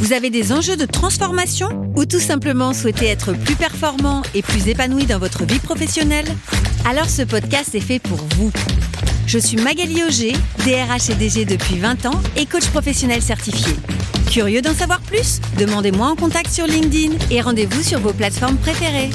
vous 0.00 0.14
avez 0.14 0.30
des 0.30 0.50
enjeux 0.50 0.78
de 0.78 0.86
transformation 0.86 1.68
ou 1.94 2.06
tout 2.06 2.20
simplement 2.20 2.72
souhaitez 2.72 3.04
être 3.06 3.34
plus 3.34 3.54
performant 3.54 4.22
et 4.34 4.40
plus 4.40 4.66
épanoui 4.66 5.04
dans 5.04 5.18
votre 5.18 5.44
vie 5.44 5.58
professionnelle? 5.58 6.24
Alors 6.86 7.10
ce 7.10 7.20
podcast 7.20 7.74
est 7.74 7.80
fait 7.80 7.98
pour 7.98 8.16
vous. 8.36 8.50
Je 9.26 9.38
suis 9.38 9.58
Magali 9.58 10.02
Auger, 10.02 10.32
DRH 10.64 11.10
et 11.10 11.14
DG 11.14 11.44
depuis 11.44 11.78
20 11.78 12.06
ans 12.06 12.18
et 12.34 12.46
coach 12.46 12.66
professionnel 12.68 13.20
certifié. 13.20 13.74
Curieux 14.30 14.62
d'en 14.62 14.72
savoir 14.72 15.02
plus? 15.02 15.38
Demandez-moi 15.58 16.06
en 16.08 16.16
contact 16.16 16.50
sur 16.50 16.66
LinkedIn 16.66 17.16
et 17.30 17.42
rendez-vous 17.42 17.82
sur 17.82 18.00
vos 18.00 18.14
plateformes 18.14 18.56
préférées. 18.56 19.10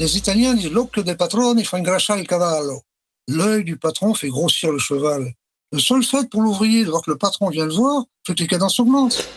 Les 0.00 0.16
Italiens 0.16 0.54
disent 0.54 0.72
l'occhio 0.72 1.02
del 1.02 1.18
padrone 1.18 1.62
fa 1.64 1.76
ingrasciare 1.76 2.18
il 2.18 2.26
cavallo. 2.26 2.80
L'œil 3.28 3.62
du 3.62 3.76
patron 3.76 4.14
fait 4.14 4.28
grossir 4.28 4.72
le 4.72 4.78
cheval. 4.78 5.34
Le 5.70 5.80
seul 5.80 6.02
fait 6.02 6.30
pour 6.30 6.40
l'ouvrier 6.40 6.82
de 6.82 6.88
voir 6.88 7.02
que 7.02 7.10
le 7.10 7.18
patron 7.18 7.50
vient 7.50 7.66
le 7.66 7.74
voir, 7.74 8.04
fait 8.26 8.34
que 8.34 8.40
les 8.40 8.46
cadences 8.46 8.80
augmentent. 8.80 9.28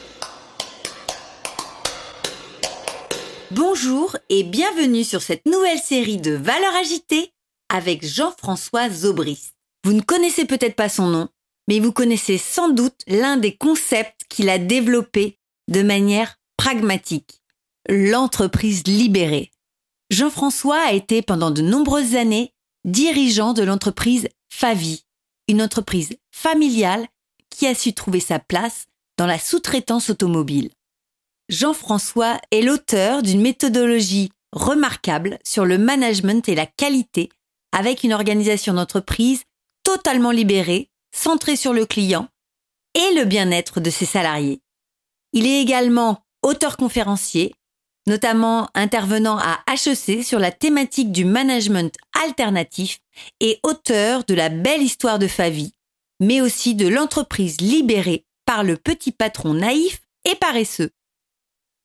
Bonjour 3.51 4.15
et 4.29 4.43
bienvenue 4.43 5.03
sur 5.03 5.23
cette 5.23 5.47
nouvelle 5.47 5.79
série 5.79 6.17
de 6.17 6.33
Valeurs 6.33 6.75
agitées 6.75 7.33
avec 7.67 8.05
Jean-François 8.05 8.91
Zobrist. 8.91 9.55
Vous 9.83 9.93
ne 9.93 10.01
connaissez 10.01 10.45
peut-être 10.45 10.75
pas 10.75 10.87
son 10.87 11.07
nom, 11.07 11.29
mais 11.67 11.79
vous 11.79 11.91
connaissez 11.91 12.37
sans 12.37 12.69
doute 12.69 13.01
l'un 13.07 13.37
des 13.37 13.57
concepts 13.57 14.21
qu'il 14.29 14.49
a 14.49 14.59
développé 14.59 15.39
de 15.67 15.81
manière 15.81 16.35
pragmatique, 16.57 17.41
l'entreprise 17.89 18.83
libérée. 18.85 19.49
Jean-François 20.11 20.81
a 20.81 20.93
été 20.93 21.23
pendant 21.23 21.49
de 21.49 21.63
nombreuses 21.63 22.15
années 22.15 22.53
dirigeant 22.85 23.53
de 23.53 23.63
l'entreprise 23.63 24.27
Favi, 24.51 25.05
une 25.47 25.63
entreprise 25.63 26.15
familiale 26.29 27.07
qui 27.49 27.65
a 27.65 27.73
su 27.73 27.93
trouver 27.93 28.19
sa 28.19 28.37
place 28.37 28.85
dans 29.17 29.25
la 29.25 29.39
sous-traitance 29.39 30.11
automobile. 30.11 30.69
Jean-François 31.49 32.39
est 32.51 32.61
l'auteur 32.61 33.23
d'une 33.23 33.41
méthodologie 33.41 34.31
remarquable 34.51 35.39
sur 35.43 35.65
le 35.65 35.79
management 35.79 36.47
et 36.47 36.53
la 36.53 36.67
qualité 36.67 37.29
avec 37.71 38.03
une 38.03 38.13
organisation 38.13 38.73
d'entreprise 38.75 39.43
totalement 39.83 40.31
libérée, 40.31 40.89
centrée 41.11 41.55
sur 41.55 41.73
le 41.73 41.87
client 41.87 42.27
et 42.93 43.15
le 43.15 43.25
bien-être 43.25 43.79
de 43.79 43.89
ses 43.89 44.05
salariés. 44.05 44.61
Il 45.33 45.47
est 45.47 45.59
également 45.61 46.23
auteur 46.43 46.77
conférencier, 46.77 47.55
notamment 48.07 48.69
intervenant 48.75 49.39
à 49.39 49.59
HEC 49.71 50.23
sur 50.23 50.37
la 50.37 50.51
thématique 50.51 51.11
du 51.11 51.25
management 51.25 51.95
alternatif 52.23 52.99
et 53.39 53.59
auteur 53.63 54.23
de 54.23 54.35
la 54.35 54.49
belle 54.49 54.83
histoire 54.83 55.17
de 55.17 55.27
Favi, 55.27 55.73
mais 56.19 56.41
aussi 56.41 56.75
de 56.75 56.87
l'entreprise 56.87 57.59
libérée 57.59 58.25
par 58.45 58.63
le 58.63 58.77
petit 58.77 59.11
patron 59.11 59.55
naïf 59.55 60.01
et 60.25 60.35
paresseux 60.35 60.91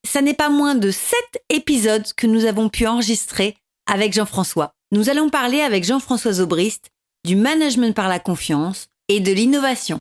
ça 0.06 0.22
n'est 0.22 0.34
pas 0.34 0.50
moins 0.50 0.74
de 0.74 0.90
sept 0.90 1.42
épisodes 1.48 2.06
que 2.16 2.26
nous 2.26 2.44
avons 2.44 2.68
pu 2.68 2.86
enregistrer 2.86 3.56
avec 3.86 4.12
Jean-François. 4.12 4.72
Nous 4.92 5.08
allons 5.10 5.30
parler 5.30 5.60
avec 5.60 5.84
Jean-François 5.84 6.34
Zobrist 6.34 6.90
du 7.24 7.36
management 7.36 7.94
par 7.94 8.08
la 8.08 8.20
confiance 8.20 8.88
et 9.08 9.20
de 9.20 9.32
l'innovation. 9.32 9.98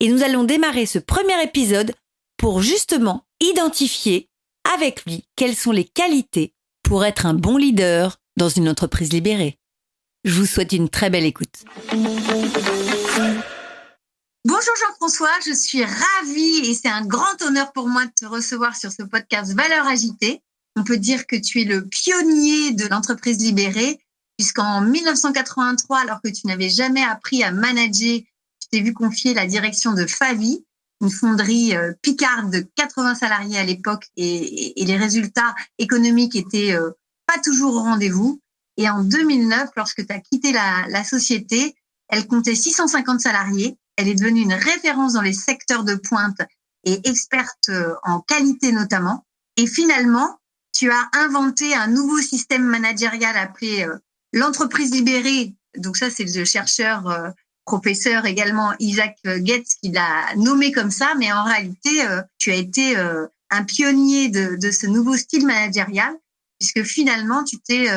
Et 0.00 0.08
nous 0.08 0.22
allons 0.22 0.44
démarrer 0.44 0.86
ce 0.86 0.98
premier 0.98 1.42
épisode 1.42 1.94
pour 2.36 2.62
justement 2.62 3.24
identifier 3.40 4.28
avec 4.74 5.04
lui 5.04 5.24
quelles 5.36 5.56
sont 5.56 5.72
les 5.72 5.84
qualités 5.84 6.52
pour 6.82 7.04
être 7.04 7.26
un 7.26 7.34
bon 7.34 7.56
leader 7.56 8.16
dans 8.36 8.48
une 8.48 8.68
entreprise 8.68 9.12
libérée. 9.12 9.56
Je 10.24 10.34
vous 10.34 10.46
souhaite 10.46 10.72
une 10.72 10.88
très 10.88 11.10
belle 11.10 11.24
écoute. 11.24 11.64
Bonjour 14.44 14.72
Jean-François, 14.86 15.32
je 15.44 15.52
suis 15.52 15.84
ravie 15.84 16.58
et 16.64 16.74
c'est 16.74 16.88
un 16.88 17.04
grand 17.04 17.42
honneur 17.42 17.72
pour 17.72 17.88
moi 17.88 18.06
de 18.06 18.12
te 18.12 18.24
recevoir 18.24 18.76
sur 18.76 18.92
ce 18.92 19.02
podcast 19.02 19.52
Valeurs 19.52 19.88
agitées. 19.88 20.42
On 20.76 20.84
peut 20.84 20.96
dire 20.96 21.26
que 21.26 21.34
tu 21.34 21.60
es 21.60 21.64
le 21.64 21.84
pionnier 21.84 22.72
de 22.72 22.86
l'entreprise 22.86 23.38
libérée, 23.38 23.98
puisqu'en 24.36 24.80
1983, 24.80 25.98
alors 25.98 26.22
que 26.22 26.28
tu 26.28 26.46
n'avais 26.46 26.70
jamais 26.70 27.02
appris 27.02 27.42
à 27.42 27.50
manager, 27.50 28.20
tu 28.60 28.68
t'es 28.70 28.80
vu 28.80 28.94
confier 28.94 29.34
la 29.34 29.44
direction 29.44 29.92
de 29.92 30.06
Favi, 30.06 30.64
une 31.00 31.10
fonderie 31.10 31.76
euh, 31.76 31.92
picarde 32.00 32.52
de 32.52 32.60
80 32.76 33.16
salariés 33.16 33.58
à 33.58 33.64
l'époque, 33.64 34.06
et, 34.16 34.72
les 34.76 34.96
résultats 34.96 35.56
économiques 35.78 36.36
étaient 36.36 36.74
euh, 36.74 36.92
pas 37.26 37.40
toujours 37.40 37.74
au 37.74 37.82
rendez-vous. 37.82 38.40
Et 38.76 38.88
en 38.88 39.02
2009, 39.02 39.70
lorsque 39.76 40.06
tu 40.06 40.12
as 40.12 40.20
quitté 40.20 40.52
la, 40.52 40.86
la 40.88 41.02
société, 41.02 41.74
elle 42.08 42.28
comptait 42.28 42.54
650 42.54 43.20
salariés 43.20 43.76
elle 43.98 44.08
est 44.08 44.14
devenue 44.14 44.42
une 44.42 44.54
référence 44.54 45.14
dans 45.14 45.22
les 45.22 45.32
secteurs 45.32 45.82
de 45.82 45.96
pointe 45.96 46.40
et 46.84 47.00
experte 47.08 47.68
euh, 47.68 47.94
en 48.04 48.20
qualité 48.20 48.70
notamment. 48.70 49.26
Et 49.56 49.66
finalement, 49.66 50.38
tu 50.72 50.90
as 50.90 51.10
inventé 51.14 51.74
un 51.74 51.88
nouveau 51.88 52.20
système 52.20 52.62
managérial 52.62 53.36
appelé 53.36 53.84
euh, 53.84 53.98
l'entreprise 54.32 54.92
libérée. 54.92 55.52
Donc 55.76 55.96
ça, 55.96 56.10
c'est 56.10 56.24
le 56.24 56.44
chercheur 56.44 57.08
euh, 57.08 57.30
professeur 57.64 58.24
également 58.24 58.72
Isaac 58.78 59.18
Getz 59.24 59.74
qui 59.82 59.90
l'a 59.90 60.32
nommé 60.36 60.70
comme 60.70 60.92
ça. 60.92 61.14
Mais 61.18 61.32
en 61.32 61.42
réalité, 61.42 61.90
tu 62.38 62.50
as 62.50 62.54
été 62.54 62.96
un 62.96 63.64
pionnier 63.64 64.30
de, 64.30 64.56
de, 64.56 64.70
ce 64.70 64.86
nouveau 64.86 65.18
style 65.18 65.44
managérial 65.44 66.14
puisque 66.58 66.82
finalement, 66.84 67.44
tu 67.44 67.58
t'es 67.58 67.88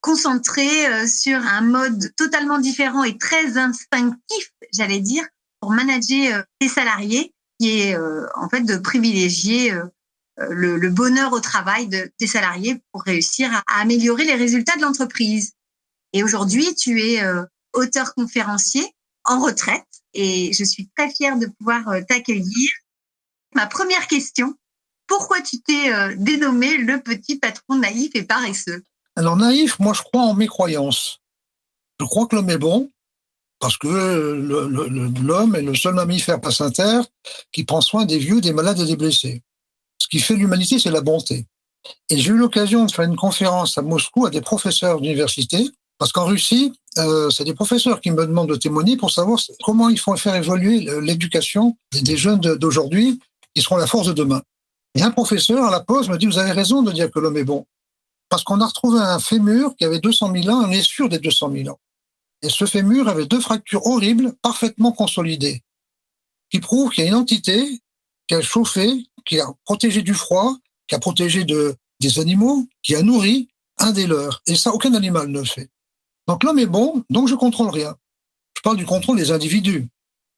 concentré 0.00 0.86
euh, 0.86 1.06
sur 1.06 1.38
un 1.38 1.60
mode 1.60 2.14
totalement 2.16 2.58
différent 2.58 3.04
et 3.04 3.18
très 3.18 3.56
instinctif, 3.58 4.52
j'allais 4.72 5.00
dire, 5.00 5.24
pour 5.60 5.72
manager 5.72 6.38
euh, 6.38 6.42
tes 6.60 6.68
salariés, 6.68 7.34
qui 7.58 7.80
est 7.80 7.96
euh, 7.96 8.26
en 8.34 8.48
fait 8.48 8.62
de 8.62 8.76
privilégier 8.76 9.74
le, 10.36 10.88
bonheur 10.90 11.32
au 11.32 11.40
travail 11.40 11.88
de 11.88 12.10
tes 12.16 12.28
salariés 12.28 12.80
pour 12.92 13.02
réussir 13.02 13.50
à, 13.52 13.80
améliorer 13.80 14.24
les 14.24 14.36
résultats 14.36 14.76
de 14.76 14.82
l'entreprise. 14.82 15.52
Et 16.12 16.22
aujourd'hui, 16.22 16.74
tu 16.76 17.02
es 17.02 17.20
auteur 17.72 18.14
conférencier 18.14 18.86
en 19.24 19.40
retraite 19.40 19.84
et 20.14 20.52
je 20.52 20.62
suis 20.62 20.88
très 20.96 21.10
fière 21.10 21.36
de 21.36 21.46
pouvoir 21.46 21.84
t'accueillir. 22.08 22.70
Ma 23.56 23.66
première 23.66 24.06
question, 24.06 24.54
pourquoi 25.08 25.40
tu 25.40 25.60
t'es 25.60 26.14
dénommé 26.14 26.76
le 26.76 27.00
petit 27.00 27.36
patron 27.36 27.74
naïf 27.74 28.12
et 28.14 28.22
paresseux? 28.22 28.84
Alors 29.18 29.36
naïf, 29.36 29.80
moi 29.80 29.94
je 29.94 30.02
crois 30.02 30.22
en 30.22 30.34
mes 30.34 30.46
croyances. 30.46 31.18
Je 32.00 32.06
crois 32.06 32.28
que 32.28 32.36
l'homme 32.36 32.50
est 32.50 32.58
bon, 32.58 32.88
parce 33.58 33.76
que 33.76 33.88
l'homme 33.88 35.56
est 35.56 35.62
le 35.62 35.74
seul 35.74 35.94
mammifère 35.94 36.38
terre 36.72 37.04
qui 37.50 37.64
prend 37.64 37.80
soin 37.80 38.04
des 38.04 38.18
vieux, 38.18 38.40
des 38.40 38.52
malades 38.52 38.78
et 38.78 38.84
des 38.84 38.94
blessés. 38.94 39.42
Ce 39.98 40.06
qui 40.06 40.20
fait 40.20 40.36
l'humanité, 40.36 40.78
c'est 40.78 40.92
la 40.92 41.00
bonté. 41.00 41.46
Et 42.10 42.16
j'ai 42.16 42.30
eu 42.30 42.36
l'occasion 42.36 42.84
de 42.84 42.92
faire 42.92 43.06
une 43.06 43.16
conférence 43.16 43.76
à 43.76 43.82
Moscou 43.82 44.24
à 44.24 44.30
des 44.30 44.40
professeurs 44.40 45.00
d'université, 45.00 45.68
parce 45.98 46.12
qu'en 46.12 46.26
Russie, 46.26 46.72
euh, 46.98 47.28
c'est 47.30 47.42
des 47.42 47.54
professeurs 47.54 48.00
qui 48.00 48.12
me 48.12 48.24
demandent 48.24 48.50
de 48.50 48.54
témoigner 48.54 48.96
pour 48.96 49.10
savoir 49.10 49.40
comment 49.64 49.88
il 49.88 49.98
faut 49.98 50.14
faire 50.16 50.36
évoluer 50.36 50.86
l'éducation 51.00 51.76
des 51.92 52.16
jeunes 52.16 52.38
d'aujourd'hui, 52.38 53.18
qui 53.52 53.62
seront 53.62 53.78
la 53.78 53.88
force 53.88 54.06
de 54.06 54.12
demain. 54.12 54.42
Et 54.94 55.02
un 55.02 55.10
professeur, 55.10 55.64
à 55.64 55.72
la 55.72 55.80
pause, 55.80 56.08
me 56.08 56.18
dit, 56.18 56.26
vous 56.26 56.38
avez 56.38 56.52
raison 56.52 56.82
de 56.82 56.92
dire 56.92 57.10
que 57.10 57.18
l'homme 57.18 57.36
est 57.36 57.44
bon 57.44 57.66
parce 58.28 58.44
qu'on 58.44 58.60
a 58.60 58.66
retrouvé 58.66 59.00
un 59.00 59.18
fémur 59.18 59.74
qui 59.76 59.84
avait 59.84 60.00
200 60.00 60.32
000 60.32 60.48
ans, 60.48 60.64
on 60.66 60.70
est 60.70 60.82
sûr 60.82 61.08
des 61.08 61.18
200 61.18 61.52
000 61.52 61.68
ans. 61.68 61.78
Et 62.42 62.48
ce 62.48 62.66
fémur 62.66 63.08
avait 63.08 63.26
deux 63.26 63.40
fractures 63.40 63.84
horribles, 63.86 64.34
parfaitement 64.42 64.92
consolidées, 64.92 65.62
qui 66.50 66.60
prouvent 66.60 66.90
qu'il 66.90 67.04
y 67.04 67.06
a 67.06 67.10
une 67.10 67.16
entité 67.16 67.80
qui 68.28 68.34
a 68.34 68.42
chauffé, 68.42 69.06
qui 69.24 69.40
a 69.40 69.46
protégé 69.64 70.02
du 70.02 70.14
froid, 70.14 70.56
qui 70.86 70.94
a 70.94 70.98
protégé 70.98 71.44
de, 71.44 71.76
des 72.00 72.18
animaux, 72.18 72.66
qui 72.82 72.94
a 72.94 73.02
nourri 73.02 73.48
un 73.78 73.92
des 73.92 74.06
leurs. 74.06 74.42
Et 74.46 74.54
ça, 74.54 74.72
aucun 74.72 74.94
animal 74.94 75.28
ne 75.28 75.40
le 75.40 75.44
fait. 75.44 75.70
Donc 76.26 76.44
l'homme 76.44 76.58
est 76.58 76.66
bon, 76.66 77.04
donc 77.10 77.28
je 77.28 77.34
contrôle 77.34 77.70
rien. 77.70 77.96
Je 78.56 78.62
parle 78.62 78.76
du 78.76 78.86
contrôle 78.86 79.16
des 79.16 79.30
individus. 79.30 79.88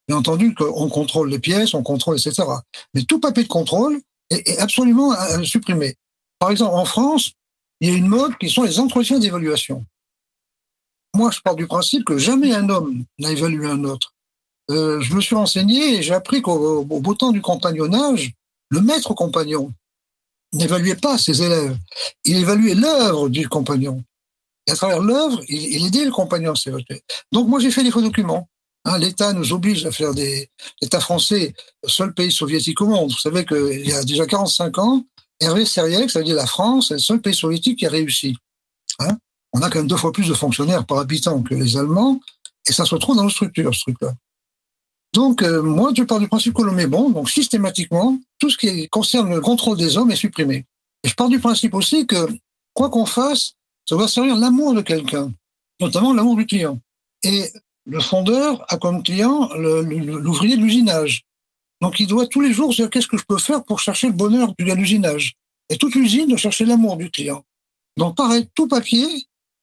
Bien 0.09 0.19
entendu 0.19 0.55
qu'on 0.55 0.89
contrôle 0.89 1.31
les 1.31 1.39
pièces, 1.39 1.75
on 1.75 1.83
contrôle, 1.83 2.17
etc. 2.17 2.47
Mais 2.95 3.03
tout 3.03 3.21
papier 3.21 3.43
de 3.43 3.49
contrôle 3.49 4.01
est, 4.31 4.49
est 4.49 4.59
absolument 4.59 5.13
euh, 5.13 5.43
supprimé. 5.43 5.97
Par 6.39 6.51
exemple, 6.51 6.75
en 6.75 6.85
France, 6.85 7.33
il 7.81 7.89
y 7.89 7.93
a 7.93 7.97
une 7.97 8.09
mode 8.09 8.37
qui 8.39 8.51
sont 8.51 8.63
les 8.63 8.79
entretiens 8.79 9.19
d'évaluation. 9.19 9.85
Moi, 11.15 11.31
je 11.31 11.41
pars 11.41 11.57
du 11.57 11.67
principe 11.67 12.05
que 12.05 12.19
jamais 12.19 12.53
un 12.53 12.69
homme 12.69 13.05
n'a 13.19 13.31
évalué 13.31 13.67
un 13.67 13.85
autre. 13.85 14.15
Euh, 14.71 15.01
je 15.01 15.15
me 15.15 15.21
suis 15.21 15.35
renseigné 15.35 15.97
et 15.97 16.03
j'ai 16.03 16.15
appris 16.15 16.43
qu'au 16.43 16.85
beau 16.85 17.15
temps 17.15 17.33
du 17.33 17.41
compagnonnage, 17.41 18.33
le 18.69 18.81
maître 18.81 19.15
compagnon 19.15 19.73
n'évaluait 20.53 20.97
pas 20.97 21.19
ses 21.19 21.43
élèves, 21.43 21.77
il 22.25 22.37
évaluait 22.37 22.75
l'œuvre 22.75 23.29
du 23.29 23.49
compagnon. 23.49 24.03
Et 24.67 24.73
à 24.73 24.77
travers 24.77 25.01
l'œuvre, 25.01 25.41
il, 25.49 25.87
aidait 25.87 26.05
le 26.05 26.11
compagnon 26.11 26.53
à 26.53 26.57
s'évacuer. 26.57 27.03
Donc 27.33 27.49
moi, 27.49 27.61
j'ai 27.61 27.71
fait 27.71 27.83
des 27.83 27.91
faux 27.91 28.03
documents. 28.03 28.49
Hein, 28.85 28.99
L'État 28.99 29.33
nous 29.33 29.53
oblige 29.53 29.85
à 29.87 29.93
faire 29.93 30.15
des... 30.15 30.49
L'État 30.81 31.01
français, 31.01 31.55
seul 31.87 32.15
pays 32.15 32.33
soviétique 32.33 32.81
au 32.81 32.87
monde. 32.87 33.11
Vous 33.11 33.19
savez 33.19 33.45
qu'il 33.45 33.87
y 33.87 33.93
a 33.93 34.03
déjà 34.05 34.27
45 34.27 34.79
ans, 34.79 35.05
Hervé 35.41 35.65
Seriek, 35.65 36.11
ça 36.11 36.19
veut 36.19 36.25
dire 36.25 36.37
la 36.37 36.47
France, 36.47 36.91
est 36.91 36.95
le 36.95 37.01
seul 37.01 37.21
pays 37.21 37.35
soviétique 37.35 37.79
qui 37.79 37.87
a 37.87 37.91
réussi. 37.91 38.37
Hein 38.99 39.19
On 39.53 39.63
a 39.63 39.71
quand 39.71 39.79
même 39.79 39.89
deux 39.89 39.97
fois 39.97 40.13
plus 40.13 40.29
de 40.29 40.35
fonctionnaires 40.35 40.85
par 40.85 40.99
habitant 40.99 41.43
que 41.43 41.55
les 41.55 41.77
Allemands, 41.77 42.21
et 42.69 42.73
ça 42.73 42.85
se 42.85 42.95
retrouve 42.95 43.17
dans 43.17 43.25
nos 43.25 43.31
structures, 43.31 43.75
ce 43.75 43.81
truc-là. 43.81 44.13
Donc, 45.13 45.43
euh, 45.43 45.63
moi, 45.63 45.93
je 45.97 46.03
pars 46.05 46.21
du 46.21 46.29
principe 46.29 46.55
que 46.55 46.63
l'homme 46.63 46.79
est 46.79 46.87
bon, 46.87 47.11
donc 47.11 47.31
systématiquement, 47.31 48.19
tout 48.39 48.51
ce 48.51 48.57
qui 48.57 48.89
concerne 48.89 49.35
le 49.35 49.41
contrôle 49.41 49.77
des 49.77 49.97
hommes 49.97 50.11
est 50.11 50.17
supprimé. 50.17 50.67
Et 51.03 51.09
je 51.09 51.15
pars 51.15 51.29
du 51.29 51.41
principe 51.41 51.75
aussi 51.75 52.07
que, 52.07 52.29
quoi 52.75 52.91
qu'on 52.91 53.07
fasse, 53.07 53.55
ça 53.89 53.97
doit 53.97 54.09
servir 54.09 54.37
l'amour 54.37 54.75
de 54.75 54.83
quelqu'un, 54.83 55.33
notamment 55.81 56.13
l'amour 56.13 56.37
du 56.37 56.47
client. 56.47 56.79
Et 57.25 57.51
le 57.87 58.01
fondeur 58.01 58.65
a 58.69 58.77
comme 58.77 59.03
client 59.03 59.49
l'ouvrier 59.55 60.57
de 60.57 60.63
l'usinage. 60.63 61.25
Donc, 61.81 62.01
il 62.01 62.07
doit 62.07 62.27
tous 62.27 62.41
les 62.41 62.53
jours 62.53 62.71
dire 62.71 62.91
qu'est-ce 62.91 63.07
que 63.07 63.17
je 63.17 63.25
peux 63.25 63.39
faire 63.39 63.65
pour 63.65 63.81
chercher 63.81 64.09
le 64.09 64.13
bonheur 64.13 64.55
de 64.59 64.73
l'usinage. 64.73 65.35
Et 65.69 65.79
toute 65.79 65.95
l'usine 65.95 66.29
doit 66.29 66.37
chercher 66.37 66.65
l'amour 66.67 66.97
du 66.97 67.11
client. 67.11 67.45
Donc, 67.97 68.17
pareil, 68.17 68.49
tout 68.55 68.69
papier 68.69 69.07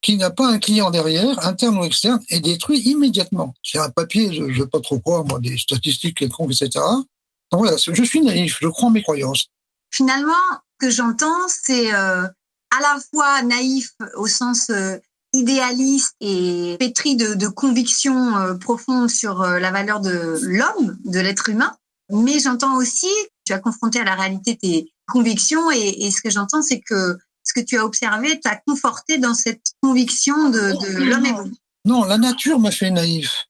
qui 0.02 0.18
n'a 0.18 0.30
pas 0.30 0.48
un 0.48 0.60
client 0.60 0.92
derrière, 0.92 1.46
interne 1.46 1.78
ou 1.78 1.84
externe, 1.84 2.22
est 2.30 2.40
détruit 2.40 2.80
immédiatement. 2.80 3.54
C'est 3.64 3.80
un 3.80 3.90
papier, 3.90 4.34
je 4.34 4.44
ne 4.44 4.54
sais 4.54 4.68
pas 4.68 4.80
trop 4.80 5.00
quoi, 5.00 5.24
moi, 5.24 5.40
des 5.40 5.58
statistiques 5.58 6.18
quelconques, 6.18 6.52
etc. 6.52 6.84
Donc 7.52 7.62
voilà, 7.62 7.78
je 7.78 8.04
suis 8.04 8.22
naïf, 8.22 8.58
je 8.62 8.68
crois 8.68 8.90
en 8.90 8.92
mes 8.92 9.02
croyances. 9.02 9.48
Finalement, 9.92 10.34
ce 10.80 10.88
que 10.88 10.92
j'entends, 10.92 11.48
c'est 11.48 11.94
euh, 11.94 12.24
à 12.24 12.82
la 12.82 12.98
fois 13.12 13.42
naïf 13.44 13.92
au 14.16 14.28
sens 14.28 14.70
euh, 14.70 14.98
idéaliste 15.34 16.16
et 16.22 16.76
pétri 16.80 17.16
de, 17.16 17.34
de 17.34 17.48
convictions 17.48 18.38
euh, 18.38 18.54
profondes 18.56 19.10
sur 19.10 19.42
euh, 19.42 19.60
la 19.60 19.72
valeur 19.72 20.00
de 20.00 20.40
l'homme, 20.42 20.98
de 21.06 21.20
l'être 21.20 21.50
humain, 21.50 21.76
mais 22.10 22.40
j'entends 22.40 22.78
aussi, 22.78 23.12
tu 23.46 23.54
as 23.54 23.60
confronté 23.60 24.00
à 24.00 24.04
la 24.04 24.16
réalité 24.16 24.58
tes 24.58 24.94
convictions 25.08 25.72
et, 25.72 26.06
et 26.06 26.12
ce 26.12 26.22
que 26.22 26.30
j'entends, 26.30 26.62
c'est 26.62 26.80
que 26.80 27.18
ce 27.44 27.54
que 27.54 27.66
tu 27.66 27.78
as 27.78 27.86
observé 27.86 28.40
t'a 28.40 28.56
conforté 28.68 29.18
dans 29.18 29.34
cette 29.34 29.74
conviction 29.82 30.50
de, 30.50 30.60
de 30.60 31.04
l'homme 31.04 31.26
est 31.26 31.34
bon. 31.34 31.52
Non, 31.86 32.04
la 32.04 32.18
nature 32.18 32.60
m'a 32.60 32.72
fait 32.72 32.92
naïf. 32.92 33.48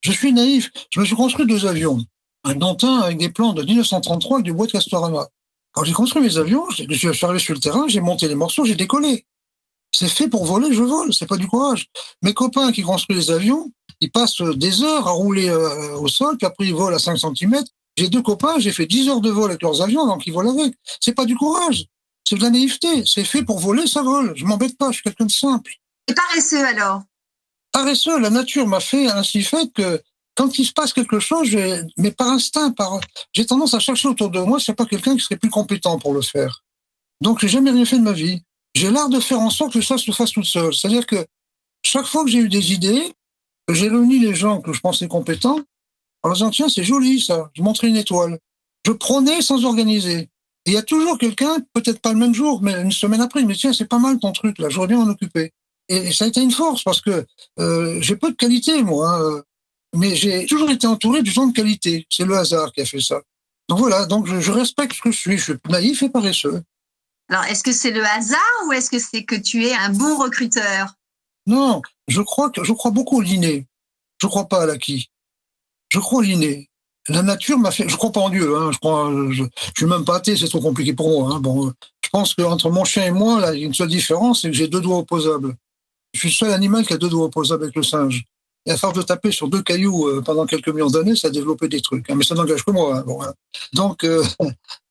Je 0.00 0.12
suis 0.12 0.32
naïf. 0.32 0.70
Je 0.90 1.00
me 1.00 1.04
suis 1.04 1.14
construit 1.14 1.46
deux 1.46 1.66
avions. 1.66 1.98
Un 2.44 2.54
Dantin 2.54 3.00
avec 3.00 3.18
des 3.18 3.28
plans 3.28 3.52
de 3.52 3.62
1933 3.62 4.38
avec 4.38 4.44
du 4.44 4.52
bois 4.52 4.66
de 4.66 4.72
Castorama. 4.72 5.28
Quand 5.72 5.84
j'ai 5.84 5.92
construit 5.92 6.22
mes 6.22 6.38
avions, 6.38 6.64
je 6.70 7.12
suis 7.12 7.24
arrivé 7.24 7.38
sur 7.38 7.54
le 7.54 7.60
terrain, 7.60 7.86
j'ai 7.88 8.00
monté 8.00 8.26
les 8.26 8.34
morceaux, 8.34 8.64
j'ai 8.64 8.74
décollé. 8.74 9.24
C'est 9.94 10.08
fait 10.08 10.28
pour 10.28 10.44
voler, 10.44 10.72
je 10.72 10.82
vole, 10.82 11.14
c'est 11.14 11.26
pas 11.26 11.36
du 11.36 11.46
courage. 11.46 11.86
Mes 12.22 12.34
copains 12.34 12.72
qui 12.72 12.82
construisent 12.82 13.28
les 13.28 13.34
avions, 13.34 13.70
ils 14.00 14.10
passent 14.10 14.40
des 14.40 14.82
heures 14.82 15.06
à 15.06 15.12
rouler 15.12 15.48
euh, 15.48 15.96
au 15.98 16.08
sol, 16.08 16.36
puis 16.36 16.46
après 16.46 16.66
ils 16.66 16.74
volent 16.74 16.96
à 16.96 16.98
5 16.98 17.16
cm. 17.16 17.64
J'ai 17.98 18.08
deux 18.08 18.22
copains, 18.22 18.60
j'ai 18.60 18.70
fait 18.70 18.86
10 18.86 19.08
heures 19.08 19.20
de 19.20 19.28
vol 19.28 19.50
avec 19.50 19.60
leurs 19.60 19.82
avions, 19.82 20.06
donc 20.06 20.24
ils 20.24 20.32
volent 20.32 20.56
avec. 20.56 20.72
C'est 21.00 21.14
pas 21.14 21.24
du 21.24 21.34
courage, 21.34 21.86
c'est 22.22 22.36
de 22.36 22.42
la 22.42 22.50
naïveté. 22.50 23.04
C'est 23.04 23.24
fait 23.24 23.42
pour 23.42 23.58
voler, 23.58 23.88
ça 23.88 24.02
vole. 24.02 24.34
Je 24.36 24.44
m'embête 24.44 24.78
pas, 24.78 24.92
je 24.92 24.98
suis 24.98 25.02
quelqu'un 25.02 25.26
de 25.26 25.32
simple. 25.32 25.72
Et 26.06 26.14
paresseux 26.14 26.64
alors 26.64 27.02
Paresseux, 27.72 28.20
la 28.20 28.30
nature 28.30 28.68
m'a 28.68 28.78
fait 28.78 29.08
ainsi 29.08 29.42
fait 29.42 29.72
que 29.74 30.00
quand 30.36 30.60
il 30.60 30.64
se 30.64 30.72
passe 30.72 30.92
quelque 30.92 31.18
chose, 31.18 31.48
mais 31.96 32.12
par 32.12 32.28
instinct, 32.28 32.70
par, 32.70 33.00
j'ai 33.32 33.44
tendance 33.44 33.74
à 33.74 33.80
chercher 33.80 34.06
autour 34.06 34.30
de 34.30 34.38
moi, 34.38 34.60
c'est 34.60 34.74
pas 34.74 34.86
quelqu'un 34.86 35.16
qui 35.16 35.20
serait 35.20 35.36
plus 35.36 35.50
compétent 35.50 35.98
pour 35.98 36.14
le 36.14 36.22
faire. 36.22 36.62
Donc, 37.20 37.40
j'ai 37.40 37.48
jamais 37.48 37.72
rien 37.72 37.84
fait 37.84 37.98
de 37.98 38.04
ma 38.04 38.12
vie. 38.12 38.44
J'ai 38.76 38.92
l'art 38.92 39.08
de 39.08 39.18
faire 39.18 39.40
en 39.40 39.50
sorte 39.50 39.72
que 39.72 39.80
ça 39.80 39.98
se 39.98 40.12
fasse 40.12 40.30
tout 40.30 40.44
seul. 40.44 40.72
C'est-à-dire 40.72 41.04
que 41.04 41.26
chaque 41.82 42.06
fois 42.06 42.22
que 42.22 42.30
j'ai 42.30 42.38
eu 42.38 42.48
des 42.48 42.72
idées, 42.72 43.12
j'ai 43.68 43.88
réuni 43.88 44.20
les 44.20 44.36
gens 44.36 44.60
que 44.60 44.72
je 44.72 44.78
pensais 44.78 45.08
compétents, 45.08 45.58
en 46.28 46.34
disant, 46.34 46.50
tiens, 46.50 46.68
c'est 46.68 46.84
joli, 46.84 47.20
ça. 47.20 47.50
Je 47.54 47.62
montrais 47.62 47.88
une 47.88 47.96
étoile. 47.96 48.38
Je 48.86 48.92
prenais 48.92 49.42
sans 49.42 49.64
organiser. 49.64 50.28
Il 50.66 50.72
y 50.72 50.76
a 50.76 50.82
toujours 50.82 51.18
quelqu'un, 51.18 51.58
peut-être 51.72 52.00
pas 52.00 52.12
le 52.12 52.18
même 52.18 52.34
jour, 52.34 52.62
mais 52.62 52.72
une 52.82 52.92
semaine 52.92 53.20
après, 53.20 53.42
dit, 53.42 53.56
tiens, 53.56 53.72
c'est 53.72 53.88
pas 53.88 53.98
mal 53.98 54.18
ton 54.18 54.32
truc, 54.32 54.58
là. 54.58 54.68
J'aurais 54.68 54.88
bien 54.88 54.98
m'en 54.98 55.10
occuper. 55.10 55.52
Et, 55.88 56.12
ça 56.12 56.24
a 56.24 56.28
été 56.28 56.42
une 56.42 56.50
force 56.50 56.82
parce 56.82 57.00
que 57.00 57.24
euh, 57.58 57.98
j'ai 58.00 58.16
peu 58.16 58.30
de 58.30 58.36
qualité, 58.36 58.82
moi. 58.82 59.10
Hein 59.10 59.42
mais 59.94 60.14
j'ai 60.14 60.46
toujours 60.46 60.70
été 60.70 60.86
entouré 60.86 61.22
du 61.22 61.30
gens 61.30 61.46
de 61.46 61.52
qualité. 61.52 62.06
C'est 62.10 62.24
le 62.24 62.36
hasard 62.36 62.72
qui 62.72 62.80
a 62.80 62.84
fait 62.84 63.00
ça. 63.00 63.20
Donc 63.68 63.78
voilà, 63.78 64.06
donc 64.06 64.26
je, 64.26 64.40
je, 64.40 64.50
respecte 64.50 64.94
ce 64.94 65.02
que 65.02 65.10
je 65.10 65.18
suis. 65.18 65.38
Je 65.38 65.44
suis 65.44 65.54
naïf 65.68 66.02
et 66.02 66.08
paresseux. 66.08 66.62
Alors, 67.28 67.44
est-ce 67.44 67.62
que 67.62 67.72
c'est 67.72 67.90
le 67.90 68.04
hasard 68.04 68.40
ou 68.66 68.72
est-ce 68.72 68.90
que 68.90 68.98
c'est 68.98 69.24
que 69.24 69.34
tu 69.34 69.66
es 69.66 69.74
un 69.74 69.90
bon 69.90 70.18
recruteur? 70.18 70.94
Non, 71.46 71.82
je 72.06 72.22
crois 72.22 72.50
que 72.50 72.64
je 72.64 72.72
crois 72.72 72.90
beaucoup 72.90 73.18
au 73.18 73.20
l'inné. 73.20 73.66
Je 74.20 74.26
crois 74.26 74.48
pas 74.48 74.62
à 74.62 74.66
l'acquis. 74.66 75.10
Je 75.88 75.98
crois 75.98 76.22
l'inné. 76.22 76.68
La 77.08 77.22
nature 77.22 77.58
m'a 77.58 77.70
fait. 77.70 77.88
Je 77.88 77.96
crois 77.96 78.12
pas 78.12 78.20
en 78.20 78.28
Dieu. 78.28 78.56
Hein, 78.56 78.70
je 78.72 78.78
crois. 78.78 79.10
Je, 79.30 79.42
je 79.42 79.72
suis 79.76 79.86
même 79.86 80.04
pas 80.04 80.16
athée. 80.16 80.36
C'est 80.36 80.48
trop 80.48 80.60
compliqué 80.60 80.92
pour 80.92 81.08
moi. 81.08 81.34
Hein, 81.34 81.40
bon, 81.40 81.72
je 82.08 82.10
pense 82.10 82.34
qu'entre 82.34 82.70
mon 82.70 82.84
chien 82.84 83.04
et 83.04 83.10
moi, 83.10 83.38
là, 83.38 83.54
il 83.54 83.60
y 83.60 83.62
a 83.64 83.66
une 83.66 83.74
seule 83.74 83.88
différence, 83.88 84.40
c'est 84.40 84.48
que 84.48 84.56
j'ai 84.56 84.66
deux 84.66 84.80
doigts 84.80 84.98
opposables. 84.98 85.54
Je 86.14 86.20
suis 86.20 86.28
le 86.30 86.34
seul 86.34 86.52
animal 86.52 86.86
qui 86.86 86.94
a 86.94 86.96
deux 86.96 87.10
doigts 87.10 87.26
opposables 87.26 87.64
avec 87.64 87.76
le 87.76 87.82
singe. 87.82 88.24
Et 88.64 88.70
à 88.70 88.78
force 88.78 88.94
de 88.94 89.02
taper 89.02 89.30
sur 89.30 89.48
deux 89.48 89.62
cailloux 89.62 90.08
euh, 90.08 90.22
pendant 90.22 90.46
quelques 90.46 90.68
millions 90.68 90.88
d'années, 90.88 91.16
ça 91.16 91.28
a 91.28 91.30
développé 91.30 91.68
des 91.68 91.82
trucs. 91.82 92.08
Hein, 92.08 92.14
mais 92.16 92.24
ça 92.24 92.34
n'engage 92.34 92.64
que 92.64 92.70
moi. 92.70 92.96
Hein, 92.96 93.04
bon, 93.06 93.22
hein. 93.22 93.34
Donc, 93.74 94.04
euh, 94.04 94.24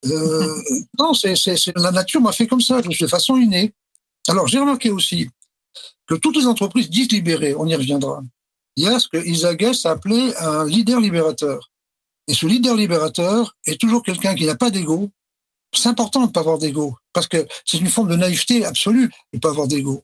euh, 0.05 0.55
non, 0.99 1.15
c'est, 1.15 1.33
la 1.75 1.91
nature 1.91 2.21
m'a 2.21 2.31
fait 2.31 2.45
comme 2.45 2.61
ça, 2.61 2.83
de 2.83 3.07
façon 3.07 3.35
innée. 3.37 3.73
Alors, 4.27 4.47
j'ai 4.47 4.59
remarqué 4.59 4.91
aussi 4.91 5.27
que 6.05 6.13
toutes 6.13 6.37
les 6.37 6.45
entreprises 6.45 6.89
dites 6.89 7.11
libérées, 7.11 7.55
on 7.55 7.65
y 7.65 7.75
reviendra, 7.75 8.21
il 8.77 8.83
y 8.83 8.87
a 8.87 8.99
ce 8.99 9.09
que 9.09 9.17
Isaac 9.17 9.61
a 9.63 9.89
appelé 9.91 10.33
un 10.39 10.65
leader 10.65 11.01
libérateur. 11.01 11.69
Et 12.29 12.33
ce 12.33 12.45
leader 12.45 12.75
libérateur 12.75 13.55
est 13.65 13.79
toujours 13.79 14.03
quelqu'un 14.03 14.35
qui 14.35 14.45
n'a 14.45 14.55
pas 14.55 14.69
d'ego. 14.69 15.09
C'est 15.73 15.89
important 15.89 16.21
de 16.21 16.27
ne 16.27 16.31
pas 16.31 16.39
avoir 16.39 16.57
d'ego, 16.57 16.95
parce 17.11 17.27
que 17.27 17.45
c'est 17.65 17.77
une 17.77 17.89
forme 17.89 18.07
de 18.07 18.15
naïveté 18.15 18.65
absolue 18.65 19.07
de 19.33 19.37
ne 19.37 19.39
pas 19.39 19.49
avoir 19.49 19.67
d'ego 19.67 20.03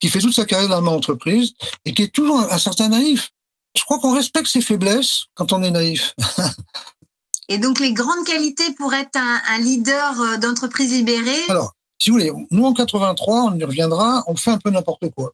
qui 0.00 0.08
fait 0.08 0.20
toute 0.20 0.34
sa 0.34 0.44
carrière 0.44 0.68
dans 0.68 0.82
ma 0.82 0.90
entreprise 0.90 1.52
et 1.84 1.92
qui 1.92 2.02
est 2.02 2.12
toujours 2.12 2.40
un, 2.40 2.58
certain 2.58 2.88
naïf. 2.88 3.30
Je 3.76 3.82
crois 3.82 3.98
qu'on 3.98 4.14
respecte 4.14 4.46
ses 4.46 4.60
faiblesses 4.60 5.26
quand 5.34 5.52
on 5.52 5.62
est 5.62 5.70
naïf. 5.70 6.14
et 7.48 7.58
donc, 7.58 7.80
les 7.80 7.92
grandes 7.92 8.24
qualités 8.24 8.72
pour 8.74 8.94
être 8.94 9.16
un, 9.16 9.40
un 9.48 9.58
leader 9.58 10.20
euh, 10.20 10.36
d'entreprise 10.38 10.92
libérée? 10.92 11.44
Alors, 11.48 11.74
si 12.00 12.10
vous 12.10 12.16
voulez, 12.16 12.32
nous 12.50 12.64
en 12.64 12.72
83, 12.74 13.44
on 13.44 13.58
y 13.58 13.64
reviendra, 13.64 14.24
on 14.26 14.36
fait 14.36 14.50
un 14.50 14.58
peu 14.58 14.70
n'importe 14.70 15.10
quoi. 15.10 15.32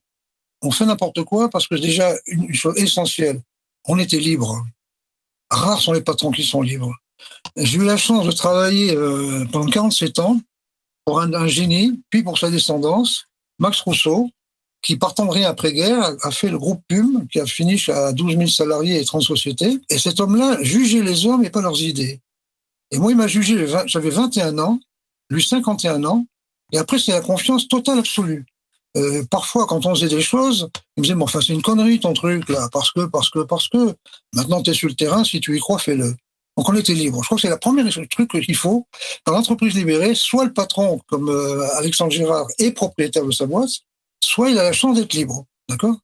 On 0.65 0.71
fait 0.71 0.87
n'importe 0.87 1.23
quoi 1.25 1.51
parce 1.51 1.69
que 1.69 1.75
déjà, 1.75 2.15
une 2.27 2.55
chose 2.55 2.77
essentielle, 2.79 3.41
on 3.87 3.99
était 3.99 4.19
libre. 4.19 4.65
Rares 5.51 5.81
sont 5.81 5.93
les 5.93 6.01
patrons 6.01 6.31
qui 6.31 6.43
sont 6.43 6.63
libres. 6.63 6.95
J'ai 7.57 7.79
eu 7.79 7.85
la 7.85 7.99
chance 7.99 8.27
de 8.27 8.33
travailler 8.33 8.97
euh, 8.97 9.45
pendant 9.53 9.67
47 9.67 10.19
ans 10.21 10.41
pour 11.05 11.21
un, 11.21 11.47
génie, 11.47 12.01
puis 12.09 12.23
pour 12.23 12.39
sa 12.39 12.51
descendance, 12.51 13.27
Max 13.59 13.81
Rousseau, 13.83 14.31
qui, 14.81 14.97
partant 14.97 15.27
de 15.27 15.31
rien 15.31 15.51
après-guerre, 15.51 16.17
a 16.23 16.31
fait 16.31 16.49
le 16.49 16.59
groupe 16.59 16.83
PUM, 16.89 17.29
qui 17.31 17.41
a 17.41 17.47
fini 17.47 17.81
à 17.89 18.13
12 18.13 18.37
000 18.37 18.47
salariés 18.47 19.01
et 19.01 19.05
30 19.05 19.23
sociétés. 19.23 19.79
Et 19.91 19.99
cet 19.99 20.19
homme-là 20.19 20.63
jugeait 20.63 21.03
les 21.03 21.27
hommes 21.27 21.45
et 21.45 21.51
pas 21.51 21.61
leurs 21.61 21.83
idées. 21.83 22.21
Et 22.91 22.99
moi, 22.99 23.11
il 23.11 23.17
m'a 23.17 23.29
jugé, 23.29 23.67
j'avais 23.87 24.11
21 24.11 24.59
ans, 24.59 24.81
lui 25.29 25.45
51 25.45 26.05
ans, 26.05 26.27
et 26.73 26.79
après, 26.79 26.99
c'est 26.99 27.13
la 27.13 27.21
confiance 27.21 27.69
totale 27.69 27.99
absolue. 27.99 28.47
Euh, 28.97 29.25
parfois, 29.29 29.67
quand 29.67 29.87
on 29.87 29.95
faisait 29.95 30.09
des 30.09 30.23
choses, 30.23 30.69
il 30.97 31.01
me 31.01 31.03
disait, 31.03 31.15
bon, 31.15 31.25
enfin, 31.25 31.41
c'est 31.41 31.53
une 31.53 31.63
connerie 31.63 31.99
ton 31.99 32.13
truc, 32.13 32.49
là, 32.49 32.69
parce 32.73 32.93
que, 32.93 33.07
parce 33.07 33.29
que, 33.29 33.41
parce 33.41 33.69
que, 33.69 33.95
maintenant, 34.33 34.63
tu 34.63 34.71
es 34.71 34.75
sur 34.75 34.89
le 34.89 34.95
terrain, 34.95 35.25
si 35.25 35.41
tu 35.41 35.57
y 35.57 35.61
crois, 35.61 35.79
fais-le. 35.79 36.15
Donc, 36.57 36.69
on 36.69 36.77
était 36.77 36.95
libre. 36.95 37.21
Je 37.21 37.27
crois 37.27 37.37
que 37.37 37.43
c'est 37.43 37.49
la 37.49 37.59
première 37.59 37.87
truc 38.09 38.31
qu'il 38.31 38.57
faut. 38.57 38.87
Dans 39.27 39.33
l'entreprise 39.33 39.75
libérée, 39.75 40.15
soit 40.15 40.45
le 40.45 40.53
patron, 40.53 41.01
comme 41.09 41.29
euh, 41.29 41.67
Alexandre 41.79 42.13
Girard, 42.13 42.47
est 42.59 42.71
propriétaire 42.71 43.25
de 43.25 43.33
sa 43.33 43.47
boîte, 43.47 43.71
soit 44.23 44.51
il 44.51 44.59
a 44.59 44.63
la 44.63 44.73
chance 44.73 44.97
d'être 44.97 45.15
libre. 45.15 45.45
D'accord? 45.69 45.97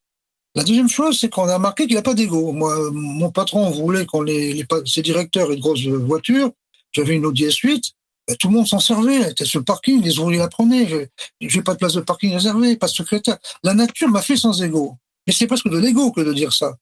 La 0.53 0.65
deuxième 0.65 0.89
chose, 0.89 1.17
c'est 1.17 1.29
qu'on 1.29 1.47
a 1.47 1.55
remarqué 1.55 1.87
qu'il 1.87 1.95
n'a 1.95 2.01
pas 2.01 2.13
d'ego. 2.13 2.51
Moi, 2.51 2.91
mon 2.91 3.31
patron 3.31 3.69
voulait 3.69 4.05
qu'on 4.05 4.21
les, 4.21 4.51
les, 4.51 4.65
ses 4.85 5.01
directeurs 5.01 5.49
aient 5.49 5.55
de 5.55 5.61
grosses 5.61 5.85
voitures. 5.85 6.51
J'avais 6.91 7.15
une 7.15 7.25
Audi 7.25 7.45
S8. 7.45 7.93
Ben, 8.31 8.37
tout 8.37 8.47
le 8.47 8.53
monde 8.53 8.67
s'en 8.67 8.79
servait. 8.79 9.15
Elle 9.15 9.31
était 9.31 9.43
le 9.53 9.63
parking. 9.63 10.01
Les 10.01 10.17
ouvriers 10.19 10.39
la 10.39 10.47
prenaient. 10.47 11.09
J'ai 11.41 11.61
pas 11.61 11.73
de 11.73 11.79
place 11.79 11.93
de 11.93 12.01
parking 12.01 12.33
réservée, 12.33 12.77
pas 12.77 12.87
de 12.87 12.91
secrétaire. 12.91 13.37
La 13.63 13.73
nature 13.73 14.07
m'a 14.07 14.21
fait 14.21 14.37
sans 14.37 14.63
ego. 14.63 14.95
Mais 15.27 15.33
c'est 15.33 15.47
presque 15.47 15.69
de 15.69 15.77
l'ego 15.77 16.11
que 16.11 16.21
de 16.21 16.33
dire 16.33 16.53
ça. 16.53 16.75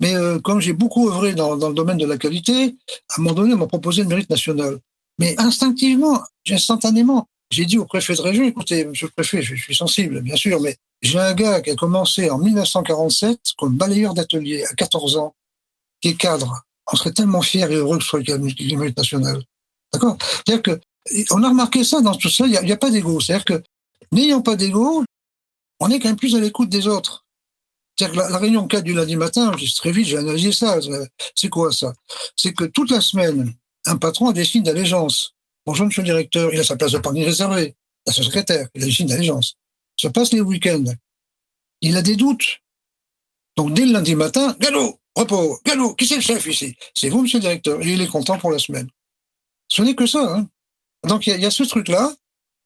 Mais 0.00 0.14
euh, 0.14 0.38
comme 0.38 0.60
j'ai 0.60 0.72
beaucoup 0.72 1.08
œuvré 1.08 1.34
dans, 1.34 1.56
dans, 1.56 1.68
le 1.68 1.74
domaine 1.74 1.98
de 1.98 2.06
la 2.06 2.18
qualité, 2.18 2.76
à 3.10 3.18
un 3.18 3.22
moment 3.22 3.34
donné, 3.34 3.54
on 3.54 3.58
m'a 3.58 3.66
proposé 3.66 4.02
le 4.02 4.08
mérite 4.08 4.30
national. 4.30 4.78
Mais 5.18 5.34
instinctivement, 5.38 6.22
instantanément, 6.48 7.28
j'ai 7.50 7.66
dit 7.66 7.78
au 7.78 7.84
préfet 7.84 8.14
de 8.14 8.22
région, 8.22 8.44
écoutez, 8.44 8.84
monsieur 8.84 9.08
le 9.08 9.12
préfet, 9.12 9.42
je, 9.42 9.54
suis 9.56 9.74
sensible, 9.74 10.22
bien 10.22 10.36
sûr, 10.36 10.60
mais 10.60 10.76
j'ai 11.02 11.18
un 11.18 11.34
gars 11.34 11.60
qui 11.60 11.70
a 11.70 11.74
commencé 11.74 12.30
en 12.30 12.38
1947 12.38 13.38
comme 13.58 13.76
balayeur 13.76 14.14
d'atelier 14.14 14.64
à 14.64 14.74
14 14.74 15.16
ans, 15.16 15.34
qui 16.00 16.10
est 16.10 16.14
cadre. 16.14 16.62
On 16.92 16.96
serait 16.96 17.12
tellement 17.12 17.42
fiers 17.42 17.70
et 17.70 17.74
heureux 17.74 17.98
que 17.98 18.04
ce 18.04 18.10
soit 18.10 18.26
le 18.26 18.38
mérite 18.38 18.96
national. 18.96 19.42
D'accord? 19.92 20.16
C'est-à-dire 20.20 20.62
que, 20.62 20.80
on 21.30 21.42
a 21.42 21.48
remarqué 21.48 21.84
ça 21.84 22.00
dans 22.00 22.14
tout 22.14 22.28
ça, 22.28 22.46
il 22.46 22.58
n'y 22.64 22.72
a, 22.72 22.76
pas 22.76 22.90
d'ego. 22.90 23.20
C'est-à-dire 23.20 23.44
que, 23.44 23.62
n'ayant 24.12 24.42
pas 24.42 24.56
d'ego, 24.56 25.04
on 25.80 25.90
est 25.90 25.98
quand 25.98 26.08
même 26.08 26.16
plus 26.16 26.34
à 26.36 26.40
l'écoute 26.40 26.68
des 26.68 26.86
autres. 26.86 27.26
C'est-à-dire 27.96 28.24
que 28.24 28.32
la, 28.32 28.38
réunion 28.38 28.66
4 28.66 28.84
du 28.84 28.94
lundi 28.94 29.16
matin, 29.16 29.52
très 29.76 29.92
vite, 29.92 30.06
j'ai 30.06 30.18
analysé 30.18 30.52
ça. 30.52 30.78
C'est 31.34 31.48
quoi 31.48 31.72
ça? 31.72 31.92
C'est 32.36 32.52
que 32.52 32.64
toute 32.64 32.90
la 32.90 33.00
semaine, 33.00 33.52
un 33.86 33.96
patron 33.96 34.28
a 34.28 34.32
des 34.32 34.44
signes 34.44 34.62
d'allégeance. 34.62 35.34
Bonjour, 35.66 35.86
monsieur 35.86 36.02
le 36.02 36.08
directeur, 36.08 36.52
il 36.52 36.60
a 36.60 36.64
sa 36.64 36.76
place 36.76 36.92
de 36.92 36.98
parking 36.98 37.24
réservée. 37.24 37.74
Il 38.06 38.10
a 38.10 38.12
sa 38.12 38.22
secrétaire, 38.22 38.68
il 38.74 38.82
a 38.82 38.86
des 38.86 38.92
signes 38.92 39.08
d'allégeance. 39.08 39.56
Ça 39.96 40.10
passe 40.10 40.32
les 40.32 40.40
week-ends. 40.40 40.84
Il 41.80 41.96
a 41.96 42.02
des 42.02 42.16
doutes. 42.16 42.58
Donc, 43.56 43.74
dès 43.74 43.84
le 43.84 43.92
lundi 43.92 44.14
matin, 44.14 44.56
galop, 44.58 44.98
repos, 45.14 45.60
galop, 45.64 45.94
qui 45.94 46.06
c'est 46.06 46.16
le 46.16 46.22
chef 46.22 46.46
ici? 46.46 46.74
C'est 46.96 47.10
vous, 47.10 47.22
monsieur 47.22 47.38
le 47.38 47.42
directeur. 47.42 47.80
Et 47.82 47.92
il 47.92 48.00
est 48.00 48.06
content 48.06 48.38
pour 48.38 48.50
la 48.50 48.58
semaine. 48.58 48.88
Ce 49.68 49.82
n'est 49.82 49.94
que 49.94 50.06
ça. 50.06 50.36
Hein. 50.36 50.48
Donc, 51.08 51.26
il 51.26 51.36
y, 51.36 51.40
y, 51.40 51.46
a 51.46 51.50
ce 51.50 51.62
truc-là. 51.64 52.14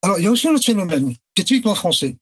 Alors, 0.02 0.18
il 0.18 0.24
y 0.24 0.26
a 0.26 0.30
aussi 0.30 0.48
un 0.48 0.54
autre 0.54 0.64
phénomène, 0.64 1.14
qui 1.34 1.42
est 1.42 1.44
typiquement 1.44 1.74
français. 1.74 2.16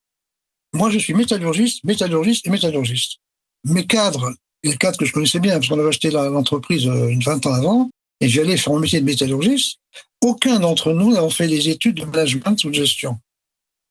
Moi, 0.72 0.90
je 0.90 0.98
suis 0.98 1.14
métallurgiste, 1.14 1.84
métallurgiste 1.84 2.46
et 2.46 2.50
métallurgiste. 2.50 3.18
Mes 3.64 3.86
cadres, 3.86 4.32
les 4.62 4.76
cadres 4.76 4.98
que 4.98 5.04
je 5.04 5.12
connaissais 5.12 5.40
bien, 5.40 5.54
parce 5.54 5.68
qu'on 5.68 5.78
avait 5.78 5.88
acheté 5.88 6.10
l'entreprise 6.10 6.86
euh, 6.86 7.08
une 7.08 7.22
vingt 7.22 7.44
ans 7.46 7.54
avant, 7.54 7.90
et 8.20 8.28
j'allais 8.28 8.56
faire 8.56 8.72
mon 8.72 8.80
métier 8.80 9.00
de 9.00 9.04
métallurgiste, 9.04 9.78
aucun 10.20 10.58
d'entre 10.58 10.92
nous 10.92 11.12
n'a 11.12 11.28
fait 11.28 11.48
des 11.48 11.68
études 11.68 11.96
de 11.96 12.04
management 12.04 12.62
ou 12.64 12.70
de 12.70 12.74
gestion, 12.74 13.18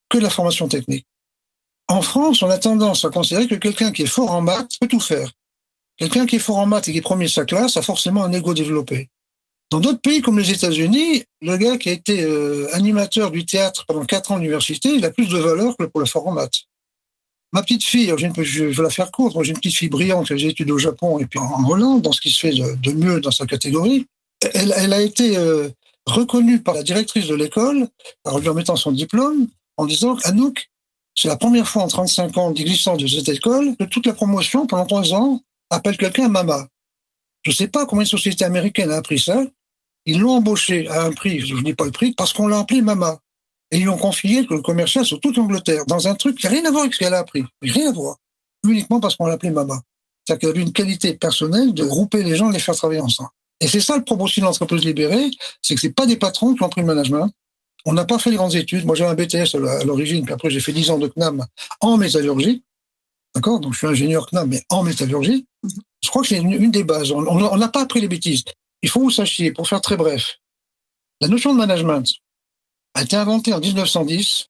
que 0.09 0.17
de 0.17 0.23
la 0.23 0.29
formation 0.29 0.67
technique. 0.67 1.05
En 1.87 2.01
France, 2.01 2.41
on 2.41 2.49
a 2.49 2.57
tendance 2.57 3.05
à 3.05 3.09
considérer 3.09 3.47
que 3.47 3.55
quelqu'un 3.55 3.91
qui 3.91 4.03
est 4.03 4.07
fort 4.07 4.31
en 4.31 4.41
maths 4.41 4.77
peut 4.79 4.87
tout 4.87 4.99
faire. 4.99 5.31
Quelqu'un 5.97 6.25
qui 6.25 6.37
est 6.37 6.39
fort 6.39 6.57
en 6.57 6.65
maths 6.65 6.87
et 6.87 6.91
qui 6.91 6.97
est 6.97 7.01
premier 7.01 7.25
de 7.25 7.29
sa 7.29 7.45
classe 7.45 7.77
a 7.77 7.81
forcément 7.81 8.23
un 8.23 8.31
ego 8.31 8.53
développé. 8.53 9.09
Dans 9.69 9.79
d'autres 9.79 10.01
pays 10.01 10.21
comme 10.21 10.37
les 10.37 10.51
États-Unis, 10.51 11.23
le 11.41 11.57
gars 11.57 11.77
qui 11.77 11.89
a 11.89 11.93
été 11.93 12.23
euh, 12.23 12.67
animateur 12.73 13.31
du 13.31 13.45
théâtre 13.45 13.85
pendant 13.87 14.05
quatre 14.05 14.31
ans 14.31 14.35
à 14.35 14.37
l'université, 14.37 14.89
il 14.89 15.03
a 15.05 15.09
plus 15.09 15.27
de 15.27 15.37
valeur 15.37 15.75
que 15.77 15.85
pour 15.85 16.01
le 16.01 16.31
maths. 16.33 16.63
Ma 17.53 17.61
petite 17.61 17.83
fille, 17.83 18.11
je 18.17 18.63
vais 18.63 18.83
la 18.83 18.89
faire 18.89 19.11
courte, 19.11 19.35
j'ai 19.43 19.51
une 19.51 19.57
petite 19.57 19.75
fille 19.75 19.89
brillante 19.89 20.27
qui 20.27 20.33
a 20.33 20.35
des 20.35 20.45
études 20.45 20.71
au 20.71 20.79
Japon 20.79 21.19
et 21.19 21.25
puis 21.25 21.39
en 21.39 21.63
Hollande, 21.69 22.01
dans 22.01 22.11
ce 22.11 22.19
qui 22.19 22.31
se 22.31 22.39
fait 22.39 22.51
de, 22.51 22.91
mieux 22.91 23.19
dans 23.19 23.31
sa 23.31 23.45
catégorie. 23.45 24.07
Elle, 24.53 24.91
a 24.91 25.01
été 25.01 25.37
euh, 25.37 25.69
reconnue 26.05 26.61
par 26.61 26.73
la 26.73 26.83
directrice 26.83 27.27
de 27.27 27.35
l'école, 27.35 27.87
en 28.25 28.39
lui 28.39 28.49
remettant 28.49 28.75
son 28.75 28.91
diplôme, 28.91 29.47
en 29.77 29.85
disant 29.85 30.17
Anouk, 30.23 30.69
c'est 31.15 31.27
la 31.27 31.37
première 31.37 31.67
fois 31.67 31.83
en 31.83 31.87
35 31.87 32.37
ans 32.37 32.51
d'existence 32.51 32.97
de 32.97 33.07
cette 33.07 33.29
école 33.29 33.75
que 33.77 33.83
toute 33.83 34.07
la 34.07 34.13
promotion, 34.13 34.65
pendant 34.65 34.85
trois 34.85 35.13
ans, 35.13 35.41
appelle 35.69 35.97
quelqu'un 35.97 36.27
Mama. 36.27 36.67
Je 37.43 37.51
ne 37.51 37.55
sais 37.55 37.67
pas 37.67 37.85
combien 37.85 38.03
de 38.03 38.09
sociétés 38.09 38.45
américaines 38.45 38.91
a 38.91 38.95
appris 38.95 39.19
ça. 39.19 39.43
Ils 40.05 40.19
l'ont 40.19 40.37
embauché 40.37 40.87
à 40.87 41.03
un 41.03 41.11
prix, 41.11 41.39
je 41.39 41.55
ne 41.55 41.61
dis 41.61 41.73
pas 41.73 41.85
le 41.85 41.91
prix, 41.91 42.13
parce 42.13 42.33
qu'on 42.33 42.47
l'a 42.47 42.59
appelé 42.59 42.81
Mama. 42.81 43.19
Et 43.71 43.77
ils 43.77 43.89
ont 43.89 43.97
confié 43.97 44.45
que 44.45 44.53
le 44.53 44.61
commercial 44.61 45.05
sur 45.05 45.19
toute 45.19 45.37
l'Angleterre, 45.37 45.85
dans 45.87 46.07
un 46.07 46.15
truc 46.15 46.37
qui 46.37 46.45
n'a 46.45 46.51
rien 46.51 46.65
à 46.65 46.71
voir 46.71 46.83
avec 46.83 46.93
ce 46.93 46.99
qu'elle 46.99 47.13
a 47.13 47.19
appris. 47.19 47.43
Rien 47.61 47.89
à 47.89 47.91
voir. 47.91 48.17
Uniquement 48.65 48.99
parce 48.99 49.15
qu'on 49.15 49.25
l'appelait 49.25 49.51
Mama. 49.51 49.81
C'est-à-dire 50.25 50.39
qu'elle 50.39 50.49
avait 50.51 50.61
une 50.61 50.73
qualité 50.73 51.13
personnelle 51.15 51.73
de 51.73 51.83
grouper 51.83 52.23
les 52.23 52.35
gens 52.35 52.49
et 52.49 52.53
les 52.53 52.59
faire 52.59 52.75
travailler 52.75 53.01
ensemble. 53.01 53.29
Et 53.59 53.67
c'est 53.67 53.79
ça 53.79 53.97
le 53.97 54.03
propos 54.03 54.25
de 54.25 54.41
l'entreprise 54.41 54.83
libérée, 54.83 55.31
c'est 55.61 55.75
que 55.75 55.81
c'est 55.81 55.93
pas 55.93 56.05
des 56.05 56.17
patrons 56.17 56.53
qui 56.53 56.63
ont 56.63 56.69
pris 56.69 56.81
le 56.81 56.87
management. 56.87 57.29
On 57.85 57.93
n'a 57.93 58.05
pas 58.05 58.19
fait 58.19 58.31
de 58.31 58.35
grandes 58.35 58.55
études. 58.55 58.85
Moi, 58.85 58.95
j'ai 58.95 59.05
un 59.05 59.13
BTS 59.13 59.55
à 59.55 59.83
l'origine, 59.83 60.23
puis 60.23 60.33
après, 60.33 60.49
j'ai 60.49 60.59
fait 60.59 60.71
10 60.71 60.91
ans 60.91 60.97
de 60.97 61.07
CNAM 61.07 61.45
en 61.81 61.97
métallurgie. 61.97 62.63
D'accord? 63.35 63.59
Donc, 63.59 63.73
je 63.73 63.79
suis 63.79 63.87
ingénieur 63.87 64.27
CNAM, 64.27 64.49
mais 64.49 64.63
en 64.69 64.83
métallurgie. 64.83 65.45
Je 66.03 66.09
crois 66.09 66.21
que 66.21 66.27
c'est 66.27 66.37
une, 66.37 66.71
des 66.71 66.83
bases. 66.83 67.11
On 67.11 67.57
n'a 67.57 67.69
pas 67.69 67.81
appris 67.81 68.01
les 68.01 68.07
bêtises. 68.07 68.43
Il 68.81 68.89
faut 68.89 68.99
que 68.99 69.05
vous 69.05 69.11
sachiez, 69.11 69.51
pour 69.51 69.67
faire 69.67 69.81
très 69.81 69.97
bref, 69.97 70.39
la 71.21 71.27
notion 71.27 71.53
de 71.53 71.57
management, 71.57 72.05
a 72.93 73.03
été 73.03 73.15
inventé 73.15 73.53
en 73.53 73.59
1910 73.59 74.49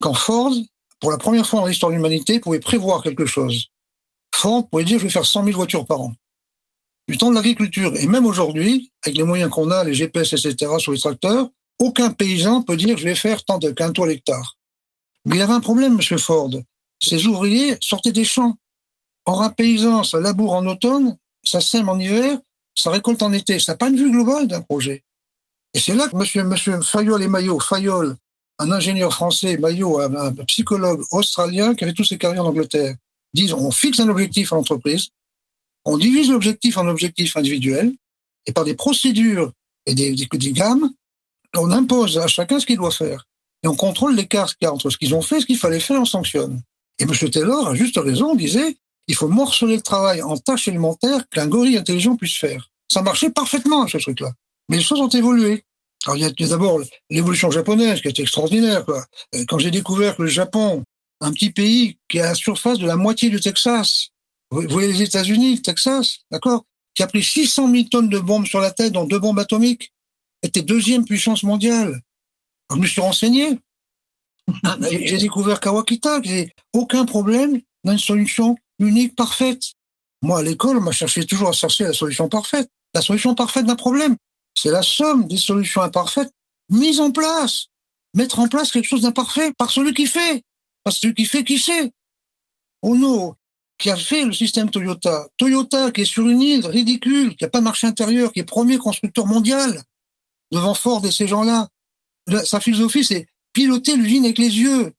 quand 0.00 0.14
Ford, 0.14 0.52
pour 0.98 1.10
la 1.10 1.18
première 1.18 1.46
fois 1.46 1.60
dans 1.60 1.66
l'histoire 1.66 1.90
de 1.90 1.96
l'humanité, 1.96 2.40
pouvait 2.40 2.60
prévoir 2.60 3.02
quelque 3.02 3.26
chose. 3.26 3.68
Ford 4.34 4.68
pouvait 4.68 4.84
dire 4.84 4.98
je 4.98 5.04
vais 5.04 5.10
faire 5.10 5.26
100 5.26 5.44
000 5.44 5.56
voitures 5.56 5.86
par 5.86 6.00
an. 6.00 6.14
Du 7.08 7.16
temps 7.16 7.30
de 7.30 7.34
l'agriculture, 7.34 7.92
et 7.96 8.06
même 8.06 8.26
aujourd'hui, 8.26 8.92
avec 9.04 9.16
les 9.16 9.24
moyens 9.24 9.50
qu'on 9.50 9.70
a, 9.70 9.84
les 9.84 9.94
GPS, 9.94 10.32
etc., 10.32 10.72
sur 10.78 10.92
les 10.92 10.98
tracteurs, 10.98 11.48
aucun 11.78 12.10
paysan 12.10 12.62
peut 12.62 12.76
dire 12.76 12.96
je 12.96 13.04
vais 13.04 13.14
faire 13.14 13.44
tant 13.44 13.58
de 13.58 13.70
qu'un 13.70 13.92
toit 13.92 14.06
l'hectare. 14.06 14.56
Mais 15.26 15.36
il 15.36 15.42
avait 15.42 15.52
un 15.52 15.60
problème, 15.60 15.98
M. 16.00 16.18
Ford. 16.18 16.50
Ses 17.02 17.26
ouvriers 17.26 17.76
sortaient 17.80 18.12
des 18.12 18.24
champs. 18.24 18.56
Un 19.26 19.50
paysan, 19.50 20.02
ça 20.02 20.18
laboure 20.18 20.54
en 20.54 20.66
automne, 20.66 21.16
ça 21.44 21.60
sème 21.60 21.88
en 21.88 21.98
hiver, 21.98 22.38
ça 22.74 22.90
récolte 22.90 23.22
en 23.22 23.32
été. 23.32 23.60
Ça 23.60 23.72
n'a 23.72 23.76
pas 23.76 23.88
une 23.88 23.96
vue 23.96 24.10
globale 24.10 24.48
d'un 24.48 24.60
projet. 24.60 25.04
Et 25.72 25.78
c'est 25.78 25.94
là 25.94 26.08
que 26.08 26.16
monsieur, 26.16 26.42
monsieur 26.42 26.80
Fayol 26.80 27.22
et 27.22 27.28
Maillot, 27.28 27.60
Fayol, 27.60 28.16
un 28.58 28.72
ingénieur 28.72 29.12
français, 29.14 29.56
Maillot, 29.56 30.00
un, 30.00 30.32
psychologue 30.46 31.02
australien 31.12 31.74
qui 31.74 31.84
avait 31.84 31.92
tous 31.92 32.04
ses 32.04 32.18
carrières 32.18 32.44
en 32.44 32.48
Angleterre, 32.48 32.96
disent 33.32 33.52
on 33.52 33.70
fixe 33.70 34.00
un 34.00 34.08
objectif 34.08 34.52
à 34.52 34.56
l'entreprise, 34.56 35.10
on 35.84 35.96
divise 35.96 36.30
l'objectif 36.30 36.76
en 36.76 36.88
objectifs 36.88 37.36
individuels, 37.36 37.92
et 38.46 38.52
par 38.52 38.64
des 38.64 38.74
procédures 38.74 39.52
et 39.86 39.94
des, 39.94 40.12
des, 40.12 40.52
gammes, 40.52 40.90
on 41.56 41.70
impose 41.70 42.18
à 42.18 42.26
chacun 42.26 42.58
ce 42.58 42.66
qu'il 42.66 42.76
doit 42.76 42.90
faire. 42.90 43.26
Et 43.62 43.68
on 43.68 43.76
contrôle 43.76 44.14
l'écart 44.16 44.56
qu'il 44.56 44.66
y 44.66 44.68
entre 44.68 44.90
ce 44.90 44.96
qu'ils 44.96 45.14
ont 45.14 45.22
fait 45.22 45.38
et 45.38 45.40
ce 45.40 45.46
qu'il 45.46 45.58
fallait 45.58 45.80
faire, 45.80 46.00
on 46.00 46.04
sanctionne. 46.04 46.62
Et 47.00 47.04
M. 47.04 47.30
Taylor, 47.30 47.68
à 47.68 47.74
juste 47.74 47.98
raison, 47.98 48.34
disait 48.34 48.76
il 49.08 49.16
faut 49.16 49.28
morceler 49.28 49.76
le 49.76 49.82
travail 49.82 50.22
en 50.22 50.36
tâches 50.36 50.68
élémentaires 50.68 51.28
qu'un 51.30 51.48
gorille 51.48 51.76
intelligent 51.76 52.14
puisse 52.14 52.36
faire. 52.36 52.70
Ça 52.86 53.02
marchait 53.02 53.30
parfaitement, 53.30 53.88
ce 53.88 53.98
truc-là. 53.98 54.32
Mais 54.68 54.76
les 54.76 54.82
choses 54.82 55.00
ont 55.00 55.08
évolué. 55.08 55.64
Alors, 56.06 56.16
il 56.16 56.22
y 56.22 56.24
a 56.24 56.48
d'abord 56.48 56.80
l'évolution 57.10 57.50
japonaise 57.50 58.00
qui 58.00 58.08
est 58.08 58.20
extraordinaire. 58.20 58.84
Euh, 58.88 59.44
quand 59.48 59.58
j'ai 59.58 59.72
découvert 59.72 60.16
que 60.16 60.22
le 60.22 60.28
Japon, 60.28 60.84
un 61.20 61.32
petit 61.32 61.50
pays 61.50 61.98
qui 62.08 62.20
a 62.20 62.26
la 62.26 62.34
surface 62.34 62.78
de 62.78 62.86
la 62.86 62.96
moitié 62.96 63.30
du 63.30 63.40
Texas, 63.40 64.10
vous 64.50 64.62
voyez 64.68 64.92
les 64.92 65.02
États-Unis, 65.02 65.56
le 65.56 65.62
Texas, 65.62 66.18
d'accord, 66.30 66.64
qui 66.94 67.02
a 67.02 67.06
pris 67.06 67.22
600 67.22 67.72
000 67.72 67.84
tonnes 67.90 68.08
de 68.08 68.18
bombes 68.18 68.46
sur 68.46 68.60
la 68.60 68.70
tête, 68.70 68.92
dont 68.92 69.04
deux 69.04 69.18
bombes 69.18 69.38
atomiques, 69.38 69.92
était 70.42 70.62
deuxième 70.62 71.04
puissance 71.04 71.42
mondiale. 71.42 72.00
je 72.70 72.76
me 72.76 72.86
suis 72.86 73.00
renseigné. 73.00 73.58
J'ai 74.90 75.18
découvert 75.18 75.60
Kawakita, 75.60 76.20
j'ai 76.22 76.54
aucun 76.72 77.04
problème 77.04 77.60
dans 77.84 77.92
une 77.92 77.98
solution 77.98 78.56
unique, 78.78 79.14
parfaite. 79.14 79.62
Moi, 80.22 80.38
à 80.38 80.42
l'école, 80.42 80.78
on 80.78 80.80
m'a 80.80 80.92
cherché 80.92 81.24
toujours 81.24 81.48
à 81.48 81.52
chercher 81.52 81.84
la 81.84 81.92
solution 81.92 82.28
parfaite. 82.28 82.68
La 82.94 83.00
solution 83.00 83.34
parfaite 83.34 83.66
d'un 83.66 83.76
problème. 83.76 84.16
C'est 84.54 84.70
la 84.70 84.82
somme 84.82 85.26
des 85.26 85.36
solutions 85.36 85.82
imparfaites 85.82 86.32
mises 86.68 87.00
en 87.00 87.10
place. 87.10 87.66
Mettre 88.14 88.38
en 88.38 88.48
place 88.48 88.72
quelque 88.72 88.88
chose 88.88 89.02
d'imparfait 89.02 89.52
par 89.56 89.70
celui 89.70 89.94
qui 89.94 90.06
fait. 90.06 90.42
Par 90.84 90.92
celui 90.92 91.14
qui 91.14 91.24
fait 91.24 91.44
qui 91.44 91.58
sait. 91.58 91.92
Ono, 92.82 93.36
qui 93.78 93.90
a 93.90 93.96
fait 93.96 94.24
le 94.24 94.32
système 94.32 94.70
Toyota. 94.70 95.28
Toyota, 95.36 95.90
qui 95.90 96.02
est 96.02 96.06
sur 96.06 96.28
une 96.28 96.42
île 96.42 96.66
ridicule, 96.66 97.36
qui 97.36 97.44
n'a 97.44 97.50
pas 97.50 97.60
de 97.60 97.64
marché 97.64 97.86
intérieur, 97.86 98.32
qui 98.32 98.40
est 98.40 98.44
premier 98.44 98.78
constructeur 98.78 99.26
mondial, 99.26 99.82
devant 100.50 100.74
Ford 100.74 101.04
et 101.04 101.10
ces 101.10 101.26
gens-là. 101.26 101.68
Sa 102.44 102.60
philosophie, 102.60 103.04
c'est 103.04 103.26
piloter 103.52 103.96
l'usine 103.96 104.24
avec 104.24 104.38
les 104.38 104.58
yeux. 104.58 104.92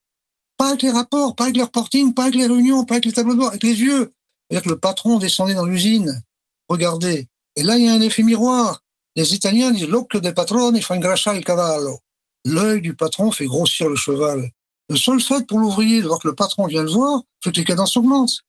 Pas 0.58 0.70
avec 0.70 0.82
les 0.84 0.92
rapports, 0.92 1.36
pas 1.36 1.46
avec 1.46 1.56
les 1.56 1.64
reporting, 1.64 2.14
pas 2.14 2.24
avec 2.24 2.36
les 2.36 2.48
réunions, 2.48 2.86
pas 2.86 2.96
avec 2.96 3.06
les 3.06 3.14
tableaux 3.14 3.34
de 3.34 3.40
bord, 3.40 3.50
avec 3.50 3.64
les 3.64 3.80
yeux. 3.80 4.14
C'est-à-dire 4.50 4.64
que 4.64 4.70
le 4.70 4.80
patron 4.80 5.18
descendait 5.18 5.54
dans 5.54 5.66
l'usine. 5.66 6.22
Regardez. 6.70 7.28
Et 7.56 7.64
là, 7.64 7.78
il 7.78 7.86
y 7.86 7.90
a 7.90 7.94
un 7.94 8.02
effet 8.02 8.24
miroir. 8.24 8.82
Les 9.16 9.34
Italiens 9.34 9.72
disent 9.72 9.88
l'occhio 9.88 10.20
del 10.20 10.34
patrone 10.34 10.80
fa 10.82 10.94
ingrassa 10.94 11.36
il 11.36 11.44
cavallo. 11.44 12.00
L'œil 12.46 12.82
du 12.82 12.96
patron 12.96 13.32
fait 13.32 13.46
grossir 13.46 13.90
le 13.90 13.96
cheval. 13.96 14.52
Le 14.90 14.96
seul 14.96 15.22
fait 15.22 15.46
pour 15.46 15.60
l'ouvrier 15.60 16.02
de 16.02 16.08
voir 16.08 16.20
que 16.20 16.28
le 16.28 16.36
patron 16.36 16.68
vient 16.68 16.84
le 16.84 16.90
voir, 16.90 17.22
fait 17.44 17.52
que 17.52 17.58
les 17.58 17.66
cadences 17.66 17.96
augmentent. 17.98 18.42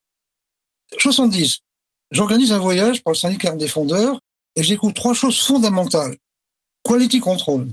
70. 0.99 1.61
J'organise 2.11 2.53
un 2.53 2.59
voyage 2.59 3.03
pour 3.03 3.13
le 3.13 3.17
syndicat 3.17 3.55
des 3.57 3.69
fondeurs 3.69 4.21
et 4.55 4.63
j'écoute 4.63 4.95
trois 4.95 5.15
choses 5.15 5.41
fondamentales. 5.41 6.17
Quality 6.85 7.21
control. 7.21 7.73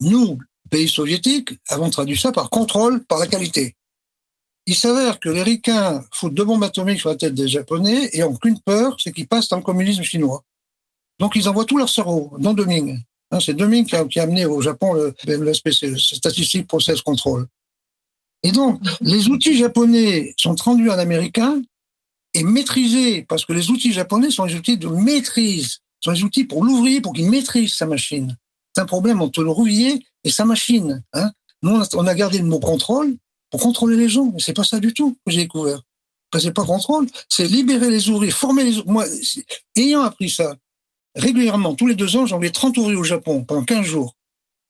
Nous, 0.00 0.38
pays 0.70 0.88
soviétiques, 0.88 1.50
avons 1.68 1.90
traduit 1.90 2.18
ça 2.18 2.32
par 2.32 2.48
contrôle 2.48 3.04
par 3.04 3.18
la 3.18 3.26
qualité. 3.26 3.76
Il 4.66 4.74
s'avère 4.74 5.18
que 5.18 5.28
les 5.28 5.42
ricains 5.42 6.04
foutent 6.12 6.34
deux 6.34 6.44
bombes 6.44 6.62
atomiques 6.62 7.00
sur 7.00 7.08
la 7.10 7.16
tête 7.16 7.34
des 7.34 7.48
Japonais 7.48 8.08
et 8.12 8.22
ont 8.22 8.36
qu'une 8.36 8.60
peur, 8.60 8.96
c'est 8.98 9.12
qu'ils 9.12 9.28
passent 9.28 9.48
dans 9.48 9.56
le 9.56 9.62
communisme 9.62 10.02
chinois. 10.02 10.44
Donc, 11.18 11.34
ils 11.36 11.48
envoient 11.48 11.64
tout 11.64 11.76
leur 11.76 11.88
cerveau 11.88 12.32
dans 12.38 12.54
Deming. 12.54 12.98
Hein, 13.30 13.40
c'est 13.40 13.54
Deming 13.54 13.84
qui 13.84 13.96
a, 13.96 14.22
amené 14.22 14.46
au 14.46 14.60
Japon 14.60 14.94
le, 14.94 15.14
le 15.26 15.36
le 15.36 15.54
Statistic 15.98 16.66
Process 16.66 17.02
Control. 17.02 17.46
Et 18.42 18.52
donc, 18.52 18.80
les 19.00 19.28
outils 19.28 19.56
japonais 19.56 20.34
sont 20.36 20.54
traduits 20.54 20.90
en 20.90 20.98
américain 20.98 21.60
et 22.32 22.42
maîtrisés, 22.42 23.22
parce 23.22 23.44
que 23.44 23.52
les 23.52 23.70
outils 23.70 23.92
japonais 23.92 24.30
sont 24.30 24.46
des 24.46 24.54
outils 24.54 24.78
de 24.78 24.88
maîtrise, 24.88 25.80
sont 26.00 26.12
des 26.12 26.22
outils 26.22 26.44
pour 26.44 26.64
l'ouvrier, 26.64 27.00
pour 27.00 27.12
qu'il 27.12 27.28
maîtrise 27.28 27.74
sa 27.74 27.86
machine. 27.86 28.36
C'est 28.74 28.82
un 28.82 28.86
problème 28.86 29.20
entre 29.20 29.42
l'ouvrier 29.42 30.06
et 30.24 30.30
sa 30.30 30.44
machine. 30.44 31.02
Hein. 31.12 31.30
Nous, 31.62 31.82
on 31.94 32.06
a 32.06 32.14
gardé 32.14 32.38
le 32.38 32.44
mot 32.44 32.60
contrôle 32.60 33.16
pour 33.50 33.60
contrôler 33.60 33.96
les 33.96 34.08
gens, 34.08 34.30
mais 34.32 34.40
c'est 34.40 34.52
pas 34.52 34.64
ça 34.64 34.80
du 34.80 34.94
tout 34.94 35.16
que 35.26 35.32
j'ai 35.32 35.42
découvert. 35.42 35.82
C'est 36.38 36.52
pas 36.52 36.64
contrôle, 36.64 37.08
c'est 37.28 37.48
libérer 37.48 37.90
les 37.90 38.08
ouvriers, 38.08 38.30
former 38.30 38.62
les 38.62 38.78
ouvriers. 38.78 38.92
Moi, 38.92 39.04
ayant 39.76 40.02
appris 40.02 40.30
ça, 40.30 40.54
régulièrement, 41.16 41.74
tous 41.74 41.88
les 41.88 41.96
deux 41.96 42.16
ans, 42.16 42.24
j'envoyais 42.26 42.52
30 42.52 42.78
ouvriers 42.78 42.96
au 42.96 43.04
Japon 43.04 43.44
pendant 43.44 43.64
15 43.64 43.84
jours. 43.84 44.14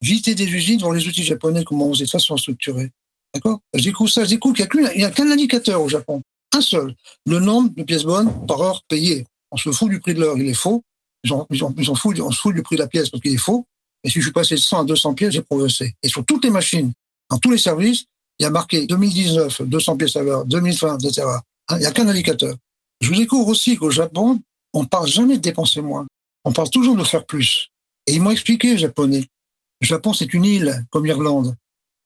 Visiter 0.01 0.35
des 0.35 0.47
usines, 0.47 0.81
voir 0.81 0.93
les 0.93 1.07
outils 1.07 1.23
japonais, 1.23 1.63
comment 1.65 1.89
on 1.89 1.93
faisait 1.93 2.07
de 2.07 2.11
façon 2.11 2.39
structurée. 2.39 2.91
D'accord? 3.35 3.61
Je 3.75 3.85
découvre 3.85 4.09
ça, 4.09 4.25
je 4.25 4.31
découvre 4.31 4.55
qu'il 4.55 4.67
n'y 4.97 5.05
a 5.05 5.11
qu'un 5.11 5.31
indicateur 5.31 5.83
au 5.83 5.89
Japon. 5.89 6.23
Un 6.57 6.63
seul. 6.63 6.95
Le 7.27 7.39
nombre 7.39 7.75
de 7.75 7.83
pièces 7.83 8.05
bonnes 8.05 8.47
par 8.47 8.63
heure 8.63 8.83
payées. 8.89 9.27
On 9.51 9.59
se 9.59 9.71
fout 9.71 9.91
du 9.91 10.01
prix 10.01 10.15
de 10.15 10.21
l'heure, 10.21 10.39
il 10.39 10.49
est 10.49 10.55
faux. 10.55 10.83
Ils 11.23 11.31
foutent, 11.31 12.21
on 12.21 12.31
se 12.31 12.41
fout 12.41 12.55
du 12.55 12.63
prix 12.63 12.77
de 12.77 12.81
la 12.81 12.89
pièce 12.89 13.11
parce 13.11 13.23
qu'il 13.23 13.35
est 13.35 13.37
faux. 13.37 13.67
Et 14.05 14.09
si 14.11 14.19
je 14.19 14.25
suis 14.25 14.33
passé 14.33 14.55
de 14.55 14.61
100 14.61 14.81
à 14.81 14.85
200 14.85 15.15
pièces, 15.15 15.33
j'ai 15.33 15.43
progressé. 15.43 15.95
Et 16.03 16.09
sur 16.09 16.25
toutes 16.25 16.45
les 16.45 16.51
machines, 16.51 16.93
dans 17.29 17.39
tous 17.39 17.51
les 17.51 17.59
services, 17.59 18.05
il 18.39 18.45
y 18.45 18.47
a 18.47 18.51
marqué 18.51 18.87
2019, 18.87 19.63
200 19.63 19.97
pièces 19.97 20.17
à 20.17 20.23
l'heure, 20.23 20.45
2020, 20.47 20.99
etc. 20.99 21.27
Il 21.71 21.79
n'y 21.79 21.87
a 21.87 21.93
qu'un 21.93 22.09
indicateur. 22.09 22.57
Je 23.01 23.09
vous 23.09 23.17
découvre 23.17 23.49
aussi 23.49 23.77
qu'au 23.77 23.91
Japon, 23.91 24.41
on 24.73 24.83
ne 24.83 24.89
parle 24.89 25.07
jamais 25.07 25.37
de 25.37 25.43
dépenser 25.43 25.83
moins. 25.83 26.07
On 26.45 26.53
parle 26.53 26.71
toujours 26.71 26.97
de 26.97 27.05
faire 27.05 27.27
plus. 27.27 27.69
Et 28.07 28.15
ils 28.15 28.23
m'ont 28.23 28.31
expliqué, 28.31 28.73
les 28.73 28.79
Japonais. 28.79 29.27
Le 29.81 29.87
Japon, 29.87 30.13
c'est 30.13 30.33
une 30.33 30.45
île, 30.45 30.85
comme 30.91 31.05
l'Irlande. 31.07 31.55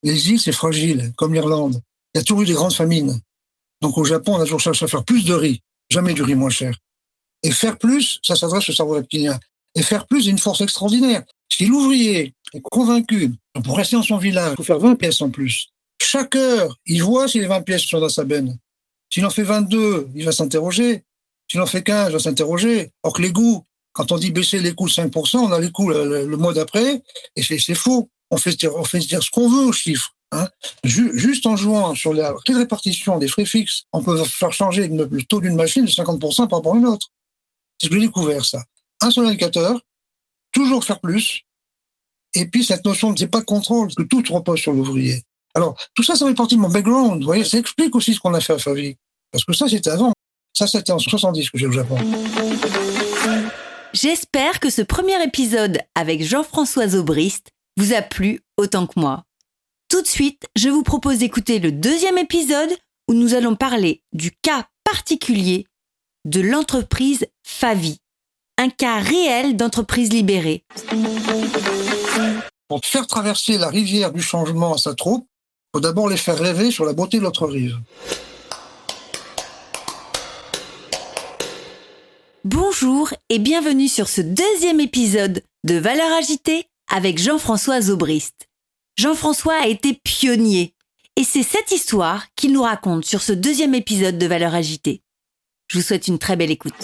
Les 0.02 0.30
îles, 0.30 0.40
c'est 0.40 0.52
fragile, 0.52 1.12
comme 1.16 1.34
l'Irlande. 1.34 1.80
Il 2.14 2.18
y 2.18 2.20
a 2.20 2.24
toujours 2.24 2.42
eu 2.42 2.46
des 2.46 2.52
grandes 2.52 2.74
famines. 2.74 3.20
Donc 3.80 3.98
au 3.98 4.04
Japon, 4.04 4.34
on 4.34 4.40
a 4.40 4.44
toujours 4.44 4.60
cherché 4.60 4.84
à 4.84 4.88
faire 4.88 5.04
plus 5.04 5.24
de 5.24 5.34
riz, 5.34 5.60
jamais 5.90 6.14
du 6.14 6.22
riz 6.22 6.34
moins 6.34 6.50
cher. 6.50 6.76
Et 7.42 7.50
faire 7.50 7.78
plus, 7.78 8.18
ça 8.22 8.36
s'adresse 8.36 8.68
au 8.68 8.72
cerveau 8.72 8.94
reptilien. 8.94 9.38
Et 9.74 9.82
faire 9.82 10.06
plus, 10.06 10.22
c'est 10.24 10.30
une 10.30 10.38
force 10.38 10.60
extraordinaire. 10.60 11.22
Si 11.56 11.66
l'ouvrier 11.66 12.34
est 12.52 12.60
convaincu, 12.62 13.32
pour 13.62 13.76
rester 13.76 13.94
dans 13.94 14.02
son 14.02 14.18
village, 14.18 14.54
il 14.54 14.56
faut 14.56 14.64
faire 14.64 14.80
20 14.80 14.96
pièces 14.96 15.22
en 15.22 15.30
plus. 15.30 15.68
Chaque 16.02 16.34
heure, 16.34 16.76
il 16.84 17.00
voit 17.04 17.28
si 17.28 17.38
les 17.38 17.46
20 17.46 17.62
pièces 17.62 17.82
sont 17.82 18.00
dans 18.00 18.08
sa 18.08 18.24
benne. 18.24 18.58
S'il 19.08 19.24
en 19.24 19.30
fait 19.30 19.44
22, 19.44 20.08
il 20.16 20.24
va 20.24 20.32
s'interroger. 20.32 21.04
S'il 21.48 21.60
en 21.60 21.66
fait 21.66 21.84
15, 21.84 22.08
il 22.08 22.12
va 22.14 22.18
s'interroger. 22.18 22.90
Or 23.04 23.12
que 23.12 23.22
les 23.22 23.30
goûts, 23.30 23.64
quand 23.92 24.10
on 24.10 24.18
dit 24.18 24.32
baisser 24.32 24.58
les 24.58 24.74
coûts 24.74 24.88
de 24.88 24.92
5%, 24.92 25.36
on 25.36 25.52
a 25.52 25.60
les 25.60 25.70
coûts 25.70 25.90
le, 25.90 26.36
mois 26.36 26.54
d'après, 26.54 27.00
et 27.36 27.42
c'est 27.44 27.74
faux. 27.76 28.10
On 28.32 28.36
fait, 28.36 28.56
on 28.66 28.82
fait 28.82 28.98
dire 28.98 29.22
ce 29.22 29.30
qu'on 29.30 29.48
veut 29.48 29.66
aux 29.66 29.72
chiffres. 29.72 30.12
Hein. 30.32 30.48
Juste 30.82 31.46
en 31.46 31.56
jouant 31.56 31.94
sur 31.94 32.14
la 32.14 32.34
répartition 32.48 33.18
des 33.18 33.28
frais 33.28 33.44
fixes, 33.44 33.84
on 33.92 34.02
peut 34.02 34.24
faire 34.24 34.52
changer 34.52 34.88
le 34.88 35.22
taux 35.22 35.40
d'une 35.40 35.54
machine 35.54 35.84
de 35.84 35.90
50% 35.90 36.48
par 36.48 36.58
rapport 36.58 36.74
à 36.74 36.78
une 36.78 36.86
autre. 36.86 37.12
C'est 37.78 37.86
ce 37.86 37.90
que 37.90 37.94
j'ai 38.00 38.06
découvert, 38.06 38.44
ça. 38.44 38.64
Un 39.00 39.12
seul 39.12 39.26
indicateur, 39.26 39.80
toujours 40.54 40.84
faire 40.84 41.00
plus, 41.00 41.44
et 42.34 42.46
puis 42.46 42.64
cette 42.64 42.84
notion 42.84 43.12
de 43.12 43.18
c'est 43.18 43.28
pas 43.28 43.40
de 43.40 43.44
contrôle, 43.44 43.94
que 43.94 44.02
tout 44.02 44.22
repose 44.32 44.60
sur 44.60 44.72
l'ouvrier. 44.72 45.22
Alors, 45.54 45.76
tout 45.94 46.02
ça, 46.02 46.16
ça 46.16 46.26
fait 46.26 46.34
partie 46.34 46.56
de 46.56 46.60
mon 46.60 46.68
background. 46.68 47.20
Vous 47.20 47.26
voyez, 47.26 47.44
ça 47.44 47.58
explique 47.58 47.94
aussi 47.94 48.14
ce 48.14 48.20
qu'on 48.20 48.34
a 48.34 48.40
fait 48.40 48.54
à 48.54 48.58
Favi. 48.58 48.96
Parce 49.30 49.44
que 49.44 49.52
ça, 49.52 49.68
c'était 49.68 49.90
avant. 49.90 50.12
Ça, 50.52 50.66
c'était 50.66 50.92
en 50.92 50.98
70 50.98 51.50
que 51.50 51.58
j'ai 51.58 51.66
au 51.66 51.72
Japon. 51.72 51.96
J'espère 53.92 54.58
que 54.58 54.70
ce 54.70 54.82
premier 54.82 55.22
épisode 55.22 55.78
avec 55.94 56.24
Jean-François 56.24 56.96
Aubrist 56.96 57.50
vous 57.76 57.92
a 57.92 58.02
plu 58.02 58.40
autant 58.56 58.86
que 58.88 58.98
moi. 58.98 59.22
Tout 59.88 60.02
de 60.02 60.08
suite, 60.08 60.46
je 60.56 60.68
vous 60.68 60.82
propose 60.82 61.18
d'écouter 61.18 61.60
le 61.60 61.70
deuxième 61.70 62.18
épisode 62.18 62.70
où 63.08 63.14
nous 63.14 63.34
allons 63.34 63.54
parler 63.54 64.02
du 64.12 64.32
cas 64.42 64.66
particulier 64.82 65.66
de 66.24 66.40
l'entreprise 66.40 67.26
Favi, 67.44 67.98
un 68.58 68.70
cas 68.70 69.00
réel 69.00 69.56
d'entreprise 69.56 70.10
libérée. 70.10 70.64
Pour 72.68 72.80
faire 72.84 73.06
traverser 73.06 73.58
la 73.58 73.68
rivière 73.68 74.12
du 74.12 74.22
changement 74.22 74.74
à 74.74 74.78
sa 74.78 74.94
troupe, 74.94 75.26
il 75.28 75.76
faut 75.76 75.80
d'abord 75.80 76.08
les 76.08 76.16
faire 76.16 76.38
rêver 76.38 76.70
sur 76.70 76.84
la 76.84 76.92
beauté 76.92 77.18
de 77.18 77.22
l'autre 77.22 77.46
rive. 77.46 77.78
Bonjour 82.44 83.12
et 83.30 83.38
bienvenue 83.38 83.88
sur 83.88 84.08
ce 84.08 84.20
deuxième 84.20 84.80
épisode 84.80 85.42
de 85.64 85.74
Valeurs 85.74 86.12
agitées 86.18 86.66
avec 86.94 87.18
Jean-François 87.18 87.80
Zobrist. 87.80 88.48
Jean-François 88.96 89.62
a 89.62 89.66
été 89.66 89.94
pionnier 90.04 90.74
et 91.16 91.24
c'est 91.24 91.42
cette 91.42 91.72
histoire 91.72 92.26
qu'il 92.36 92.52
nous 92.52 92.62
raconte 92.62 93.04
sur 93.04 93.22
ce 93.22 93.32
deuxième 93.32 93.74
épisode 93.74 94.18
de 94.18 94.26
Valeurs 94.26 94.54
agitées. 94.54 95.02
Je 95.68 95.78
vous 95.78 95.84
souhaite 95.84 96.06
une 96.06 96.18
très 96.18 96.36
belle 96.36 96.50
écoute. 96.50 96.74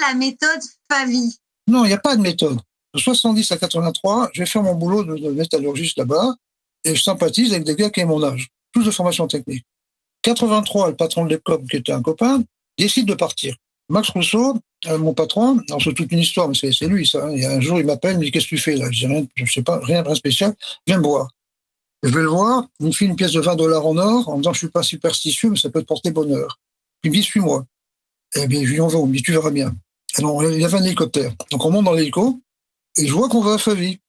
La 0.00 0.14
méthode 0.14 0.60
Favi 0.90 1.38
Non, 1.66 1.84
il 1.84 1.88
n'y 1.88 1.94
a 1.94 1.98
pas 1.98 2.16
de 2.16 2.20
méthode. 2.20 2.58
De 2.94 3.00
70 3.00 3.50
à 3.52 3.56
83, 3.56 4.30
je 4.32 4.42
vais 4.42 4.46
faire 4.46 4.62
mon 4.62 4.74
boulot 4.74 5.04
de, 5.04 5.30
métallurgiste 5.30 5.98
là-bas 5.98 6.34
et 6.84 6.94
je 6.94 7.02
sympathise 7.02 7.52
avec 7.52 7.64
des 7.64 7.74
gars 7.74 7.90
qui 7.90 8.02
ont 8.04 8.06
mon 8.06 8.22
âge, 8.22 8.48
tous 8.72 8.84
de 8.84 8.90
formation 8.90 9.26
technique. 9.26 9.64
83, 10.22 10.90
le 10.90 10.96
patron 10.96 11.24
de 11.24 11.30
l'école, 11.30 11.64
qui 11.70 11.76
était 11.76 11.92
un 11.92 12.02
copain, 12.02 12.42
décide 12.78 13.06
de 13.06 13.14
partir. 13.14 13.54
Max 13.88 14.10
Rousseau, 14.10 14.58
euh, 14.86 14.98
mon 14.98 15.14
patron, 15.14 15.60
c'est 15.82 15.94
toute 15.94 16.10
une 16.10 16.18
histoire, 16.18 16.48
mais 16.48 16.54
c'est 16.54 16.86
lui 16.86 17.06
ça. 17.06 17.30
Y 17.30 17.44
a 17.44 17.52
un 17.52 17.60
jour, 17.60 17.78
il 17.78 17.86
m'appelle, 17.86 18.14
il 18.14 18.18
me 18.18 18.24
dit 18.24 18.30
qu'est-ce 18.30 18.46
que 18.46 18.56
tu 18.56 18.58
fais 18.58 18.76
là? 18.76 18.90
Je 18.90 19.00
dis 19.00 19.06
rien, 19.06 19.26
je 19.34 19.52
sais 19.52 19.62
pas, 19.62 19.78
rien 19.82 20.02
de 20.02 20.14
spécial. 20.14 20.54
Viens 20.86 20.98
me 20.98 21.04
voir. 21.04 21.28
Je 22.02 22.10
vais 22.10 22.22
le 22.22 22.28
voir, 22.28 22.66
il 22.80 22.86
me 22.86 22.92
file 22.92 23.10
une 23.10 23.16
pièce 23.16 23.32
de 23.32 23.40
20 23.40 23.56
dollars 23.56 23.86
en 23.86 23.96
or 23.96 24.28
en 24.28 24.38
disant 24.38 24.52
je 24.52 24.58
suis 24.58 24.68
pas 24.68 24.82
superstitieux, 24.82 25.50
mais 25.50 25.56
ça 25.56 25.70
peut 25.70 25.80
te 25.80 25.86
porter 25.86 26.10
bonheur. 26.10 26.58
il 27.04 27.10
me 27.10 27.16
dit 27.16 27.22
suis-moi. 27.22 27.64
Eh 28.36 28.46
bien, 28.46 28.60
lui 28.60 28.80
envoie, 28.80 29.00
il 29.00 29.08
me 29.08 29.14
dit 29.14 29.22
tu 29.22 29.32
verras 29.32 29.50
bien. 29.50 29.74
Alors, 30.18 30.44
il 30.44 30.60
y 30.60 30.64
avait 30.64 30.78
un 30.78 30.84
hélicoptère. 30.84 31.34
Donc 31.50 31.64
on 31.64 31.70
monte 31.70 31.84
dans 31.84 31.92
l'hélico 31.92 32.40
et 32.96 33.06
je 33.06 33.12
vois 33.12 33.28
qu'on 33.28 33.40
va 33.40 33.54
à 33.54 33.58
Favy. 33.58 34.00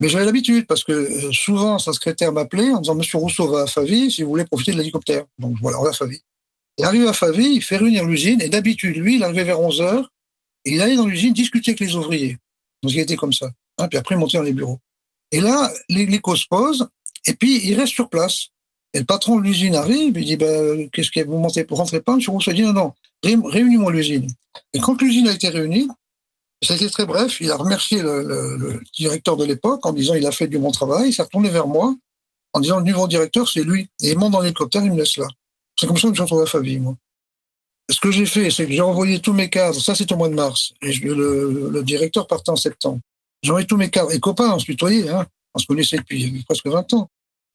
Mais 0.00 0.08
j'avais 0.08 0.24
l'habitude 0.24 0.66
parce 0.66 0.84
que 0.84 0.92
euh, 0.92 1.32
souvent 1.32 1.78
sa 1.78 1.92
secrétaire 1.92 2.32
m'appelait 2.32 2.70
en 2.70 2.80
disant 2.80 2.94
Monsieur 2.94 3.18
Rousseau 3.18 3.48
va 3.48 3.62
à 3.62 3.66
Favy 3.66 4.10
si 4.10 4.22
vous 4.22 4.30
voulez 4.30 4.44
profiter 4.44 4.72
de 4.72 4.78
l'hélicoptère. 4.78 5.24
Donc 5.38 5.56
voilà, 5.60 5.80
on 5.80 5.84
va 5.84 5.90
à 5.90 5.92
Favy. 5.92 6.22
Il 6.78 6.84
arrive 6.84 7.08
à 7.08 7.12
Favy, 7.12 7.54
il 7.54 7.62
fait 7.62 7.76
réunir 7.76 8.04
l'usine, 8.04 8.40
et 8.40 8.48
d'habitude, 8.48 8.96
lui, 8.96 9.16
il 9.16 9.24
arrivait 9.24 9.42
vers 9.42 9.60
11 9.60 9.80
heures, 9.80 10.12
et 10.64 10.74
il 10.74 10.80
allait 10.80 10.94
dans 10.94 11.06
l'usine 11.06 11.32
discuter 11.32 11.72
avec 11.72 11.80
les 11.80 11.96
ouvriers. 11.96 12.38
Donc 12.82 12.92
il 12.92 13.00
était 13.00 13.16
comme 13.16 13.32
ça. 13.32 13.50
Hein, 13.78 13.88
puis 13.88 13.98
après, 13.98 14.14
il 14.14 14.18
montait 14.18 14.38
dans 14.38 14.44
les 14.44 14.52
bureaux. 14.52 14.78
Et 15.32 15.40
là, 15.40 15.72
l'écho 15.88 16.36
se 16.36 16.46
pose, 16.48 16.88
et 17.26 17.34
puis 17.34 17.68
il 17.68 17.74
reste 17.74 17.92
sur 17.94 18.08
place. 18.08 18.48
Et 18.94 19.00
le 19.00 19.04
patron 19.04 19.36
de 19.36 19.42
l'usine 19.42 19.74
arrive, 19.74 20.16
il 20.16 20.24
dit, 20.24 20.36
ben, 20.36 20.88
qu'est-ce 20.90 21.10
que 21.10 21.20
vous 21.24 21.38
montez 21.38 21.64
pour 21.64 21.78
rentrer 21.78 22.00
pas? 22.00 22.14
M. 22.14 22.20
Rousseau 22.28 22.52
dit, 22.52 22.62
non, 22.62 22.72
non, 22.72 22.92
réunis-moi 23.24 23.92
l'usine. 23.92 24.28
Et 24.72 24.80
quand 24.80 25.00
l'usine 25.00 25.28
a 25.28 25.32
été 25.32 25.48
réunie, 25.48 25.88
été 26.62 26.90
très 26.90 27.06
bref, 27.06 27.40
il 27.40 27.50
a 27.50 27.56
remercié 27.56 28.02
le, 28.02 28.80
directeur 28.96 29.36
de 29.36 29.44
l'époque 29.44 29.84
en 29.86 29.92
disant, 29.92 30.14
il 30.14 30.26
a 30.26 30.32
fait 30.32 30.48
du 30.48 30.58
bon 30.58 30.70
travail, 30.70 31.08
il 31.08 31.12
s'est 31.12 31.22
retourné 31.22 31.48
vers 31.48 31.66
moi 31.66 31.94
en 32.52 32.60
disant, 32.60 32.78
le 32.78 32.84
nouveau 32.84 33.06
directeur, 33.06 33.48
c'est 33.48 33.62
lui. 33.62 33.88
Et 34.02 34.10
il 34.10 34.18
monte 34.18 34.32
dans 34.32 34.40
l'hélicoptère, 34.40 34.84
il 34.84 34.92
me 34.92 34.96
laisse 34.96 35.16
là. 35.16 35.26
C'est 35.78 35.86
comme 35.86 35.96
ça 35.96 36.08
que 36.08 36.14
je 36.14 36.22
retrouve 36.22 36.42
à 36.42 36.46
Favie, 36.46 36.78
moi. 36.78 36.96
Ce 37.90 38.00
que 38.00 38.10
j'ai 38.10 38.26
fait, 38.26 38.50
c'est 38.50 38.66
que 38.66 38.72
j'ai 38.72 38.80
envoyé 38.80 39.20
tous 39.20 39.32
mes 39.32 39.48
cadres, 39.48 39.80
ça 39.80 39.94
c'est 39.94 40.10
au 40.12 40.16
mois 40.16 40.28
de 40.28 40.34
mars, 40.34 40.74
et 40.82 40.92
le, 40.92 41.82
directeur 41.82 42.26
partait 42.26 42.50
en 42.50 42.56
septembre. 42.56 43.00
J'ai 43.42 43.50
envoyé 43.50 43.66
tous 43.66 43.78
mes 43.78 43.88
cadres, 43.88 44.12
et 44.12 44.20
copains, 44.20 44.52
on 44.52 44.58
se 44.58 44.66
tutoyait, 44.66 45.10
on 45.54 45.58
se 45.58 45.66
connaissait 45.66 45.96
depuis 45.96 46.44
presque 46.46 46.66
20 46.66 46.92
ans, 46.92 47.08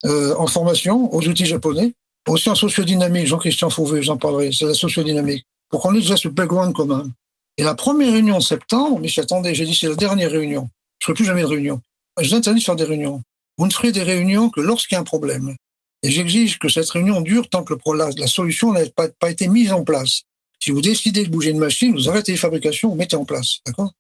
euh, 0.06 0.34
en 0.38 0.48
formation 0.48 1.14
aux 1.14 1.28
outils 1.28 1.46
japonais, 1.46 1.94
aussi 2.28 2.50
en 2.50 2.56
sociodynamique, 2.56 3.28
Jean-Christian 3.28 3.70
Fauvet, 3.70 4.02
j'en 4.02 4.18
parlerai, 4.18 4.52
c'est 4.52 4.66
la 4.66 4.74
sociodynamique, 4.74 5.46
pour 5.74 5.82
qu'on 5.82 5.96
ait 5.96 6.02
déjà 6.02 6.16
ce 6.16 6.28
background 6.28 6.72
commun. 6.76 7.10
Et 7.58 7.64
la 7.64 7.74
première 7.74 8.14
réunion 8.14 8.36
en 8.36 8.42
septembre, 8.42 9.00
mais 9.02 9.08
j'attendais, 9.08 9.56
j'ai 9.56 9.66
dit 9.66 9.74
c'est 9.74 9.90
la 9.90 9.96
dernière 9.96 10.30
réunion, 10.30 10.70
je 11.00 11.06
ne 11.06 11.06
ferai 11.06 11.14
plus 11.16 11.26
jamais 11.26 11.42
de 11.42 11.48
réunion. 11.48 11.82
Je 12.22 12.30
vous 12.30 12.36
interdis 12.36 12.60
de 12.60 12.64
faire 12.64 12.76
des 12.76 12.84
réunions. 12.84 13.24
Vous 13.58 13.66
ne 13.66 13.72
ferez 13.72 13.92
des 13.92 14.04
réunions 14.04 14.52
que 14.52 14.62
lorsqu'il 14.62 14.94
y 14.94 14.98
a 14.98 15.02
un 15.02 15.04
problème. 15.04 15.56
Et 16.04 16.12
j'exige 16.12 16.60
que 16.60 16.70
cette 16.70 16.88
réunion 16.92 17.22
dure 17.22 17.50
tant 17.50 17.64
que 17.64 17.74
la, 17.96 18.28
solution 18.28 18.72
n'a 18.72 18.86
pas, 18.96 19.08
pas, 19.08 19.32
été 19.32 19.48
mise 19.48 19.74
en 19.74 19.84
place. 19.84 20.22
Si 20.60 20.70
vous 20.70 20.82
décidez 20.82 21.26
de 21.26 21.32
bouger 21.32 21.50
une 21.50 21.58
machine, 21.58 21.96
vous 21.96 22.08
arrêtez 22.08 22.34
les 22.34 22.38
fabrications, 22.38 22.90
vous 22.90 22.96
mettez 22.96 23.16
en 23.16 23.26
place. 23.26 23.58
D'accord? 23.66 23.94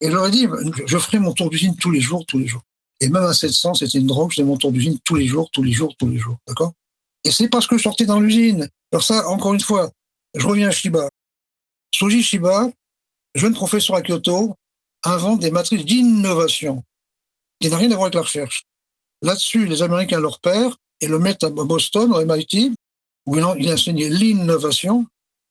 Et 0.00 0.06
je 0.06 0.12
leur 0.12 0.26
ai 0.26 0.30
dit, 0.30 0.46
je 0.86 0.98
ferai 0.98 1.18
mon 1.18 1.32
tour 1.32 1.50
d'usine 1.50 1.74
tous 1.74 1.90
les 1.90 2.00
jours, 2.00 2.24
tous 2.26 2.38
les 2.38 2.46
jours. 2.46 2.62
Et 3.00 3.08
même 3.08 3.24
à 3.24 3.34
700, 3.34 3.74
c'était 3.74 3.98
une 3.98 4.06
drogue, 4.06 4.30
je 4.30 4.36
faisais 4.36 4.46
mon 4.46 4.56
tour 4.56 4.70
d'usine 4.70 5.00
tous 5.02 5.16
les 5.16 5.26
jours, 5.26 5.50
tous 5.50 5.64
les 5.64 5.72
jours, 5.72 5.96
tous 5.98 6.08
les 6.08 6.18
jours. 6.18 6.36
D'accord? 6.46 6.74
Et 7.24 7.32
c'est 7.32 7.48
parce 7.48 7.66
que 7.66 7.76
je 7.76 7.82
sortais 7.82 8.06
dans 8.06 8.20
l'usine. 8.20 8.68
Alors 8.92 9.02
ça, 9.02 9.28
encore 9.28 9.52
une 9.52 9.60
fois, 9.60 9.90
je 10.38 10.46
reviens 10.46 10.68
à 10.68 10.70
Shiba. 10.70 11.08
Soji 11.94 12.22
Shiba, 12.22 12.70
jeune 13.34 13.54
professeur 13.54 13.96
à 13.96 14.02
Kyoto, 14.02 14.54
invente 15.04 15.40
des 15.40 15.50
matrices 15.50 15.84
d'innovation 15.84 16.84
qui 17.60 17.68
n'a 17.68 17.76
rien 17.76 17.90
à 17.90 17.94
voir 17.94 18.04
avec 18.04 18.14
la 18.14 18.22
recherche. 18.22 18.64
Là-dessus, 19.22 19.66
les 19.66 19.82
Américains 19.82 20.20
leur 20.20 20.40
père, 20.40 20.76
et 21.00 21.06
le 21.06 21.18
mettre 21.18 21.46
à 21.46 21.50
Boston, 21.50 22.12
au 22.12 22.24
MIT, 22.24 22.72
où 23.26 23.36
il 23.36 23.72
enseignait 23.72 24.08
l'innovation. 24.08 25.06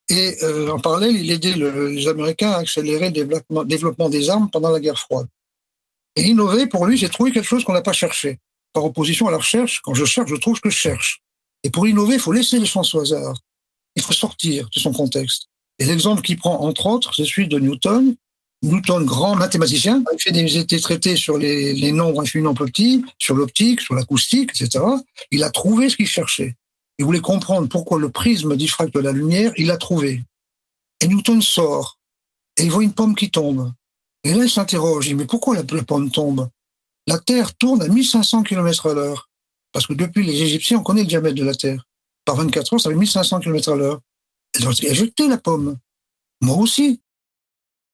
Et 0.10 0.38
euh, 0.44 0.70
en 0.70 0.80
parallèle, 0.80 1.16
il 1.16 1.30
aidait 1.32 1.54
les 1.54 2.08
Américains 2.08 2.52
à 2.52 2.58
accélérer 2.60 3.08
le 3.08 3.12
développement, 3.12 3.64
développement, 3.64 4.10
des 4.10 4.30
armes 4.30 4.50
pendant 4.50 4.72
la 4.72 4.80
guerre 4.80 5.00
froide. 5.00 5.28
Et 6.16 6.24
innover, 6.24 6.68
pour 6.68 6.86
lui, 6.86 6.98
c'est 6.98 7.10
trouver 7.10 7.32
quelque 7.32 7.46
chose 7.46 7.64
qu'on 7.64 7.74
n'a 7.74 7.82
pas 7.82 7.94
cherché. 7.94 8.40
Par 8.74 8.86
opposition 8.86 9.28
à 9.28 9.32
la 9.32 9.38
recherche, 9.38 9.82
quand 9.84 9.94
je 9.94 10.06
cherche, 10.06 10.30
je 10.30 10.36
trouve 10.36 10.56
ce 10.56 10.62
que 10.62 10.70
je 10.70 10.78
cherche. 10.78 11.22
Et 11.64 11.70
pour 11.70 11.88
innover, 11.88 12.16
il 12.16 12.20
faut 12.20 12.32
laisser 12.32 12.58
les 12.60 12.66
chances 12.66 12.94
au 12.96 13.02
hasard. 13.02 13.38
Il 13.98 14.02
faut 14.02 14.14
sortir 14.14 14.70
de 14.74 14.80
son 14.80 14.94
contexte. 14.94 15.48
Et 15.80 15.86
l'exemple 15.86 16.22
qu'il 16.22 16.38
prend, 16.38 16.62
entre 16.62 16.86
autres, 16.86 17.14
c'est 17.14 17.26
celui 17.26 17.50
de 17.50 17.60
Newton, 17.60 18.16
Newton, 18.64 19.06
grand 19.06 19.36
mathématicien, 19.36 20.04
il 20.14 20.20
fait 20.20 20.32
des, 20.32 20.80
traités 20.80 21.16
sur 21.16 21.38
les, 21.38 21.74
les 21.74 21.92
nombres 21.92 22.22
infiniment 22.22 22.56
petits, 22.56 23.04
sur 23.20 23.36
l'optique, 23.36 23.82
sur 23.82 23.94
l'acoustique, 23.94 24.50
etc. 24.50 24.84
Il 25.30 25.44
a 25.44 25.52
trouvé 25.52 25.90
ce 25.90 25.98
qu'il 25.98 26.08
cherchait. 26.08 26.56
Il 26.98 27.06
voulait 27.06 27.20
comprendre 27.20 27.68
pourquoi 27.68 28.00
le 28.00 28.10
prisme 28.10 28.56
diffracte 28.56 28.96
la 28.96 29.12
lumière, 29.12 29.52
il 29.58 29.68
l'a 29.68 29.78
trouvé. 29.78 30.24
Et 31.02 31.08
Newton 31.08 31.42
sort, 31.42 32.00
et 32.58 32.64
il 32.64 32.72
voit 32.72 32.84
une 32.84 32.94
pomme 32.94 33.16
qui 33.16 33.30
tombe. 33.30 33.72
Et 34.24 34.34
là, 34.34 34.44
il 34.44 34.50
s'interroge, 34.50 35.14
mais 35.14 35.26
pourquoi 35.26 35.56
la, 35.56 35.64
pomme 35.64 36.10
tombe? 36.10 36.50
La 37.06 37.20
Terre 37.20 37.56
tourne 37.56 37.82
à 37.84 37.88
1500 37.88 38.44
km 38.44 38.90
à 38.90 38.94
l'heure. 38.94 39.30
Parce 39.72 39.86
que 39.86 39.94
depuis 39.94 40.26
les 40.26 40.42
Égyptiens, 40.42 40.80
on 40.80 40.84
connaît 40.84 41.02
le 41.02 41.08
diamètre 41.08 41.36
de 41.36 41.44
la 41.44 41.54
Terre. 41.54 41.87
Par 42.28 42.36
24 42.36 42.74
heures, 42.74 42.82
ça 42.82 42.90
fait 42.90 42.96
1500 42.96 43.40
km 43.40 43.72
à 43.72 43.76
l'heure. 43.78 44.02
Elle 44.54 44.64
doit 44.64 44.74
éjecter 44.84 45.30
la 45.30 45.38
pomme. 45.38 45.78
Moi 46.42 46.58
aussi. 46.58 47.02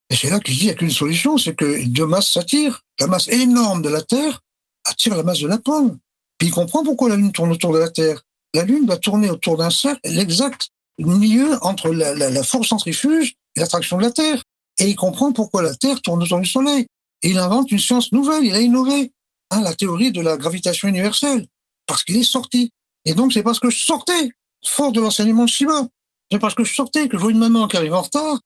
Et 0.10 0.16
c'est 0.16 0.32
là 0.32 0.40
qu'il 0.40 0.56
dit 0.56 0.62
qu'il 0.62 0.68
n'y 0.70 0.74
a 0.74 0.76
qu'une 0.76 0.90
solution, 0.90 1.38
c'est 1.38 1.54
que 1.54 1.86
deux 1.86 2.08
masses 2.08 2.32
s'attirent. 2.32 2.82
La 3.00 3.06
masse 3.06 3.28
énorme 3.28 3.84
de 3.84 3.90
la 3.90 4.02
Terre 4.02 4.42
attire 4.86 5.16
la 5.16 5.22
masse 5.22 5.40
de 5.40 5.48
la 5.48 5.60
pomme. 5.60 6.00
Puis 6.40 6.48
il 6.48 6.52
comprend 6.52 6.84
pourquoi 6.84 7.10
la 7.10 7.16
Lune 7.16 7.32
tourne 7.32 7.52
autour 7.52 7.74
de 7.74 7.78
la 7.78 7.92
Terre. 7.92 8.24
La 8.56 8.64
Lune 8.64 8.88
va 8.88 8.98
tourner 8.98 9.30
autour 9.30 9.56
d'un 9.58 9.70
cercle, 9.70 10.02
l'exact 10.04 10.70
milieu 10.98 11.64
entre 11.64 11.90
la 11.92 12.44
force 12.44 12.70
centrifuge 12.70 13.36
et 13.56 13.60
l'attraction 13.60 13.98
de 13.98 14.02
la 14.02 14.12
Terre. 14.12 14.44
Et 14.80 14.90
il 14.90 14.96
comprend 14.96 15.32
pourquoi 15.32 15.62
la 15.62 15.76
Terre 15.76 16.02
tourne 16.02 16.24
autour 16.24 16.40
du 16.40 16.50
Soleil. 16.50 16.88
Et 17.22 17.30
il 17.30 17.38
invente 17.38 17.72
une 17.72 17.80
science 17.80 18.12
nouvelle, 18.12 18.44
il 18.44 18.56
a 18.56 18.62
innové, 18.62 19.12
hein, 19.52 19.62
la 19.62 19.76
théorie 19.76 20.12
de 20.12 20.22
la 20.22 20.38
gravitation 20.38 20.88
universelle, 20.88 21.46
parce 21.86 22.04
qu'il 22.04 22.18
est 22.18 22.24
sorti. 22.24 22.72
Et 23.06 23.14
donc 23.14 23.34
c'est 23.34 23.44
parce 23.44 23.60
que 23.60 23.70
je 23.70 23.84
sortais, 23.84 24.30
fort 24.66 24.92
de 24.92 25.02
l'enseignement 25.02 25.46
de 25.46 25.50
Shiba, 25.50 25.88
c'est 26.32 26.40
parce 26.40 26.56
que 26.56 26.64
je 26.64 26.74
sortais 26.74 27.08
que 27.08 27.18
je 27.18 27.22
vois 27.22 27.32
une 27.32 27.40
maman 27.40 27.68
qui 27.68 27.78
arrive 27.78 27.94
en 27.94 28.02
retard, 28.02 28.40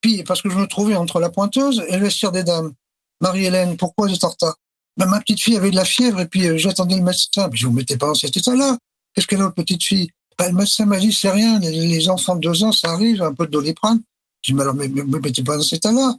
puis 0.00 0.22
parce 0.22 0.42
que 0.42 0.50
je 0.50 0.56
me 0.56 0.66
trouvais 0.66 0.96
entre 0.96 1.20
la 1.20 1.30
pointeuse 1.30 1.84
et 1.88 1.96
le 1.96 2.04
vestiaire 2.04 2.32
des 2.32 2.44
dames. 2.44 2.72
Marie-Hélène, 3.20 3.76
pourquoi 3.76 4.08
j'étais 4.08 4.24
en 4.24 4.30
retard? 4.30 4.56
Ben, 4.96 5.06
Ma 5.06 5.20
petite 5.20 5.40
fille 5.40 5.56
avait 5.56 5.70
de 5.70 5.76
la 5.76 5.84
fièvre 5.84 6.20
et 6.20 6.26
puis 6.26 6.46
euh, 6.46 6.56
j'attendais 6.56 6.96
le 6.96 7.02
médecin. 7.02 7.48
Puis 7.48 7.60
je 7.60 7.66
vous 7.66 7.72
mettais 7.72 7.96
pas 7.96 8.06
dans 8.06 8.14
cet 8.14 8.36
état-là. 8.36 8.78
Qu'est-ce 9.14 9.26
qu'elle 9.26 9.42
a, 9.42 9.50
petite 9.50 9.82
fille? 9.82 10.10
Ben, 10.38 10.48
Le 10.48 10.54
médecin 10.54 10.86
m'a 10.86 10.98
dit, 10.98 11.12
c'est 11.12 11.30
rien, 11.30 11.58
les, 11.58 12.08
enfants 12.08 12.36
de 12.36 12.40
deux 12.40 12.62
ans, 12.64 12.72
ça 12.72 12.90
arrive, 12.92 13.22
un 13.22 13.34
peu 13.34 13.46
de 13.46 13.52
doliprane. 13.52 14.02
Je 14.42 14.52
dis, 14.52 14.56
mais 14.56 14.62
alors, 14.62 14.74
ne 14.74 14.86
me 14.86 15.18
mettez 15.18 15.42
pas 15.42 15.56
dans 15.56 15.62
cet 15.62 15.78
état-là. 15.78 16.14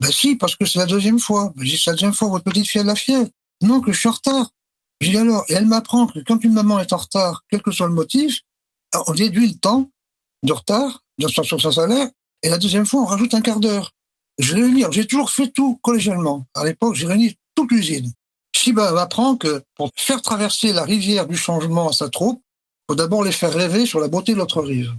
Ben 0.00 0.10
si, 0.10 0.34
parce 0.34 0.56
que 0.56 0.64
c'est 0.64 0.78
la 0.78 0.86
deuxième 0.86 1.20
fois. 1.20 1.52
Ben, 1.56 1.64
j'ai 1.64 1.76
c'est 1.76 1.90
la 1.90 1.94
deuxième 1.94 2.12
fois, 2.12 2.28
votre 2.28 2.44
petite 2.44 2.66
fille 2.66 2.80
a 2.80 2.84
de 2.84 2.88
la 2.88 2.96
fièvre. 2.96 3.28
Non, 3.62 3.80
que 3.80 3.92
je 3.92 3.98
suis 3.98 4.08
en 4.08 4.12
retard. 4.12 4.50
J'ai 5.02 5.10
dit 5.10 5.18
alors, 5.18 5.44
et 5.48 5.54
elle 5.54 5.66
m'apprend 5.66 6.06
que 6.06 6.20
quand 6.20 6.44
une 6.44 6.52
maman 6.52 6.78
est 6.78 6.92
en 6.92 6.96
retard, 6.96 7.42
quel 7.50 7.60
que 7.60 7.72
soit 7.72 7.88
le 7.88 7.92
motif, 7.92 8.42
on 9.08 9.12
déduit 9.14 9.48
le 9.48 9.58
temps 9.58 9.90
de 10.44 10.52
retard 10.52 11.02
sur 11.28 11.60
son 11.60 11.72
salaire, 11.72 12.08
et 12.44 12.48
la 12.48 12.56
deuxième 12.56 12.86
fois, 12.86 13.02
on 13.02 13.06
rajoute 13.06 13.34
un 13.34 13.40
quart 13.40 13.58
d'heure. 13.58 13.90
Je 14.38 14.54
réunis, 14.54 14.84
j'ai 14.92 15.04
toujours 15.04 15.30
fait 15.30 15.48
tout 15.48 15.80
collégialement. 15.82 16.46
À 16.54 16.64
l'époque, 16.64 16.94
j'ai 16.94 17.08
réuni 17.08 17.36
toute 17.56 17.72
l'usine. 17.72 18.12
Shiba 18.54 18.92
m'apprend 18.92 19.36
que 19.36 19.64
pour 19.74 19.90
faire 19.96 20.22
traverser 20.22 20.72
la 20.72 20.84
rivière 20.84 21.26
du 21.26 21.36
changement 21.36 21.88
à 21.88 21.92
sa 21.92 22.08
troupe, 22.08 22.40
il 22.44 22.92
faut 22.92 22.94
d'abord 22.94 23.24
les 23.24 23.32
faire 23.32 23.52
rêver 23.52 23.86
sur 23.86 23.98
la 23.98 24.06
beauté 24.06 24.34
de 24.34 24.38
l'autre 24.38 24.62
rive. 24.62 24.92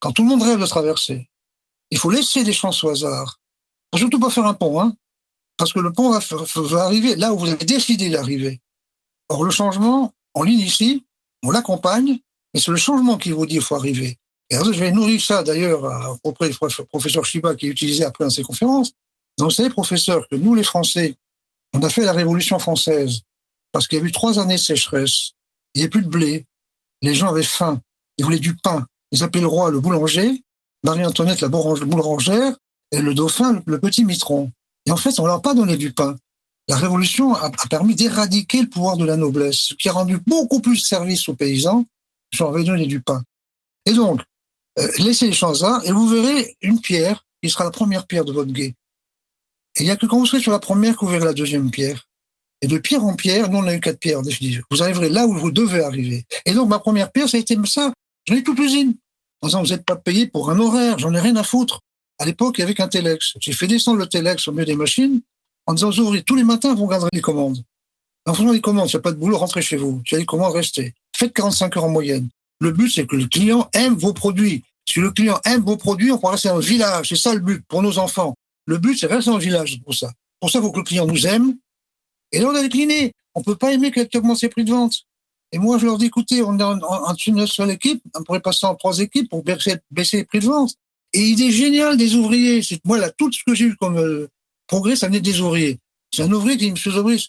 Quand 0.00 0.10
tout 0.10 0.22
le 0.22 0.30
monde 0.30 0.42
rêve 0.42 0.58
de 0.60 0.66
traverser, 0.66 1.30
il 1.92 1.98
faut 1.98 2.10
laisser 2.10 2.42
des 2.42 2.52
chances 2.52 2.82
au 2.82 2.90
hasard. 2.90 3.38
Faut 3.94 3.98
surtout 3.98 4.18
pas 4.18 4.30
faire 4.30 4.46
un 4.46 4.54
pont, 4.54 4.80
hein, 4.80 4.94
parce 5.56 5.72
que 5.72 5.78
le 5.78 5.92
pont 5.92 6.10
va 6.10 6.82
arriver 6.82 7.14
là 7.14 7.32
où 7.32 7.38
vous 7.38 7.48
avez 7.48 7.64
décidé 7.64 8.10
d'arriver. 8.10 8.60
Or, 9.28 9.44
le 9.44 9.50
changement, 9.50 10.12
on 10.34 10.42
l'initie, 10.42 11.04
on 11.42 11.50
l'accompagne, 11.50 12.18
et 12.54 12.60
c'est 12.60 12.70
le 12.70 12.76
changement 12.76 13.18
qui 13.18 13.30
vous 13.30 13.46
dit 13.46 13.54
qu'il 13.54 13.62
faut 13.62 13.74
arriver. 13.74 14.18
Et 14.50 14.54
alors, 14.54 14.72
je 14.72 14.78
vais 14.78 14.90
nourrir 14.90 15.20
ça 15.20 15.42
d'ailleurs 15.42 16.18
auprès 16.24 16.48
du 16.48 16.56
professeur 16.88 17.24
Chiba 17.24 17.54
qui 17.54 17.66
utilisait 17.66 18.04
après 18.04 18.24
dans 18.24 18.30
ses 18.30 18.42
conférences. 18.42 18.92
Donc, 19.36 19.48
vous 19.48 19.54
savez, 19.54 19.70
professeur, 19.70 20.26
que 20.28 20.36
nous, 20.36 20.54
les 20.54 20.62
Français, 20.62 21.16
on 21.74 21.82
a 21.82 21.90
fait 21.90 22.04
la 22.04 22.12
Révolution 22.12 22.58
française 22.58 23.20
parce 23.72 23.86
qu'il 23.86 23.98
y 23.98 24.02
a 24.02 24.04
eu 24.04 24.12
trois 24.12 24.38
années 24.38 24.56
de 24.56 24.60
sécheresse. 24.60 25.32
Il 25.74 25.78
n'y 25.78 25.82
avait 25.82 25.90
plus 25.90 26.02
de 26.02 26.08
blé. 26.08 26.46
Les 27.02 27.14
gens 27.14 27.28
avaient 27.28 27.42
faim. 27.42 27.80
Ils 28.16 28.24
voulaient 28.24 28.38
du 28.38 28.56
pain. 28.56 28.86
Ils 29.12 29.22
appelaient 29.22 29.42
le 29.42 29.46
roi 29.46 29.70
le 29.70 29.80
boulanger, 29.80 30.42
Marie-Antoinette 30.84 31.40
la 31.40 31.48
boulangère 31.48 32.56
et 32.90 33.00
le 33.00 33.14
dauphin 33.14 33.62
le 33.66 33.78
petit 33.78 34.04
mitron. 34.04 34.50
Et 34.86 34.90
en 34.90 34.96
fait, 34.96 35.18
on 35.20 35.26
leur 35.26 35.36
a 35.36 35.42
pas 35.42 35.54
donné 35.54 35.76
du 35.76 35.92
pain. 35.92 36.16
La 36.68 36.76
Révolution 36.76 37.34
a, 37.34 37.50
permis 37.70 37.94
d'éradiquer 37.94 38.60
le 38.60 38.68
pouvoir 38.68 38.98
de 38.98 39.06
la 39.06 39.16
noblesse, 39.16 39.56
ce 39.56 39.74
qui 39.74 39.88
a 39.88 39.92
rendu 39.92 40.18
beaucoup 40.26 40.60
plus 40.60 40.82
de 40.82 40.86
service 40.86 41.26
aux 41.28 41.34
paysans. 41.34 41.86
J'en 42.30 42.52
avais 42.52 42.62
donné 42.62 42.86
du 42.86 43.00
pain. 43.00 43.22
Et 43.86 43.94
donc, 43.94 44.20
euh, 44.78 44.86
laissez 44.98 45.28
les 45.28 45.32
choses 45.32 45.62
là, 45.62 45.80
et 45.84 45.92
vous 45.92 46.06
verrez 46.06 46.56
une 46.60 46.78
pierre 46.80 47.24
qui 47.42 47.48
sera 47.48 47.64
la 47.64 47.70
première 47.70 48.06
pierre 48.06 48.26
de 48.26 48.32
votre 48.32 48.52
guet. 48.52 48.74
Et 49.76 49.82
il 49.82 49.84
n'y 49.84 49.90
a 49.90 49.96
que 49.96 50.04
quand 50.04 50.18
vous 50.18 50.26
serez 50.26 50.42
sur 50.42 50.52
la 50.52 50.58
première 50.58 50.94
que 50.94 51.06
vous 51.06 51.10
verrez 51.10 51.24
la 51.24 51.32
deuxième 51.32 51.70
pierre. 51.70 52.06
Et 52.60 52.66
de 52.66 52.76
pierre 52.76 53.04
en 53.04 53.14
pierre, 53.14 53.48
nous 53.50 53.58
on 53.58 53.66
a 53.66 53.74
eu 53.74 53.80
quatre 53.80 53.98
pierres 53.98 54.20
Vous 54.70 54.82
arriverez 54.82 55.08
là 55.08 55.26
où 55.26 55.32
vous 55.32 55.52
devez 55.52 55.82
arriver. 55.82 56.26
Et 56.44 56.52
donc 56.52 56.68
ma 56.68 56.80
première 56.80 57.12
pierre, 57.12 57.30
ça 57.30 57.38
a 57.38 57.40
été 57.40 57.56
ça. 57.64 57.92
J'en 58.26 58.34
ai 58.34 58.42
toute 58.42 58.58
l'usine. 58.58 58.94
En 59.40 59.46
disant, 59.46 59.62
vous 59.62 59.70
n'êtes 59.70 59.86
pas 59.86 59.96
payé 59.96 60.26
pour 60.26 60.50
un 60.50 60.58
horaire, 60.58 60.98
j'en 60.98 61.14
ai 61.14 61.20
rien 61.20 61.36
à 61.36 61.44
foutre. 61.44 61.80
À 62.18 62.26
l'époque, 62.26 62.58
il 62.58 62.62
y 62.62 62.64
avait 62.64 62.74
qu'un 62.74 62.88
Telex. 62.88 63.34
J'ai 63.40 63.52
fait 63.52 63.68
descendre 63.68 63.98
le 63.98 64.06
Telex 64.06 64.48
au 64.48 64.52
milieu 64.52 64.66
des 64.66 64.74
machines 64.74 65.22
en 65.68 65.74
disant 65.74 65.90
aux 65.90 66.00
ouvriers, 66.00 66.22
tous 66.22 66.34
les 66.34 66.44
matins, 66.44 66.74
vous 66.74 66.86
regarderez 66.86 67.10
les 67.12 67.20
commandes. 67.20 67.62
En 68.26 68.32
faisant 68.32 68.52
les 68.52 68.60
commandes, 68.62 68.88
il 68.88 68.96
n'y 68.96 69.00
a 69.00 69.02
pas 69.02 69.12
de 69.12 69.18
boulot, 69.18 69.36
rentrez 69.36 69.60
chez 69.60 69.76
vous. 69.76 70.00
Tu 70.02 70.14
as 70.14 70.18
les 70.18 70.24
commandes, 70.24 70.54
restez. 70.54 70.94
Faites 71.14 71.34
45 71.34 71.76
heures 71.76 71.84
en 71.84 71.90
moyenne. 71.90 72.30
Le 72.58 72.72
but, 72.72 72.88
c'est 72.88 73.06
que 73.06 73.16
le 73.16 73.26
client 73.26 73.68
aime 73.74 73.94
vos 73.94 74.14
produits. 74.14 74.64
Si 74.88 74.98
le 75.00 75.10
client 75.10 75.38
aime 75.44 75.60
vos 75.60 75.76
produits, 75.76 76.10
on 76.10 76.18
pourra 76.18 76.32
rester 76.32 76.48
dans 76.48 76.58
village. 76.58 77.10
C'est 77.10 77.16
ça 77.16 77.34
le 77.34 77.40
but 77.40 77.62
pour 77.68 77.82
nos 77.82 77.98
enfants. 77.98 78.34
Le 78.64 78.78
but, 78.78 78.98
c'est 78.98 79.08
rester 79.08 79.30
dans 79.30 79.36
le 79.36 79.42
village 79.42 79.78
pour 79.84 79.94
ça. 79.94 80.10
Pour 80.40 80.50
ça, 80.50 80.58
il 80.58 80.62
faut 80.62 80.72
que 80.72 80.78
le 80.78 80.84
client 80.84 81.06
nous 81.06 81.26
aime. 81.26 81.54
Et 82.32 82.38
là, 82.40 82.48
on 82.48 82.54
a 82.54 82.62
décliné. 82.62 83.12
On 83.34 83.42
peut 83.42 83.56
pas 83.56 83.70
aimer 83.74 83.90
quelqu'un 83.90 84.08
qui 84.08 84.16
augmente 84.16 84.38
ses 84.38 84.48
prix 84.48 84.64
de 84.64 84.70
vente. 84.70 84.94
Et 85.52 85.58
moi, 85.58 85.76
je 85.76 85.84
leur 85.84 85.98
dis, 85.98 86.06
écoutez, 86.06 86.42
on 86.42 86.58
est 86.58 86.62
en, 86.62 87.14
une 87.26 87.46
seule 87.46 87.72
équipe. 87.72 88.02
On 88.14 88.22
pourrait 88.22 88.40
passer 88.40 88.66
en 88.66 88.74
trois 88.74 89.00
équipes 89.00 89.28
pour 89.28 89.44
baisser, 89.44 89.76
baisser 89.90 90.16
les 90.16 90.24
prix 90.24 90.40
de 90.40 90.46
vente. 90.46 90.72
Et 91.12 91.20
idée 91.20 91.50
géniale 91.50 91.98
des 91.98 92.14
ouvriers. 92.14 92.62
C'est 92.62 92.82
moi, 92.86 92.96
là, 92.96 93.10
tout 93.10 93.30
ce 93.30 93.40
que 93.46 93.54
j'ai 93.54 93.66
eu 93.66 93.76
comme 93.76 93.98
euh, 93.98 94.28
progrès, 94.68 94.94
ça 94.94 95.08
venait 95.08 95.20
des 95.20 95.40
ouvriers. 95.40 95.80
C'est 96.14 96.22
un 96.22 96.32
ouvrier 96.32 96.56
qui 96.56 96.66
dit, 96.66 96.70
monsieur 96.70 96.92
Zobris, 96.92 97.28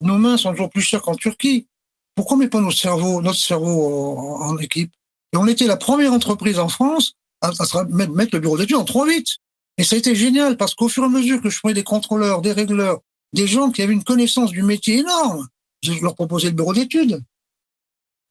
nos 0.00 0.16
mains 0.16 0.36
sont 0.36 0.50
toujours 0.50 0.70
plus 0.70 0.80
chères 0.80 1.02
qu'en 1.02 1.14
Turquie. 1.14 1.66
Pourquoi 2.14 2.36
on 2.36 2.40
met 2.40 2.48
pas 2.48 2.60
nos 2.60 2.70
cerveaux, 2.70 3.20
notre 3.20 3.38
cerveau 3.38 4.16
en, 4.16 4.56
équipe? 4.58 4.92
Et 5.32 5.36
on 5.36 5.46
était 5.46 5.66
la 5.66 5.76
première 5.76 6.12
entreprise 6.12 6.58
en 6.58 6.68
France 6.68 7.14
à, 7.42 7.50
mettre 7.90 8.34
le 8.34 8.40
bureau 8.40 8.56
d'études 8.56 8.76
en 8.76 8.84
3-8. 8.84 9.36
Et 9.76 9.84
ça 9.84 9.94
a 9.94 9.98
été 9.98 10.14
génial 10.14 10.56
parce 10.56 10.74
qu'au 10.74 10.88
fur 10.88 11.04
et 11.04 11.06
à 11.06 11.08
mesure 11.08 11.40
que 11.40 11.50
je 11.50 11.58
prenais 11.58 11.74
des 11.74 11.84
contrôleurs, 11.84 12.40
des 12.40 12.52
régleurs, 12.52 13.00
des 13.32 13.46
gens 13.46 13.70
qui 13.70 13.82
avaient 13.82 13.92
une 13.92 14.02
connaissance 14.02 14.50
du 14.50 14.62
métier 14.62 14.98
énorme, 14.98 15.46
je 15.82 15.92
leur 16.02 16.14
proposais 16.14 16.48
le 16.48 16.54
bureau 16.54 16.74
d'études. 16.74 17.22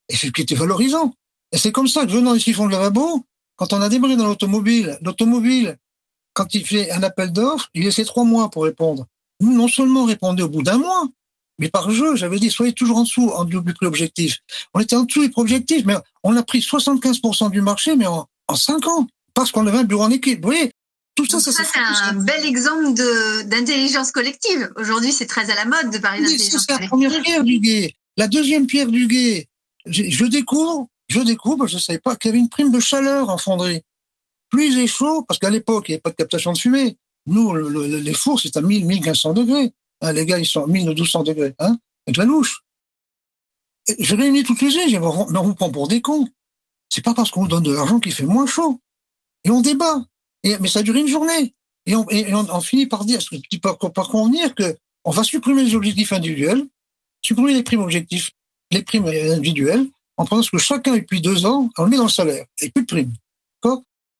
Et 0.09 0.15
c'est 0.15 0.27
ce 0.27 0.31
qui 0.31 0.41
était 0.41 0.55
valorisant. 0.55 1.13
Et 1.51 1.57
c'est 1.57 1.71
comme 1.71 1.87
ça 1.87 2.05
que 2.05 2.11
venant 2.11 2.35
ici 2.35 2.53
fond 2.53 2.67
de 2.67 2.71
lavabo, 2.71 3.25
quand 3.55 3.71
on 3.73 3.81
a 3.81 3.89
démarré 3.89 4.17
dans 4.17 4.27
l'automobile, 4.27 4.97
l'automobile, 5.01 5.77
quand 6.37 6.53
il 6.53 6.65
fait 6.65 6.91
un 6.91 7.01
appel 7.01 7.33
d'offres, 7.33 7.67
il 7.73 7.83
laissait 7.83 8.05
trois 8.05 8.23
mois 8.23 8.51
pour 8.51 8.63
répondre. 8.63 9.07
Nous, 9.41 9.53
non 9.53 9.67
seulement 9.67 10.03
on 10.03 10.05
répondait 10.05 10.43
au 10.43 10.49
bout 10.49 10.61
d'un 10.61 10.77
mois, 10.77 11.07
mais 11.57 11.67
par 11.67 11.89
jeu, 11.89 12.15
j'avais 12.15 12.37
dit, 12.37 12.51
soyez 12.51 12.73
toujours 12.73 12.97
en 12.97 13.03
dessous 13.03 13.29
en 13.29 13.43
du 13.43 13.59
prix 13.73 13.87
objectif. 13.87 14.37
On 14.75 14.79
était 14.79 14.95
en 14.95 15.03
dessous 15.03 15.21
du 15.21 15.31
prix 15.31 15.41
objectif, 15.41 15.83
mais 15.85 15.95
on 16.23 16.37
a 16.37 16.43
pris 16.43 16.59
75% 16.59 17.49
du 17.49 17.61
marché, 17.61 17.95
mais 17.95 18.05
en, 18.05 18.27
en 18.47 18.55
5 18.55 18.87
ans, 18.87 19.07
parce 19.33 19.51
qu'on 19.51 19.65
avait 19.65 19.79
un 19.79 19.83
bureau 19.83 20.03
en 20.03 20.11
équipe. 20.11 20.41
Vous 20.43 20.49
voyez, 20.51 20.71
tout 21.15 21.25
ça, 21.25 21.39
ça, 21.39 21.51
c'est 21.51 21.79
un 21.79 22.13
bel 22.13 22.45
exemple 22.45 22.93
d'intelligence 23.45 24.11
collective. 24.11 24.71
Aujourd'hui, 24.75 25.11
c'est 25.11 25.25
très 25.25 25.49
à 25.49 25.55
la 25.55 25.65
mode 25.65 25.91
de 25.91 25.97
parler 25.97 26.21
d'intelligence 26.21 26.67
collective. 26.67 26.75
C'est 26.77 26.81
la 26.83 26.87
première 26.87 27.21
pierre 27.23 27.43
du 27.43 27.59
guet. 27.59 27.95
La 28.15 28.27
deuxième 28.27 28.67
pierre 28.67 28.89
du 28.89 29.07
guet, 29.07 29.47
je 29.87 30.25
découvre, 30.25 30.87
je 31.07 31.19
découvre, 31.21 31.65
je 31.65 31.75
ne 31.75 31.81
savais 31.81 31.99
pas 31.99 32.15
qu'il 32.15 32.29
y 32.29 32.31
avait 32.33 32.39
une 32.39 32.49
prime 32.49 32.71
de 32.71 32.79
chaleur 32.79 33.29
en 33.29 33.39
fonderie. 33.39 33.81
Plus 34.49 34.73
il 34.73 34.79
est 34.79 34.87
chaud, 34.87 35.23
parce 35.27 35.39
qu'à 35.39 35.49
l'époque, 35.49 35.85
il 35.87 35.91
n'y 35.91 35.95
avait 35.95 36.01
pas 36.01 36.11
de 36.11 36.15
captation 36.15 36.53
de 36.53 36.57
fumée. 36.57 36.97
Nous, 37.25 37.53
les 37.53 38.13
fours, 38.13 38.39
c'est 38.39 38.55
à 38.55 38.61
1000, 38.61 38.85
1500 38.85 39.33
degrés. 39.33 39.73
Hein, 40.01 40.13
les 40.13 40.25
gars, 40.25 40.39
ils 40.39 40.45
sont 40.45 40.63
à 40.63 40.67
1000 40.67 40.89
ou 40.89 40.93
1200 40.93 41.23
degrés, 41.23 41.53
hein, 41.59 41.77
avec 42.05 42.17
la 42.17 42.25
louche. 42.25 42.63
J'ai 43.99 44.15
réuni 44.15 44.43
toutes 44.43 44.61
les 44.61 44.69
j'ai 44.69 44.99
mais 44.99 45.05
on 45.07 45.43
vous 45.43 45.55
prend 45.55 45.71
pour 45.71 45.87
des 45.87 46.01
cons. 46.01 46.27
C'est 46.89 47.03
pas 47.03 47.13
parce 47.13 47.31
qu'on 47.31 47.41
vous 47.41 47.47
donne 47.47 47.63
de 47.63 47.73
l'argent 47.73 47.99
qu'il 47.99 48.13
fait 48.13 48.25
moins 48.25 48.45
chaud. 48.45 48.79
Et 49.43 49.49
on 49.49 49.61
débat. 49.61 50.03
Mais 50.43 50.67
ça 50.67 50.79
a 50.79 50.83
duré 50.83 51.01
une 51.01 51.07
journée. 51.07 51.53
Et 51.85 51.95
on, 51.95 52.61
finit 52.61 52.85
par 52.85 53.05
dire, 53.05 53.19
par, 53.61 53.77
par 53.77 54.09
convenir 54.09 54.53
que 54.55 54.77
on 55.05 55.11
va 55.11 55.23
supprimer 55.23 55.63
les 55.63 55.73
objectifs 55.73 56.11
individuels, 56.11 56.65
supprimer 57.21 57.53
les 57.53 57.63
primes 57.63 57.79
objectifs, 57.79 58.31
les 58.71 58.81
primes 58.81 59.07
individuelles, 59.07 59.87
en 60.17 60.25
prenant 60.25 60.41
ce 60.41 60.51
que 60.51 60.57
chacun 60.57 60.97
depuis 60.97 61.21
deux 61.21 61.45
ans, 61.45 61.69
on 61.77 61.83
le 61.83 61.89
met 61.89 61.97
dans 61.97 62.03
le 62.03 62.09
salaire, 62.09 62.45
et 62.59 62.69
plus 62.69 62.81
de 62.81 62.87
primes. 62.87 63.13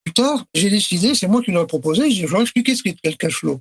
Plus 0.08 0.14
tard, 0.14 0.46
j'ai 0.54 0.70
décidé, 0.70 1.16
c'est 1.16 1.28
moi 1.28 1.42
qui 1.42 1.52
l'ai 1.52 1.66
proposé, 1.66 2.10
je 2.10 2.26
leur 2.26 2.40
ai 2.40 2.44
expliqué 2.44 2.78
ce 2.78 2.82
qu'est 2.82 2.96
le 3.04 3.12
cash 3.18 3.40
flow. 3.40 3.60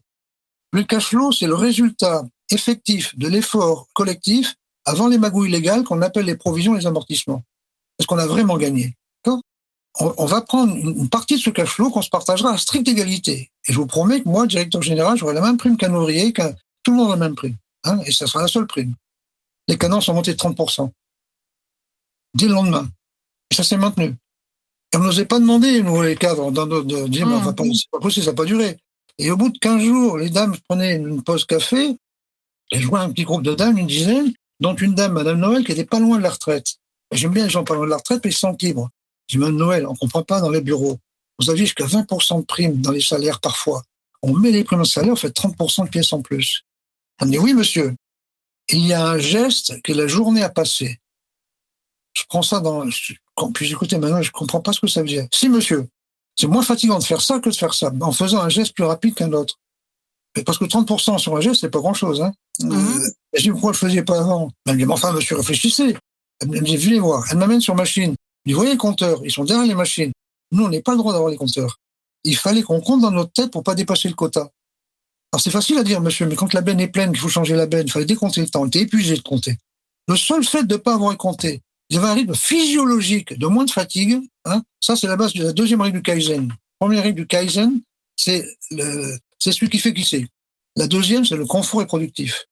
Le 0.72 0.84
cash 0.84 1.06
flow, 1.06 1.32
c'est 1.32 1.48
le 1.48 1.56
résultat 1.56 2.22
effectif 2.52 3.18
de 3.18 3.26
l'effort 3.26 3.88
collectif 3.94 4.54
avant 4.84 5.08
les 5.08 5.18
magouilles 5.18 5.50
légales 5.50 5.82
qu'on 5.82 6.02
appelle 6.02 6.24
les 6.24 6.36
provisions 6.36 6.76
et 6.76 6.78
les 6.78 6.86
amortissements. 6.86 7.42
Est-ce 7.98 8.06
qu'on 8.06 8.18
a 8.18 8.28
vraiment 8.28 8.56
gagné 8.58 8.94
on, 9.98 10.26
va 10.26 10.40
prendre 10.40 10.76
une 10.76 11.08
partie 11.08 11.34
de 11.34 11.40
ce 11.40 11.50
cash 11.50 11.70
flow 11.70 11.90
qu'on 11.90 12.02
se 12.02 12.10
partagera 12.10 12.52
à 12.52 12.58
stricte 12.58 12.86
égalité. 12.86 13.50
Et 13.66 13.72
je 13.72 13.76
vous 13.76 13.86
promets 13.86 14.22
que 14.22 14.28
moi, 14.28 14.46
directeur 14.46 14.82
général, 14.82 15.18
j'aurai 15.18 15.34
la 15.34 15.40
même 15.40 15.56
prime 15.56 15.76
qu'un 15.76 15.92
ouvrier, 15.92 16.32
qu'un 16.32 16.54
tout 16.84 16.92
le 16.92 16.98
monde 16.98 17.08
a 17.08 17.16
la 17.16 17.26
même 17.26 17.34
prime. 17.34 17.56
Hein, 17.82 17.98
et 18.06 18.12
ça 18.12 18.28
sera 18.28 18.42
la 18.42 18.48
seule 18.48 18.68
prime. 18.68 18.94
Les 19.66 19.78
canons 19.78 20.00
sont 20.00 20.14
montés 20.14 20.34
de 20.34 20.38
30%. 20.38 20.92
Dès 22.34 22.46
le 22.46 22.52
lendemain. 22.52 22.88
Et 23.50 23.54
ça 23.56 23.64
s'est 23.64 23.78
maintenu. 23.78 24.14
On 24.94 24.98
n'osait 25.00 25.26
pas 25.26 25.38
demander, 25.40 25.82
nous, 25.82 26.00
les 26.02 26.16
cadres, 26.16 26.50
de, 26.50 27.06
dire, 27.08 27.28
va 27.28 27.52
pas, 27.52 27.64
c'est 27.64 27.90
pas 27.90 27.98
possible, 27.98 28.24
ça 28.24 28.32
n'a 28.32 28.36
pas 28.36 28.44
duré. 28.46 28.78
Et 29.18 29.30
au 29.30 29.36
bout 29.36 29.50
de 29.50 29.58
15 29.58 29.82
jours, 29.82 30.16
les 30.18 30.30
dames 30.30 30.56
prenaient 30.68 30.96
une 30.96 31.22
pause 31.22 31.44
café, 31.44 31.96
Et 32.70 32.80
je 32.80 32.86
vois 32.86 33.00
un 33.00 33.10
petit 33.10 33.24
groupe 33.24 33.42
de 33.42 33.54
dames, 33.54 33.76
une 33.78 33.86
dizaine, 33.86 34.32
dont 34.60 34.74
une 34.74 34.94
dame, 34.94 35.12
Madame 35.12 35.38
Noël, 35.38 35.64
qui 35.64 35.72
était 35.72 35.84
pas 35.84 36.00
loin 36.00 36.16
de 36.18 36.22
la 36.22 36.30
retraite. 36.30 36.76
Et 37.12 37.16
J'aime 37.16 37.32
bien 37.32 37.44
les 37.44 37.50
gens 37.50 37.62
pas 37.64 37.74
loin 37.74 37.84
de 37.84 37.90
la 37.90 37.98
retraite, 37.98 38.20
mais 38.24 38.30
ils 38.30 38.34
sont 38.34 38.56
libres. 38.60 38.88
Je 39.28 39.36
dis, 39.36 39.38
Madame 39.38 39.56
Noël, 39.56 39.86
on 39.86 39.94
comprend 39.94 40.22
pas 40.22 40.40
dans 40.40 40.50
les 40.50 40.60
bureaux. 40.62 40.98
Vous 41.38 41.50
avez 41.50 41.58
jusqu'à 41.58 41.84
20% 41.84 42.40
de 42.40 42.44
primes 42.46 42.80
dans 42.80 42.90
les 42.92 43.00
salaires 43.02 43.40
parfois. 43.40 43.82
On 44.22 44.32
met 44.32 44.50
les 44.50 44.64
primes 44.64 44.80
au 44.80 44.84
salaire, 44.84 45.12
on 45.12 45.16
fait 45.16 45.28
30% 45.36 45.84
de 45.84 45.90
pièces 45.90 46.12
en 46.12 46.22
plus. 46.22 46.62
Elle 47.20 47.28
me 47.28 47.32
dit, 47.32 47.38
oui, 47.38 47.52
monsieur. 47.54 47.94
Il 48.70 48.84
y 48.86 48.92
a 48.94 49.06
un 49.06 49.18
geste 49.18 49.80
que 49.82 49.92
la 49.92 50.06
journée 50.08 50.42
a 50.42 50.48
passé. 50.48 50.98
Je 52.14 52.22
prends 52.28 52.42
ça 52.42 52.60
dans, 52.60 52.88
je- 52.90 53.14
puis 53.54 53.70
écoutez, 53.70 53.98
maintenant, 53.98 54.22
je 54.22 54.30
comprends 54.30 54.60
pas 54.60 54.72
ce 54.72 54.80
que 54.80 54.88
ça 54.88 55.00
veut 55.00 55.08
dire. 55.08 55.26
Si, 55.32 55.48
monsieur. 55.48 55.86
C'est 56.38 56.46
moins 56.46 56.62
fatigant 56.62 56.98
de 56.98 57.04
faire 57.04 57.22
ça 57.22 57.40
que 57.40 57.48
de 57.48 57.54
faire 57.54 57.72
ça, 57.72 57.90
en 58.00 58.12
faisant 58.12 58.40
un 58.40 58.50
geste 58.50 58.74
plus 58.74 58.84
rapide 58.84 59.14
qu'un 59.14 59.32
autre. 59.32 59.58
Mais 60.36 60.42
Parce 60.42 60.58
que 60.58 60.66
30% 60.66 61.18
sur 61.18 61.34
un 61.34 61.40
geste, 61.40 61.62
c'est 61.62 61.70
pas 61.70 61.78
grand 61.78 61.94
chose, 61.94 62.20
hein. 62.20 62.32
Mhm. 62.60 62.72
Euh, 62.72 63.08
je 63.34 63.42
dis, 63.42 63.50
pourquoi 63.50 63.72
je 63.72 63.84
le 63.84 63.90
faisais 63.90 64.02
pas 64.02 64.20
avant? 64.20 64.50
Elle 64.66 64.74
me 64.74 64.78
dit, 64.78 64.84
mais 64.84 64.92
enfin, 64.92 65.12
monsieur, 65.12 65.36
réfléchissez. 65.36 65.96
Elle 66.40 66.48
me 66.48 66.60
dit, 66.60 66.76
venez 66.76 66.98
voir. 66.98 67.24
Elle 67.30 67.38
m'amène 67.38 67.60
sur 67.60 67.74
machine. 67.74 68.14
Je 68.44 68.50
dis, 68.50 68.54
voyez 68.54 68.72
les 68.72 68.76
compteurs, 68.76 69.20
ils 69.24 69.30
sont 69.30 69.44
derrière 69.44 69.66
les 69.66 69.74
machines. 69.74 70.12
Nous, 70.52 70.64
on 70.64 70.68
n'est 70.68 70.82
pas 70.82 70.92
le 70.92 70.98
droit 70.98 71.12
d'avoir 71.12 71.30
les 71.30 71.36
compteurs. 71.36 71.78
Il 72.24 72.36
fallait 72.36 72.62
qu'on 72.62 72.80
compte 72.80 73.00
dans 73.00 73.10
notre 73.10 73.32
tête 73.32 73.50
pour 73.50 73.62
pas 73.62 73.74
dépasser 73.74 74.08
le 74.08 74.14
quota. 74.14 74.50
Alors 75.32 75.40
c'est 75.40 75.50
facile 75.50 75.78
à 75.78 75.82
dire, 75.82 76.00
monsieur, 76.00 76.26
mais 76.26 76.36
quand 76.36 76.52
la 76.52 76.60
benne 76.60 76.80
est 76.80 76.88
pleine, 76.88 77.10
qu'il 77.10 77.20
faut 77.20 77.28
changer 77.28 77.54
la 77.56 77.66
benne, 77.66 77.86
il 77.86 77.90
fallait 77.90 78.04
décompter 78.04 78.40
le 78.40 78.48
temps. 78.48 78.62
On 78.62 78.66
était 78.66 78.80
épuisé 78.80 79.16
de 79.16 79.22
compter. 79.22 79.56
Le 80.08 80.16
seul 80.16 80.44
fait 80.44 80.64
de 80.64 80.74
ne 80.74 80.78
pas 80.78 80.94
avoir 80.94 81.16
compté, 81.16 81.62
il 81.88 81.96
y 81.96 81.98
avait 81.98 82.08
un 82.08 82.14
rythme 82.14 82.34
physiologique 82.34 83.38
de 83.38 83.46
moins 83.46 83.64
de 83.64 83.70
fatigue. 83.70 84.20
Hein, 84.44 84.62
ça, 84.80 84.96
c'est 84.96 85.06
la 85.06 85.16
base 85.16 85.32
de 85.34 85.44
la 85.44 85.52
deuxième 85.52 85.80
règle 85.80 85.98
du 85.98 86.02
Kaizen. 86.02 86.52
Première 86.78 87.02
règle 87.02 87.20
du 87.22 87.26
Kaizen, 87.26 87.80
c'est 88.16 88.44
le, 88.70 89.16
c'est 89.38 89.52
celui 89.52 89.68
qui 89.70 89.78
fait 89.78 89.94
qui 89.94 90.04
c'est. 90.04 90.26
La 90.76 90.86
deuxième, 90.86 91.24
c'est 91.24 91.36
le 91.36 91.46
confort 91.46 91.80
et 91.82 91.86
productif. 91.86 92.44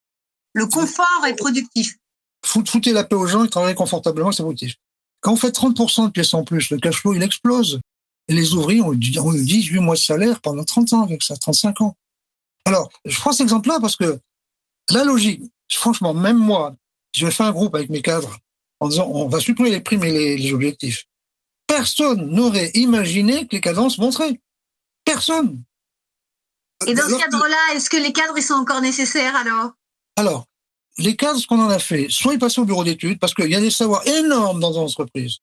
Le 0.55 0.66
confort 0.66 1.25
est 1.27 1.35
productif. 1.35 1.97
Fout- 2.44 2.68
Foutez 2.68 2.92
la 2.92 3.05
paix 3.05 3.16
aux 3.16 3.27
gens, 3.27 3.44
ils 3.44 3.51
travaillent 3.51 3.75
confortablement, 3.75 4.33
c'est 4.33 4.42
productif. 4.42 4.75
Quand 5.20 5.33
on 5.33 5.37
fait 5.37 5.51
30% 5.51 6.07
de 6.07 6.11
pièces 6.11 6.33
en 6.35 6.44
plus, 6.44 6.70
le 6.70 6.79
cash 6.79 7.01
flow, 7.01 7.14
il 7.14 7.23
explose. 7.23 7.81
Et 8.29 8.35
les 8.35 8.55
ouvriers 8.55 8.81
ont 8.83 8.92
eu 8.92 9.18
ont 9.18 9.33
eu 9.35 9.44
18 9.44 9.81
mois 9.81 9.94
de 9.97 10.01
salaire 10.01 10.40
pendant 10.40 10.64
30 10.64 10.92
ans 10.94 11.03
avec 11.03 11.23
ça, 11.23 11.37
35 11.37 11.81
ans. 11.83 11.94
Alors, 12.66 12.90
je 13.05 13.18
prends 13.18 13.33
cet 13.33 13.42
exemple-là 13.42 13.79
parce 13.81 13.97
que 13.97 14.18
la 14.90 15.05
logique, 15.05 15.42
franchement, 15.70 16.14
même 16.14 16.38
moi, 16.38 16.75
je 17.14 17.27
vais 17.27 17.33
faire 17.33 17.47
un 17.47 17.53
groupe 17.53 17.75
avec 17.75 17.90
mes 17.90 18.01
cadres 18.01 18.38
en 18.80 18.88
disant 18.88 19.08
on 19.12 19.28
va 19.28 19.40
supprimer 19.40 19.70
les 19.70 19.80
primes 19.80 20.04
et 20.04 20.12
les, 20.12 20.37
les 20.37 20.52
objectifs. 20.52 21.04
Personne 21.66 22.30
n'aurait 22.30 22.70
imaginé 22.74 23.46
que 23.46 23.56
les 23.56 23.60
cadences 23.60 23.98
monteraient. 23.98 24.40
Personne. 25.04 25.62
Et 26.87 26.94
dans 26.94 27.02
ce 27.02 27.06
Alors 27.08 27.20
cadre-là, 27.20 27.74
est-ce 27.74 27.88
que 27.88 27.96
les 27.96 28.12
cadres 28.12 28.37
ils 28.37 28.42
sont 28.42 28.54
encore 28.54 28.80
nécessaires 28.80 29.37
alors? 29.37 29.72
Alors, 30.16 30.46
les 30.98 31.16
cadres, 31.16 31.38
ce 31.38 31.46
qu'on 31.46 31.60
en 31.60 31.70
a 31.70 31.78
fait, 31.78 32.06
soit 32.10 32.34
ils 32.34 32.38
passaient 32.38 32.60
au 32.60 32.64
bureau 32.64 32.84
d'études, 32.84 33.18
parce 33.18 33.34
qu'il 33.34 33.50
y 33.50 33.54
a 33.54 33.60
des 33.60 33.70
savoirs 33.70 34.06
énormes 34.06 34.60
dans 34.60 34.72
l'entreprise, 34.72 35.38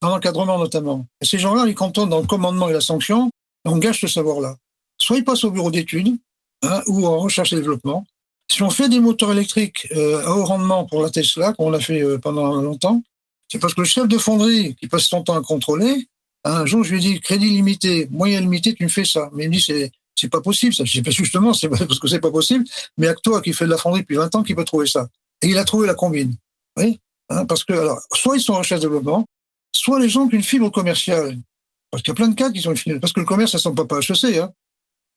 dans 0.00 0.08
l'encadrement 0.08 0.58
notamment. 0.58 1.06
Et 1.20 1.26
ces 1.26 1.38
gens-là, 1.38 1.64
ils 1.66 1.74
cantonnent 1.74 2.08
dans 2.08 2.20
le 2.20 2.26
commandement 2.26 2.68
et 2.68 2.72
la 2.72 2.80
sanction, 2.80 3.30
et 3.64 3.68
on 3.68 3.78
gâche 3.78 4.00
ce 4.00 4.08
savoir-là. 4.08 4.56
Soit 4.98 5.18
ils 5.18 5.24
passent 5.24 5.44
au 5.44 5.50
bureau 5.50 5.70
d'études, 5.70 6.16
hein, 6.62 6.82
ou 6.86 7.06
en 7.06 7.18
recherche 7.18 7.52
et 7.52 7.56
développement. 7.56 8.06
Si 8.50 8.62
on 8.62 8.70
fait 8.70 8.88
des 8.88 9.00
moteurs 9.00 9.32
électriques 9.32 9.88
euh, 9.94 10.24
à 10.24 10.36
haut 10.36 10.44
rendement 10.44 10.84
pour 10.84 11.02
la 11.02 11.10
Tesla, 11.10 11.52
qu'on 11.52 11.72
a 11.72 11.80
fait 11.80 12.02
euh, 12.02 12.18
pendant 12.18 12.60
longtemps, 12.60 13.02
c'est 13.48 13.58
parce 13.58 13.74
que 13.74 13.80
le 13.80 13.86
chef 13.86 14.08
de 14.08 14.18
fonderie, 14.18 14.74
qui 14.76 14.88
passe 14.88 15.04
son 15.04 15.22
temps 15.22 15.36
à 15.36 15.42
contrôler, 15.42 16.08
un 16.44 16.64
jour, 16.64 16.84
je 16.84 16.94
lui 16.94 16.98
ai 16.98 17.12
dit, 17.14 17.20
crédit 17.20 17.50
limité, 17.50 18.08
moyen 18.10 18.40
limité, 18.40 18.74
tu 18.74 18.84
me 18.84 18.88
fais 18.88 19.04
ça. 19.04 19.30
Mais 19.32 19.44
il 19.44 19.48
me 19.48 19.54
dit, 19.54 19.60
c'est, 19.60 19.90
c'est 20.14 20.28
pas 20.28 20.40
possible, 20.40 20.74
ça. 20.74 20.84
Je 20.84 21.00
dis, 21.00 21.12
justement, 21.12 21.52
c'est 21.52 21.68
parce 21.88 21.98
que 21.98 22.08
c'est 22.08 22.20
pas 22.20 22.30
possible, 22.30 22.64
mais 22.96 23.08
toi 23.22 23.42
qui 23.42 23.52
fait 23.52 23.64
de 23.64 23.70
la 23.70 23.78
fonderie 23.78 24.02
depuis 24.02 24.16
20 24.16 24.34
ans 24.36 24.42
qui 24.42 24.54
peut 24.54 24.64
trouver 24.64 24.86
ça. 24.86 25.08
Et 25.42 25.48
il 25.48 25.58
a 25.58 25.64
trouvé 25.64 25.86
la 25.86 25.94
combine. 25.94 26.34
Oui. 26.76 27.00
Hein, 27.28 27.44
parce 27.46 27.64
que, 27.64 27.72
alors, 27.72 28.00
soit 28.14 28.36
ils 28.36 28.40
sont 28.40 28.54
en 28.54 28.58
recherche 28.58 28.80
développement, 28.80 29.26
soit 29.72 30.00
les 30.00 30.08
gens 30.08 30.22
ont 30.22 30.30
une 30.30 30.42
fibre 30.42 30.70
commerciale. 30.70 31.36
Parce 31.90 32.02
qu'il 32.02 32.10
y 32.10 32.12
a 32.12 32.14
plein 32.14 32.28
de 32.28 32.34
cas 32.34 32.50
qui 32.50 32.60
sont 32.60 32.70
une 32.70 32.76
fibre. 32.76 33.00
Parce 33.00 33.12
que 33.12 33.20
le 33.20 33.26
commerce, 33.26 33.52
ça 33.52 33.58
ne 33.58 33.62
sont 33.62 33.74
pas 33.74 33.84
pas 33.84 33.98
HEC, 33.98 34.38
hein. 34.38 34.52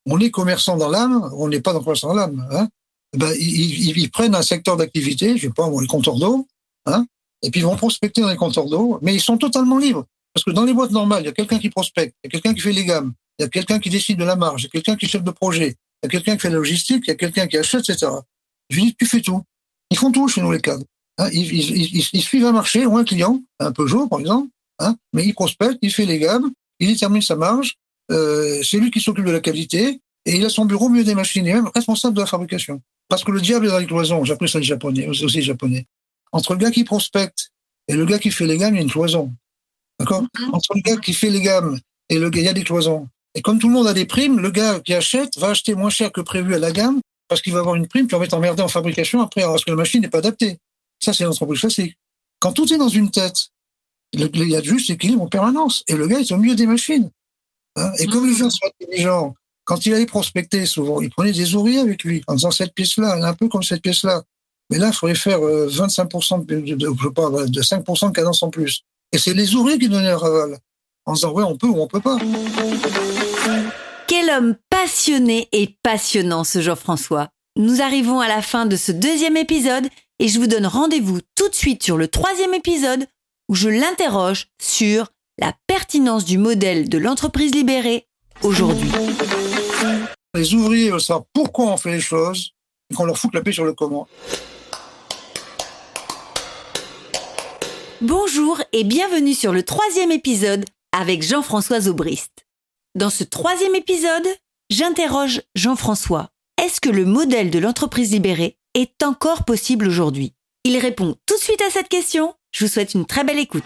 On 0.06 0.20
est 0.20 0.32
commerçant 0.32 0.78
dans 0.78 0.89
l'âme, 0.89 1.30
on 1.34 1.50
n'est 1.50 1.62
pas 1.62 1.74
dans 1.74 1.82
commerçant 1.82 2.10
dans 2.10 2.15
l'âme, 2.15 2.48
hein. 2.52 2.70
Ben, 3.17 3.34
ils, 3.39 3.98
ils, 3.98 4.12
prennent 4.12 4.36
un 4.36 4.43
secteur 4.43 4.78
d'activité, 4.78 5.36
je 5.36 5.48
sais 5.48 5.54
pas, 5.54 5.67
les 5.82 5.88
compteurs 5.88 6.17
d'eau, 6.17 6.48
hein, 6.86 7.06
et 7.41 7.50
puis 7.50 7.62
ils 7.62 7.63
vont 7.63 7.76
prospecter 7.76 8.22
dans 8.22 8.30
les 8.30 8.36
compteurs 8.36 8.67
d'eau, 8.67 9.00
mais 9.02 9.15
ils 9.15 9.22
sont 9.22 9.38
totalement 9.38 9.80
libres. 9.80 10.06
Parce 10.34 10.43
que 10.43 10.52
dans 10.52 10.63
les 10.63 10.74
boîtes 10.74 10.91
normales, 10.91 11.24
il 11.24 11.26
y 11.26 11.30
a 11.30 11.32
quelqu'un 11.32 11.58
qui 11.58 11.69
prospecte, 11.69 12.15
il 12.24 12.28
y 12.28 12.30
a 12.30 12.32
quelqu'un 12.32 12.54
qui 12.54 12.62
fait 12.62 12.72
les 12.72 12.86
gammes, 12.86 13.13
il 13.39 13.43
y 13.43 13.45
a 13.45 13.50
quelqu'un 13.50 13.80
qui 13.80 13.89
décide 13.89 14.19
de 14.19 14.26
la 14.26 14.36
marge, 14.36 14.62
il 14.62 14.65
y 14.65 14.67
a 14.67 14.69
quelqu'un 14.69 14.95
qui 14.95 15.06
est 15.06 15.10
chef 15.10 15.24
de 15.24 15.32
projet, 15.32 15.76
il 16.04 16.06
y 16.06 16.08
a 16.08 16.10
quelqu'un 16.10 16.36
qui 16.36 16.41
fait 16.41 16.50
la 16.50 16.58
logistique, 16.58 17.04
il 17.08 17.10
y 17.10 17.13
a 17.13 17.15
quelqu'un 17.15 17.48
qui 17.48 17.58
achète, 17.58 17.89
etc. 17.89 18.12
Je 18.69 18.80
dis, 18.80 18.95
tu 18.95 19.08
fais 19.08 19.22
tout. 19.22 19.41
Ils 19.89 19.98
font 19.98 20.12
tout 20.12 20.28
chez 20.28 20.41
nous, 20.41 20.52
les 20.52 20.62
cadres. 20.62 20.86
Hein, 21.17 21.30
ils, 21.34 21.52
ils, 21.52 21.95
ils, 21.95 22.10
ils, 22.13 22.22
suivent 22.22 22.45
un 22.45 22.52
marché 22.52 22.86
ou 22.86 22.95
un 22.98 23.04
client, 23.04 23.41
un 23.60 23.72
Peugeot, 23.72 24.08
par 24.08 24.19
exemple, 24.19 24.50
hein, 24.78 24.95
mais 25.13 25.26
il 25.26 25.34
prospecte, 25.34 25.80
il 25.82 25.91
fait 25.91 26.06
les 26.06 26.19
gammes, 26.19 26.52
il 26.80 26.88
détermine 26.88 27.22
sa 27.22 27.36
marge, 27.36 27.76
euh, 28.12 28.62
c'est 28.63 28.78
lui 28.78 28.91
qui 28.91 29.02
s'occupe 29.02 29.26
de 29.26 29.32
la 29.32 29.41
qualité, 29.41 30.00
et 30.26 30.36
il 30.36 30.45
a 30.45 30.50
son 30.50 30.65
bureau 30.65 30.86
au 30.86 30.89
milieu 30.89 31.04
des 31.04 31.15
machines, 31.15 31.45
et 31.48 31.54
même 31.54 31.69
responsable 31.74 32.15
de 32.15 32.22
la 32.22 32.28
fabrication. 32.28 32.82
Parce 33.10 33.24
que 33.24 33.32
le 33.32 33.41
diable 33.41 33.65
est 33.65 33.69
dans 33.69 33.80
les 33.80 33.88
cloisons, 33.88 34.24
j'ai 34.24 34.34
appris 34.34 34.48
ça 34.48 34.60
les 34.60 34.65
japonais, 34.65 35.08
aussi 35.08 35.26
les 35.26 35.41
japonais. 35.41 35.86
Entre 36.32 36.54
le 36.54 36.60
gars 36.60 36.72
qui 36.72 36.84
prospecte 36.84 37.50
et 37.88 37.95
le 37.95 38.06
gars 38.06 38.19
qui 38.19 38.32
fait 38.32 38.45
les 38.45 38.58
gammes, 38.58 38.76
il 38.76 38.78
y 38.78 38.80
a 38.80 38.84
une 38.84 38.91
cloison. 38.91 39.34
D'accord 40.00 40.22
Mhm. 40.22 40.54
Entre 40.54 40.76
le 40.76 40.82
gars 40.82 40.98
qui 40.98 41.13
fait 41.13 41.30
les 41.30 41.41
gammes 41.41 41.80
et 42.10 42.19
le 42.19 42.30
gars, 42.30 42.39
il 42.39 42.45
y 42.45 42.50
a 42.50 42.54
des 42.54 42.63
cloisons. 42.63 43.10
Et 43.36 43.41
comme 43.41 43.60
tout 43.60 43.67
le 43.67 43.74
monde 43.74 43.88
a 43.88 43.93
des 43.93 44.06
primes, 44.06 44.39
le 44.39 44.52
gars 44.52 44.80
qui 44.80 44.93
achète 44.93 45.38
va 45.38 45.50
acheter 45.50 45.74
moins 45.76 45.89
cher 45.89 46.12
que 46.12 46.22
prévu 46.22 46.56
à 46.56 46.60
la 46.60 46.72
gamme 46.72 47.02
parce 47.28 47.41
qu'il 47.41 47.54
va 47.54 47.60
avoir 47.60 47.76
une 47.76 47.88
prime, 47.88 48.08
puis 48.08 48.15
on 48.15 48.19
va 48.19 48.26
être 48.26 48.34
emmerdé 48.34 48.62
en 48.62 48.67
fabrication 48.67 49.22
après 49.22 49.41
parce 49.41 49.65
que 49.65 49.72
la 49.72 49.76
machine 49.78 50.02
n'est 50.02 50.10
pas 50.10 50.19
adaptée. 50.19 50.58
Ça, 51.00 51.13
c'est 51.13 51.24
l'entreprise 51.24 51.62
classique. 51.62 51.98
Quand 52.39 52.54
tout 52.54 52.72
est 52.74 52.78
dans 52.78 52.89
une 52.89 53.12
tête, 53.12 53.50
il 54.13 54.22
y 54.48 54.56
a 54.56 54.62
juste 54.62 54.89
équilibre 54.89 55.22
en 55.24 55.28
permanence. 55.28 55.84
Et 55.88 55.95
le 55.95 56.08
gars 56.08 56.19
est 56.19 56.32
au 56.32 56.38
milieu 56.38 56.56
des 56.56 56.65
machines. 56.65 57.10
Hein 57.76 57.91
et 58.00 58.08
comme 58.08 58.28
les 58.28 58.36
gens 58.36 58.50
sont 58.50 58.67
intelligents, 58.82 59.36
quand 59.69 59.86
il 59.86 59.93
allait 59.93 60.08
prospecter, 60.08 60.65
souvent, 60.65 60.99
il 60.99 61.12
prenait 61.12 61.32
des 61.32 61.53
ouvriers 61.53 61.77
avec 61.77 62.03
lui, 62.03 62.23
en 62.25 62.34
disant 62.34 62.49
cette 62.49 62.73
pièce-là, 62.73 63.23
un 63.23 63.34
peu 63.36 63.47
comme 63.47 63.62
cette 63.62 63.84
pièce-là. 63.84 64.23
Mais 64.71 64.79
là, 64.79 64.88
il 64.88 64.93
faudrait 64.93 65.13
faire 65.13 65.45
euh, 65.45 65.69
25% 65.69 66.43
de, 66.43 66.55
de, 66.55 66.75
de, 66.75 66.88
je 66.88 67.03
sais 67.03 67.13
pas, 67.13 67.29
de 67.29 67.62
5% 67.62 68.08
de 68.08 68.12
cadence 68.12 68.41
en 68.41 68.49
plus. 68.49 68.82
Et 69.12 69.19
c'est 69.19 69.36
les 69.36 69.53
ouvriers 69.53 69.77
qui 69.77 69.88
donnaient 69.88 70.10
leur 70.10 70.25
aval. 70.25 70.58
En 71.05 71.13
disant, 71.13 71.34
ouais, 71.34 71.43
on 71.43 71.55
peut 71.55 71.67
ou 71.67 71.79
on 71.79 71.86
peut 71.86 71.99
pas. 71.99 72.17
Quel 74.08 74.32
homme 74.32 74.55
passionné 74.71 75.47
et 75.51 75.77
passionnant 75.84 76.43
ce 76.43 76.62
Jean-François. 76.62 77.29
Nous 77.55 77.79
arrivons 77.79 78.21
à 78.21 78.27
la 78.27 78.41
fin 78.41 78.65
de 78.65 78.75
ce 78.75 78.91
deuxième 78.91 79.38
épisode 79.38 79.88
et 80.17 80.29
je 80.29 80.39
vous 80.39 80.47
donne 80.47 80.65
rendez-vous 80.65 81.19
tout 81.36 81.47
de 81.47 81.55
suite 81.55 81.84
sur 81.84 81.95
le 81.95 82.08
troisième 82.08 82.55
épisode 82.55 83.05
où 83.49 83.55
je 83.55 83.69
l'interroge 83.69 84.47
sur 84.60 85.10
la 85.39 85.53
pertinence 85.67 86.25
du 86.25 86.39
modèle 86.39 86.89
de 86.89 86.97
l'entreprise 86.97 87.53
libérée 87.53 88.08
aujourd'hui. 88.41 88.89
Les 90.34 90.54
ouvriers 90.54 90.92
veulent 90.92 91.02
savoir 91.02 91.26
pourquoi 91.34 91.65
on 91.65 91.78
fait 91.78 91.92
les 91.92 92.00
choses 92.02 92.52
et 92.89 92.96
qu'on 92.96 93.06
leur 93.06 93.18
fout 93.18 93.34
la 93.34 93.42
paix 93.42 93.52
sur 93.52 93.65
le 93.65 93.74
comment. 93.74 94.08
Bonjour 98.02 98.62
et 98.72 98.84
bienvenue 98.84 99.34
sur 99.34 99.52
le 99.52 99.63
troisième 99.63 100.12
épisode 100.12 100.65
avec 100.92 101.24
Jean-François 101.24 101.88
Aubrist. 101.88 102.46
Dans 102.96 103.10
ce 103.10 103.24
troisième 103.24 103.76
épisode, 103.76 104.28
j'interroge 104.70 105.42
Jean-François. 105.56 106.30
Est-ce 106.62 106.80
que 106.82 106.89
le 106.89 107.06
modèle 107.06 107.52
de 107.52 107.60
l'entreprise 107.60 108.12
libérée 108.12 108.58
est 108.74 109.04
encore 109.04 109.46
possible 109.46 109.88
aujourd'hui? 109.88 110.34
Il 110.63 110.78
répond 110.78 111.15
tout 111.26 111.36
de 111.36 111.42
suite 111.42 111.62
à 111.62 111.70
cette 111.70 111.89
question. 111.89 112.34
Je 112.52 112.65
vous 112.65 112.72
souhaite 112.72 112.94
une 112.94 113.06
très 113.06 113.24
belle 113.24 113.39
écoute. 113.39 113.63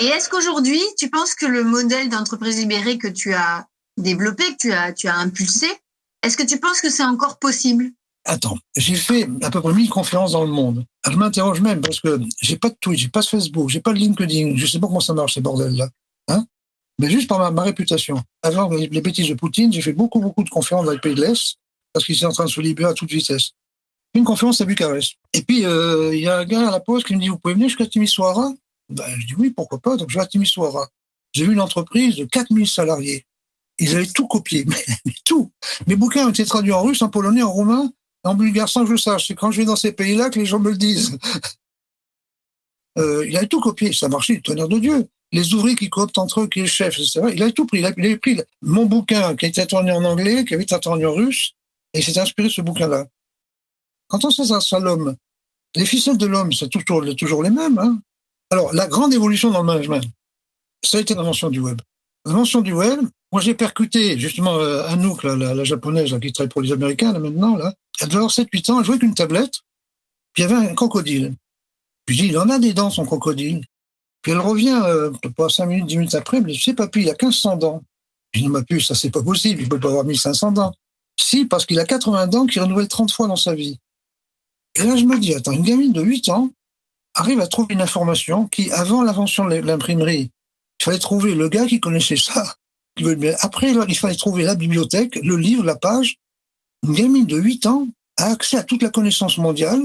Et 0.00 0.06
est-ce 0.06 0.28
qu'aujourd'hui, 0.28 0.80
tu 0.98 1.10
penses 1.10 1.34
que 1.34 1.46
le 1.46 1.64
modèle 1.64 2.08
d'entreprise 2.08 2.58
libérée 2.58 2.98
que 2.98 3.08
tu 3.08 3.34
as 3.34 3.66
développé, 3.96 4.44
que 4.44 4.56
tu 4.58 4.72
as, 4.72 4.92
tu 4.92 5.08
as 5.08 5.16
impulsé, 5.16 5.66
est-ce 6.22 6.36
que 6.36 6.42
tu 6.42 6.58
penses 6.58 6.80
que 6.80 6.90
c'est 6.90 7.04
encore 7.04 7.38
possible? 7.38 7.90
Attends, 8.24 8.56
j'ai 8.76 8.94
fait 8.94 9.28
à 9.42 9.50
peu 9.50 9.60
près 9.60 9.74
1000 9.74 9.90
conférences 9.90 10.32
dans 10.32 10.44
le 10.44 10.50
monde. 10.50 10.86
Je 11.10 11.16
m'interroge 11.16 11.60
même 11.60 11.82
parce 11.82 12.00
que 12.00 12.18
j'ai 12.40 12.56
pas 12.56 12.70
de 12.70 12.76
Twitch, 12.80 13.00
j'ai 13.00 13.08
pas 13.08 13.20
de 13.20 13.26
Facebook, 13.26 13.68
j'ai 13.68 13.80
pas 13.80 13.92
de 13.92 13.98
LinkedIn, 13.98 14.56
je 14.56 14.66
sais 14.66 14.78
pas 14.78 14.86
comment 14.86 15.00
ça 15.00 15.12
marche 15.12 15.34
ces 15.34 15.42
bordels-là. 15.42 15.90
Hein? 16.28 16.46
Mais 16.98 17.10
juste 17.10 17.28
par 17.28 17.52
ma, 17.52 17.62
réputation. 17.62 18.22
Avant 18.42 18.70
les, 18.70 18.88
bêtises 18.88 19.28
de 19.28 19.34
Poutine, 19.34 19.70
j'ai 19.70 19.82
fait 19.82 19.92
beaucoup, 19.92 20.20
beaucoup 20.20 20.42
de 20.42 20.48
conférences 20.48 20.86
dans 20.86 20.92
les 20.92 20.98
pays 20.98 21.14
de 21.14 21.20
l'Est 21.20 21.56
parce 21.92 22.06
qu'ils 22.06 22.16
étaient 22.16 22.24
en 22.24 22.32
train 22.32 22.46
de 22.46 22.50
se 22.50 22.60
libérer 22.62 22.90
à 22.90 22.94
toute 22.94 23.10
vitesse. 23.10 23.50
Une 24.14 24.24
conférence 24.24 24.60
à 24.60 24.64
Bucarest. 24.64 25.16
Et 25.34 25.42
puis, 25.42 25.60
il 25.60 25.66
euh, 25.66 26.16
y 26.16 26.28
a 26.28 26.38
un 26.38 26.44
gars 26.44 26.68
à 26.68 26.70
la 26.70 26.80
pause 26.80 27.04
qui 27.04 27.14
me 27.14 27.20
dit, 27.20 27.28
vous 27.28 27.38
pouvez 27.38 27.54
venir 27.54 27.68
jusqu'à 27.68 27.86
Timisoara? 27.86 28.52
Ben, 28.88 29.04
Je 29.18 29.26
dis 29.26 29.34
oui, 29.36 29.50
pourquoi 29.50 29.80
pas. 29.80 29.96
Donc, 29.96 30.08
je 30.08 30.16
vais 30.16 30.22
à 30.22 30.26
Timisoara. 30.26 30.88
J'ai 31.32 31.44
eu 31.44 31.52
une 31.52 31.60
entreprise 31.60 32.16
de 32.16 32.24
4000 32.24 32.66
salariés. 32.68 33.26
Ils 33.78 33.96
avaient 33.96 34.06
tout 34.06 34.26
copié, 34.26 34.64
mais, 35.04 35.12
tout. 35.24 35.52
Mes 35.86 35.96
bouquins 35.96 36.26
ont 36.26 36.30
été 36.30 36.44
traduits 36.44 36.72
en 36.72 36.82
russe, 36.82 37.02
en 37.02 37.08
polonais, 37.08 37.42
en 37.42 37.52
roumain, 37.52 37.90
en 38.22 38.34
bulgare, 38.34 38.68
sans 38.68 38.84
que 38.84 38.90
je 38.90 38.96
sache. 38.96 39.26
C'est 39.28 39.34
quand 39.34 39.50
je 39.50 39.58
vais 39.60 39.66
dans 39.66 39.76
ces 39.76 39.92
pays-là 39.92 40.30
que 40.30 40.38
les 40.38 40.46
gens 40.46 40.60
me 40.60 40.70
le 40.70 40.76
disent. 40.76 41.18
euh, 42.98 43.26
il 43.26 43.36
avait 43.36 43.48
tout 43.48 43.60
copié. 43.60 43.92
Ça 43.92 44.08
marchait, 44.08 44.34
le 44.34 44.42
tonnerre 44.42 44.68
de 44.68 44.78
Dieu. 44.78 45.08
Les 45.32 45.52
ouvriers 45.54 45.74
qui 45.74 45.90
cooptent 45.90 46.18
entre 46.18 46.42
eux, 46.42 46.46
qui 46.46 46.60
est 46.60 46.62
le 46.62 46.68
chef, 46.68 46.98
etc. 46.98 47.22
Il 47.34 47.42
avait 47.42 47.52
tout 47.52 47.66
pris. 47.66 47.80
Il 47.80 47.86
avait, 47.86 48.16
pris 48.16 48.40
mon 48.62 48.86
bouquin 48.86 49.34
qui 49.34 49.46
était 49.46 49.66
traduit 49.66 49.92
en 49.92 50.04
anglais, 50.04 50.44
qui 50.44 50.54
avait 50.54 50.62
été 50.62 50.78
traduit 50.78 51.06
en 51.06 51.14
russe, 51.14 51.54
et 51.92 51.98
il 51.98 52.04
s'est 52.04 52.18
inspiré 52.18 52.48
de 52.48 52.52
ce 52.52 52.60
bouquin-là. 52.60 53.06
Quand 54.06 54.24
on 54.24 54.30
s'adresse 54.30 54.72
à 54.72 54.78
l'homme, 54.78 55.16
les 55.74 55.86
ficelles 55.86 56.18
de 56.18 56.26
l'homme, 56.26 56.52
c'est 56.52 56.68
toujours, 56.68 57.04
toujours 57.16 57.42
les 57.42 57.50
mêmes. 57.50 57.78
Hein. 57.78 58.00
Alors, 58.50 58.72
la 58.72 58.86
grande 58.86 59.12
évolution 59.12 59.50
dans 59.50 59.60
le 59.60 59.66
management, 59.66 60.04
ça 60.84 60.98
a 60.98 61.00
été 61.00 61.14
l'invention 61.14 61.50
du 61.50 61.58
web. 61.58 61.80
L'invention 62.26 62.60
du 62.62 62.72
web, 62.72 63.00
moi 63.32 63.42
j'ai 63.42 63.54
percuté 63.54 64.18
justement 64.18 64.54
euh, 64.54 64.86
Anouk, 64.86 65.22
la, 65.24 65.64
japonaise 65.64 66.16
qui 66.20 66.32
travaille 66.32 66.48
pour 66.48 66.62
les 66.62 66.72
Américains 66.72 67.12
là, 67.12 67.18
maintenant, 67.18 67.56
là. 67.56 67.74
elle 68.00 68.08
devait 68.08 68.16
avoir 68.16 68.32
7-8 68.32 68.70
ans, 68.70 68.78
elle 68.78 68.86
jouait 68.86 68.94
avec 68.94 69.02
une 69.02 69.14
tablette, 69.14 69.60
puis 70.32 70.42
il 70.42 70.48
y 70.48 70.52
avait 70.52 70.68
un 70.68 70.74
crocodile. 70.74 71.34
Puis 72.06 72.16
je 72.16 72.22
dis, 72.22 72.28
il 72.28 72.38
en 72.38 72.48
a 72.48 72.58
des 72.58 72.74
dents 72.74 72.90
son 72.90 73.04
crocodile. 73.04 73.62
Puis 74.22 74.32
elle 74.32 74.38
revient, 74.38 74.80
euh, 74.84 75.10
pas 75.36 75.48
5 75.48 75.66
minutes, 75.66 75.86
10 75.86 75.96
minutes 75.98 76.14
après, 76.14 76.38
elle 76.38 76.44
me 76.44 76.50
dit, 76.50 76.58
sais 76.58 76.74
papy, 76.74 77.02
il 77.02 77.10
a 77.10 77.12
1500 77.12 77.56
dents. 77.56 77.82
Je 78.32 78.40
dis, 78.40 78.48
ma 78.48 78.62
puce, 78.62 78.88
ça 78.88 78.94
c'est 78.94 79.10
pas 79.10 79.22
possible, 79.22 79.60
il 79.60 79.68
peut 79.68 79.78
pas 79.78 79.88
avoir 79.88 80.04
1500 80.04 80.52
dents. 80.52 80.74
Si, 81.20 81.44
parce 81.44 81.66
qu'il 81.66 81.78
a 81.78 81.84
80 81.84 82.26
dents 82.28 82.46
qu'il 82.46 82.60
renouvelle 82.62 82.88
30 82.88 83.12
fois 83.12 83.28
dans 83.28 83.36
sa 83.36 83.54
vie. 83.54 83.78
Et 84.74 84.82
là, 84.82 84.96
je 84.96 85.04
me 85.04 85.18
dis, 85.18 85.34
attends, 85.34 85.52
une 85.52 85.62
gamine 85.62 85.92
de 85.92 86.02
8 86.02 86.28
ans 86.30 86.50
arrive 87.14 87.40
à 87.40 87.46
trouver 87.46 87.74
une 87.74 87.82
information 87.82 88.48
qui, 88.48 88.72
avant 88.72 89.02
l'invention 89.02 89.46
de 89.46 89.56
l'imprimerie, 89.56 90.30
il 90.80 90.84
fallait 90.84 90.98
trouver 90.98 91.34
le 91.34 91.48
gars 91.48 91.66
qui 91.66 91.80
connaissait 91.80 92.16
ça. 92.16 92.56
Après, 93.40 93.72
il 93.72 93.96
fallait 93.96 94.14
trouver 94.14 94.44
la 94.44 94.54
bibliothèque, 94.54 95.16
le 95.16 95.36
livre, 95.36 95.64
la 95.64 95.76
page. 95.76 96.16
Une 96.84 96.94
gamine 96.94 97.26
de 97.26 97.38
8 97.38 97.66
ans 97.66 97.88
a 98.16 98.26
accès 98.26 98.56
à 98.56 98.62
toute 98.62 98.82
la 98.82 98.90
connaissance 98.90 99.38
mondiale. 99.38 99.82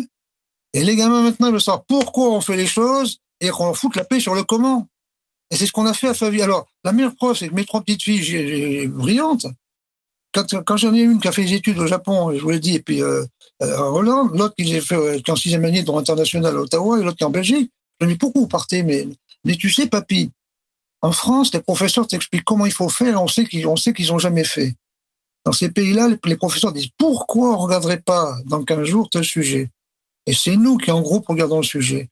Et 0.73 0.83
les 0.83 0.95
gamins 0.95 1.23
maintenant 1.23 1.51
veulent 1.51 1.61
savoir 1.61 1.85
pourquoi 1.85 2.29
on 2.31 2.41
fait 2.41 2.57
les 2.57 2.67
choses 2.67 3.19
et 3.39 3.49
qu'on 3.49 3.73
fout 3.73 3.95
la 3.95 4.03
paix 4.03 4.19
sur 4.19 4.35
le 4.35 4.43
comment. 4.43 4.87
Et 5.51 5.55
c'est 5.55 5.65
ce 5.65 5.71
qu'on 5.71 5.87
a 5.87 5.93
fait 5.93 6.09
à 6.09 6.13
Favie. 6.13 6.41
Alors, 6.41 6.67
la 6.83 6.91
meilleure 6.91 7.15
preuve, 7.15 7.35
c'est 7.35 7.49
que 7.49 7.55
mes 7.55 7.65
trois 7.65 7.81
petites 7.81 8.03
filles 8.03 8.87
brillantes, 8.87 9.47
quand, 10.31 10.63
quand 10.63 10.77
j'en 10.77 10.93
ai 10.93 11.01
une 11.01 11.19
qui 11.19 11.27
a 11.27 11.31
fait 11.31 11.43
des 11.43 11.53
études 11.53 11.79
au 11.79 11.87
Japon, 11.87 12.31
je 12.35 12.41
vous 12.41 12.51
l'ai 12.51 12.59
dit, 12.59 12.75
et 12.75 12.81
puis 12.81 13.01
euh, 13.01 13.25
euh 13.63 13.77
en 13.77 13.95
Hollande, 13.95 14.37
l'autre 14.37 14.53
qui 14.55 14.65
j'ai 14.65 14.81
fait 14.81 14.95
euh, 14.95 15.19
en 15.27 15.35
sixième 15.35 15.65
année 15.65 15.81
droit 15.81 15.99
international 15.99 16.55
à 16.55 16.59
Ottawa, 16.59 16.99
et 16.99 17.03
l'autre 17.03 17.17
qui 17.17 17.23
est 17.23 17.27
en 17.27 17.31
Belgique, 17.31 17.71
je 17.99 18.05
me 18.05 18.11
dis 18.11 18.17
pourquoi 18.17 18.41
vous 18.41 18.47
partez 18.47 18.83
mais, 18.83 19.07
mais 19.43 19.55
tu 19.55 19.71
sais, 19.71 19.87
papy, 19.87 20.31
en 21.01 21.11
France, 21.11 21.53
les 21.53 21.61
professeurs 21.61 22.07
t'expliquent 22.07 22.43
comment 22.43 22.65
il 22.65 22.73
faut 22.73 22.89
faire, 22.89 23.21
on 23.21 23.27
sait 23.27 23.45
qu'ils 23.45 23.67
on 23.67 23.75
sait 23.75 23.93
qu'ils 23.93 24.11
ont 24.11 24.19
jamais 24.19 24.43
fait. 24.43 24.75
Dans 25.45 25.53
ces 25.53 25.71
pays-là, 25.71 26.09
les, 26.23 26.35
professeurs 26.35 26.73
disent 26.73 26.89
pourquoi 26.97 27.53
on 27.53 27.57
regarderait 27.57 28.01
pas 28.01 28.37
dans 28.45 28.63
15 28.63 28.83
jours 28.83 29.09
tel 29.09 29.23
sujet? 29.23 29.71
Et 30.25 30.33
c'est 30.33 30.57
nous 30.57 30.77
qui, 30.77 30.91
en 30.91 31.01
groupe, 31.01 31.27
regardons 31.27 31.57
le 31.57 31.63
sujet. 31.63 32.09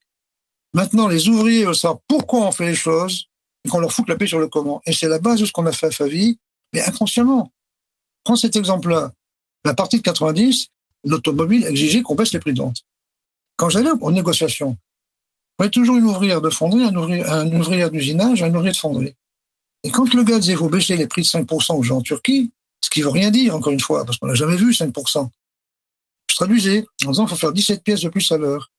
Maintenant, 0.73 1.07
les 1.07 1.27
ouvriers 1.27 1.65
veulent 1.65 1.75
savoir 1.75 1.99
pourquoi 2.07 2.47
on 2.47 2.51
fait 2.51 2.67
les 2.67 2.75
choses 2.75 3.25
et 3.65 3.69
qu'on 3.69 3.79
leur 3.79 3.91
fout 3.91 4.07
la 4.07 4.15
paix 4.15 4.27
sur 4.27 4.39
le 4.39 4.47
comment. 4.47 4.81
Et 4.85 4.93
c'est 4.93 5.09
la 5.09 5.19
base 5.19 5.41
de 5.41 5.45
ce 5.45 5.51
qu'on 5.51 5.65
a 5.65 5.71
fait 5.71 5.87
à 5.87 5.91
Favie, 5.91 6.39
mais 6.73 6.81
inconsciemment. 6.81 7.51
Prends 8.23 8.35
cet 8.35 8.55
exemple-là. 8.55 9.11
La 9.65 9.73
partie 9.73 9.97
de 9.97 10.03
90, 10.03 10.69
l'automobile 11.03 11.65
exigeait 11.65 12.01
qu'on 12.01 12.15
baisse 12.15 12.33
les 12.33 12.39
prix 12.39 12.53
de. 12.53 12.63
Quand 13.57 13.69
j'allais 13.69 13.91
aux 13.99 14.11
négociations, 14.11 14.77
on 15.57 15.63
avait 15.63 15.71
toujours 15.71 15.97
une 15.97 16.05
ouvrière 16.05 16.41
de 16.41 16.49
fonderie, 16.49 16.83
un 16.83 16.95
ouvrier, 17.53 17.89
d'usinage, 17.89 18.43
un 18.43 18.53
ouvrier 18.53 18.71
de 18.71 18.77
fonderie. 18.77 19.15
Et 19.83 19.89
quand 19.89 20.13
le 20.13 20.23
gars 20.23 20.39
disait 20.39 20.55
faut 20.55 20.69
baisser 20.69 20.97
les 20.97 21.07
prix 21.07 21.21
de 21.21 21.27
5% 21.27 21.75
aux 21.75 21.83
gens 21.83 21.97
en 21.97 22.01
Turquie, 22.01 22.51
ce 22.81 22.89
qui 22.89 23.01
veut 23.01 23.09
rien 23.09 23.31
dire, 23.31 23.55
encore 23.55 23.73
une 23.73 23.79
fois, 23.79 24.05
parce 24.05 24.17
qu'on 24.17 24.27
n'a 24.27 24.35
jamais 24.35 24.55
vu 24.55 24.71
5%, 24.71 25.29
je 26.29 26.35
traduisais 26.35 26.85
en 27.05 27.11
disant 27.11 27.25
qu'il 27.25 27.35
faut 27.35 27.39
faire 27.39 27.53
17 27.53 27.83
pièces 27.83 28.01
de 28.01 28.09
plus 28.09 28.31
à 28.31 28.37
l'heure. 28.37 28.71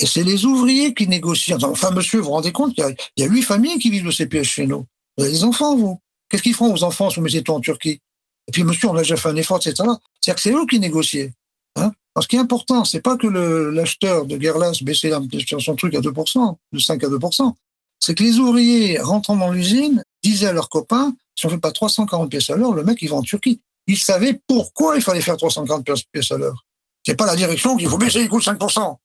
Et 0.00 0.06
c'est 0.06 0.22
les 0.22 0.44
ouvriers 0.44 0.94
qui 0.94 1.08
négocient. 1.08 1.58
Enfin, 1.62 1.90
monsieur, 1.90 2.18
vous 2.18 2.26
vous 2.26 2.30
rendez 2.30 2.52
compte, 2.52 2.74
il 2.76 2.96
y 3.16 3.24
a 3.24 3.26
huit 3.26 3.42
familles 3.42 3.78
qui 3.78 3.90
vivent 3.90 4.06
de 4.06 4.10
ces 4.10 4.26
pièces 4.26 4.46
chez 4.46 4.66
nous. 4.66 4.86
Vous 5.16 5.24
avez 5.24 5.32
des 5.32 5.44
enfants, 5.44 5.76
vous. 5.76 6.00
Qu'est-ce 6.28 6.42
qu'ils 6.42 6.54
font 6.54 6.72
aux 6.72 6.84
enfants 6.84 7.10
si 7.10 7.16
vous 7.16 7.22
mettez 7.22 7.42
tout 7.42 7.52
en 7.52 7.60
Turquie? 7.60 8.00
Et 8.46 8.52
puis, 8.52 8.62
monsieur, 8.62 8.88
on 8.88 8.94
a 8.94 8.98
déjà 8.98 9.16
fait 9.16 9.28
un 9.28 9.36
effort, 9.36 9.56
etc. 9.58 9.74
C'est-à-dire 10.20 10.34
que 10.34 10.40
c'est 10.40 10.52
eux 10.52 10.66
qui 10.66 10.78
négocient. 10.78 11.30
Hein 11.76 11.92
ce 12.22 12.28
qui 12.28 12.36
est 12.36 12.40
important, 12.40 12.84
c'est 12.84 13.00
pas 13.00 13.16
que 13.16 13.26
l'acheteur 13.26 14.26
de 14.26 14.36
Guerlas 14.36 14.78
baissait 14.82 15.12
son 15.58 15.76
truc 15.76 15.94
à 15.94 16.00
2%, 16.00 16.56
de 16.72 16.78
5 16.78 17.04
à 17.04 17.06
2%. 17.08 17.52
C'est 18.00 18.14
que 18.14 18.22
les 18.22 18.38
ouvriers 18.38 18.98
rentrant 19.00 19.36
dans 19.36 19.50
l'usine 19.50 20.02
disaient 20.22 20.46
à 20.46 20.52
leurs 20.52 20.68
copains, 20.68 21.14
si 21.34 21.46
on 21.46 21.50
fait 21.50 21.58
pas 21.58 21.72
340 21.72 22.30
pièces 22.30 22.50
à 22.50 22.56
l'heure, 22.56 22.72
le 22.72 22.84
mec, 22.84 22.98
il 23.02 23.08
va 23.10 23.16
en 23.16 23.22
Turquie. 23.22 23.60
Ils 23.86 23.98
savaient 23.98 24.40
pourquoi 24.46 24.96
il 24.96 25.02
fallait 25.02 25.20
faire 25.20 25.36
340 25.36 25.84
pièces 26.12 26.30
à 26.30 26.38
l'heure. 26.38 26.64
C'est 27.04 27.16
pas 27.16 27.26
la 27.26 27.36
direction 27.36 27.76
qu'il 27.76 27.88
faut 27.88 27.98
baisser 27.98 28.20
les 28.20 28.28
coûts 28.28 28.38
de 28.38 28.44
5%. 28.44 28.96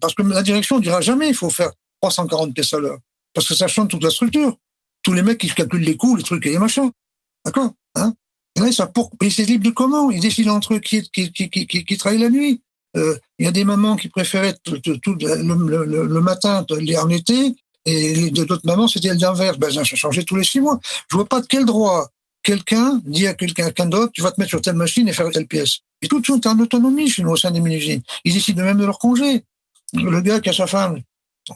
parce 0.00 0.14
que 0.14 0.22
la 0.22 0.42
direction 0.42 0.78
dira 0.78 1.00
jamais 1.00 1.28
il 1.28 1.34
faut 1.34 1.50
faire 1.50 1.72
340 2.00 2.54
pièces 2.54 2.72
à 2.74 2.78
l'heure. 2.78 2.98
Parce 3.34 3.48
que 3.48 3.54
ça 3.54 3.66
change 3.66 3.88
toute 3.88 4.02
la 4.02 4.10
structure. 4.10 4.56
Tous 5.02 5.12
les 5.12 5.22
mecs 5.22 5.38
qui 5.38 5.48
calculent 5.48 5.82
les 5.82 5.96
coûts, 5.96 6.14
les 6.16 6.22
trucs 6.22 6.46
et 6.46 6.50
les 6.50 6.58
machins. 6.58 6.90
D'accord 7.44 7.72
hein? 7.96 8.14
Ça 8.72 8.86
pour... 8.86 9.10
c'est 9.30 9.44
libre 9.44 9.64
de 9.64 9.70
comment? 9.70 10.10
Ils 10.10 10.20
décident 10.20 10.54
entre 10.54 10.74
eux 10.74 10.80
qui, 10.80 11.02
qui, 11.10 11.32
qui, 11.32 11.48
qui, 11.48 11.66
qui 11.66 11.96
travaille 11.96 12.20
la 12.20 12.30
nuit. 12.30 12.62
Euh, 12.96 13.16
il 13.38 13.46
y 13.46 13.48
a 13.48 13.52
des 13.52 13.64
mamans 13.64 13.96
qui 13.96 14.08
préféraient 14.08 14.54
tout, 14.62 14.78
tout, 14.78 15.16
le, 15.18 16.20
matin 16.20 16.64
en 16.70 17.08
été, 17.08 17.54
et 17.86 18.30
d'autres 18.30 18.60
mamans, 18.64 18.86
c'était 18.86 19.14
l'inverse. 19.14 19.58
Ben, 19.58 19.70
ça 19.70 19.82
changeait 19.84 20.24
tous 20.24 20.36
les 20.36 20.44
six 20.44 20.60
mois. 20.60 20.78
Je 21.10 21.16
vois 21.16 21.26
pas 21.26 21.40
de 21.40 21.46
quel 21.46 21.64
droit 21.64 22.08
quelqu'un 22.42 23.00
dit 23.04 23.26
à 23.26 23.34
quelqu'un 23.34 23.86
d'autre, 23.86 24.12
tu 24.12 24.22
vas 24.22 24.32
te 24.32 24.40
mettre 24.40 24.50
sur 24.50 24.60
telle 24.60 24.74
machine 24.74 25.08
et 25.08 25.12
faire 25.12 25.30
telle 25.30 25.46
pièce. 25.46 25.78
Et 26.02 26.08
tout 26.08 26.22
sont 26.24 26.46
en 26.46 26.58
autonomie 26.58 27.08
chez 27.08 27.22
nous 27.22 27.30
au 27.30 27.36
sein 27.36 27.50
des 27.50 27.60
mini 27.60 28.02
Ils 28.24 28.34
décident 28.34 28.64
même 28.64 28.78
de 28.78 28.84
leur 28.84 28.98
congé. 28.98 29.44
Le 29.94 30.20
gars 30.20 30.40
qui 30.40 30.48
a 30.48 30.52
sa 30.52 30.66
femme, 30.66 31.00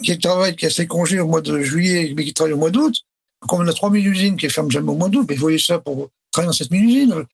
qui 0.02 0.16
travaille, 0.18 0.54
qui 0.56 0.66
a 0.66 0.70
ses 0.70 0.86
congés 0.86 1.20
au 1.20 1.26
mois 1.26 1.40
de 1.40 1.60
juillet, 1.60 2.12
mais 2.16 2.24
qui 2.24 2.32
travaille 2.32 2.52
au 2.52 2.58
mois 2.58 2.70
d'août, 2.70 2.94
comme 3.40 3.60
on 3.60 3.68
a 3.68 3.72
3000 3.72 4.06
usines 4.06 4.36
qui 4.36 4.48
ferment 4.48 4.70
jamais 4.70 4.90
au 4.90 4.96
mois 4.96 5.08
d'août, 5.08 5.26
mais 5.28 5.34
vous 5.34 5.40
voyez 5.40 5.58
ça 5.58 5.78
pour 5.78 6.08
dans 6.44 6.52
cette 6.52 6.70
mini-usine. 6.70 7.24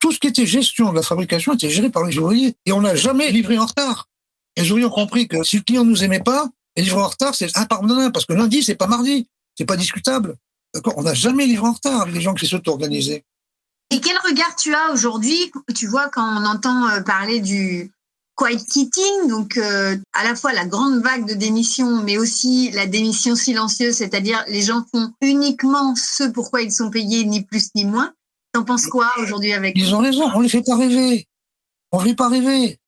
Tout 0.00 0.12
ce 0.12 0.18
qui 0.18 0.28
était 0.28 0.46
gestion 0.46 0.90
de 0.90 0.96
la 0.96 1.02
fabrication 1.02 1.52
était 1.54 1.68
géré 1.68 1.90
par 1.90 2.04
les 2.04 2.18
ouvriers. 2.18 2.54
Et 2.64 2.72
on 2.72 2.80
n'a 2.80 2.94
jamais 2.94 3.30
livré 3.30 3.58
en 3.58 3.66
retard. 3.66 4.08
Les 4.56 4.70
ouvriers 4.70 4.86
ont 4.86 4.90
compris 4.90 5.28
que 5.28 5.42
si 5.44 5.56
le 5.56 5.62
client 5.62 5.84
ne 5.84 5.90
nous 5.90 6.04
aimait 6.04 6.20
pas, 6.20 6.48
et 6.76 6.82
livrer 6.82 7.00
en 7.00 7.08
retard, 7.08 7.34
c'est 7.34 7.56
impardonnable, 7.56 8.12
parce 8.12 8.24
que 8.24 8.34
lundi, 8.34 8.62
c'est 8.62 8.76
pas 8.76 8.86
mardi. 8.86 9.26
C'est 9.56 9.64
pas 9.64 9.76
discutable. 9.76 10.36
D'accord 10.72 10.94
On 10.96 11.02
n'a 11.02 11.14
jamais 11.14 11.44
livré 11.44 11.66
en 11.66 11.72
retard 11.72 12.02
avec 12.02 12.14
les 12.14 12.20
gens 12.20 12.34
qui 12.34 12.46
s'auto-organisaient. 12.46 13.24
Et 13.90 14.00
quel 14.00 14.16
regard 14.18 14.54
tu 14.54 14.74
as 14.74 14.92
aujourd'hui, 14.92 15.50
tu 15.74 15.88
vois, 15.88 16.08
quand 16.08 16.22
on 16.22 16.44
entend 16.44 16.88
euh, 16.88 17.00
parler 17.00 17.40
du 17.40 17.90
quiet 18.36 18.58
quitting, 18.58 19.28
donc 19.28 19.56
euh, 19.56 19.96
à 20.12 20.22
la 20.22 20.36
fois 20.36 20.52
la 20.52 20.66
grande 20.66 21.02
vague 21.02 21.26
de 21.26 21.34
démission, 21.34 22.02
mais 22.02 22.18
aussi 22.18 22.70
la 22.70 22.86
démission 22.86 23.34
silencieuse, 23.34 23.96
c'est-à-dire 23.96 24.44
les 24.46 24.62
gens 24.62 24.84
font 24.92 25.12
uniquement 25.20 25.96
ce 25.96 26.24
pourquoi 26.24 26.62
ils 26.62 26.70
sont 26.70 26.90
payés, 26.90 27.24
ni 27.24 27.42
plus 27.42 27.70
ni 27.74 27.84
moins. 27.84 28.12
T'en 28.64 28.76
quoi 28.90 29.10
aujourd'hui 29.18 29.52
avec 29.52 29.76
Ils 29.76 29.94
ont 29.94 29.98
raison, 29.98 30.30
on 30.34 30.40
les 30.40 30.48
fait 30.48 30.62
pas 30.62 30.76
rêver. 30.76 31.26
On 31.92 32.00
ne 32.00 32.08
fait 32.08 32.14
pas 32.14 32.28
rêver. 32.28 32.78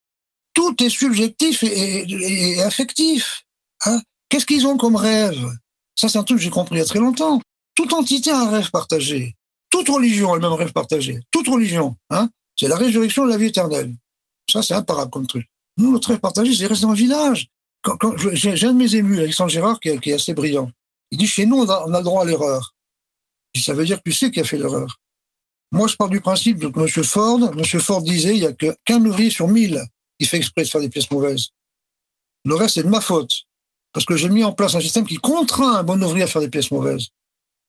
Tout 0.52 0.82
est 0.82 0.90
subjectif 0.90 1.62
et, 1.62 2.60
affectif. 2.62 3.44
Hein. 3.86 4.00
Qu'est-ce 4.28 4.46
qu'ils 4.46 4.66
ont 4.66 4.76
comme 4.76 4.96
rêve? 4.96 5.50
Ça, 5.94 6.08
c'est 6.08 6.18
un 6.18 6.24
truc 6.24 6.38
que 6.38 6.44
j'ai 6.44 6.50
compris 6.50 6.76
il 6.76 6.78
y 6.78 6.82
a 6.82 6.86
très 6.86 6.98
longtemps. 6.98 7.40
Toute 7.74 7.92
entité 7.92 8.30
a 8.30 8.40
un 8.40 8.50
rêve 8.50 8.70
partagé. 8.70 9.34
Toute 9.70 9.88
religion 9.88 10.32
a 10.32 10.36
le 10.36 10.42
même 10.42 10.52
rêve 10.52 10.72
partagé. 10.72 11.20
Toute 11.30 11.48
religion, 11.48 11.96
hein, 12.10 12.28
c'est 12.56 12.68
la 12.68 12.76
résurrection 12.76 13.24
de 13.24 13.30
la 13.30 13.36
vie 13.36 13.46
éternelle. 13.46 13.94
Ça, 14.50 14.62
c'est 14.62 14.74
imparable 14.74 15.10
comme 15.10 15.26
truc. 15.26 15.46
Nous, 15.76 15.92
notre 15.92 16.08
rêve 16.08 16.18
partagé, 16.18 16.54
c'est 16.54 16.66
rester 16.66 16.82
dans 16.82 16.92
le 16.92 16.98
village. 16.98 17.48
Quand, 17.82 18.16
j'ai 18.16 18.66
un 18.66 18.72
de 18.72 18.78
mes 18.78 18.94
émus, 18.96 19.18
Alexandre 19.20 19.50
Gérard, 19.50 19.80
qui, 19.80 19.88
est 19.88 20.12
assez 20.12 20.34
brillant. 20.34 20.70
Il 21.10 21.18
dit, 21.18 21.26
chez 21.26 21.46
nous, 21.46 21.56
on 21.56 21.68
a, 21.68 21.84
on 21.86 21.94
a 21.94 21.98
le 21.98 22.04
droit 22.04 22.22
à 22.22 22.24
l'erreur. 22.26 22.74
Ça 23.56 23.72
veut 23.72 23.84
dire 23.84 23.98
que 23.98 24.10
tu 24.10 24.12
sais 24.12 24.30
qui 24.30 24.40
a 24.40 24.44
fait 24.44 24.58
l'erreur. 24.58 25.00
Moi, 25.72 25.86
je 25.86 25.96
pars 25.96 26.08
du 26.08 26.20
principe 26.20 26.58
que 26.58 26.80
M. 26.80 27.04
Ford, 27.04 27.40
M. 27.56 27.64
Ford 27.80 28.02
disait, 28.02 28.36
il 28.36 28.42
y 28.42 28.46
a 28.46 28.52
qu'un 28.52 29.04
ouvrier 29.04 29.30
sur 29.30 29.48
mille 29.48 29.80
qui 30.18 30.26
fait 30.26 30.36
exprès 30.36 30.64
de 30.64 30.68
faire 30.68 30.80
des 30.80 30.88
pièces 30.88 31.10
mauvaises. 31.10 31.48
Le 32.44 32.54
reste, 32.54 32.74
c'est 32.74 32.82
de 32.82 32.88
ma 32.88 33.00
faute. 33.00 33.30
Parce 33.92 34.06
que 34.06 34.16
j'ai 34.16 34.28
mis 34.28 34.44
en 34.44 34.52
place 34.52 34.74
un 34.74 34.80
système 34.80 35.06
qui 35.06 35.16
contraint 35.16 35.76
un 35.76 35.82
bon 35.82 36.02
ouvrier 36.02 36.24
à 36.24 36.26
faire 36.26 36.42
des 36.42 36.48
pièces 36.48 36.70
mauvaises. 36.70 37.08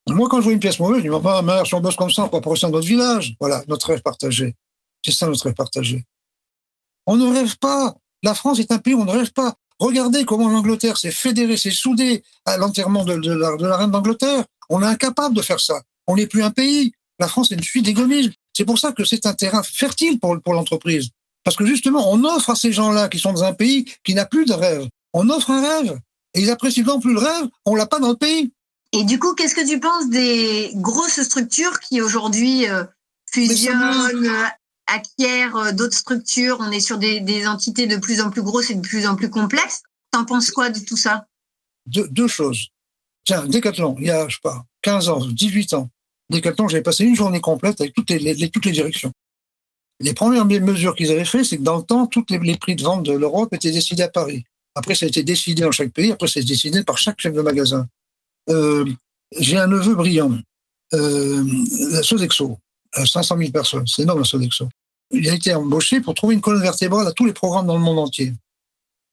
Moi, 0.08 0.28
quand 0.30 0.38
je 0.38 0.46
vois 0.46 0.54
une 0.54 0.60
pièce 0.60 0.80
mauvaise, 0.80 1.04
je 1.04 1.10
dis, 1.10 1.22
pas, 1.22 1.42
mère, 1.42 1.66
si 1.66 1.76
on 1.76 1.82
bosse 1.82 1.96
comme 1.96 2.10
ça, 2.10 2.24
on 2.24 2.28
va 2.28 2.42
pas 2.42 2.54
dans 2.62 2.70
notre 2.70 2.88
village. 2.88 3.36
Voilà, 3.40 3.64
notre 3.68 3.88
rêve 3.88 4.02
partagé. 4.02 4.56
C'est 5.06 5.12
ça 5.12 5.28
notre 5.28 5.44
rêve 5.44 5.54
partagé. 5.54 6.06
On 7.06 7.15
ne 7.17 7.32
rêve 7.32 7.58
pas. 7.58 7.96
La 8.23 8.34
France 8.36 8.60
est 8.60 8.71
un 8.71 8.80
pays 8.80 8.94
où 8.94 9.02
on 9.02 9.06
ne 9.06 9.12
rêve 9.12 9.32
pas. 9.32 9.56
Regardez 9.80 10.25
comment 10.25 10.48
l'Angleterre 10.48 10.98
s'est 10.98 11.12
fédérée, 11.12 11.58
s'est 11.58 11.71
soudée 11.71 12.23
à 12.46 12.58
l'enterrement 12.58 13.04
de, 13.04 13.15
de 13.15 13.65
la 13.65 13.78
reine 13.78 13.92
d'Angleterre. 13.92 14.44
On 14.69 14.82
est 14.84 14.86
incapable 14.86 15.36
de 15.36 15.42
faire 15.42 15.60
ça. 15.60 15.82
On 16.08 16.15
n'est 16.15 16.28
plus 16.28 16.44
un 16.44 16.52
pays. 16.52 16.94
La 17.22 17.28
France 17.28 17.52
est 17.52 17.56
une 17.56 17.63
suite 17.63 17.86
d'égoïsme. 17.86 18.32
C'est 18.52 18.65
pour 18.65 18.80
ça 18.80 18.94
que 18.94 19.06
c'est 19.06 19.28
un 19.28 19.34
terrain 19.34 19.62
fertile 19.62 20.19
pour, 20.19 20.42
pour 20.42 20.54
l'entreprise. 20.54 21.10
Parce 21.44 21.56
que 21.56 21.67
justement, 21.67 22.12
on 22.12 22.24
offre 22.24 22.50
à 22.50 22.56
ces 22.56 22.72
gens-là 22.72 23.10
qui 23.10 23.19
sont 23.19 23.32
dans 23.32 23.44
un 23.44 23.54
pays 23.54 23.86
qui 24.04 24.15
n'a 24.15 24.26
plus 24.26 24.46
de 24.46 24.54
rêve, 24.54 24.88
on 25.13 25.30
offre 25.30 25.52
un 25.52 25.62
rêve. 25.62 26.00
Et 26.34 26.42
ils 26.42 26.50
apprécient 26.50 26.84
non 26.84 27.00
plus 27.00 27.13
le 27.13 27.19
rêve, 27.19 27.48
on 27.65 27.76
l'a 27.76 27.86
pas 27.86 28.00
dans 28.00 28.10
le 28.10 28.15
pays. 28.15 28.52
Et 28.92 29.04
du 29.04 29.19
coup, 29.19 29.36
qu'est-ce 29.36 29.54
que 29.54 29.67
tu 29.67 29.80
penses 29.80 30.10
des 30.10 30.72
grosses 30.74 31.22
structures 31.22 31.80
qui 31.80 32.02
aujourd'hui 32.02 32.67
euh, 32.67 32.84
fusionnent, 33.32 34.26
euh, 34.26 34.46
acquièrent 34.88 35.56
euh, 35.58 35.72
d'autres 35.72 35.98
structures? 35.98 36.58
On 36.60 36.72
est 36.72 36.80
sur 36.80 36.98
des, 36.98 37.48
entités 37.48 37.86
de 37.86 37.98
plus 37.98 38.19
en 38.19 38.32
plus 38.32 38.42
grosses 38.42 38.72
et 38.72 38.76
de 38.76 38.82
plus 38.82 39.06
en 39.06 39.15
plus 39.15 39.30
complexes. 39.30 39.84
T'en 40.10 40.26
penses 40.26 40.50
quoi 40.50 40.72
de 40.72 40.80
tout 40.80 40.98
ça? 40.98 41.28
Deux 41.86 42.28
choses. 42.28 42.69
Tiens, 43.26 43.46
Décathlon, 43.46 43.96
il 44.00 44.08
y 44.08 44.12
a, 44.12 44.28
je 44.28 44.36
sais 44.36 44.42
pas, 44.42 44.65
15 44.82 45.10
ans, 45.10 45.26
18 45.26 45.74
ans, 45.76 45.90
Decathlon, 46.32 46.67
j'avais 46.67 46.84
passé 46.84 47.04
une 47.04 47.15
journée 47.15 47.42
complète 47.42 47.79
avec 47.82 47.94
toutes 47.94 48.10
les, 48.10 48.71
directions. 48.71 49.12
Les 50.00 50.13
premières 50.13 50.46
mesures 50.46 50.96
qu'ils 50.96 51.12
avaient 51.12 51.25
fait, 51.25 51.44
c'est 51.44 51.58
que 51.58 51.63
dans 51.63 51.77
le 51.77 51.84
temps, 51.84 52.08
tous 52.08 52.25
les, 52.29 52.56
prix 52.56 52.75
de 52.75 52.84
vente 52.84 53.06
de 53.06 53.13
l'Europe 53.13 53.54
étaient 53.54 53.71
décidés 53.71 54.04
à 54.04 54.10
Paris. 54.10 54.44
Après, 54.75 54.96
ça 54.96 55.06
a 55.06 55.10
été 55.10 55.23
décidé 55.23 55.62
dans 55.62 55.71
chaque 55.71 55.92
pays. 55.92 56.12
Après, 56.12 56.27
c'est 56.27 56.44
décidé 56.44 56.84
par 56.84 56.98
chaque 56.98 57.19
chef 57.19 57.34
de 57.34 57.42
magasin. 57.42 57.88
Euh, 58.50 58.86
J'ai 59.38 59.58
un 59.58 59.67
neveu 59.67 59.94
brillant, 59.96 60.38
euh, 60.94 61.44
la 61.92 62.02
Sodexo, 62.02 62.58
500 62.96 63.38
000 63.38 63.52
personnes. 63.52 63.86
C'est 63.86 64.04
énorme, 64.04 64.19
la 64.19 64.25
Sodexo. 64.25 64.67
Il 65.12 65.29
a 65.29 65.36
été 65.36 65.54
embauché 65.54 66.00
pour 66.00 66.13
trouver 66.13 66.36
une 66.36 66.42
colonne 66.42 66.62
vertébrale 66.62 67.06
à 67.06 67.12
tous 67.12 67.25
les 67.25 67.34
programmes 67.34 67.67
dans 67.67 67.77
le 67.77 67.84
monde 67.84 68.00
entier. 68.00 68.34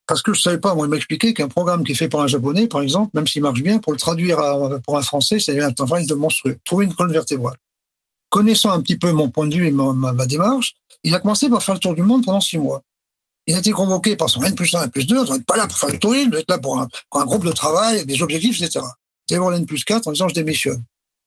Parce 0.09 0.23
que 0.23 0.33
je 0.33 0.41
savais 0.41 0.59
pas, 0.59 0.75
moi, 0.75 0.87
il 0.87 0.91
m'expliquait 0.91 1.35
qu'un 1.35 1.49
programme 1.49 1.85
qui 1.85 1.93
est 1.93 1.95
fait 1.95 2.09
par 2.09 2.23
un 2.23 2.27
japonais, 2.27 2.67
par 2.67 2.81
exemple, 2.81 3.11
même 3.13 3.27
s'il 3.27 3.43
marche 3.43 3.61
bien, 3.63 3.79
pour 3.79 3.93
le 3.93 3.99
traduire 3.99 4.39
pour 4.85 4.97
un 4.97 5.03
français, 5.03 5.39
c'est 5.39 5.61
un 5.61 5.71
travail 5.71 6.07
de 6.07 6.15
monstrueux. 6.15 6.59
Trouver 6.65 6.87
une 6.87 6.95
colonne 6.95 7.13
vertébrale. 7.13 7.57
Connaissant 8.31 8.71
un 8.71 8.81
petit 8.81 8.97
peu 8.97 9.13
mon 9.13 9.29
point 9.29 9.47
de 9.47 9.55
vue 9.55 9.67
et 9.67 9.71
ma, 9.71 9.93
ma, 9.93 10.15
ma 10.15 10.25
démarche, 10.25 10.75
il 11.05 11.15
a 11.15 11.21
commencé 11.21 11.51
par 11.51 11.63
faire 11.63 11.75
le 11.75 11.81
tour 11.81 11.95
du 11.95 12.01
monde 12.03 12.25
pendant 12.25 12.41
six 12.41 12.57
mois. 12.57 12.83
Il 13.47 13.55
a 13.55 13.59
été 13.59 13.71
convoqué 13.71 14.17
par 14.17 14.31
son 14.31 14.43
N 14.43 14.55
plus 14.55 14.75
1, 14.75 14.85
N 14.85 14.91
plus 14.91 15.07
2, 15.07 15.31
on 15.31 15.37
n'est 15.37 15.43
pas 15.43 15.59
là 15.59 15.67
pour 15.67 15.77
faire 15.77 15.91
le 15.91 15.99
tourisme, 15.99 16.31
on 16.33 16.39
est 16.39 16.51
là 16.51 16.59
pour 16.59 16.81
un, 16.81 17.25
groupe 17.27 17.45
de 17.45 17.53
travail, 17.53 18.07
des 18.07 18.23
objectifs, 18.23 18.63
etc. 18.63 18.85
Il 19.29 19.37
est 19.37 19.39
voir 19.39 19.51
l'N 19.51 19.67
plus 19.67 19.85
4 19.85 20.09
en 20.09 20.13
disant 20.13 20.29
je 20.29 20.35
démissionne. 20.35 20.83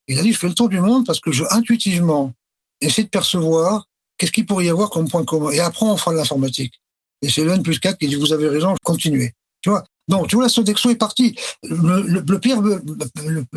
Il 0.08 0.18
a 0.18 0.22
dit 0.22 0.32
je 0.32 0.38
fais 0.38 0.48
le 0.48 0.54
tour 0.54 0.68
du 0.68 0.80
monde 0.80 1.06
parce 1.06 1.20
que 1.20 1.30
je, 1.30 1.44
intuitivement, 1.50 2.32
essaie 2.80 3.04
de 3.04 3.08
percevoir 3.08 3.86
qu'est-ce 4.18 4.32
qu'il 4.32 4.44
pourrait 4.44 4.64
y 4.64 4.70
avoir 4.70 4.90
comme 4.90 5.08
point 5.08 5.24
commun. 5.24 5.50
Et 5.50 5.60
après, 5.60 5.86
on 5.86 5.96
fera 5.96 6.10
de 6.10 6.16
l'informatique. 6.16 6.81
Et 7.22 7.30
c'est 7.30 7.44
le 7.44 7.62
plus 7.62 7.78
4 7.78 7.98
qui 7.98 8.08
dit 8.08 8.16
vous 8.16 8.32
avez 8.32 8.48
raison, 8.48 8.74
continuez. 8.82 9.32
Tu 9.62 9.70
vois? 9.70 9.84
Donc, 10.08 10.28
tu 10.28 10.36
vois, 10.36 10.44
la 10.44 10.48
Sodexo 10.48 10.90
est 10.90 10.96
partie. 10.96 11.36
Le, 11.62 12.36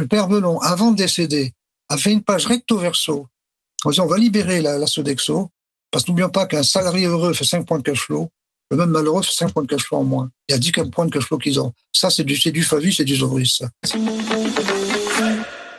père, 0.06 0.28
Belon, 0.28 0.60
avant 0.60 0.92
de 0.92 0.98
décéder, 0.98 1.54
a 1.90 1.98
fait 1.98 2.12
une 2.12 2.24
page 2.24 2.46
recto 2.46 2.78
verso 2.78 3.28
en 3.84 3.90
disant 3.90 4.06
on 4.06 4.08
va 4.08 4.18
libérer 4.18 4.62
la, 4.62 4.88
Sodexo, 4.88 5.50
parce 5.92 6.04
que 6.06 6.12
n'oublions 6.12 6.30
pas 6.30 6.46
qu'un 6.46 6.64
salarié 6.64 7.06
heureux 7.06 7.34
fait 7.34 7.46
5 7.46 7.66
points 7.68 7.78
de 7.78 7.84
cash 7.84 8.02
flow, 8.02 8.30
le 8.72 8.78
même 8.78 8.90
malheureux 8.90 9.22
fait 9.22 9.34
5 9.34 9.54
points 9.54 9.64
de 9.64 9.68
cash 9.68 9.84
flow 9.84 10.00
en 10.00 10.04
moins. 10.04 10.30
Il 10.48 10.54
y 10.54 10.56
a 10.56 10.60
10 10.60 10.72
points 10.92 11.06
de 11.06 11.12
cash 11.12 11.26
flow 11.26 11.38
qu'ils 11.38 11.60
ont. 11.60 11.72
Ça, 11.92 12.10
c'est 12.10 12.24
du, 12.24 12.36
du 12.36 12.64
Favi, 12.64 12.94
c'est 12.94 13.04
du 13.04 13.16
Zobris, 13.16 13.58
ça. 13.60 13.70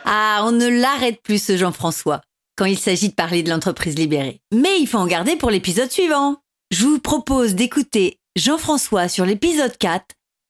Ah, 0.05 0.43
on 0.45 0.51
ne 0.51 0.67
l'arrête 0.67 1.21
plus, 1.21 1.43
ce 1.43 1.57
Jean-François, 1.57 2.21
quand 2.55 2.65
il 2.65 2.79
s'agit 2.79 3.09
de 3.09 3.13
parler 3.13 3.43
de 3.43 3.49
l'entreprise 3.49 3.95
libérée. 3.95 4.39
Mais 4.53 4.79
il 4.79 4.87
faut 4.87 4.97
en 4.97 5.07
garder 5.07 5.35
pour 5.35 5.49
l'épisode 5.49 5.91
suivant. 5.91 6.37
Je 6.69 6.83
vous 6.83 6.99
propose 6.99 7.55
d'écouter 7.55 8.19
Jean-François 8.35 9.07
sur 9.07 9.25
l'épisode 9.25 9.77
4, 9.77 10.03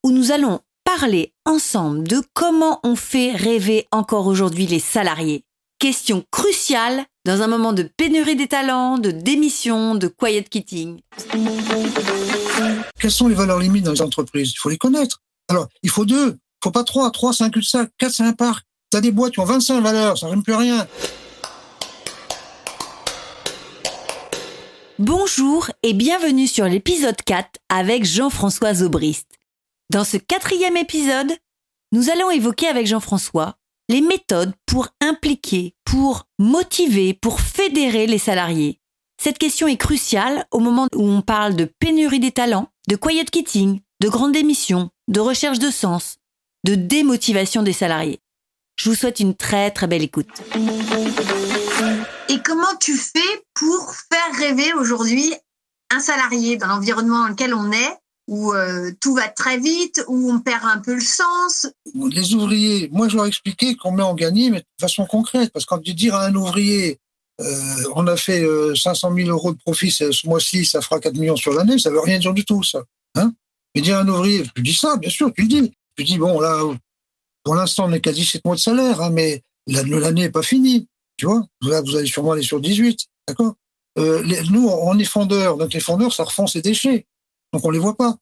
où 0.03 0.11
nous 0.11 0.32
allons 0.32 0.61
parler 0.84 1.32
ensemble 1.45 2.07
de 2.07 2.24
comment 2.34 2.80
on 2.84 2.95
fait 2.95 3.34
rêver 3.34 3.86
encore 3.91 4.26
aujourd'hui 4.26 4.65
les 4.65 4.80
salariés. 4.80 5.43
Question 5.78 6.26
cruciale 6.32 7.05
dans 7.24 7.43
un 7.43 7.47
moment 7.47 7.72
de 7.72 7.84
pénurie 7.84 8.36
des 8.36 8.47
talents, 8.47 8.97
de 8.97 9.11
démission, 9.11 9.93
de 9.93 10.07
quiet 10.07 10.45
quitting. 10.49 11.01
Quelles 12.99 13.11
sont 13.11 13.28
les 13.28 13.36
valeurs 13.36 13.59
limites 13.59 13.86
dans 13.86 13.91
les 13.91 14.01
entreprises? 14.01 14.53
Il 14.53 14.57
faut 14.57 14.70
les 14.70 14.80
connaître. 14.80 15.22
Alors, 15.49 15.68
il 15.84 15.91
faut 15.91 16.05
deux, 16.05 16.30
il 16.32 16.63
faut 16.63 16.72
pas 16.72 16.84
trois, 16.84 17.11
trois, 17.11 17.32
un 17.43 17.51
cul-de-sac, 17.51 17.91
quatre, 17.99 18.13
c'est 18.13 18.24
un 18.24 18.34
parc. 18.34 18.65
T'as 18.89 19.01
des 19.01 19.11
boîtes 19.11 19.34
qui 19.34 19.39
ont 19.39 19.45
25 19.45 19.82
valeurs, 19.82 20.18
ça 20.18 20.30
rime 20.30 20.41
plus 20.41 20.55
rien. 20.55 20.88
Bonjour 25.00 25.70
et 25.84 25.93
bienvenue 25.93 26.48
sur 26.48 26.66
l'épisode 26.66 27.22
4 27.24 27.60
avec 27.70 28.04
Jean-François 28.04 28.74
Zobrist. 28.74 29.28
Dans 29.91 30.04
ce 30.04 30.18
quatrième 30.18 30.76
épisode, 30.76 31.34
nous 31.91 32.10
allons 32.10 32.32
évoquer 32.32 32.66
avec 32.66 32.88
Jean-François 32.88 33.58
les 33.89 34.02
méthodes 34.02 34.56
pour 34.66 34.88
impliquer, 35.00 35.76
pour 35.86 36.24
motiver, 36.39 37.14
pour 37.14 37.41
fédérer 37.41 38.08
les 38.08 38.18
salariés. 38.18 38.80
Cette 39.22 39.38
question 39.38 39.68
est 39.68 39.78
cruciale 39.78 40.48
au 40.50 40.60
moment 40.60 40.88
où 40.95 41.08
on 41.08 41.22
parle 41.22 41.56
de 41.56 41.66
pénurie 41.66 42.20
des 42.20 42.32
talents, 42.32 42.70
de 42.89 42.95
quiet 42.95 43.26
quitting, 43.26 43.82
de 44.02 44.10
grande 44.10 44.32
démission, 44.32 44.89
de 45.08 45.20
recherche 45.20 45.60
de 45.60 45.70
sens, 45.70 46.18
de 46.66 46.74
démotivation 46.74 47.62
des 47.62 47.72
salariés. 47.72 48.20
Je 48.78 48.89
vous 48.89 48.95
souhaite 48.95 49.19
une 49.19 49.36
très 49.36 49.71
très 49.71 49.88
belle 49.88 50.03
écoute. 50.03 50.28
Et 52.30 52.39
comment 52.43 52.75
tu 52.80 52.95
fais 52.95 53.19
pour 53.55 53.93
faire 54.11 54.39
rêver 54.39 54.71
aujourd'hui 54.73 55.34
un 55.89 55.99
salarié 55.99 56.57
dans 56.57 56.67
l'environnement 56.67 57.23
dans 57.23 57.30
lequel 57.30 57.55
on 57.55 57.71
est, 57.71 57.97
où 58.28 58.53
euh, 58.53 58.91
tout 59.01 59.15
va 59.15 59.30
très 59.30 59.57
vite, 59.57 60.03
où 60.07 60.32
on 60.32 60.39
perd 60.39 60.63
un 60.65 60.80
peu 60.80 60.93
le 60.93 61.01
sens? 61.01 61.67
Les 61.95 62.36
ouvriers, 62.36 62.89
moi 62.91 63.07
je 63.07 63.15
leur 63.15 63.25
expliquais 63.25 63.75
qu'on 63.75 63.91
met 63.91 64.03
en 64.03 64.13
gagner, 64.13 64.51
mais 64.51 64.59
de 64.59 64.65
façon 64.80 65.05
concrète, 65.05 65.51
parce 65.51 65.65
que 65.65 65.69
quand 65.69 65.82
tu 65.82 65.95
dis 65.95 66.11
à 66.11 66.19
un 66.19 66.36
ouvrier, 66.36 66.99
euh, 67.41 67.84
on 67.95 68.05
a 68.05 68.15
fait 68.15 68.43
euh, 68.43 68.75
500 68.75 69.15
000 69.15 69.30
euros 69.30 69.53
de 69.53 69.57
profit 69.57 69.89
ce, 69.89 70.11
ce 70.11 70.28
mois-ci, 70.28 70.65
ça 70.65 70.82
fera 70.82 70.99
4 70.99 71.15
millions 71.15 71.36
sur 71.36 71.53
l'année, 71.53 71.80
ça 71.80 71.89
veut 71.89 71.99
rien 71.99 72.19
dire 72.19 72.34
du 72.34 72.45
tout, 72.45 72.61
ça. 72.61 72.84
Hein? 73.15 73.34
Mais 73.73 73.82
dire 73.82 73.97
à 73.97 74.01
un 74.01 74.07
ouvrier, 74.07 74.43
tu 74.55 74.61
dis 74.61 74.73
ça, 74.73 74.97
bien 74.97 75.09
sûr, 75.09 75.34
tu 75.34 75.41
le 75.41 75.47
dis. 75.47 75.73
Tu 75.97 76.03
dis, 76.03 76.17
bon, 76.19 76.39
là, 76.39 76.61
pour 77.48 77.56
l'instant, 77.56 77.86
on 77.88 77.93
est 77.93 78.02
qu'à 78.02 78.12
17 78.12 78.43
mois 78.43 78.56
de 78.56 78.60
salaire, 78.60 79.02
hein, 79.02 79.10
mais 79.10 79.41
l'année 79.68 80.24
n'est 80.24 80.30
pas 80.30 80.43
finie. 80.43 80.89
Tu 81.16 81.28
vois, 81.28 81.45
là, 81.62 81.80
vous 81.80 81.95
allez 81.95 82.06
sûrement 82.06 82.34
aller 82.34 82.43
sur 82.43 82.60
18, 82.60 83.08
d'accord 83.26 83.56
euh, 83.98 84.22
Nous, 84.52 84.68
on 84.68 85.00
est 85.00 85.06
fondeurs, 85.06 85.56
donc 85.56 85.74
les 85.74 85.80
fondeurs, 85.80 86.14
ça 86.14 86.26
refond 86.26 86.45
ses 86.45 86.62
déchets, 86.62 87.06
donc 87.54 87.64
on 87.64 87.70
les 87.70 87.80
voit 87.80 87.95
pas. 87.95 88.18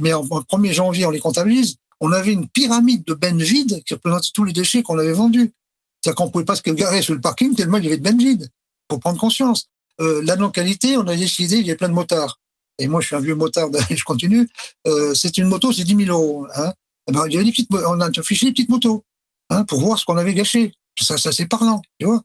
Mais 0.00 0.14
en, 0.14 0.20
en 0.22 0.40
1er 0.40 0.72
janvier, 0.72 1.04
on 1.04 1.10
les 1.10 1.20
comptabilise. 1.20 1.76
On 2.00 2.12
avait 2.12 2.32
une 2.32 2.48
pyramide 2.48 3.04
de 3.04 3.12
bennes 3.12 3.42
vides 3.42 3.84
qui 3.84 3.92
représentait 3.92 4.30
tous 4.32 4.44
les 4.44 4.54
déchets 4.54 4.82
qu'on 4.82 4.98
avait 4.98 5.12
vendus. 5.12 5.52
C'est-à-dire 6.00 6.16
qu'on 6.16 6.30
pouvait 6.30 6.46
pas 6.46 6.56
se 6.56 6.62
garer 6.62 7.02
sur 7.02 7.12
le 7.12 7.20
parking 7.20 7.54
tellement 7.54 7.76
il 7.76 7.84
y 7.84 7.88
avait 7.88 7.98
de 7.98 8.02
bennes 8.02 8.16
vides, 8.16 8.48
pour 8.88 9.00
prendre 9.00 9.20
conscience. 9.20 9.68
Euh, 10.00 10.22
la 10.24 10.36
non-qualité, 10.36 10.96
on 10.96 11.06
a 11.08 11.14
décidé, 11.14 11.56
il 11.56 11.66
y 11.66 11.70
avait 11.70 11.76
plein 11.76 11.90
de 11.90 11.94
motards. 11.94 12.40
Et 12.78 12.88
moi, 12.88 13.02
je 13.02 13.08
suis 13.08 13.16
un 13.16 13.20
vieux 13.20 13.34
motard, 13.34 13.68
je 13.90 14.02
continue. 14.02 14.48
Euh, 14.86 15.12
c'est 15.12 15.36
une 15.36 15.48
moto, 15.48 15.74
c'est 15.74 15.84
10 15.84 16.06
000 16.06 16.18
euros. 16.18 16.46
Hein. 16.56 16.72
Eh 17.08 17.12
ben, 17.12 17.26
il 17.26 17.32
y 17.32 17.36
avait 17.36 17.44
des 17.44 17.50
petites, 17.50 17.68
on 17.72 18.00
a 18.00 18.08
affiché 18.18 18.46
des 18.46 18.52
petites 18.52 18.68
motos 18.68 19.04
hein, 19.50 19.64
pour 19.64 19.80
voir 19.80 19.98
ce 19.98 20.04
qu'on 20.04 20.16
avait 20.16 20.34
gâché. 20.34 20.72
Ça, 21.00 21.16
ça 21.16 21.32
c'est 21.32 21.46
parlant, 21.46 21.82
tu 21.98 22.06
vois. 22.06 22.22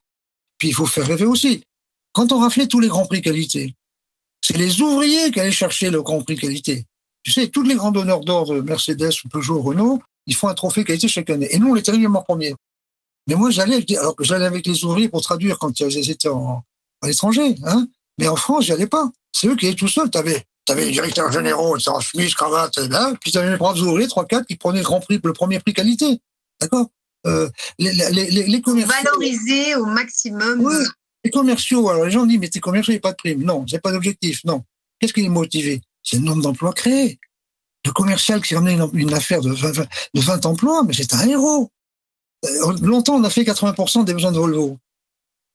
Puis 0.57 0.69
il 0.69 0.73
faut 0.73 0.85
faire 0.85 1.07
rêver 1.07 1.25
aussi. 1.25 1.63
Quand 2.13 2.31
on 2.31 2.39
raflait 2.39 2.67
tous 2.67 2.79
les 2.79 2.87
grands 2.87 3.05
prix 3.05 3.21
qualité, 3.21 3.75
c'est 4.41 4.57
les 4.57 4.81
ouvriers 4.81 5.31
qui 5.31 5.39
allaient 5.39 5.51
chercher 5.51 5.89
le 5.89 6.01
grand 6.01 6.21
prix 6.21 6.37
qualité. 6.37 6.85
Tu 7.23 7.31
sais, 7.31 7.47
tous 7.47 7.63
les 7.63 7.75
grands 7.75 7.91
donneurs 7.91 8.21
d'ordre, 8.21 8.61
Mercedes, 8.61 9.13
Peugeot, 9.31 9.61
Renault, 9.61 10.01
ils 10.25 10.35
font 10.35 10.47
un 10.47 10.53
trophée 10.53 10.83
qualité 10.83 11.07
chaque 11.07 11.29
année. 11.29 11.47
Et 11.53 11.59
nous, 11.59 11.69
on 11.69 11.75
était 11.75 11.91
régulièrement 11.91 12.23
premiers. 12.23 12.55
Mais 13.27 13.35
moi, 13.35 13.49
j'allais, 13.49 13.83
alors 13.97 14.15
que 14.15 14.23
j'allais 14.23 14.45
avec 14.45 14.65
les 14.65 14.83
ouvriers 14.85 15.09
pour 15.09 15.21
traduire 15.21 15.59
quand 15.59 15.79
ils 15.79 16.09
étaient 16.09 16.29
en, 16.29 16.63
à 17.01 17.07
l'étranger, 17.07 17.55
hein. 17.63 17.87
Mais 18.17 18.27
en 18.27 18.35
France, 18.35 18.65
j'y 18.65 18.71
allais 18.71 18.87
pas. 18.87 19.11
C'est 19.31 19.47
eux 19.47 19.55
qui 19.55 19.67
étaient 19.67 19.75
tout 19.75 19.87
seuls. 19.87 20.09
T'avais, 20.09 20.43
t'avais 20.67 20.85
les 20.85 20.91
directeurs 20.91 21.31
généraux, 21.31 21.77
en 21.87 21.99
chemise, 21.99 22.35
cravate, 22.35 22.77
là, 22.77 23.13
puis 23.19 23.31
t'avais 23.31 23.51
les 23.51 23.57
braves 23.57 23.79
ouvriers, 23.81 24.07
trois, 24.07 24.25
quatre, 24.25 24.45
qui 24.45 24.55
prenaient 24.55 24.79
le 24.79 24.85
grand 24.85 24.99
prix, 24.99 25.19
le 25.23 25.33
premier 25.33 25.59
prix 25.59 25.73
qualité. 25.73 26.19
D'accord? 26.61 26.87
Euh, 27.25 27.49
les, 27.79 27.93
les, 27.93 28.11
les, 28.11 28.47
les 28.47 28.61
commerciaux. 28.61 28.93
Valoriser 29.03 29.75
au 29.75 29.85
maximum. 29.85 30.61
Ouais, 30.61 30.75
les 31.23 31.31
commerciaux, 31.31 31.89
alors 31.89 32.05
les 32.05 32.11
gens 32.11 32.25
disent, 32.25 32.39
mais 32.39 32.49
tes 32.49 32.59
commerciaux, 32.59 32.91
il 32.91 32.95
n'y 32.95 32.99
a 32.99 33.01
pas 33.01 33.11
de 33.11 33.17
prime. 33.17 33.43
Non, 33.43 33.65
c'est 33.67 33.81
pas 33.81 33.91
d'objectif. 33.91 34.43
Non. 34.43 34.63
Qu'est-ce 34.99 35.13
qui 35.13 35.23
est 35.23 35.29
motivé? 35.29 35.81
C'est 36.03 36.17
le 36.17 36.23
nombre 36.23 36.41
d'emplois 36.41 36.73
créés. 36.73 37.17
Le 37.85 37.91
commercial 37.91 38.41
qui 38.41 38.53
ramenait 38.53 38.73
une, 38.73 38.89
une 38.93 39.13
affaire 39.13 39.41
de 39.41 39.51
20, 39.51 39.71
de 40.13 40.21
20 40.21 40.45
emplois, 40.45 40.83
mais 40.83 40.93
c'est 40.93 41.13
un 41.13 41.27
héros. 41.27 41.71
Euh, 42.45 42.73
longtemps, 42.81 43.15
on 43.15 43.23
a 43.23 43.29
fait 43.29 43.43
80% 43.43 44.03
des 44.03 44.13
besoins 44.13 44.31
de 44.31 44.37
Volvo. 44.37 44.77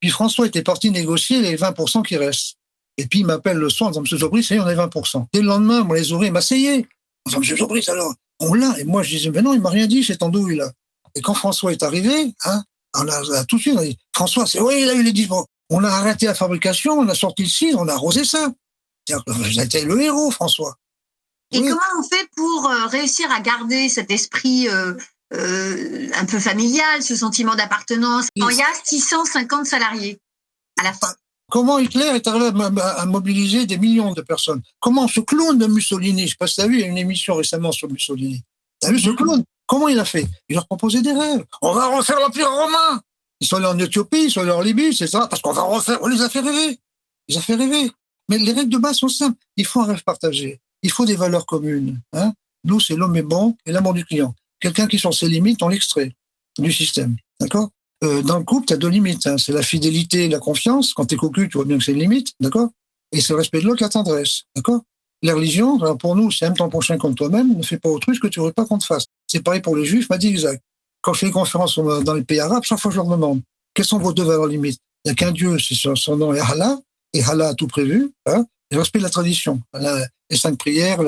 Puis 0.00 0.10
François 0.10 0.46
était 0.46 0.62
parti 0.62 0.90
négocier 0.90 1.40
les 1.40 1.56
20% 1.56 2.02
qui 2.02 2.16
restent. 2.16 2.56
Et 2.98 3.06
puis 3.06 3.20
il 3.20 3.26
m'appelle 3.26 3.56
le 3.56 3.70
soir 3.70 3.88
en 3.88 3.90
disant, 3.90 4.02
Monsieur 4.02 4.18
Zobris, 4.18 4.44
ça 4.44 4.54
y 4.54 4.58
est, 4.58 4.60
on 4.60 4.68
est 4.68 4.76
20%. 4.76 5.26
Dès 5.32 5.40
le 5.40 5.46
lendemain, 5.46 5.82
moi, 5.82 5.96
les 5.96 6.12
ouvriers 6.12 6.30
m'asseyaient. 6.30 6.86
En 7.24 7.30
disant, 7.30 7.40
Monsieur 7.40 7.56
Zobris, 7.56 7.84
alors, 7.88 8.14
on 8.40 8.54
l'a. 8.54 8.78
Et 8.78 8.84
moi, 8.84 9.02
je 9.02 9.16
disais, 9.16 9.30
mais 9.30 9.42
non, 9.42 9.54
il 9.54 9.60
m'a 9.60 9.70
rien 9.70 9.86
dit, 9.86 10.04
c'est 10.04 10.22
andouille, 10.22 10.56
là. 10.56 10.70
Et 11.14 11.20
quand 11.20 11.34
François 11.34 11.72
est 11.72 11.82
arrivé, 11.82 12.34
hein, 12.44 12.62
on 12.94 13.08
a, 13.08 13.22
on 13.22 13.32
a 13.32 13.44
tout 13.44 13.56
de 13.56 13.62
suite, 13.62 13.74
on 13.76 13.80
a 13.80 13.84
dit, 13.84 13.98
François, 14.14 14.46
c'est, 14.46 14.60
oui, 14.60 14.82
il 14.82 14.88
a 14.88 14.94
eu 14.94 15.02
les 15.02 15.12
10 15.12 15.28
On 15.70 15.84
a 15.84 15.88
arrêté 15.88 16.26
la 16.26 16.34
fabrication, 16.34 16.94
on 16.94 17.08
a 17.08 17.14
sorti 17.14 17.42
le 17.42 17.48
cidre, 17.48 17.78
on 17.80 17.88
a 17.88 17.92
arrosé 17.92 18.24
ça. 18.24 18.52
Vous 19.26 19.60
été 19.60 19.84
le 19.84 20.00
héros, 20.00 20.30
François. 20.30 20.76
Et 21.52 21.58
oui. 21.58 21.68
comment 21.68 22.00
on 22.00 22.02
fait 22.02 22.28
pour 22.36 22.66
euh, 22.66 22.86
réussir 22.86 23.30
à 23.30 23.40
garder 23.40 23.88
cet 23.88 24.10
esprit 24.10 24.68
euh, 24.68 24.94
euh, 25.34 26.08
un 26.14 26.24
peu 26.24 26.38
familial, 26.38 27.02
ce 27.02 27.14
sentiment 27.14 27.54
d'appartenance? 27.54 28.28
Quand 28.38 28.48
il 28.48 28.56
y 28.56 28.62
a 28.62 28.72
650 28.84 29.66
salariés 29.66 30.18
à 30.78 30.84
la 30.84 30.92
fin 30.92 31.12
Comment 31.52 31.78
Hitler 31.78 32.06
est 32.14 32.26
arrivé 32.26 32.50
à, 32.80 33.04
mobiliser 33.04 33.66
des 33.66 33.76
millions 33.76 34.14
de 34.14 34.22
personnes? 34.22 34.62
Comment 34.80 35.06
ce 35.06 35.20
clown 35.20 35.58
de 35.58 35.66
Mussolini, 35.66 36.22
je 36.22 36.30
sais 36.30 36.36
pas 36.38 36.46
si 36.46 36.54
tu 36.54 36.60
as 36.62 36.66
vu, 36.66 36.76
il 36.76 36.80
y 36.80 36.84
a 36.84 36.86
une 36.86 36.96
émission 36.96 37.34
récemment 37.34 37.72
sur 37.72 37.90
Mussolini. 37.90 38.42
Tu 38.80 38.88
as 38.88 38.90
vu 38.90 38.98
ce 38.98 39.10
clown? 39.10 39.44
Comment 39.66 39.88
il 39.88 39.98
a 39.98 40.06
fait? 40.06 40.26
Il 40.48 40.54
leur 40.54 40.66
proposait 40.66 41.02
des 41.02 41.12
rêves. 41.12 41.44
On 41.60 41.74
va 41.74 41.94
refaire 41.94 42.18
l'Empire 42.20 42.50
romain 42.50 43.02
Ils 43.38 43.46
sont 43.46 43.56
allés 43.56 43.66
en 43.66 43.78
Éthiopie, 43.78 44.24
ils 44.24 44.30
sont 44.30 44.40
allés 44.40 44.50
en 44.50 44.62
Libye, 44.62 44.94
c'est 44.96 45.06
ça, 45.06 45.26
parce 45.26 45.42
qu'on 45.42 45.52
va 45.52 45.60
refaire. 45.60 45.98
On 46.00 46.06
les 46.06 46.22
a 46.22 46.30
fait 46.30 46.40
rêver. 46.40 46.78
Ils 47.28 47.36
ont 47.36 47.42
fait 47.42 47.56
rêver. 47.56 47.92
Mais 48.30 48.38
les 48.38 48.52
règles 48.52 48.72
de 48.72 48.78
base 48.78 48.96
sont 48.96 49.08
simples. 49.08 49.36
Il 49.58 49.66
faut 49.66 49.82
un 49.82 49.84
rêve 49.84 50.02
partagé. 50.04 50.58
Il 50.80 50.90
faut 50.90 51.04
des 51.04 51.16
valeurs 51.16 51.44
communes. 51.44 52.00
Hein 52.14 52.32
Nous, 52.64 52.80
c'est 52.80 52.96
l'homme 52.96 53.16
est 53.16 53.20
bon 53.20 53.58
et 53.66 53.72
l'amour 53.72 53.92
du 53.92 54.06
client. 54.06 54.34
Quelqu'un 54.58 54.86
qui, 54.86 54.98
sur 54.98 55.12
ses 55.12 55.28
limites, 55.28 55.62
on 55.62 55.68
l'extrait 55.68 56.16
du 56.58 56.72
système. 56.72 57.14
D'accord? 57.38 57.68
Euh, 58.02 58.22
Dans 58.22 58.38
le 58.38 58.44
couple, 58.44 58.66
tu 58.66 58.72
as 58.72 58.76
deux 58.76 58.88
limites. 58.88 59.26
Hein. 59.26 59.38
C'est 59.38 59.52
la 59.52 59.62
fidélité 59.62 60.24
et 60.24 60.28
la 60.28 60.38
confiance. 60.38 60.94
Quand 60.94 61.06
tu 61.06 61.14
es 61.14 61.18
cocu, 61.18 61.48
tu 61.48 61.58
vois 61.58 61.64
bien 61.64 61.78
que 61.78 61.84
c'est 61.84 61.92
une 61.92 62.00
limite. 62.00 62.32
D'accord? 62.40 62.68
Et 63.12 63.20
c'est 63.20 63.32
le 63.32 63.38
respect 63.38 63.60
de 63.60 63.66
l'autre, 63.66 63.82
la 63.82 63.88
tendresse. 63.88 64.42
D'accord? 64.56 64.82
La 65.22 65.34
religion, 65.34 65.78
pour 65.96 66.16
nous, 66.16 66.30
c'est 66.30 66.46
aime 66.46 66.56
ton 66.56 66.68
prochain 66.68 66.98
comme 66.98 67.14
toi-même, 67.14 67.56
ne 67.56 67.62
fais 67.62 67.78
pas 67.78 67.88
autrui 67.88 68.16
ce 68.16 68.20
que 68.20 68.26
tu 68.26 68.40
ne 68.40 68.46
veux 68.46 68.52
pas 68.52 68.64
qu'on 68.64 68.78
te 68.78 68.84
fasse. 68.84 69.06
C'est 69.28 69.40
pareil 69.40 69.60
pour 69.60 69.76
les 69.76 69.84
juifs, 69.84 70.08
m'a 70.10 70.18
dit 70.18 70.28
exact. 70.28 70.60
Quand 71.00 71.12
je 71.12 71.20
fais 71.20 71.26
des 71.26 71.32
conférences 71.32 71.78
dans 71.78 72.14
les 72.14 72.24
pays 72.24 72.40
arabes, 72.40 72.64
chaque 72.64 72.80
fois 72.80 72.90
je 72.90 72.96
leur 72.96 73.06
demande 73.06 73.40
quelles 73.74 73.86
sont 73.86 73.98
vos 73.98 74.12
deux 74.12 74.24
valeurs 74.24 74.46
limites? 74.46 74.80
Il 75.04 75.08
n'y 75.08 75.12
a 75.12 75.14
qu'un 75.14 75.32
Dieu, 75.32 75.56
son, 75.58 76.16
nom 76.16 76.34
est 76.34 76.40
Allah, 76.40 76.78
et 77.12 77.22
Allah 77.24 77.48
a 77.48 77.54
tout 77.54 77.66
prévu, 77.66 78.12
hein, 78.26 78.44
le 78.70 78.78
respect 78.78 78.98
de 78.98 79.04
la 79.04 79.10
tradition, 79.10 79.60
les 79.74 80.36
cinq 80.36 80.56
prières, 80.58 81.00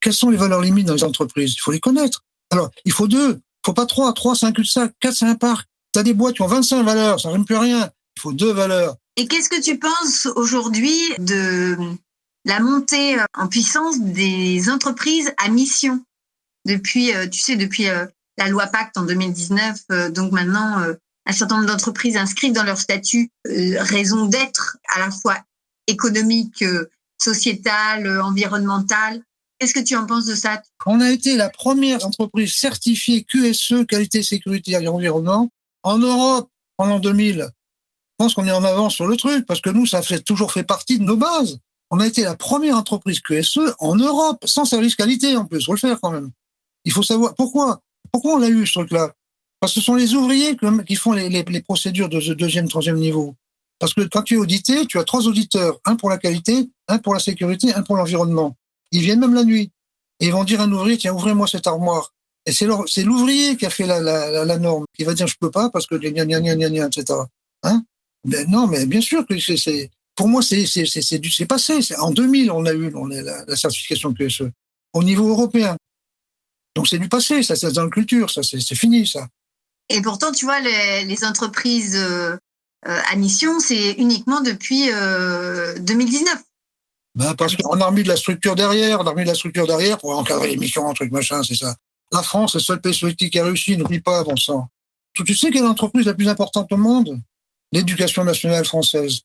Quelles 0.00 0.14
sont 0.14 0.30
les 0.30 0.36
valeurs 0.36 0.60
limites 0.60 0.86
dans 0.86 0.94
les 0.94 1.04
entreprises? 1.04 1.54
Il 1.54 1.60
faut 1.60 1.72
les 1.72 1.80
connaître. 1.80 2.24
Alors, 2.50 2.70
il 2.84 2.92
faut 2.92 3.06
deux, 3.06 3.34
il 3.34 3.66
faut 3.66 3.72
pas 3.72 3.86
trois, 3.86 4.12
trois, 4.12 4.34
cinq, 4.34 4.56
cinq, 4.64 4.92
quatre, 5.00 5.14
c'est 5.14 5.26
un 5.26 5.34
parc. 5.34 5.68
Tu 5.96 6.00
as 6.00 6.02
des 6.02 6.12
boîtes 6.12 6.34
qui 6.34 6.42
ont 6.42 6.46
25 6.46 6.82
valeurs, 6.82 7.18
ça 7.18 7.30
rime 7.30 7.46
plus 7.46 7.56
rien. 7.56 7.90
Il 8.18 8.20
faut 8.20 8.34
deux 8.34 8.52
valeurs. 8.52 8.96
Et 9.16 9.26
qu'est-ce 9.26 9.48
que 9.48 9.62
tu 9.62 9.78
penses 9.78 10.26
aujourd'hui 10.36 10.94
de 11.18 11.74
la 12.44 12.60
montée 12.60 13.16
en 13.32 13.48
puissance 13.48 13.98
des 13.98 14.68
entreprises 14.68 15.32
à 15.38 15.48
mission 15.48 16.04
depuis, 16.66 17.14
euh, 17.14 17.26
tu 17.26 17.40
sais, 17.40 17.56
depuis 17.56 17.88
euh, 17.88 18.04
la 18.36 18.48
loi 18.48 18.66
Pacte 18.66 18.98
en 18.98 19.04
2019, 19.04 19.84
euh, 19.90 20.10
donc 20.10 20.32
maintenant 20.32 20.84
un 21.24 21.32
certain 21.32 21.56
nombre 21.56 21.68
d'entreprises 21.68 22.18
inscrivent 22.18 22.52
dans 22.52 22.64
leur 22.64 22.76
statut 22.76 23.30
raison 23.46 24.26
d'être 24.26 24.76
à 24.94 24.98
la 24.98 25.10
fois 25.10 25.38
économique, 25.86 26.62
sociétale, 27.16 28.20
environnementale. 28.20 29.22
Qu'est-ce 29.58 29.72
que 29.72 29.80
tu 29.80 29.96
en 29.96 30.04
penses 30.04 30.26
de 30.26 30.34
ça? 30.34 30.60
On 30.84 31.00
a 31.00 31.10
été 31.10 31.36
la 31.36 31.48
première 31.48 32.04
entreprise 32.04 32.54
certifiée 32.54 33.24
QSE, 33.24 33.86
qualité, 33.88 34.22
sécurité 34.22 34.72
et 34.72 34.88
environnement, 34.88 35.48
en 35.86 35.98
Europe 35.98 36.50
pendant 36.76 36.98
2000. 36.98 37.38
Je 37.38 37.44
pense 38.18 38.34
qu'on 38.34 38.46
est 38.46 38.52
en 38.52 38.64
avance 38.64 38.94
sur 38.94 39.06
le 39.06 39.16
truc, 39.16 39.46
parce 39.46 39.60
que 39.60 39.70
nous, 39.70 39.86
ça 39.86 40.02
fait 40.02 40.20
toujours 40.20 40.52
fait 40.52 40.64
partie 40.64 40.98
de 40.98 41.04
nos 41.04 41.16
bases. 41.16 41.58
On 41.90 42.00
a 42.00 42.06
été 42.06 42.24
la 42.24 42.34
première 42.34 42.76
entreprise 42.76 43.20
QSE 43.20 43.60
en 43.78 43.94
Europe, 43.94 44.44
sans 44.44 44.64
service 44.64 44.96
qualité 44.96 45.36
en 45.36 45.44
plus, 45.44 45.64
faut 45.64 45.74
le 45.74 45.78
faire 45.78 46.00
quand 46.00 46.10
même. 46.10 46.30
Il 46.84 46.92
faut 46.92 47.04
savoir 47.04 47.34
pourquoi. 47.34 47.80
Pourquoi 48.10 48.34
on 48.34 48.38
l'a 48.38 48.48
eu 48.48 48.66
ce 48.66 48.72
truc-là? 48.74 49.12
Parce 49.60 49.74
que 49.74 49.80
ce 49.80 49.86
sont 49.86 49.94
les 49.94 50.14
ouvriers 50.14 50.56
qui 50.86 50.96
font 50.96 51.12
les, 51.12 51.28
les 51.28 51.62
procédures 51.62 52.08
de 52.08 52.34
deuxième, 52.34 52.68
troisième 52.68 52.96
niveau. 52.96 53.34
Parce 53.78 53.94
que 53.94 54.02
quand 54.02 54.22
tu 54.22 54.34
es 54.34 54.38
audité, 54.38 54.86
tu 54.86 54.98
as 54.98 55.04
trois 55.04 55.26
auditeurs, 55.28 55.78
un 55.84 55.96
pour 55.96 56.10
la 56.10 56.18
qualité, 56.18 56.68
un 56.88 56.98
pour 56.98 57.14
la 57.14 57.20
sécurité, 57.20 57.74
un 57.74 57.82
pour 57.82 57.96
l'environnement. 57.96 58.56
Ils 58.90 59.02
viennent 59.02 59.20
même 59.20 59.34
la 59.34 59.44
nuit. 59.44 59.70
Et 60.20 60.26
ils 60.26 60.32
vont 60.32 60.44
dire 60.44 60.60
à 60.60 60.64
un 60.64 60.72
ouvrier, 60.72 60.96
tiens, 60.96 61.12
ouvrez-moi 61.12 61.46
cette 61.46 61.66
armoire. 61.66 62.12
Et 62.46 62.52
c'est 62.52 63.02
l'ouvrier 63.02 63.56
qui 63.56 63.66
a 63.66 63.70
fait 63.70 63.86
la, 63.86 64.00
la, 64.00 64.44
la, 64.44 64.58
norme, 64.58 64.84
qui 64.96 65.02
va 65.02 65.14
dire, 65.14 65.26
je 65.26 65.34
peux 65.38 65.50
pas 65.50 65.68
parce 65.70 65.86
que 65.86 65.96
gna 65.96 66.24
gna 66.24 66.40
gna 66.40 66.54
gna 66.54 66.70
gna, 66.70 66.86
etc. 66.86 67.18
Hein? 67.64 67.82
Ben 68.24 68.48
non, 68.48 68.68
mais 68.68 68.86
bien 68.86 69.00
sûr 69.00 69.26
que 69.26 69.38
c'est, 69.38 69.90
pour 70.14 70.28
moi, 70.28 70.42
c'est, 70.42 70.64
c'est, 70.66 71.46
passé. 71.46 71.80
En 71.98 72.12
2000, 72.12 72.50
on 72.52 72.64
a 72.66 72.72
eu 72.72 72.92
on 72.94 73.10
a 73.10 73.20
la, 73.20 73.44
la 73.44 73.56
certification 73.56 74.14
QSE 74.14 74.44
au 74.92 75.02
niveau 75.02 75.28
européen. 75.28 75.76
Donc 76.76 76.88
c'est 76.88 76.98
du 76.98 77.08
passé, 77.08 77.42
ça, 77.42 77.56
c'est 77.56 77.72
dans 77.72 77.84
la 77.84 77.90
culture, 77.90 78.30
ça, 78.30 78.42
c'est, 78.42 78.74
fini, 78.74 79.06
ça. 79.06 79.26
Et 79.88 80.02
pourtant, 80.02 80.30
tu 80.30 80.44
vois, 80.44 80.60
les, 80.60 81.04
les 81.04 81.24
entreprises 81.24 81.96
euh, 81.96 82.36
euh, 82.86 83.00
à 83.10 83.16
mission, 83.16 83.60
c'est 83.60 83.92
uniquement 83.92 84.40
depuis 84.40 84.86
2019. 84.86 86.34
Euh, 86.34 86.36
ben 87.14 87.34
parce 87.34 87.56
qu'on 87.56 87.80
a 87.80 87.86
remis 87.86 88.02
de 88.02 88.08
la 88.08 88.16
structure 88.16 88.54
derrière, 88.54 89.00
on 89.00 89.06
a 89.06 89.10
remis 89.10 89.22
de 89.22 89.28
la 89.28 89.34
structure 89.34 89.66
derrière 89.66 89.96
pour 89.96 90.16
encadrer 90.16 90.50
les 90.50 90.56
missions, 90.58 90.88
un 90.88 90.92
truc 90.92 91.10
machin, 91.12 91.42
c'est 91.42 91.54
ça. 91.54 91.74
La 92.12 92.22
France, 92.22 92.54
le 92.54 92.60
seul 92.60 92.80
pays 92.80 92.94
soviétique 92.94 93.32
qui 93.32 93.38
a 93.38 93.44
réussi, 93.44 93.76
n'oublie 93.76 94.00
pas, 94.00 94.22
bon 94.24 94.36
sang. 94.36 94.68
Tu 95.12 95.34
sais 95.34 95.50
quelle 95.50 95.62
est 95.62 95.66
l'entreprise 95.66 96.06
la 96.06 96.14
plus 96.14 96.28
importante 96.28 96.70
au 96.72 96.76
monde? 96.76 97.20
L'éducation 97.72 98.22
nationale 98.22 98.64
française, 98.64 99.20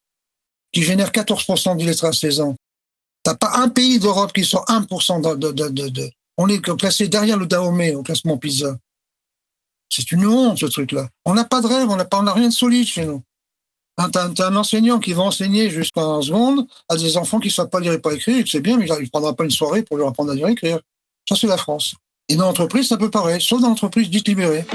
qui 0.71 0.83
génère 0.83 1.11
14% 1.11 1.77
d'illettrés 1.77 2.07
à 2.07 2.13
16 2.13 2.41
ans. 2.41 2.55
T'as 3.23 3.35
pas 3.35 3.57
un 3.57 3.69
pays 3.69 3.99
d'Europe 3.99 4.33
qui 4.33 4.43
sort 4.43 4.65
1% 4.65 5.37
de, 5.37 6.11
On 6.37 6.47
est 6.47 6.61
classé 6.61 7.07
derrière 7.07 7.37
le 7.37 7.45
Dahomey 7.45 7.93
au 7.93 8.03
classement 8.03 8.37
PISA. 8.37 8.77
C'est 9.89 10.11
une 10.11 10.25
honte, 10.25 10.57
ce 10.57 10.65
truc-là. 10.65 11.09
On 11.25 11.33
n'a 11.33 11.43
pas 11.43 11.61
de 11.61 11.67
rêve, 11.67 11.89
on 11.89 11.97
n'a 11.97 12.05
pas, 12.05 12.19
on 12.19 12.23
n'a 12.23 12.33
rien 12.33 12.47
de 12.47 12.53
solide 12.53 12.87
chez 12.87 13.05
nous. 13.05 13.21
T'as 13.97 14.47
un 14.47 14.55
enseignant 14.55 14.99
qui 14.99 15.13
va 15.13 15.23
enseigner 15.23 15.69
jusqu'en 15.69 16.21
seconde 16.21 16.65
à 16.89 16.95
des 16.95 17.17
enfants 17.17 17.39
qui 17.39 17.49
ne 17.49 17.53
savent 17.53 17.69
pas 17.69 17.79
lire 17.79 17.93
et 17.93 17.99
pas 17.99 18.13
écrire, 18.13 18.43
c'est 18.47 18.61
bien, 18.61 18.77
mais 18.77 18.87
il 18.87 19.03
ne 19.03 19.09
prendra 19.09 19.35
pas 19.35 19.43
une 19.43 19.51
soirée 19.51 19.83
pour 19.83 19.97
leur 19.97 20.07
apprendre 20.07 20.31
à 20.31 20.35
lire 20.35 20.47
et 20.47 20.53
écrire. 20.53 20.79
Ça, 21.27 21.35
c'est 21.35 21.47
la 21.47 21.57
France. 21.57 21.93
Et 22.31 22.37
dans 22.37 22.45
l'entreprise, 22.45 22.87
c'est 22.87 22.93
un 22.93 22.97
peu 22.97 23.09
pareil, 23.09 23.41
sauf 23.41 23.59
dans 23.59 23.67
l'entreprise 23.67 24.09
dite 24.09 24.29
libérée. 24.29 24.65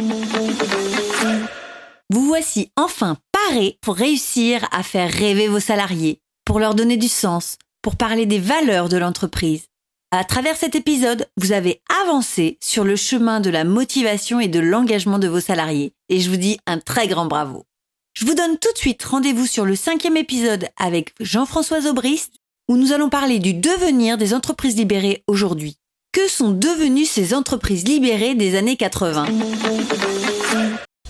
Vous 2.10 2.26
voici 2.26 2.70
enfin 2.76 3.16
paré 3.32 3.78
pour 3.80 3.94
réussir 3.94 4.68
à 4.72 4.82
faire 4.82 5.10
rêver 5.10 5.48
vos 5.48 5.58
salariés, 5.58 6.20
pour 6.44 6.60
leur 6.60 6.74
donner 6.74 6.98
du 6.98 7.08
sens, 7.08 7.56
pour 7.80 7.96
parler 7.96 8.26
des 8.26 8.38
valeurs 8.38 8.90
de 8.90 8.98
l'entreprise. 8.98 9.68
À 10.10 10.22
travers 10.24 10.56
cet 10.56 10.74
épisode, 10.74 11.28
vous 11.38 11.52
avez 11.52 11.80
avancé 12.02 12.58
sur 12.62 12.84
le 12.84 12.94
chemin 12.94 13.40
de 13.40 13.48
la 13.48 13.64
motivation 13.64 14.38
et 14.38 14.48
de 14.48 14.60
l'engagement 14.60 15.18
de 15.18 15.28
vos 15.28 15.40
salariés. 15.40 15.94
Et 16.10 16.20
je 16.20 16.28
vous 16.28 16.36
dis 16.36 16.58
un 16.66 16.78
très 16.78 17.08
grand 17.08 17.24
bravo. 17.24 17.64
Je 18.12 18.26
vous 18.26 18.34
donne 18.34 18.58
tout 18.58 18.72
de 18.74 18.78
suite 18.78 19.02
rendez-vous 19.02 19.46
sur 19.46 19.64
le 19.64 19.76
cinquième 19.76 20.18
épisode 20.18 20.68
avec 20.76 21.14
Jean-François 21.20 21.86
Aubrist, 21.86 22.34
où 22.68 22.76
nous 22.76 22.92
allons 22.92 23.08
parler 23.08 23.38
du 23.38 23.54
devenir 23.54 24.18
des 24.18 24.34
entreprises 24.34 24.76
libérées 24.76 25.24
aujourd'hui. 25.26 25.78
Que 26.16 26.28
sont 26.28 26.50
devenues 26.50 27.04
ces 27.04 27.34
entreprises 27.34 27.84
libérées 27.86 28.34
des 28.34 28.56
années 28.56 28.78
80 28.78 29.26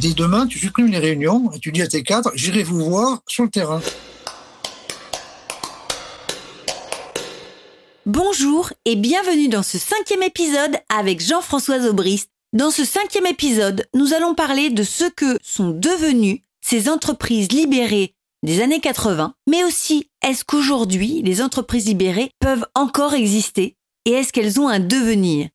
Dès 0.01 0.15
demain, 0.15 0.49
tu 0.49 0.59
supprimes 0.59 0.89
les 0.89 0.99
réunions 0.99 1.53
et 1.53 1.61
tu 1.61 1.71
dis 1.71 1.81
à 1.81 1.87
tes 1.87 2.03
cadres, 2.03 2.33
j'irai 2.35 2.65
vous 2.65 2.85
voir 2.85 3.21
sur 3.29 3.45
le 3.45 3.51
terrain. 3.51 3.81
Bonjour 8.05 8.73
et 8.85 8.97
bienvenue 8.97 9.47
dans 9.47 9.63
ce 9.63 9.79
cinquième 9.79 10.25
épisode 10.25 10.77
avec 10.89 11.21
Jean-François 11.21 11.87
Aubrist. 11.89 12.29
Dans 12.53 12.73
ce 12.73 12.85
cinquième 12.85 13.27
épisode, 13.27 13.87
nous 13.95 14.13
allons 14.13 14.35
parler 14.35 14.71
de 14.71 14.83
ce 14.83 15.05
que 15.05 15.39
sont 15.41 15.71
devenues 15.71 16.43
ces 16.63 16.89
entreprises 16.89 17.53
libérées 17.53 18.17
des 18.43 18.61
années 18.61 18.81
80, 18.81 19.35
mais 19.49 19.63
aussi 19.63 20.11
est-ce 20.27 20.45
qu'aujourd'hui 20.45 21.23
les 21.23 21.43
entreprises 21.43 21.87
libérées 21.87 22.33
peuvent 22.41 22.67
encore 22.75 23.15
exister? 23.15 23.77
Et 24.07 24.13
est-ce 24.13 24.33
qu'elles 24.33 24.59
ont 24.59 24.69
un 24.69 24.79
devenir? 24.79 25.49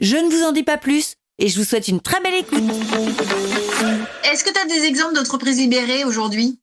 Je 0.00 0.16
ne 0.16 0.28
vous 0.28 0.42
en 0.42 0.52
dis 0.52 0.64
pas 0.64 0.78
plus 0.78 1.14
et 1.38 1.48
je 1.48 1.58
vous 1.58 1.64
souhaite 1.64 1.86
une 1.86 2.00
très 2.00 2.20
belle 2.20 2.34
écoute. 2.34 2.64
Est-ce 4.24 4.42
que 4.42 4.52
tu 4.52 4.58
as 4.58 4.66
des 4.66 4.86
exemples 4.86 5.14
d'entreprises 5.14 5.58
libérées 5.58 6.04
aujourd'hui? 6.04 6.58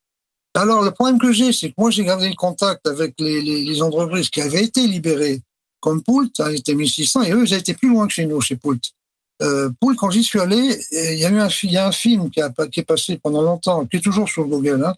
Alors 0.55 0.83
le 0.83 0.91
problème 0.91 1.19
que 1.19 1.31
j'ai, 1.31 1.53
c'est 1.53 1.69
que 1.69 1.75
moi 1.77 1.91
j'ai 1.91 2.03
gardé 2.03 2.27
le 2.27 2.35
contact 2.35 2.87
avec 2.87 3.13
les, 3.19 3.81
entreprises 3.81 4.29
qui 4.29 4.41
avaient 4.41 4.63
été 4.63 4.87
libérées, 4.87 5.41
comme 5.79 6.01
Poult, 6.01 6.31
ça 6.35 6.47
a 6.47 6.51
été 6.51 6.73
1600, 6.73 7.23
et 7.23 7.31
eux, 7.31 7.43
ils 7.45 7.53
étaient 7.53 7.73
plus 7.73 7.89
loin 7.89 8.07
que 8.07 8.13
chez 8.13 8.25
nous, 8.25 8.41
chez 8.41 8.55
Poult. 8.55 8.79
Euh, 9.41 9.69
Paul, 9.81 9.97
quand 9.97 10.09
j'y 10.09 10.23
suis 10.23 10.39
allé, 10.39 10.79
il 10.91 11.19
y 11.19 11.25
a 11.25 11.29
eu 11.29 11.39
un, 11.39 11.49
il 11.63 11.71
y 11.71 11.77
a 11.77 11.87
un 11.87 11.91
film 11.91 12.31
qui, 12.31 12.41
a, 12.41 12.49
qui 12.71 12.79
est 12.79 12.85
passé 12.85 13.19
pendant 13.21 13.41
longtemps, 13.41 13.85
qui 13.85 13.97
est 13.97 14.01
toujours 14.01 14.29
sur 14.29 14.45
Google, 14.45 14.83
hein, 14.85 14.95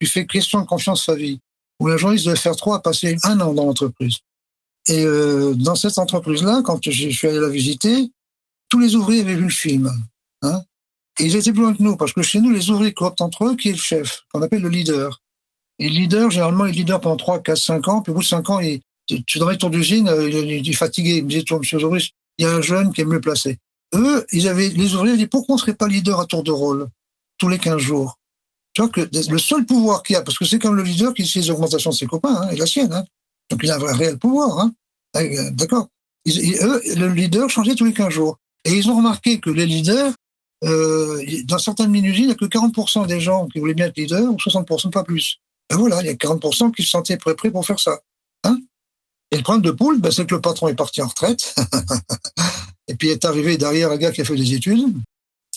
qui 0.00 0.08
fait 0.08 0.26
Question 0.26 0.60
de 0.60 0.66
confiance 0.66 1.06
sa 1.06 1.14
vie, 1.14 1.40
où 1.78 1.86
la 1.86 1.96
journaliste 1.96 2.26
devait 2.26 2.36
faire 2.36 2.56
trois, 2.56 2.82
passer 2.82 3.16
un 3.22 3.40
an 3.40 3.54
dans 3.54 3.64
l'entreprise. 3.64 4.16
Et 4.88 5.04
euh, 5.04 5.54
dans 5.54 5.74
cette 5.74 5.98
entreprise-là, 5.98 6.62
quand 6.64 6.78
je 6.88 7.10
suis 7.10 7.28
allé 7.28 7.40
la 7.40 7.48
visiter, 7.48 8.10
tous 8.68 8.78
les 8.78 8.94
ouvriers 8.94 9.22
avaient 9.22 9.34
vu 9.34 9.44
le 9.44 9.48
film. 9.50 9.92
Hein, 10.42 10.62
et 11.18 11.24
ils 11.24 11.36
étaient 11.36 11.52
plus 11.52 11.62
loin 11.62 11.74
que 11.74 11.82
nous, 11.82 11.96
parce 11.96 12.12
que 12.12 12.22
chez 12.22 12.40
nous, 12.40 12.50
les 12.50 12.70
ouvriers 12.70 12.92
cooptent 12.92 13.20
entre 13.20 13.46
eux 13.46 13.56
qui 13.56 13.70
est 13.70 13.72
le 13.72 13.78
chef, 13.78 14.22
qu'on 14.32 14.42
appelle 14.42 14.62
le 14.62 14.68
leader. 14.68 15.22
Et 15.78 15.88
le 15.88 15.94
leader, 15.94 16.30
généralement, 16.30 16.66
il 16.66 16.70
est 16.70 16.78
leader 16.78 17.00
pendant 17.00 17.16
3, 17.16 17.42
4, 17.42 17.56
5 17.56 17.88
ans, 17.88 18.02
puis 18.02 18.12
au 18.12 18.14
bout 18.14 18.22
de 18.22 18.26
5 18.26 18.50
ans, 18.50 18.60
il, 18.60 18.80
tu 19.26 19.38
dans 19.38 19.48
les 19.48 19.58
tours 19.58 19.70
d'usine, 19.70 20.08
euh, 20.08 20.28
il, 20.28 20.68
est 20.68 20.72
fatigué. 20.72 21.16
Il 21.16 21.24
me 21.24 21.28
disait, 21.28 21.42
toi, 21.42 21.58
monsieur 21.58 21.78
Zoris, 21.78 22.10
il 22.38 22.44
y 22.44 22.48
a 22.48 22.52
un 22.52 22.60
jeune 22.60 22.92
qui 22.92 23.00
est 23.00 23.04
mieux 23.04 23.20
placé 23.20 23.58
eux, 23.94 24.26
ils 24.32 24.48
avaient, 24.48 24.68
les 24.68 24.94
ouvriers 24.94 25.16
dit 25.16 25.26
pourquoi 25.26 25.54
on 25.54 25.56
ne 25.56 25.60
serait 25.60 25.74
pas 25.74 25.88
leader 25.88 26.20
à 26.20 26.26
tour 26.26 26.42
de 26.42 26.50
rôle 26.50 26.88
tous 27.38 27.48
les 27.48 27.58
15 27.58 27.78
jours? 27.78 28.18
Tu 28.72 28.82
vois 28.82 28.90
que 28.90 29.08
le 29.30 29.38
seul 29.38 29.64
pouvoir 29.64 30.02
qu'il 30.02 30.14
y 30.14 30.16
a, 30.16 30.22
parce 30.22 30.38
que 30.38 30.44
c'est 30.44 30.58
comme 30.58 30.76
le 30.76 30.82
leader 30.82 31.14
qui 31.14 31.26
sait 31.26 31.40
les 31.40 31.50
augmentations 31.50 31.90
de 31.90 31.94
ses 31.94 32.06
copains 32.06 32.42
hein, 32.42 32.48
et 32.50 32.56
la 32.56 32.66
sienne, 32.66 32.92
hein. 32.92 33.04
Donc 33.50 33.60
il 33.62 33.70
a 33.70 33.76
un 33.76 33.92
réel 33.92 34.18
pouvoir. 34.18 34.58
Hein. 34.60 34.72
Euh, 35.16 35.50
d'accord 35.52 35.88
Eux, 36.26 36.82
le 36.96 37.08
leader 37.08 37.48
changeait 37.48 37.74
tous 37.74 37.84
les 37.84 37.92
15 37.92 38.10
jours. 38.10 38.38
Et 38.64 38.72
ils 38.72 38.90
ont 38.90 38.96
remarqué 38.96 39.38
que 39.38 39.50
les 39.50 39.66
leaders, 39.66 40.12
euh, 40.64 41.24
dans 41.44 41.58
certaines 41.58 41.90
mini-usines, 41.90 42.24
il 42.24 42.26
n'y 42.28 42.32
a 42.32 42.36
que 42.36 42.44
40% 42.46 43.06
des 43.06 43.20
gens 43.20 43.46
qui 43.46 43.60
voulaient 43.60 43.74
bien 43.74 43.86
être 43.86 43.96
leaders, 43.96 44.24
ou 44.24 44.36
60%, 44.36 44.90
pas 44.90 45.04
plus. 45.04 45.38
Ben 45.70 45.76
voilà, 45.76 46.00
il 46.00 46.06
y 46.06 46.10
a 46.10 46.14
40% 46.14 46.72
qui 46.72 46.82
se 46.82 46.90
sentaient 46.90 47.16
prêts, 47.16 47.50
pour 47.50 47.64
faire 47.64 47.78
ça. 47.78 48.00
Hein 48.44 48.58
et 49.30 49.36
le 49.36 49.42
problème 49.42 49.62
de 49.62 49.70
Poule, 49.70 50.00
ben, 50.00 50.10
c'est 50.10 50.26
que 50.26 50.34
le 50.34 50.40
patron 50.40 50.68
est 50.68 50.74
parti 50.74 51.02
en 51.02 51.08
retraite. 51.08 51.54
Et 52.88 52.94
puis 52.94 53.08
est 53.08 53.24
arrivé 53.24 53.56
derrière 53.56 53.90
un 53.90 53.96
gars 53.96 54.12
qui 54.12 54.20
a 54.20 54.24
fait 54.24 54.36
des 54.36 54.54
études. 54.54 54.94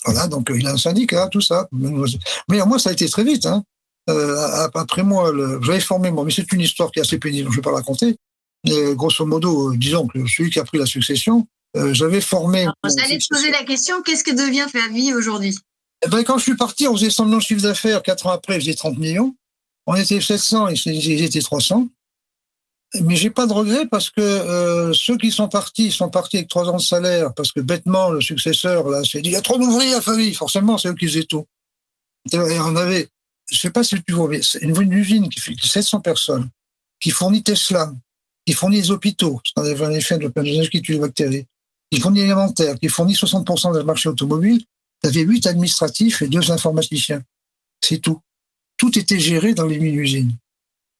Voilà, 0.04 0.26
donc 0.26 0.50
euh, 0.50 0.58
il 0.58 0.66
a 0.66 0.72
un 0.72 0.76
syndicat, 0.76 1.28
tout 1.28 1.40
ça. 1.40 1.68
Mais 1.72 2.64
moi, 2.64 2.78
ça 2.78 2.90
a 2.90 2.92
été 2.92 3.08
très 3.08 3.22
vite. 3.22 3.46
Hein. 3.46 3.62
Euh, 4.10 4.68
après 4.74 5.02
moi, 5.02 5.32
j'avais 5.62 5.80
formé 5.80 6.10
moi, 6.10 6.24
mais 6.24 6.32
c'est 6.32 6.50
une 6.52 6.60
histoire 6.60 6.90
qui 6.90 6.98
est 6.98 7.02
assez 7.02 7.18
pénible, 7.18 7.48
je 7.48 7.52
ne 7.52 7.56
vais 7.56 7.62
pas 7.62 7.70
la 7.70 7.78
raconter. 7.78 8.16
Mais 8.66 8.94
grosso 8.94 9.24
modo, 9.24 9.72
euh, 9.72 9.76
disons 9.76 10.06
que 10.06 10.18
celui 10.26 10.50
qui 10.50 10.58
a 10.58 10.64
pris 10.64 10.78
la 10.78 10.86
succession, 10.86 11.46
j'avais 11.92 12.20
formé. 12.20 12.66
J'allais 12.84 13.18
te 13.18 13.24
poser 13.30 13.50
la 13.50 13.64
question 13.64 14.02
qu'est-ce 14.02 14.24
que 14.24 14.32
devient 14.32 14.66
vie 14.92 15.14
aujourd'hui? 15.14 15.56
Eh 16.04 16.08
ben, 16.08 16.24
Quand 16.24 16.38
je 16.38 16.42
suis 16.42 16.56
parti, 16.56 16.88
on 16.88 16.94
faisait 16.94 17.10
100 17.10 17.26
millions 17.26 17.38
de 17.38 17.42
chiffre 17.42 17.62
d'affaires. 17.62 18.02
Quatre 18.02 18.26
ans 18.26 18.32
après, 18.32 18.54
je 18.54 18.66
faisais 18.66 18.74
30 18.74 18.98
millions. 18.98 19.34
On 19.86 19.94
était 19.94 20.20
700 20.20 20.68
et 20.68 20.74
ils 20.86 21.22
étaient 21.22 21.40
300. 21.40 21.88
Mais 23.02 23.14
j'ai 23.14 23.30
pas 23.30 23.46
de 23.46 23.52
regret 23.52 23.86
parce 23.86 24.10
que 24.10 24.20
euh, 24.20 24.92
ceux 24.92 25.16
qui 25.16 25.30
sont 25.30 25.48
partis 25.48 25.92
sont 25.92 26.08
partis 26.08 26.38
avec 26.38 26.48
trois 26.48 26.68
ans 26.68 26.76
de 26.76 26.82
salaire 26.82 27.32
parce 27.34 27.52
que 27.52 27.60
bêtement 27.60 28.10
le 28.10 28.20
successeur 28.20 28.88
là 28.88 29.04
s'est 29.04 29.20
dit 29.20 29.30
il 29.30 29.32
y 29.34 29.36
a 29.36 29.42
trop 29.42 29.58
d'ouvriers 29.58 29.94
à 29.94 30.00
famille. 30.00 30.34
Forcément, 30.34 30.76
c'est 30.76 30.88
eux 30.88 30.94
qui 30.94 31.06
faisaient 31.06 31.24
tout. 31.24 31.46
Et 32.32 32.38
on 32.38 32.74
avait, 32.76 33.08
je 33.50 33.58
sais 33.58 33.70
pas 33.70 33.82
si 33.82 33.96
tu 34.02 34.12
vois, 34.12 34.28
mais 34.28 34.40
une, 34.60 34.92
usine 34.92 35.28
qui 35.28 35.40
fait 35.40 35.54
700 35.60 36.00
personnes, 36.00 36.48
qui 37.00 37.10
fournit 37.10 37.42
Tesla, 37.42 37.92
qui 38.46 38.52
fournit 38.52 38.76
les 38.76 38.90
hôpitaux, 38.90 39.40
parce 39.40 39.52
qu'on 39.52 39.62
avait 39.62 39.84
un 39.84 40.18
de 40.18 40.28
plein 40.28 40.66
qui 40.68 40.82
tue 40.82 40.92
les 40.92 40.98
bactéries, 40.98 41.46
qui 41.90 42.00
fournit 42.00 42.20
l'alimentaire, 42.20 42.78
qui 42.78 42.88
fournit 42.88 43.14
60% 43.14 43.78
du 43.78 43.84
marché 43.84 44.08
automobile. 44.08 44.64
Il 45.02 45.06
y 45.06 45.08
avait 45.10 45.26
huit 45.26 45.46
administratifs 45.46 46.22
et 46.22 46.28
deux 46.28 46.50
informaticiens. 46.50 47.22
C'est 47.80 47.98
tout. 47.98 48.20
Tout 48.76 48.98
était 48.98 49.18
géré 49.18 49.54
dans 49.54 49.66
les 49.66 49.78
mini-usines. 49.78 50.36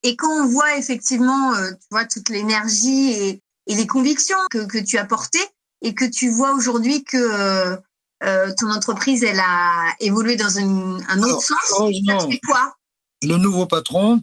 Et 0.02 0.16
quand 0.16 0.44
on 0.44 0.48
voit 0.48 0.78
effectivement, 0.78 1.54
euh, 1.54 1.70
tu 1.72 1.86
vois, 1.90 2.06
toute 2.06 2.28
l'énergie 2.30 3.12
et, 3.12 3.42
les 3.66 3.86
convictions 3.86 4.38
que, 4.50 4.66
que, 4.66 4.78
tu 4.78 4.98
as 4.98 5.04
portées 5.04 5.38
et 5.82 5.94
que 5.94 6.04
tu 6.04 6.28
vois 6.28 6.54
aujourd'hui 6.54 7.04
que 7.04 7.16
euh, 7.16 7.76
euh, 8.22 8.52
ton 8.58 8.70
entreprise, 8.70 9.22
elle 9.22 9.40
a 9.40 9.94
évolué 10.00 10.36
dans 10.36 10.50
une, 10.50 11.02
un 11.08 11.18
autre 11.22 11.28
Alors, 11.28 11.42
sens, 11.42 12.34
quoi? 12.46 12.74
Le 13.22 13.36
nouveau 13.36 13.66
patron, 13.66 14.20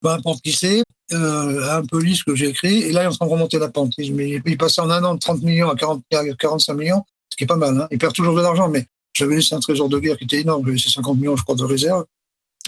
peu 0.00 0.10
importe 0.10 0.42
qui 0.42 0.52
c'est, 0.52 0.82
euh, 1.12 1.78
un 1.78 1.84
peu 1.84 2.00
lisse 2.00 2.22
que 2.22 2.34
j'ai 2.34 2.48
écrit, 2.48 2.82
et 2.82 2.92
là, 2.92 3.02
il 3.02 3.04
est 3.04 3.08
en 3.08 3.12
train 3.12 3.26
de 3.26 3.30
remonter 3.30 3.58
la 3.58 3.68
pente. 3.68 3.92
Il, 3.98 4.42
il 4.44 4.58
passait 4.58 4.80
en 4.80 4.90
un 4.90 5.02
an 5.04 5.14
de 5.14 5.20
30 5.20 5.42
millions 5.42 5.70
à, 5.70 5.76
40, 5.76 6.02
à 6.12 6.24
45 6.34 6.74
millions, 6.74 7.04
ce 7.30 7.36
qui 7.36 7.44
est 7.44 7.46
pas 7.46 7.56
mal. 7.56 7.78
Hein. 7.80 7.88
Il 7.90 7.98
perd 7.98 8.14
toujours 8.14 8.34
de 8.34 8.42
l'argent, 8.42 8.68
mais 8.68 8.86
j'avais 9.14 9.36
laissé 9.36 9.54
un 9.54 9.60
trésor 9.60 9.88
de 9.88 9.98
guerre 9.98 10.16
qui 10.16 10.24
était 10.24 10.40
énorme, 10.40 10.62
j'avais 10.64 10.76
laissé 10.76 10.90
50 10.90 11.16
millions, 11.18 11.36
je 11.36 11.42
crois, 11.42 11.56
de 11.56 11.64
réserve. 11.64 12.04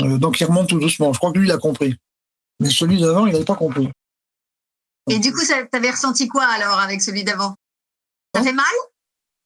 Euh, 0.01 0.19
donc 0.19 0.41
il 0.41 0.45
remonte 0.45 0.69
tout 0.69 0.79
doucement. 0.79 1.13
Je 1.13 1.19
crois 1.19 1.33
que 1.33 1.39
lui, 1.39 1.49
il 1.49 1.53
a 1.53 1.59
compris. 1.59 1.97
Mais 2.61 2.71
celui 2.71 3.01
d'avant, 3.01 3.27
il 3.27 3.33
n'avait 3.33 3.45
pas 3.45 3.55
compris. 3.55 3.89
Et 5.09 5.19
du 5.19 5.33
coup, 5.33 5.41
tu 5.45 5.77
avais 5.77 5.91
ressenti 5.91 6.29
quoi 6.29 6.45
alors 6.45 6.79
avec 6.79 7.03
celui 7.03 7.25
d'avant? 7.25 7.57
Ça 8.35 8.43
fait 8.43 8.53
mal? 8.53 8.65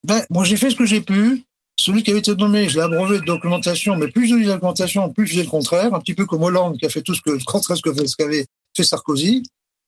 Ben, 0.05 0.25
Moi, 0.31 0.45
j'ai 0.45 0.57
fait 0.57 0.71
ce 0.71 0.77
que 0.77 0.87
j'ai 0.87 1.01
pu. 1.01 1.45
Celui 1.77 2.05
qui 2.05 2.11
avait 2.11 2.21
été 2.21 2.35
nommé, 2.37 2.69
je 2.69 2.77
l'ai 2.77 2.83
abreuvé 2.83 3.19
de 3.19 3.25
documentation, 3.25 3.97
mais 3.97 4.07
plus 4.07 4.27
lis 4.27 4.45
la 4.45 4.55
documentation, 4.55 5.11
plus 5.13 5.27
faisais 5.27 5.43
le 5.43 5.49
contraire, 5.49 5.93
un 5.93 5.99
petit 5.99 6.15
peu 6.15 6.25
comme 6.25 6.43
Hollande 6.43 6.79
qui 6.79 6.87
a 6.87 6.89
fait 6.89 7.03
tout 7.03 7.15
ce 7.15 7.21
que, 7.21 7.43
contraire 7.45 7.77
ce 7.77 8.17
qu'avait 8.17 8.47
fait 8.77 8.85
Sarkozy. 8.85 9.43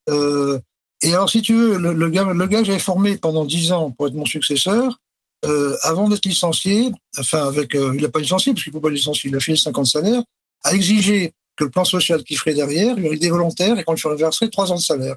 Euh, 0.09 0.59
et 1.01 1.13
alors, 1.13 1.29
si 1.29 1.41
tu 1.41 1.53
veux, 1.53 1.77
le, 1.77 2.09
gars, 2.09 2.25
le 2.25 2.47
gars 2.47 2.59
que 2.59 2.65
j'avais 2.65 2.79
formé 2.79 3.17
pendant 3.17 3.45
dix 3.45 3.71
ans 3.71 3.91
pour 3.91 4.07
être 4.07 4.15
mon 4.15 4.25
successeur, 4.25 4.99
euh, 5.45 5.77
avant 5.83 6.09
d'être 6.09 6.25
licencié, 6.25 6.91
enfin, 7.17 7.47
avec, 7.47 7.75
euh, 7.75 7.93
il 7.95 8.01
n'a 8.01 8.09
pas 8.09 8.19
licencié 8.19 8.53
parce 8.53 8.63
qu'il 8.63 8.73
ne 8.73 8.79
peut 8.79 8.87
pas 8.87 8.89
licencier, 8.89 9.29
il 9.29 9.35
a 9.35 9.39
fait 9.39 9.55
50 9.55 9.85
salaires, 9.85 10.23
a 10.63 10.73
exigé 10.73 11.33
que 11.55 11.63
le 11.65 11.69
plan 11.69 11.85
social 11.85 12.23
qu'il 12.23 12.37
ferait 12.37 12.53
derrière 12.53 12.95
lui 12.95 13.07
aurait 13.07 13.17
des 13.17 13.29
volontaires 13.29 13.77
et 13.77 13.83
qu'on 13.83 13.93
lui 13.93 14.01
verserait 14.17 14.49
trois 14.49 14.71
ans 14.71 14.75
de 14.75 14.81
salaire. 14.81 15.15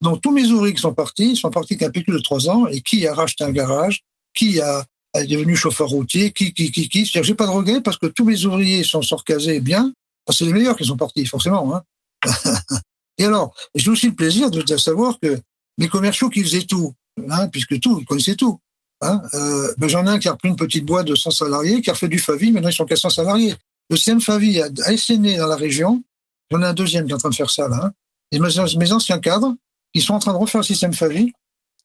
Donc 0.00 0.22
tous 0.22 0.30
mes 0.30 0.46
ouvriers 0.46 0.74
qui 0.74 0.80
sont 0.80 0.94
partis 0.94 1.36
sont 1.36 1.50
partis 1.50 1.76
qu'un 1.76 1.90
pécule 1.90 2.14
de 2.14 2.20
trois 2.20 2.48
ans 2.48 2.66
et 2.66 2.80
qui 2.80 3.06
a 3.06 3.14
racheté 3.14 3.44
un 3.44 3.50
garage, 3.50 4.02
qui 4.34 4.60
a, 4.60 4.84
est 5.14 5.26
devenu 5.26 5.56
chauffeur 5.56 5.88
routier, 5.88 6.32
qui, 6.32 6.52
qui, 6.52 6.70
qui, 6.70 6.88
qui. 6.88 7.06
C'est-à-dire 7.06 7.36
pas 7.36 7.46
de 7.46 7.50
regret 7.50 7.80
parce 7.80 7.98
que 7.98 8.06
tous 8.06 8.24
mes 8.24 8.44
ouvriers 8.44 8.84
sont 8.84 9.02
sorcasés 9.02 9.60
bien. 9.60 9.92
c'est 10.30 10.44
les 10.44 10.52
meilleurs 10.52 10.76
qui 10.76 10.84
sont 10.84 10.96
partis, 10.96 11.26
forcément. 11.26 11.74
Hein. 11.74 11.82
et 13.18 13.24
alors, 13.24 13.54
j'ai 13.74 13.90
aussi 13.90 14.08
le 14.08 14.14
plaisir 14.14 14.50
de, 14.50 14.76
savoir 14.76 15.18
que 15.20 15.40
mes 15.78 15.88
commerciaux 15.88 16.30
qui 16.30 16.42
faisaient 16.42 16.62
tout, 16.62 16.94
hein, 17.28 17.48
puisque 17.48 17.78
tout, 17.80 17.98
ils 18.00 18.06
connaissaient 18.06 18.36
tout. 18.36 18.60
Hein, 19.02 19.22
euh, 19.32 19.72
ben 19.78 19.88
j'en 19.88 20.04
ai 20.06 20.10
un 20.10 20.18
qui 20.18 20.28
a 20.28 20.32
repris 20.32 20.50
une 20.50 20.56
petite 20.56 20.84
boîte 20.84 21.06
de 21.06 21.14
100 21.14 21.30
salariés, 21.30 21.80
qui 21.80 21.90
a 21.90 21.94
fait 21.94 22.08
du 22.08 22.18
Favi, 22.18 22.52
maintenant 22.52 22.68
ils 22.68 22.74
sont 22.74 22.84
qu'à 22.84 22.96
100 22.96 23.10
salariés. 23.10 23.54
Le 23.88 23.96
CMFAVI 23.96 24.60
a, 24.60 24.68
a 24.84 24.92
essaimé 24.92 25.36
dans 25.36 25.46
la 25.46 25.56
région. 25.56 26.02
J'en 26.50 26.62
ai 26.62 26.66
un 26.66 26.74
deuxième 26.74 27.06
qui 27.06 27.12
est 27.12 27.14
en 27.14 27.18
train 27.18 27.30
de 27.30 27.34
faire 27.34 27.50
ça, 27.50 27.68
là. 27.68 27.92
Et 28.32 28.38
mes, 28.38 28.92
anciens 28.92 29.18
cadres, 29.18 29.56
qui 29.92 30.00
sont 30.00 30.14
en 30.14 30.18
train 30.18 30.32
de 30.32 30.38
refaire 30.38 30.60
le 30.60 30.66
système 30.66 30.92
FAVI 30.92 31.32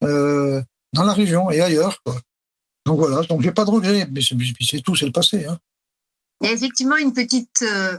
euh, 0.04 0.62
dans 0.94 1.04
la 1.04 1.14
région 1.14 1.50
et 1.50 1.62
ailleurs. 1.62 2.02
Quoi. 2.04 2.20
Donc 2.86 3.00
voilà, 3.00 3.24
donc 3.24 3.42
j'ai 3.42 3.52
pas 3.52 3.66
de 3.66 3.72
regrets, 3.72 4.08
mais 4.12 4.22
c'est 4.22 4.82
tout, 4.82 4.96
c'est 4.96 5.06
le 5.06 5.12
passé. 5.12 5.46
Hein. 5.46 5.58
Il 6.42 6.48
y 6.48 6.50
a 6.50 6.54
effectivement 6.54 6.98
une 6.98 7.14
petite 7.14 7.64
euh, 7.64 7.98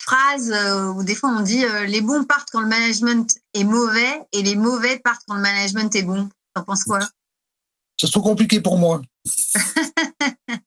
phrase 0.00 0.50
euh, 0.50 0.92
où 0.92 1.04
des 1.04 1.14
fois 1.14 1.30
on 1.30 1.42
dit 1.42 1.64
euh, 1.64 1.84
les 1.84 2.00
bons 2.00 2.24
partent 2.24 2.48
quand 2.50 2.60
le 2.60 2.68
management 2.68 3.28
est 3.54 3.64
mauvais 3.64 4.22
et 4.32 4.42
les 4.42 4.56
mauvais 4.56 4.98
partent 4.98 5.22
quand 5.26 5.36
le 5.36 5.42
management 5.42 5.94
est 5.94 6.02
bon. 6.02 6.28
T'en 6.54 6.64
penses 6.64 6.84
quoi 6.84 7.00
C'est 8.00 8.10
trop 8.10 8.22
compliqué 8.22 8.60
pour 8.60 8.78
moi. 8.78 9.02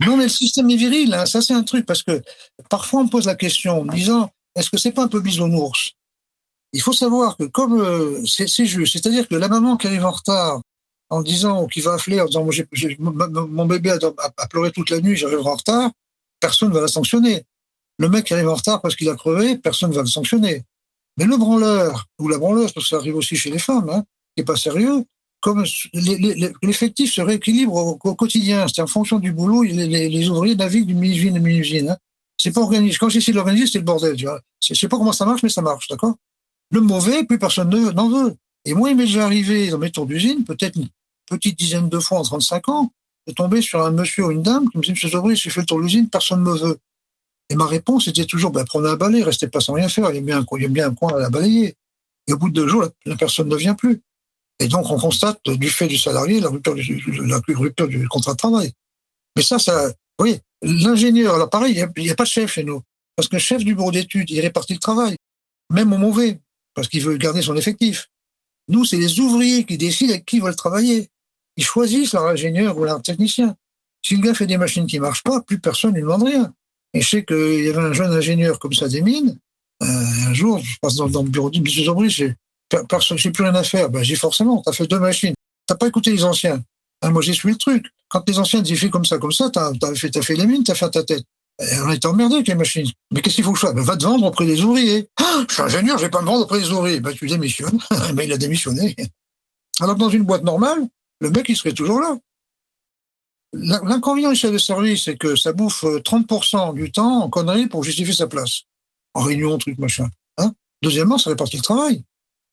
Non, 0.00 0.16
mais 0.16 0.24
le 0.24 0.28
système 0.28 0.68
est 0.70 0.76
viril, 0.76 1.14
hein. 1.14 1.24
ça 1.24 1.40
c'est 1.40 1.54
un 1.54 1.62
truc, 1.62 1.86
parce 1.86 2.02
que 2.02 2.20
parfois 2.68 3.00
on 3.00 3.04
me 3.04 3.08
pose 3.08 3.26
la 3.26 3.36
question 3.36 3.80
en 3.80 3.84
me 3.84 3.92
disant, 3.94 4.30
est-ce 4.56 4.68
que 4.68 4.76
c'est 4.76 4.92
pas 4.92 5.04
un 5.04 5.08
peu 5.08 5.20
bisounours? 5.20 5.92
Il 6.72 6.82
faut 6.82 6.92
savoir 6.92 7.36
que 7.36 7.44
comme 7.44 7.80
euh, 7.80 8.20
c'est 8.26 8.66
juste, 8.66 8.92
c'est-à-dire 8.92 9.28
que 9.28 9.36
la 9.36 9.48
maman 9.48 9.76
qui 9.76 9.86
arrive 9.86 10.04
en 10.04 10.10
retard 10.10 10.60
en 11.14 11.22
disant, 11.22 11.62
ou 11.62 11.66
qui 11.66 11.80
va 11.80 11.94
appeler 11.94 12.20
en 12.20 12.26
disant, 12.26 12.46
mon 12.98 13.66
bébé 13.66 13.90
a, 13.90 14.46
pleuré 14.48 14.72
toute 14.72 14.90
la 14.90 15.00
nuit, 15.00 15.16
j'arrive 15.16 15.46
en 15.46 15.54
retard, 15.54 15.90
personne 16.40 16.70
ne 16.70 16.74
va 16.74 16.80
la 16.80 16.88
sanctionner. 16.88 17.44
Le 17.98 18.08
mec 18.08 18.24
qui 18.24 18.34
arrive 18.34 18.48
en 18.48 18.54
retard 18.54 18.80
parce 18.82 18.96
qu'il 18.96 19.08
a 19.08 19.14
crevé, 19.14 19.56
personne 19.56 19.90
ne 19.90 19.94
va 19.94 20.02
le 20.02 20.08
sanctionner. 20.08 20.64
Mais 21.16 21.24
le 21.24 21.36
branleur, 21.36 22.06
ou 22.18 22.28
la 22.28 22.38
branleuse, 22.38 22.72
parce 22.72 22.86
que 22.86 22.90
ça 22.90 22.96
arrive 22.96 23.14
aussi 23.14 23.36
chez 23.36 23.50
les 23.50 23.60
femmes, 23.60 23.88
hein, 23.88 24.02
qui 24.34 24.40
n'est 24.40 24.44
pas 24.44 24.56
sérieux, 24.56 25.04
comme 25.40 25.64
l'effectif 26.62 27.12
se 27.12 27.20
rééquilibre 27.20 27.74
au, 27.76 28.14
quotidien, 28.14 28.66
c'est 28.66 28.82
en 28.82 28.86
fonction 28.86 29.18
du 29.18 29.30
boulot, 29.30 29.62
les, 29.62 30.28
ouvriers 30.28 30.56
naviguent 30.56 30.86
d'une 30.86 30.98
mini-usine 30.98 31.36
à 31.36 31.38
mini-usine. 31.38 31.90
Hein. 31.90 31.96
C'est 32.38 32.52
pas 32.52 32.62
organisé. 32.62 32.96
Quand 32.98 33.10
j'essaie 33.10 33.30
de 33.30 33.36
l'organiser, 33.36 33.66
c'est 33.66 33.78
le 33.78 33.84
bordel. 33.84 34.16
Tu 34.16 34.24
vois. 34.24 34.40
Sais 34.60 34.88
pas 34.88 34.96
comment 34.96 35.12
ça 35.12 35.26
marche, 35.26 35.42
mais 35.42 35.50
ça 35.50 35.62
marche, 35.62 35.86
d'accord? 35.88 36.14
Le 36.70 36.80
mauvais, 36.80 37.24
plus 37.24 37.38
personne 37.38 37.68
n'en 37.68 38.08
veut. 38.08 38.34
Et 38.64 38.74
moi, 38.74 38.90
il 38.90 38.96
m'est 38.96 39.16
arrivé 39.18 39.68
dans 39.68 39.78
mes 39.78 39.90
tours 39.90 40.06
d'usine, 40.06 40.44
peut-être 40.44 40.76
une 40.76 40.88
petite 41.26 41.58
dizaine 41.58 41.88
de 41.88 41.98
fois 41.98 42.18
en 42.18 42.22
35 42.22 42.68
ans, 42.68 42.92
de 43.26 43.32
tomber 43.32 43.62
sur 43.62 43.84
un 43.84 43.90
monsieur 43.90 44.26
ou 44.26 44.30
une 44.30 44.42
dame 44.42 44.68
qui 44.70 44.78
me 44.78 44.82
dit, 44.82 44.90
Monsieur 44.90 45.08
Zobry, 45.08 45.36
j'ai 45.36 45.50
fait 45.50 45.60
le 45.60 45.66
tour 45.66 45.80
d'usine, 45.80 46.08
personne 46.08 46.40
ne 46.40 46.50
me 46.50 46.56
veut. 46.56 46.78
Et 47.50 47.56
ma 47.56 47.66
réponse 47.66 48.08
était 48.08 48.24
toujours, 48.24 48.50
ben, 48.50 48.64
prenez 48.64 48.88
un 48.88 48.96
balai, 48.96 49.22
restez 49.22 49.48
pas 49.48 49.60
sans 49.60 49.74
rien 49.74 49.88
faire, 49.88 50.10
il 50.10 50.16
y 50.16 50.18
a 50.18 50.22
bien 50.22 50.38
un, 50.38 50.68
bien 50.68 50.94
coin 50.94 51.14
à 51.14 51.18
la 51.18 51.30
balayer. 51.30 51.76
Et 52.26 52.32
au 52.32 52.38
bout 52.38 52.48
de 52.48 52.54
deux 52.54 52.68
jours, 52.68 52.86
la, 53.04 53.16
personne 53.16 53.48
ne 53.48 53.56
vient 53.56 53.74
plus. 53.74 54.00
Et 54.60 54.68
donc, 54.68 54.90
on 54.90 54.98
constate, 54.98 55.40
du 55.46 55.68
fait 55.68 55.88
du 55.88 55.98
salarié, 55.98 56.40
la 56.40 56.48
rupture 56.48 56.74
du, 56.74 57.02
la 57.26 57.40
rupture 57.46 57.88
du 57.88 58.08
contrat 58.08 58.32
de 58.32 58.38
travail. 58.38 58.72
Mais 59.36 59.42
ça, 59.42 59.58
ça, 59.58 59.92
oui, 60.20 60.38
l'ingénieur, 60.62 61.34
alors 61.34 61.50
pareil, 61.50 61.72
il 61.72 62.02
n'y 62.02 62.10
a, 62.10 62.14
pas 62.14 62.24
de 62.24 62.28
chef 62.28 62.52
chez 62.52 62.64
nous. 62.64 62.80
Parce 63.16 63.28
que 63.28 63.38
chef 63.38 63.62
du 63.62 63.74
bureau 63.74 63.92
d'études, 63.92 64.30
il 64.30 64.40
répartit 64.40 64.74
le 64.74 64.78
travail. 64.78 65.16
Même 65.70 65.92
au 65.92 65.98
mauvais. 65.98 66.40
Parce 66.74 66.88
qu'il 66.88 67.02
veut 67.02 67.16
garder 67.16 67.42
son 67.42 67.56
effectif. 67.56 68.08
Nous, 68.68 68.84
c'est 68.84 68.96
les 68.96 69.20
ouvriers 69.20 69.64
qui 69.64 69.76
décident 69.76 70.12
avec 70.12 70.24
qui 70.24 70.36
ils 70.36 70.42
veulent 70.42 70.56
travailler. 70.56 71.10
Ils 71.56 71.64
choisissent 71.64 72.12
leur 72.12 72.26
ingénieur 72.26 72.76
ou 72.78 72.84
leur 72.84 73.02
technicien. 73.02 73.54
Si 74.04 74.16
le 74.16 74.22
gars 74.22 74.34
fait 74.34 74.46
des 74.46 74.56
machines 74.56 74.86
qui 74.86 74.98
marchent 74.98 75.22
pas, 75.22 75.40
plus 75.40 75.58
personne 75.58 75.90
ne 75.90 75.96
lui 75.96 76.02
demande 76.02 76.24
rien. 76.24 76.52
Et 76.92 77.00
je 77.00 77.08
sais 77.08 77.24
qu'il 77.24 77.64
y 77.64 77.68
avait 77.68 77.78
un 77.78 77.92
jeune 77.92 78.12
ingénieur 78.12 78.58
comme 78.58 78.72
ça 78.72 78.88
des 78.88 79.00
mines. 79.00 79.38
Euh, 79.82 79.86
un 79.86 80.34
jour, 80.34 80.58
je 80.58 80.76
passe 80.80 80.94
dans, 80.94 81.06
le 81.06 81.28
bureau 81.28 81.50
d'études, 81.50 81.66
M. 81.66 81.84
Zobry, 81.84 82.34
personne, 82.88 83.18
j'ai 83.18 83.30
plus 83.30 83.44
rien 83.44 83.54
à 83.54 83.64
faire. 83.64 83.90
Ben, 83.90 84.02
j'ai 84.02 84.16
forcément, 84.16 84.62
t'as 84.62 84.72
fait 84.72 84.86
deux 84.86 85.00
machines. 85.00 85.34
T'as 85.66 85.74
pas 85.74 85.88
écouté 85.88 86.12
les 86.12 86.24
anciens. 86.24 86.62
Hein, 87.02 87.10
moi, 87.10 87.22
j'ai 87.22 87.32
suivi 87.32 87.54
le 87.54 87.58
truc. 87.58 87.86
Quand 88.08 88.26
les 88.28 88.38
anciens 88.38 88.62
disaient 88.62 88.90
comme 88.90 89.04
ça, 89.04 89.18
comme 89.18 89.32
ça, 89.32 89.50
t'as 89.50 89.70
as 89.70 89.94
fait, 89.94 90.16
as 90.16 90.22
fait 90.22 90.34
les 90.34 90.46
mines, 90.46 90.62
t'as 90.64 90.74
fait 90.74 90.90
ta 90.90 91.02
tête. 91.02 91.24
On 91.84 91.90
était 91.92 92.06
emmerdé 92.06 92.36
avec 92.36 92.48
les 92.48 92.54
machines. 92.54 92.90
Mais 93.12 93.20
qu'est-ce 93.20 93.36
qu'il 93.36 93.44
faut 93.44 93.52
que 93.52 93.58
je 93.58 93.66
fasse? 93.66 93.74
Ben, 93.74 93.82
Va 93.82 93.96
te 93.96 94.04
vendre 94.04 94.26
auprès 94.26 94.46
des 94.46 94.62
ouvriers. 94.62 95.08
Ah, 95.20 95.44
je 95.48 95.54
suis 95.54 95.62
ingénieur, 95.62 95.98
je 95.98 96.04
vais 96.04 96.10
pas 96.10 96.20
me 96.20 96.26
vendre 96.26 96.42
auprès 96.44 96.60
des 96.60 96.70
ouvriers. 96.70 97.00
Ben, 97.00 97.12
tu 97.12 97.26
démissionnes. 97.26 97.78
ben, 98.14 98.22
il 98.24 98.32
a 98.32 98.36
démissionné. 98.36 98.94
Alors 99.80 99.96
dans 99.96 100.08
une 100.08 100.22
boîte 100.22 100.44
normale, 100.44 100.86
le 101.24 101.30
mec, 101.30 101.48
il 101.48 101.56
serait 101.56 101.72
toujours 101.72 102.00
là. 102.00 102.18
L'inconvénient 103.54 104.30
du 104.30 104.36
chef 104.36 104.52
de 104.52 104.58
service, 104.58 105.04
c'est 105.04 105.16
que 105.16 105.36
ça 105.36 105.54
bouffe 105.54 105.84
30% 105.84 106.74
du 106.74 106.92
temps 106.92 107.22
en 107.22 107.30
conneries 107.30 107.66
pour 107.66 107.82
justifier 107.82 108.12
sa 108.12 108.26
place. 108.26 108.64
En 109.14 109.22
réunion, 109.22 109.56
truc, 109.56 109.78
machin. 109.78 110.10
Hein 110.36 110.52
Deuxièmement, 110.82 111.16
ça 111.16 111.30
répartit 111.30 111.56
le 111.56 111.62
travail. 111.62 112.04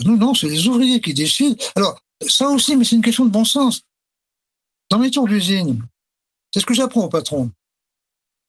Nous, 0.06 0.16
non, 0.16 0.34
c'est 0.34 0.48
les 0.48 0.68
ouvriers 0.68 1.02
qui 1.02 1.14
décident. 1.14 1.58
Alors, 1.76 2.00
ça 2.26 2.48
aussi, 2.48 2.78
mais 2.78 2.86
c'est 2.86 2.96
une 2.96 3.02
question 3.02 3.26
de 3.26 3.30
bon 3.30 3.44
sens. 3.44 3.82
Dans 4.90 5.00
mes 5.00 5.12
tours 5.12 5.28
d'usine, 5.28 5.86
c'est 6.54 6.62
ce 6.62 6.66
que 6.66 6.74
j'apprends 6.74 7.04
aux 7.04 7.10
patrons. 7.10 7.52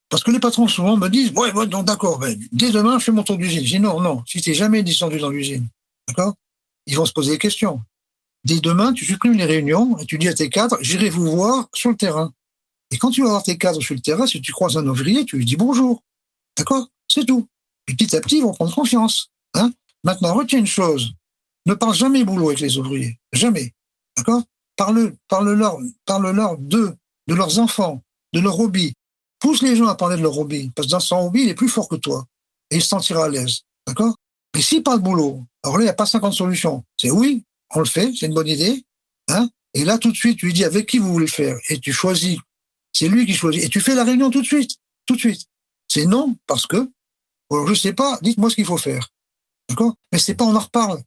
Parce 0.08 0.22
que 0.22 0.30
les 0.30 0.38
patrons 0.38 0.68
souvent 0.68 0.96
me 0.96 1.08
disent, 1.08 1.32
ouais, 1.32 1.52
ouais, 1.52 1.66
non, 1.66 1.82
d'accord, 1.82 2.20
ben, 2.20 2.38
dès 2.52 2.70
demain, 2.70 3.00
je 3.00 3.04
fais 3.04 3.12
mon 3.12 3.24
tour 3.24 3.38
d'usine. 3.38 3.64
Je 3.64 3.76
dis, 3.76 3.80
non, 3.80 4.00
non, 4.00 4.22
si 4.26 4.40
t'es 4.40 4.54
jamais 4.54 4.84
descendu 4.84 5.18
dans 5.18 5.30
l'usine, 5.30 5.66
d'accord 6.06 6.34
Ils 6.86 6.96
vont 6.96 7.06
se 7.06 7.12
poser 7.12 7.32
des 7.32 7.38
questions. 7.38 7.80
Dès 8.44 8.60
demain, 8.60 8.92
tu 8.92 9.04
supprimes 9.04 9.34
les 9.34 9.44
réunions 9.44 9.96
et 9.98 10.06
tu 10.06 10.18
dis 10.18 10.28
à 10.28 10.34
tes 10.34 10.48
cadres, 10.48 10.76
j'irai 10.80 11.10
vous 11.10 11.30
voir 11.30 11.68
sur 11.74 11.90
le 11.90 11.96
terrain. 11.96 12.32
Et 12.90 12.98
quand 12.98 13.10
tu 13.10 13.22
vas 13.22 13.28
voir 13.28 13.42
tes 13.42 13.56
cadres 13.56 13.80
sur 13.80 13.94
le 13.94 14.00
terrain, 14.00 14.26
si 14.26 14.40
tu 14.40 14.52
croises 14.52 14.76
un 14.76 14.86
ouvrier, 14.86 15.24
tu 15.24 15.36
lui 15.36 15.44
dis 15.44 15.56
bonjour. 15.56 16.02
D'accord? 16.56 16.88
C'est 17.08 17.24
tout. 17.24 17.48
Et 17.88 17.94
petit 17.94 18.14
à 18.16 18.20
petit, 18.20 18.38
ils 18.38 18.42
vont 18.42 18.52
prendre 18.52 18.74
confiance. 18.74 19.30
Hein? 19.54 19.72
Maintenant, 20.04 20.34
retiens 20.34 20.58
une 20.58 20.66
chose. 20.66 21.12
Ne 21.66 21.74
parle 21.74 21.94
jamais 21.94 22.24
boulot 22.24 22.48
avec 22.48 22.60
les 22.60 22.76
ouvriers. 22.78 23.18
Jamais. 23.32 23.72
D'accord? 24.16 24.42
Parle, 24.76 25.14
parle-leur, 25.28 25.78
parle-leur 26.04 26.58
d'eux, 26.58 26.94
de 27.28 27.34
leurs 27.34 27.58
enfants, 27.60 28.02
de 28.32 28.40
leur 28.40 28.58
hobby. 28.58 28.94
Pousse 29.38 29.62
les 29.62 29.76
gens 29.76 29.86
à 29.86 29.94
parler 29.94 30.16
de 30.16 30.22
leur 30.22 30.36
hobby. 30.36 30.70
Parce 30.74 30.88
que 30.88 30.92
dans 30.92 31.00
son 31.00 31.26
hobby, 31.26 31.42
il 31.42 31.48
est 31.48 31.54
plus 31.54 31.68
fort 31.68 31.88
que 31.88 31.96
toi. 31.96 32.26
Et 32.70 32.76
il 32.76 32.82
se 32.82 32.88
sentira 32.88 33.26
à 33.26 33.28
l'aise. 33.28 33.60
D'accord? 33.86 34.16
Mais 34.54 34.62
s'il 34.62 34.82
parle 34.82 35.00
boulot, 35.00 35.44
alors 35.62 35.78
là, 35.78 35.82
il 35.82 35.86
n'y 35.86 35.90
a 35.90 35.94
pas 35.94 36.06
50 36.06 36.32
solutions. 36.32 36.84
C'est 36.96 37.10
oui, 37.10 37.44
on 37.74 37.80
le 37.80 37.86
fait, 37.86 38.12
c'est 38.18 38.26
une 38.26 38.34
bonne 38.34 38.48
idée. 38.48 38.84
Hein 39.28 39.48
et 39.74 39.84
là, 39.84 39.98
tout 39.98 40.10
de 40.10 40.16
suite, 40.16 40.38
tu 40.38 40.46
lui 40.46 40.52
dis 40.52 40.64
avec 40.64 40.86
qui 40.86 40.98
vous 40.98 41.12
voulez 41.12 41.26
le 41.26 41.30
faire? 41.32 41.56
Et 41.68 41.78
tu 41.78 41.92
choisis. 41.92 42.38
C'est 42.92 43.08
lui 43.08 43.26
qui 43.26 43.34
choisit. 43.34 43.64
Et 43.64 43.68
tu 43.68 43.80
fais 43.80 43.94
la 43.94 44.04
réunion 44.04 44.30
tout 44.30 44.42
de 44.42 44.46
suite. 44.46 44.76
Tout 45.06 45.14
de 45.14 45.20
suite. 45.20 45.46
C'est 45.88 46.06
non, 46.06 46.36
parce 46.46 46.66
que, 46.66 46.88
alors 47.50 47.66
je 47.66 47.74
sais 47.74 47.92
pas, 47.92 48.18
dites-moi 48.22 48.50
ce 48.50 48.56
qu'il 48.56 48.64
faut 48.64 48.78
faire. 48.78 49.10
D'accord? 49.68 49.94
Mais 50.10 50.18
c'est 50.18 50.34
pas 50.34 50.44
on 50.44 50.54
en 50.54 50.60
reparle. 50.60 51.02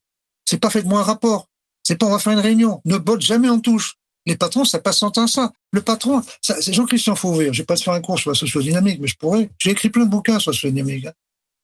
C'est 0.46 0.60
pas 0.60 0.70
faites-moi 0.70 1.00
un 1.00 1.04
rapport. 1.04 1.48
C'est 1.84 1.96
pas 1.98 2.06
on 2.06 2.12
va 2.12 2.20
faire 2.20 2.34
une 2.34 2.40
réunion. 2.40 2.82
Ne 2.86 2.98
botte 2.98 3.22
jamais 3.22 3.50
en 3.50 3.60
touche. 3.60 3.96
Les 4.26 4.36
patrons, 4.36 4.66
ça 4.66 4.80
passe 4.80 5.00
sans 5.00 5.12
temps 5.12 5.28
ça. 5.28 5.52
Le 5.72 5.82
patron, 5.82 6.24
c'est 6.42 6.74
Jean-Christian 6.74 7.16
Fauvé. 7.16 7.50
Je 7.54 7.62
vais 7.62 7.66
pas 7.66 7.76
te 7.76 7.84
faire 7.84 7.94
un 7.94 8.02
cours 8.02 8.20
sur 8.20 8.32
la 8.32 8.36
sociodynamique, 8.36 9.00
mais 9.00 9.08
je 9.08 9.16
pourrais. 9.18 9.52
J'ai 9.60 9.72
écrit 9.72 9.90
plein 9.90 10.06
de 10.06 10.10
bouquins 10.10 10.40
sur 10.40 10.52
la 10.52 10.56
sociodynamique. 10.56 11.06
Hein. 11.06 11.14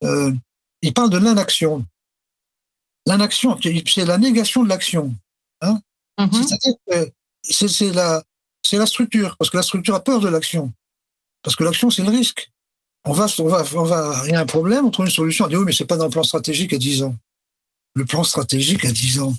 Euh, 0.03 0.31
il 0.83 0.93
parle 0.93 1.09
de 1.09 1.17
l'inaction. 1.17 1.85
L'inaction, 3.05 3.57
c'est 3.61 4.05
la 4.05 4.17
négation 4.17 4.63
de 4.63 4.69
l'action. 4.69 5.15
Hein 5.61 5.81
mm-hmm. 6.19 6.47
C'est-à-dire 6.47 6.73
que 6.87 7.11
c'est 7.43 7.93
la, 7.93 8.23
c'est 8.63 8.77
la 8.77 8.85
structure, 8.85 9.35
parce 9.37 9.49
que 9.49 9.57
la 9.57 9.63
structure 9.63 9.95
a 9.95 10.03
peur 10.03 10.19
de 10.19 10.29
l'action. 10.29 10.71
Parce 11.43 11.55
que 11.55 11.63
l'action, 11.63 11.89
c'est 11.89 12.03
le 12.03 12.09
risque. 12.09 12.51
On 13.03 13.13
va, 13.13 13.25
on 13.39 13.47
va, 13.47 13.63
on 13.73 13.83
va, 13.83 14.21
il 14.25 14.31
y 14.31 14.35
a 14.35 14.39
un 14.39 14.45
problème, 14.45 14.85
on 14.85 14.91
trouve 14.91 15.07
une 15.07 15.11
solution. 15.11 15.45
On 15.45 15.47
dit 15.47 15.55
oui, 15.55 15.65
mais 15.65 15.73
c'est 15.73 15.85
pas 15.85 15.97
dans 15.97 16.05
le 16.05 16.11
plan 16.11 16.23
stratégique 16.23 16.73
à 16.73 16.77
10 16.77 17.03
ans. 17.03 17.15
Le 17.95 18.05
plan 18.05 18.23
stratégique 18.23 18.85
à 18.85 18.91
10 18.91 19.19
ans. 19.21 19.33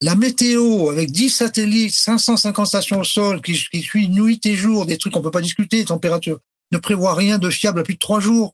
La 0.00 0.16
météo, 0.16 0.90
avec 0.90 1.12
10 1.12 1.30
satellites, 1.30 1.94
550 1.94 2.66
stations 2.66 3.00
au 3.00 3.04
sol, 3.04 3.40
qui, 3.40 3.52
qui 3.52 3.82
suit 3.82 4.08
nuit 4.08 4.44
et 4.44 4.56
jour, 4.56 4.84
des 4.84 4.98
trucs 4.98 5.12
qu'on 5.12 5.22
peut 5.22 5.30
pas 5.30 5.40
discuter, 5.40 5.84
température, 5.84 6.40
ne 6.72 6.78
prévoit 6.78 7.14
rien 7.14 7.38
de 7.38 7.50
fiable 7.50 7.78
à 7.80 7.82
plus 7.84 7.94
de 7.94 8.00
3 8.00 8.18
jours. 8.18 8.52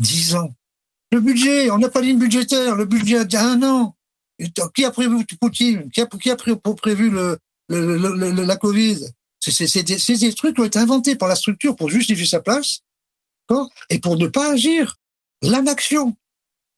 10 0.00 0.34
ans. 0.34 0.52
Le 1.12 1.20
budget, 1.20 1.70
on 1.70 1.78
n'a 1.78 1.88
pas 1.88 2.00
de 2.00 2.06
ligne 2.06 2.18
budgétaire, 2.18 2.74
le 2.74 2.84
budget 2.84 3.34
a 3.34 3.44
un 3.44 3.62
an. 3.62 3.96
Qui 4.74 4.84
a 4.84 4.90
prévu 4.90 5.24
Poutine? 5.40 5.90
Qui 5.90 6.02
a, 6.02 6.06
qui 6.06 6.30
a 6.30 6.36
prévu 6.36 7.10
le, 7.10 7.38
la 7.68 8.56
Covid? 8.56 8.98
C'est 9.40 9.82
des, 9.82 10.34
trucs 10.34 10.56
qui 10.56 10.60
ont 10.60 10.64
été 10.64 10.78
inventés 10.78 11.16
par 11.16 11.28
la 11.28 11.36
structure 11.36 11.76
pour 11.76 11.88
justifier 11.88 12.26
sa 12.26 12.40
place 12.40 12.80
et 13.90 13.98
pour 13.98 14.16
ne 14.16 14.26
pas 14.26 14.52
agir. 14.52 14.96
L'inaction, 15.42 16.16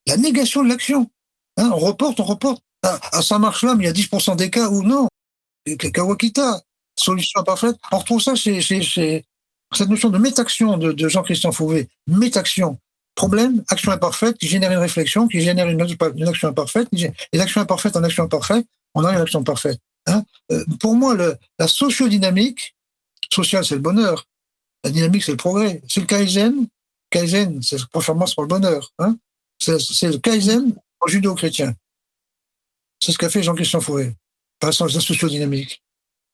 la 0.06 0.16
négation 0.16 0.62
de 0.62 0.68
l'action. 0.68 1.10
Hein, 1.56 1.70
on 1.72 1.78
reporte, 1.78 2.20
on 2.20 2.24
reporte. 2.24 2.62
Ah, 2.82 3.22
ça 3.22 3.38
marche 3.38 3.62
là, 3.64 3.74
mais 3.74 3.84
il 3.84 3.86
y 3.86 3.90
a 3.90 3.92
10% 3.92 4.36
des 4.36 4.50
cas 4.50 4.68
où 4.68 4.82
non. 4.82 5.08
Kawakita, 5.76 6.62
solution 6.96 7.40
imparfaite. 7.40 7.76
On 7.92 7.98
retrouve 7.98 8.20
ça 8.20 8.34
chez, 8.34 8.60
cette 8.60 9.88
notion 9.88 10.10
de 10.10 10.18
métaction 10.18 10.76
de, 10.76 11.08
Jean-Christian 11.08 11.52
Fauvé. 11.52 11.88
Métaction. 12.06 12.78
Problème, 13.18 13.64
action 13.68 13.90
imparfaite 13.90 14.38
qui 14.38 14.46
génère 14.46 14.70
une 14.70 14.78
réflexion, 14.78 15.26
qui 15.26 15.40
génère 15.40 15.68
une, 15.68 15.82
action 16.28 16.48
imparfaite, 16.50 16.86
et 16.92 17.36
l'action 17.36 17.60
imparfaite 17.60 17.96
en 17.96 18.04
action 18.04 18.22
imparfaite, 18.22 18.64
on 18.94 19.04
a 19.04 19.12
une 19.12 19.20
action 19.20 19.42
parfaite. 19.42 19.80
Hein 20.06 20.22
euh, 20.52 20.64
pour 20.78 20.94
moi, 20.94 21.16
la 21.16 21.66
sociodynamique, 21.66 22.76
sociale, 23.34 23.64
c'est 23.64 23.74
le 23.74 23.80
bonheur. 23.80 24.28
La 24.84 24.90
dynamique, 24.90 25.24
c'est 25.24 25.32
le 25.32 25.36
progrès. 25.36 25.82
C'est 25.88 25.98
le 25.98 26.06
Kaizen. 26.06 26.68
Kaizen, 27.10 27.60
c'est 27.60 27.78
la 27.80 27.86
performance 27.86 28.34
pour 28.34 28.44
le 28.44 28.48
bonheur. 28.48 28.92
Hein 29.00 29.16
c'est 29.58 30.12
le 30.12 30.18
Kaizen 30.18 30.72
en 31.00 31.06
judo-chrétien. 31.08 31.74
C'est 33.02 33.10
ce 33.10 33.18
qu'a 33.18 33.30
fait 33.30 33.42
Jean-Christian 33.42 33.80
Fouret, 33.80 34.14
par 34.60 34.70
la 34.70 34.72
sociodynamique. 34.72 35.82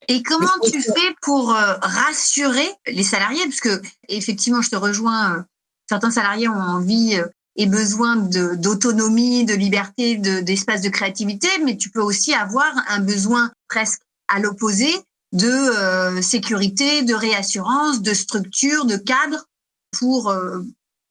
Et 0.08 0.22
comment 0.22 0.52
tu 0.70 0.82
fais 0.82 1.14
pour 1.22 1.54
euh, 1.54 1.76
rassurer 1.80 2.68
les 2.86 3.04
salariés? 3.04 3.42
Parce 3.44 3.60
que, 3.60 3.80
effectivement, 4.08 4.60
je 4.60 4.68
te 4.68 4.76
rejoins, 4.76 5.38
euh, 5.38 5.42
certains 5.88 6.10
salariés 6.10 6.48
ont 6.48 6.52
envie 6.52 7.16
euh, 7.16 7.26
et 7.56 7.66
besoin 7.66 8.16
d'autonomie, 8.16 9.44
de, 9.44 9.54
liberté, 9.54 10.16
d'espace 10.16 10.80
de, 10.80 10.88
créativité, 10.88 11.46
mais 11.64 11.76
tu 11.76 11.88
peux 11.88 12.00
aussi 12.00 12.34
avoir 12.34 12.72
un 12.88 12.98
besoin 12.98 13.52
presque 13.68 14.00
à 14.26 14.40
l'opposé 14.40 14.88
de 15.30 16.20
sécurité, 16.20 17.02
de 17.02 17.14
réassurance, 17.14 18.02
de 18.02 18.12
structure, 18.12 18.86
de 18.86 18.96
cadre 18.96 19.46
pour, 19.92 20.34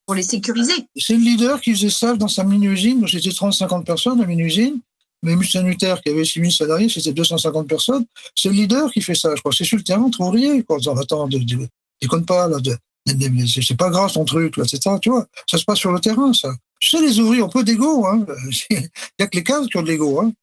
pour 0.06 0.16
les 0.16 0.24
sécuriser. 0.24 0.74
C'est 0.98 1.14
le 1.14 1.22
leader 1.22 1.62
qui 1.62 1.72
faisait 1.72 1.90
ça 1.90 2.14
dans 2.16 2.28
sa 2.28 2.44
mini-usine. 2.44 3.08
C'était 3.08 3.30
30-50 3.30 3.86
personnes, 3.86 4.20
la 4.20 4.28
mini-usine. 4.28 4.82
Mais 5.24 5.42
Sanitaire, 5.46 6.02
qui 6.02 6.10
avait 6.10 6.26
6000 6.26 6.52
salariés, 6.52 6.90
c'était 6.90 7.14
250 7.14 7.68
personnes. 7.68 8.06
C'est 8.36 8.50
le 8.50 8.56
leader 8.56 8.92
qui 8.92 9.02
fait 9.02 9.16
ça, 9.16 9.34
je 9.36 9.40
crois. 9.40 9.54
C'est 9.58 9.64
sur 9.64 9.78
le 9.78 9.84
terrain, 9.84 10.10
trop 10.10 10.30
rien. 10.30 10.62
Quoi. 10.64 10.78
En 10.86 11.28
de, 11.28 11.68
déconne 12.02 12.26
pas, 12.26 12.50
là. 12.50 12.60
De, 12.60 12.76
c'est 13.06 13.78
pas 13.78 13.90
grave 13.90 14.12
ton 14.12 14.26
truc, 14.26 14.58
etc. 14.58 14.98
Tu 15.02 15.10
vois, 15.10 15.28
ça 15.50 15.58
se 15.58 15.66
passe 15.66 15.80
sur 15.80 15.92
le 15.92 16.00
terrain, 16.00 16.34
ça. 16.34 16.56
Tu 16.80 16.90
sais, 16.90 17.02
les 17.02 17.20
ouvriers 17.20 17.42
ont 17.42 17.50
peu 17.50 17.64
d'ego. 17.64 18.06
Hein. 18.06 18.26
Il 18.70 18.90
y 19.20 19.24
a 19.24 19.28
que 19.28 19.36
les 19.38 19.44
cadres 19.44 19.68
qui 19.68 19.78
ont 19.78 19.82
de 19.82 19.88
l'ego. 19.88 20.22
Hein. 20.22 20.34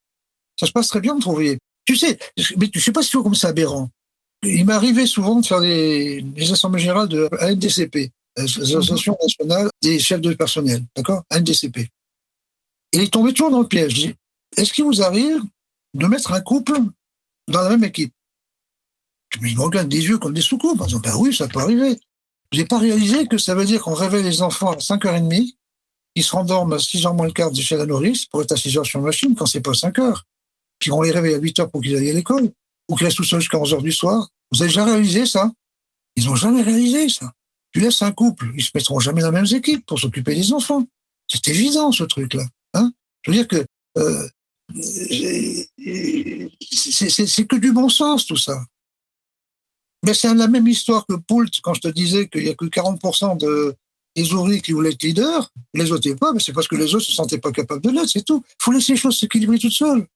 Ça 0.58 0.66
se 0.66 0.72
passe 0.72 0.88
très 0.88 1.00
bien 1.00 1.14
entre 1.14 1.28
ouvriers. 1.28 1.58
Tu 1.86 1.96
sais, 1.96 2.18
mais 2.58 2.68
tu 2.68 2.80
sais 2.80 2.92
pas 2.92 3.02
si 3.02 3.10
tu 3.10 3.16
vois 3.16 3.24
comme 3.24 3.34
c'est 3.34 3.46
aberrant. 3.46 3.90
Il 4.42 4.64
m'est 4.64 4.72
arrivé 4.72 5.06
souvent 5.06 5.40
de 5.40 5.46
faire 5.46 5.60
des, 5.60 6.24
assemblées 6.50 6.80
générales 6.80 7.08
de 7.08 7.28
ANDCP, 7.40 8.10
l'Association 8.36 9.16
nationale 9.20 9.68
des 9.82 9.98
chefs 9.98 10.20
de 10.20 10.32
personnel, 10.34 10.84
d'accord? 10.96 11.24
ANDCP. 11.30 11.88
Il 12.92 13.00
est 13.00 13.12
tombé 13.12 13.32
toujours 13.32 13.50
dans 13.50 13.60
le 13.60 13.68
piège. 13.68 14.14
Est-ce 14.56 14.72
qu'il 14.72 14.84
vous 14.84 15.02
arrive 15.02 15.42
de 15.94 16.06
mettre 16.06 16.32
un 16.32 16.40
couple 16.40 16.78
dans 17.48 17.62
la 17.62 17.70
même 17.70 17.84
équipe? 17.84 18.12
Mais 19.40 19.50
ils 19.50 19.56
me 19.56 19.62
regardent 19.62 19.88
des 19.88 20.02
yeux 20.02 20.18
comme 20.18 20.34
des 20.34 20.40
sous-coupes 20.40 20.80
en 20.80 20.86
disant, 20.86 21.00
ben 21.00 21.14
oui, 21.16 21.34
ça 21.34 21.46
peut 21.46 21.60
arriver. 21.60 21.98
J'ai 22.52 22.64
pas 22.64 22.78
réalisé 22.78 23.26
que 23.26 23.38
ça 23.38 23.54
veut 23.54 23.64
dire 23.64 23.82
qu'on 23.82 23.94
réveille 23.94 24.24
les 24.24 24.42
enfants 24.42 24.72
à 24.72 24.76
5h30, 24.76 25.54
ils 26.16 26.24
se 26.24 26.32
rendorment 26.32 26.72
à 26.72 26.78
6h 26.78 27.14
moins 27.14 27.26
le 27.26 27.32
quart 27.32 27.54
chez 27.54 27.76
la 27.76 27.86
nourrice 27.86 28.26
pour 28.26 28.42
être 28.42 28.52
à 28.52 28.56
6h 28.56 28.84
sur 28.84 28.98
la 28.98 29.06
machine 29.06 29.34
quand 29.36 29.46
c'est 29.46 29.60
pas 29.60 29.72
5h. 29.72 30.22
Puis 30.78 30.90
on 30.90 31.02
les 31.02 31.12
réveille 31.12 31.34
à 31.34 31.38
8h 31.38 31.70
pour 31.70 31.80
qu'ils 31.80 31.96
aillent 31.96 32.10
à 32.10 32.14
l'école, 32.14 32.50
ou 32.88 32.96
qu'ils 32.96 33.06
restent 33.06 33.18
tout 33.18 33.24
seuls 33.24 33.40
jusqu'à 33.40 33.58
11h 33.58 33.82
du 33.82 33.92
soir. 33.92 34.28
Vous 34.50 34.62
avez 34.62 34.68
déjà 34.68 34.84
réalisé 34.84 35.26
ça? 35.26 35.50
Ils 36.16 36.28
ont 36.28 36.34
jamais 36.34 36.62
réalisé 36.62 37.08
ça. 37.08 37.32
Tu 37.72 37.80
laisses 37.80 38.02
un 38.02 38.10
couple, 38.10 38.50
ils 38.56 38.64
se 38.64 38.70
mettront 38.74 38.98
jamais 38.98 39.22
dans 39.22 39.30
les 39.30 39.42
mêmes 39.42 39.56
équipes 39.56 39.86
pour 39.86 40.00
s'occuper 40.00 40.34
des 40.34 40.52
enfants. 40.52 40.84
C'est 41.28 41.46
évident 41.48 41.92
ce 41.92 42.02
truc-là. 42.02 42.44
Hein 42.74 42.92
Je 43.22 43.30
veux 43.30 43.36
dire 43.36 43.46
que 43.46 43.64
euh, 43.98 44.28
c'est 46.72 47.46
que 47.46 47.56
du 47.56 47.72
bon 47.72 47.88
sens 47.88 48.26
tout 48.26 48.36
ça. 48.36 48.60
Mais 50.04 50.14
c'est 50.14 50.32
la 50.34 50.48
même 50.48 50.66
histoire 50.66 51.06
que 51.06 51.14
Poult 51.14 51.50
quand 51.62 51.74
je 51.74 51.80
te 51.80 51.88
disais 51.88 52.28
qu'il 52.28 52.44
n'y 52.44 52.48
a 52.48 52.54
que 52.54 52.64
40% 52.64 53.38
de, 53.38 53.76
des 54.16 54.32
ouvriers 54.32 54.60
qui 54.60 54.72
voulaient 54.72 54.92
être 54.92 55.02
leaders. 55.02 55.50
Les 55.74 55.92
autres 55.92 56.12
pas, 56.14 56.32
mais 56.32 56.40
c'est 56.40 56.52
parce 56.52 56.68
que 56.68 56.76
les 56.76 56.94
autres 56.94 57.04
se 57.04 57.12
sentaient 57.12 57.38
pas 57.38 57.52
capables 57.52 57.82
de 57.82 57.90
l'être, 57.90 58.08
c'est 58.08 58.24
tout. 58.24 58.42
Il 58.46 58.62
faut 58.62 58.72
laisser 58.72 58.92
les 58.92 58.98
choses 58.98 59.18
s'équilibrer 59.18 59.58
toutes 59.58 59.72
seules. 59.72 60.06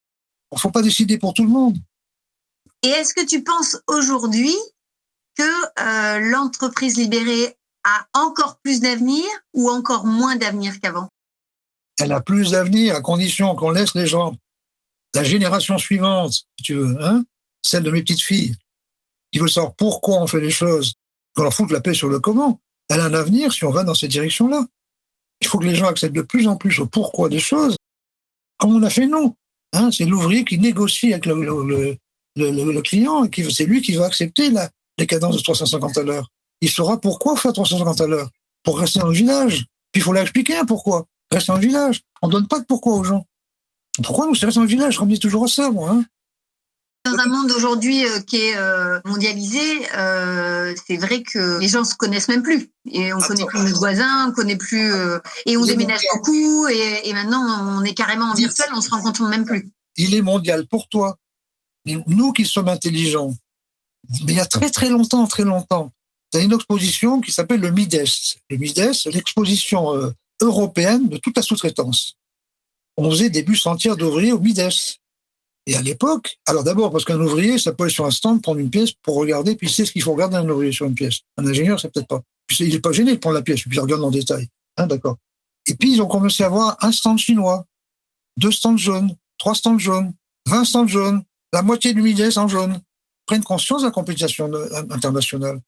Il 0.53 0.57
ne 0.57 0.59
faut 0.59 0.71
pas 0.71 0.83
décider 0.83 1.19
pour 1.19 1.35
tout 1.35 1.45
le 1.45 1.51
monde. 1.51 1.77
Et 2.83 2.89
est-ce 2.89 3.15
que 3.15 3.25
tu 3.27 3.43
penses 3.43 3.77
aujourd'hui 3.87 4.55
que 5.37 5.43
euh, 5.43 6.21
l'entreprise 6.31 6.97
libérée 6.97 7.57
a 7.85 8.07
encore 8.15 8.59
plus 8.63 8.81
d'avenir 8.81 9.25
ou 9.53 9.71
encore 9.71 10.07
moins 10.07 10.37
d'avenir 10.37 10.81
qu'avant? 10.81 11.09
Elle 11.99 12.13
a 12.13 12.21
plus 12.21 12.53
d'avenir 12.53 12.95
à 12.97 13.01
condition 13.01 13.55
qu'on 13.55 13.71
laisse 13.71 13.95
les 13.95 14.07
gens 14.07 14.37
la 15.15 15.23
génération 15.23 15.79
suivante, 15.79 16.33
si 16.33 16.65
tu 16.65 16.75
veux, 16.75 16.97
hein, 17.01 17.25
celle 17.63 17.85
de 17.85 17.91
mes 17.91 18.03
petites 18.03 18.23
filles, 18.23 18.57
qui 19.35 19.41
veut 19.41 19.49
savoir 19.49 19.75
pourquoi 19.75 20.23
on 20.23 20.29
fait 20.29 20.41
les 20.41 20.53
choses, 20.53 20.95
qu'on 21.35 21.43
leur 21.43 21.53
fout 21.53 21.69
la 21.73 21.81
paix 21.81 21.93
sur 21.93 22.09
le 22.09 22.21
comment, 22.21 22.61
elle 22.89 23.01
a 23.01 23.07
un 23.07 23.15
avenir 23.15 23.53
si 23.53 23.65
on 23.65 23.71
va 23.71 23.83
dans 23.83 23.93
cette 23.93 24.13
direction-là. 24.13 24.65
Il 25.41 25.49
faut 25.49 25.59
que 25.59 25.65
les 25.65 25.75
gens 25.75 25.89
acceptent 25.89 26.15
de 26.15 26.23
plus 26.23 26.47
en 26.47 26.55
plus 26.55 26.79
au 26.79 26.87
pourquoi 26.87 27.29
des 27.29 27.41
choses, 27.41 27.77
comme 28.59 28.77
on 28.77 28.83
a 28.85 28.91
fait 28.91 29.09
nous. 29.09 29.35
Hein, 29.73 29.91
c'est 29.91 30.05
l'ouvrier 30.05 30.45
qui 30.45 30.57
négocie 30.57 31.13
avec 31.13 31.27
le, 31.27 32.81
client, 32.83 33.25
et 33.25 33.51
c'est 33.51 33.65
lui 33.65 33.83
qui 33.83 33.97
va 33.97 34.05
accepter 34.05 34.51
la, 34.51 34.71
les 34.99 35.07
cadences 35.09 35.37
de 35.37 35.43
350 35.43 35.99
à 35.99 36.03
l'heure. 36.05 36.31
Il 36.61 36.71
saura 36.71 37.01
pourquoi 37.01 37.37
faire 37.37 37.53
350 37.53 38.03
à 38.03 38.07
l'heure, 38.07 38.31
pour 38.63 38.79
rester 38.79 39.01
dans 39.01 39.09
le 39.09 39.15
village. 39.15 39.65
Puis 39.91 40.01
il 40.01 40.03
faut 40.03 40.13
l'expliquer 40.13 40.61
pourquoi. 40.65 41.07
Rester 41.33 41.51
dans 41.51 41.59
le 41.59 41.67
village. 41.67 42.03
On 42.23 42.29
donne 42.29 42.47
pas 42.47 42.61
de 42.61 42.67
pourquoi 42.67 42.95
aux 42.95 43.03
gens. 43.03 43.27
Pourquoi 44.01 44.27
nous 44.27 44.33
restons 44.35 44.61
dans 44.61 44.61
le 44.61 44.69
village 44.69 44.95
Je 44.95 45.01
reviens 45.01 45.17
toujours 45.17 45.47
à 45.47 45.49
ça. 45.49 45.73
Hein 45.77 46.05
dans 47.05 47.19
un 47.19 47.27
monde 47.27 47.51
aujourd'hui 47.53 48.07
euh, 48.07 48.21
qui 48.21 48.37
est 48.37 48.57
euh, 48.57 49.01
mondialisé, 49.05 49.61
euh, 49.97 50.75
c'est 50.87 50.97
vrai 50.97 51.23
que 51.23 51.61
les 51.61 51.69
gens 51.69 51.85
se 51.85 51.95
connaissent 51.95 52.29
même 52.29 52.43
plus. 52.43 52.71
Et 52.91 53.13
on 53.13 53.19
connaît 53.19 53.45
plus 53.45 53.61
nos 53.61 53.77
voisins, 53.77 54.29
on 54.29 54.33
connaît 54.33 54.57
plus, 54.57 54.93
et 55.47 55.57
on 55.57 55.65
déménage 55.65 56.03
beaucoup, 56.15 56.67
et, 56.69 57.09
et, 57.09 57.13
maintenant 57.13 57.79
on 57.79 57.85
est 57.85 57.95
carrément 57.95 58.27
en 58.27 58.35
virtuel, 58.35 58.69
on 58.75 58.81
se 58.81 58.91
rencontre 58.91 59.23
même 59.25 59.45
plus. 59.45 59.71
Il 59.97 60.15
est 60.15 60.23
mondial 60.23 60.67
pour 60.67 60.89
toi. 60.89 61.17
Mais 61.87 61.97
nous 62.07 62.33
qui 62.33 62.47
sommes 62.47 62.69
intelligents, 62.69 63.35
mais 64.25 64.33
il 64.33 64.37
y 64.37 64.41
a 64.41 64.47
très 64.47 64.71
très 64.71 64.89
longtemps, 64.89 65.27
très 65.27 65.45
longtemps, 65.45 65.93
tu 66.33 66.39
as 66.39 66.43
une 66.43 66.53
exposition 66.53 67.21
qui 67.21 67.33
s'appelle 67.33 67.61
le 67.61 67.71
MIDES. 67.71 68.05
Le 68.49 68.57
MIDES, 68.57 68.95
c'est 68.95 69.11
l'exposition 69.11 70.13
européenne 70.41 71.09
de 71.09 71.19
toute 71.19 71.37
la 71.37 71.43
sous-traitance 71.43 72.17
on 72.97 73.11
faisait 73.11 73.31
des 73.31 73.43
bus 73.43 73.67
entiers 73.67 73.97
d'ouvriers 73.97 74.33
au 74.33 74.39
Mides. 74.39 74.71
Et 75.67 75.77
à 75.77 75.83
l'époque, 75.83 76.39
alors 76.47 76.63
d'abord 76.63 76.91
parce 76.91 77.05
qu'un 77.05 77.21
ouvrier, 77.21 77.59
ça 77.59 77.73
peut 77.73 77.85
aller 77.85 77.93
sur 77.93 78.05
un 78.05 78.11
stand, 78.11 78.43
prendre 78.43 78.59
une 78.59 78.71
pièce 78.71 78.93
pour 79.03 79.17
regarder, 79.17 79.57
puis 79.57 79.69
il 79.69 79.71
sait 79.71 79.87
ce 79.87 79.93
qu'il 79.93 80.03
faut 80.03 80.13
regarder 80.13 80.37
un 80.37 80.49
ouvrier 80.49 80.73
sur 80.73 80.87
une 80.87 80.95
pièce. 80.95 81.21
Un 81.39 81.47
ingénieur, 81.47 81.81
c'est 81.81 81.93
peut-être 81.93 82.09
pas. 82.09 82.21
Puis 82.47 82.59
il 82.61 82.73
n'est 82.73 82.81
pas 82.81 82.93
gêné 82.93 83.13
de 83.13 83.19
prendre 83.19 83.35
la 83.37 83.43
pièce, 83.43 83.63
puis 83.63 83.71
il 83.73 83.81
regarde 83.81 84.05
en 84.05 84.11
détail. 84.11 84.49
Hein, 84.77 84.87
d'accord. 84.87 85.17
Et 85.67 85.75
puis, 85.75 85.93
ils 85.95 86.03
ont 86.03 86.07
commencé 86.07 86.43
à 86.43 86.47
avoir 86.47 86.77
un 86.83 86.93
stand 86.93 87.19
chinois, 87.19 87.65
deux 88.37 88.51
stands 88.51 88.77
jaunes, 88.77 89.17
trois 89.39 89.55
stands 89.55 89.79
jaunes, 89.79 90.13
20 90.47 90.65
stands 90.65 90.87
jaunes, 90.87 91.23
la 91.53 91.63
moitié 91.63 91.95
du 91.95 92.03
milieu 92.03 92.29
en 92.39 92.49
jaune. 92.49 92.81
Prennent 93.27 93.45
conscience 93.45 93.81
de 93.81 93.87
la 93.87 93.91
compétition 93.91 94.51
internationale. 94.91 95.59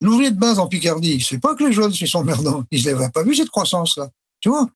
L'ouvrier 0.00 0.30
de 0.30 0.38
base 0.38 0.58
en 0.58 0.66
Picardie, 0.66 1.20
sait 1.20 1.38
pas 1.38 1.54
que 1.54 1.64
les 1.64 1.72
jeunes, 1.74 1.92
ils 1.92 2.08
sont 2.08 2.24
merdants. 2.24 2.64
Ils 2.70 2.86
n'avaient 2.86 3.10
pas 3.10 3.22
vu 3.22 3.34
cette 3.34 3.50
croissance-là. 3.50 4.08
Tu 4.40 4.48
vois? 4.48 4.66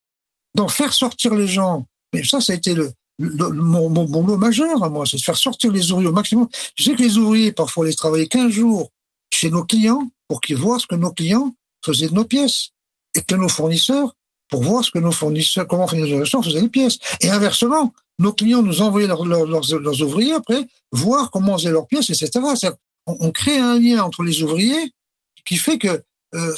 Donc, 0.54 0.70
faire 0.70 0.92
sortir 0.92 1.34
les 1.34 1.46
gens, 1.46 1.86
mais 2.12 2.22
ça, 2.22 2.42
ça 2.42 2.52
a 2.52 2.56
été 2.56 2.74
le, 2.74 2.92
mon, 3.18 3.88
mon, 3.88 4.36
majeur 4.36 4.82
à 4.82 4.88
moi, 4.88 5.06
c'est 5.06 5.16
de 5.16 5.22
faire 5.22 5.36
sortir 5.36 5.70
les 5.72 5.92
ouvriers 5.92 6.08
au 6.08 6.12
maximum. 6.12 6.48
Tu 6.74 6.82
sais 6.82 6.94
que 6.94 7.02
les 7.02 7.16
ouvriers, 7.16 7.52
parfois, 7.52 7.86
les 7.86 7.94
travailler 7.94 8.26
15 8.26 8.50
jours 8.50 8.90
chez 9.30 9.50
nos 9.50 9.64
clients 9.64 10.10
pour 10.28 10.40
qu'ils 10.40 10.56
voient 10.56 10.78
ce 10.78 10.86
que 10.86 10.96
nos 10.96 11.12
clients 11.12 11.54
faisaient 11.84 12.08
de 12.08 12.14
nos 12.14 12.24
pièces 12.24 12.70
et 13.14 13.22
que 13.22 13.34
nos 13.34 13.48
fournisseurs 13.48 14.14
pour 14.50 14.62
voir 14.62 14.84
ce 14.84 14.90
que 14.90 14.98
nos 14.98 15.12
fournisseurs, 15.12 15.66
comment 15.66 15.86
fournisseurs 15.86 16.44
faisaient 16.44 16.60
les 16.60 16.68
pièces. 16.68 16.98
Et 17.20 17.30
inversement, 17.30 17.92
nos 18.18 18.32
clients 18.32 18.62
nous 18.62 18.82
envoyaient 18.82 19.06
leurs, 19.06 20.02
ouvriers 20.02 20.34
après, 20.34 20.66
voir 20.92 21.30
comment 21.30 21.56
faisaient 21.56 21.70
leurs 21.70 21.86
pièces, 21.86 22.10
etc. 22.10 22.40
On, 23.06 23.16
on, 23.20 23.30
crée 23.30 23.58
un 23.58 23.78
lien 23.78 24.02
entre 24.02 24.22
les 24.22 24.42
ouvriers 24.42 24.92
qui 25.44 25.56
fait 25.56 25.78
que 25.78 26.02
euh, 26.34 26.54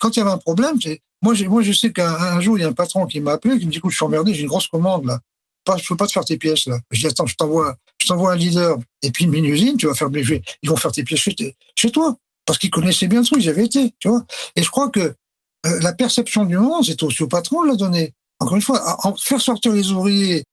quand 0.00 0.16
il 0.16 0.18
y 0.18 0.22
avait 0.22 0.30
un 0.30 0.38
problème, 0.38 0.78
moi, 1.22 1.34
moi 1.48 1.62
je 1.62 1.72
sais 1.72 1.92
qu'un 1.92 2.40
jour, 2.40 2.58
il 2.58 2.62
y 2.62 2.64
a 2.64 2.68
un 2.68 2.72
patron 2.72 3.06
qui 3.06 3.20
m'a 3.20 3.32
appelé, 3.32 3.58
qui 3.58 3.66
me 3.66 3.70
dit, 3.70 3.78
écoute, 3.78 3.90
je 3.90 3.96
suis 3.96 4.04
emmerdé, 4.04 4.34
j'ai 4.34 4.42
une 4.42 4.48
grosse 4.48 4.68
commande 4.68 5.06
là. 5.06 5.20
Pas, 5.66 5.76
je 5.76 5.86
peux 5.86 5.96
pas 5.96 6.06
te 6.06 6.12
faire 6.12 6.24
tes 6.24 6.38
pièces 6.38 6.66
là. 6.66 6.78
Je 6.92 7.00
dis, 7.00 7.06
attends, 7.08 7.26
je 7.26 7.34
t'envoie, 7.34 7.76
je 7.98 8.06
t'envoie 8.06 8.32
un 8.32 8.36
leader 8.36 8.78
et 9.02 9.10
puis 9.10 9.24
une 9.24 9.32
mini-usine, 9.32 9.76
tu 9.76 9.86
vas 9.86 9.94
faire, 9.94 10.08
ils 10.12 10.70
vont 10.70 10.76
faire 10.76 10.92
tes 10.92 11.02
pièces 11.02 11.28
chez, 11.76 11.90
toi. 11.90 12.16
Parce 12.46 12.58
qu'ils 12.58 12.70
connaissaient 12.70 13.08
bien 13.08 13.20
le 13.20 13.26
truc, 13.26 13.42
ils 13.42 13.48
avaient 13.48 13.64
été, 13.64 13.92
tu 13.98 14.08
vois. 14.08 14.24
Et 14.54 14.62
je 14.62 14.70
crois 14.70 14.88
que 14.88 15.00
euh, 15.00 15.80
la 15.80 15.92
perception 15.92 16.44
du 16.44 16.56
monde, 16.56 16.84
c'est 16.84 17.02
aussi 17.02 17.24
au 17.24 17.26
patron 17.26 17.64
de 17.64 17.70
la 17.70 17.74
donner. 17.74 18.14
Encore 18.38 18.54
une 18.54 18.62
fois, 18.62 18.98
faire 19.20 19.40
sortir 19.40 19.72
les 19.72 19.90
ouvriers, 19.90 20.44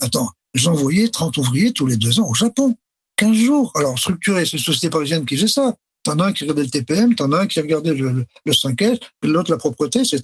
attends, 0.00 0.32
j'envoyais 0.54 1.08
30 1.08 1.36
ouvriers 1.36 1.72
tous 1.72 1.86
les 1.86 1.96
deux 1.96 2.18
ans 2.18 2.28
au 2.28 2.34
Japon. 2.34 2.76
15 3.16 3.36
jours. 3.36 3.72
Alors, 3.76 3.98
structuré, 3.98 4.44
c'est 4.44 4.56
une 4.56 4.62
société 4.62 4.90
parisienne 4.90 5.24
qui 5.26 5.36
faisait 5.36 5.48
ça. 5.48 5.74
T'en 6.02 6.18
as 6.20 6.26
un 6.26 6.32
qui 6.32 6.44
regardait 6.44 6.62
le 6.62 6.70
TPM, 6.70 7.14
t'en 7.14 7.30
as 7.32 7.40
un 7.40 7.46
qui 7.46 7.60
regardait 7.60 7.94
le, 7.94 8.10
le, 8.10 8.26
le 8.44 8.52
5S, 8.52 9.00
l'autre 9.22 9.50
la 9.50 9.58
propreté, 9.58 10.00
etc. 10.00 10.20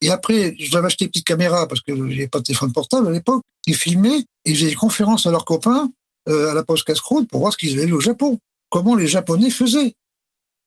Et 0.00 0.10
après, 0.10 0.54
j'avais 0.58 0.86
acheté 0.86 1.04
une 1.04 1.10
petite 1.10 1.26
caméra 1.26 1.66
parce 1.66 1.80
que 1.80 1.94
j'avais 1.94 2.28
pas 2.28 2.38
de 2.38 2.44
téléphone 2.44 2.72
portable 2.72 3.08
à 3.08 3.10
l'époque. 3.10 3.42
Ils 3.66 3.74
filmaient 3.74 4.24
et 4.44 4.54
faisaient 4.54 4.68
des 4.68 4.74
conférences 4.74 5.26
à 5.26 5.30
leurs 5.30 5.44
copains 5.44 5.90
euh, 6.28 6.50
à 6.50 6.54
la 6.54 6.62
poste 6.62 6.84
casse 6.84 7.00
pour 7.00 7.40
voir 7.40 7.52
ce 7.52 7.58
qu'ils 7.58 7.78
avaient 7.78 7.86
vu 7.86 7.94
au 7.94 8.00
Japon. 8.00 8.38
Comment 8.70 8.94
les 8.94 9.06
Japonais 9.06 9.50
faisaient. 9.50 9.94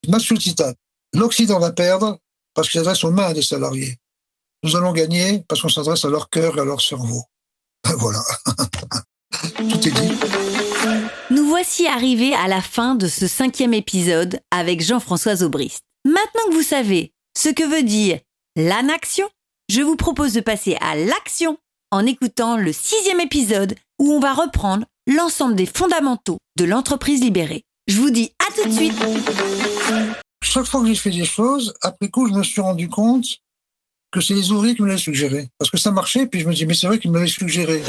Matsushita, 0.08 0.74
l'Occident 1.14 1.60
va 1.60 1.72
perdre 1.72 2.18
parce 2.54 2.68
qu'il 2.68 2.80
s'adresse 2.80 3.04
aux 3.04 3.12
mains 3.12 3.34
des 3.34 3.44
salariés. 3.44 3.98
Nous 4.64 4.76
allons 4.76 4.92
gagner 4.92 5.44
parce 5.48 5.62
qu'on 5.62 5.70
s'adresse 5.70 6.04
à 6.06 6.10
leur 6.10 6.30
cœur 6.30 6.58
et 6.58 6.62
à 6.62 6.66
leur 6.66 6.82
cerveau. 6.82 7.24
voilà. 7.98 8.22
Tout 9.58 9.88
est 9.88 9.92
dit. 9.92 10.12
Nous 11.30 11.48
voici 11.48 11.88
arrivés 11.88 12.34
à 12.34 12.48
la 12.48 12.62
fin 12.62 12.96
de 12.96 13.08
ce 13.08 13.28
cinquième 13.28 13.74
épisode 13.74 14.40
avec 14.52 14.82
Jean-François 14.82 15.44
Aubrist. 15.44 15.82
Maintenant 16.06 16.50
que 16.50 16.56
vous 16.56 16.64
savez 16.64 17.14
ce 17.38 17.50
que 17.50 17.64
veut 17.64 17.84
dire 17.84 18.20
l'anaction, 18.58 19.30
je 19.70 19.82
vous 19.82 19.96
propose 19.96 20.34
de 20.34 20.42
passer 20.42 20.78
à 20.82 20.96
l'action 20.96 21.58
en 21.92 22.06
écoutant 22.06 22.58
le 22.58 22.74
sixième 22.74 23.22
épisode 23.22 23.76
où 24.00 24.12
on 24.12 24.20
va 24.20 24.34
reprendre 24.34 24.86
l'ensemble 25.08 25.56
des 25.56 25.66
fondamentaux 25.66 26.38
de 26.58 26.66
l'entreprise 26.66 27.22
libérée. 27.22 27.64
Je 27.88 28.00
vous 28.00 28.10
dis 28.10 28.34
à 28.40 28.54
tout 28.54 28.68
de 28.68 28.74
suite. 28.74 28.94
Chaque 30.44 30.66
fois 30.66 30.82
que 30.82 30.88
j'ai 30.88 30.96
fait 30.96 31.12
des 31.12 31.26
choses, 31.26 31.74
après 31.82 32.10
coup, 32.10 32.28
je 32.28 32.34
me 32.34 32.44
suis 32.44 32.62
rendu 32.62 32.90
compte 32.90 33.26
que 34.12 34.20
c'est 34.20 34.34
les 34.34 34.52
ouvriers 34.52 34.76
qui 34.76 34.82
me 34.82 34.88
l'avaient 34.88 35.00
suggéré. 35.00 35.48
Parce 35.58 35.72
que 35.72 35.78
ça 35.78 35.92
marchait, 35.92 36.28
puis 36.28 36.42
je 36.42 36.48
me 36.48 36.54
dis, 36.54 36.66
mais 36.66 36.74
c'est 36.74 36.88
vrai 36.88 37.00
qu'ils 37.00 37.12
me 37.12 37.18
l'avaient 37.18 37.30
suggéré. 37.30 37.82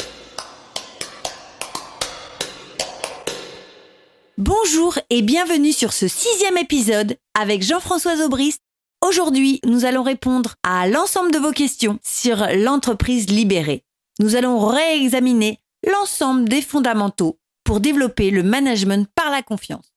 Bonjour 4.39 4.99
et 5.11 5.23
bienvenue 5.23 5.73
sur 5.73 5.93
ce 5.93 6.07
sixième 6.07 6.57
épisode 6.57 7.17
avec 7.39 7.63
Jean-François 7.63 8.25
Aubrist. 8.25 8.61
Aujourd'hui, 9.03 9.59
nous 9.65 9.85
allons 9.85 10.05
répondre 10.05 10.55
à 10.63 10.87
l'ensemble 10.87 11.33
de 11.33 11.39
vos 11.39 11.51
questions 11.51 11.99
sur 12.05 12.47
l'entreprise 12.55 13.29
libérée. 13.29 13.85
Nous 14.21 14.37
allons 14.37 14.65
réexaminer 14.65 15.61
l'ensemble 15.85 16.49
des 16.49 16.63
fondamentaux 16.63 17.41
pour 17.65 17.81
développer 17.81 18.31
le 18.31 18.45
management 18.45 19.09
par 19.17 19.31
la 19.31 19.43
confiance. 19.43 19.93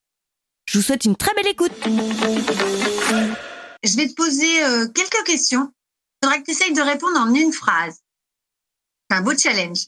Je 0.66 0.80
vous 0.80 0.84
souhaite 0.84 1.06
une 1.06 1.16
très 1.16 1.36
belle 1.36 1.45
écoute. 1.47 1.72
Je 3.84 3.95
vais 3.95 4.08
te 4.08 4.16
poser 4.16 4.64
euh, 4.64 4.88
quelques 4.88 5.24
questions. 5.28 5.72
Il 6.24 6.26
faudra 6.26 6.39
que 6.39 6.45
tu 6.45 6.51
essayes 6.51 6.74
de 6.74 6.82
répondre 6.82 7.20
en 7.20 7.32
une 7.32 7.53
phrase. 7.53 8.01
C'est 9.08 9.18
un 9.18 9.22
beau 9.22 9.38
challenge. 9.38 9.86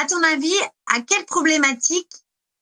À 0.00 0.06
ton 0.06 0.20
avis, 0.24 0.58
à 0.92 1.00
quelle 1.00 1.26
problématique 1.26 2.10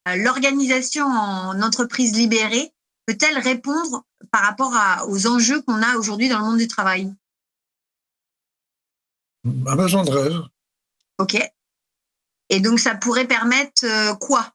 euh, 0.09 0.16
l'organisation 0.16 1.07
en 1.07 1.62
entreprise 1.62 2.12
libérée 2.12 2.74
peut-elle 3.11 3.38
répondre 3.38 4.04
par 4.30 4.42
rapport 4.42 4.74
à, 4.74 5.06
aux 5.08 5.26
enjeux 5.26 5.61
qu'on 5.62 5.82
a 5.82 5.96
aujourd'hui 5.96 6.28
dans 6.28 6.38
le 6.38 6.44
monde 6.44 6.58
du 6.58 6.68
travail? 6.68 7.12
Un 9.44 9.76
besoin 9.76 10.04
de 10.04 10.11
rêve. 10.11 10.40
Ok. 11.18 11.36
Et 12.50 12.61
donc, 12.61 12.78
ça 12.78 12.94
pourrait 12.94 13.26
permettre 13.26 13.84
euh, 13.84 14.14
quoi? 14.14 14.52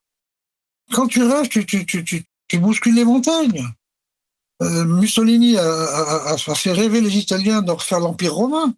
Quand 0.94 1.08
tu 1.08 1.24
rêves, 1.24 1.50
tu, 1.50 1.66
tu, 1.66 1.86
tu, 1.86 2.04
tu, 2.06 2.24
tu 2.48 2.60
bouscules 2.60 2.96
les 2.96 3.04
montagnes. 3.04 3.66
Euh, 4.62 4.86
Mussolini 4.86 5.58
a, 5.58 5.64
a, 5.64 6.34
a, 6.34 6.56
fait 6.56 6.72
rêver 6.72 7.02
les 7.02 7.18
Italiens 7.18 7.62
de 7.62 7.72
refaire 7.72 8.00
l'Empire 8.00 8.34
romain. 8.34 8.74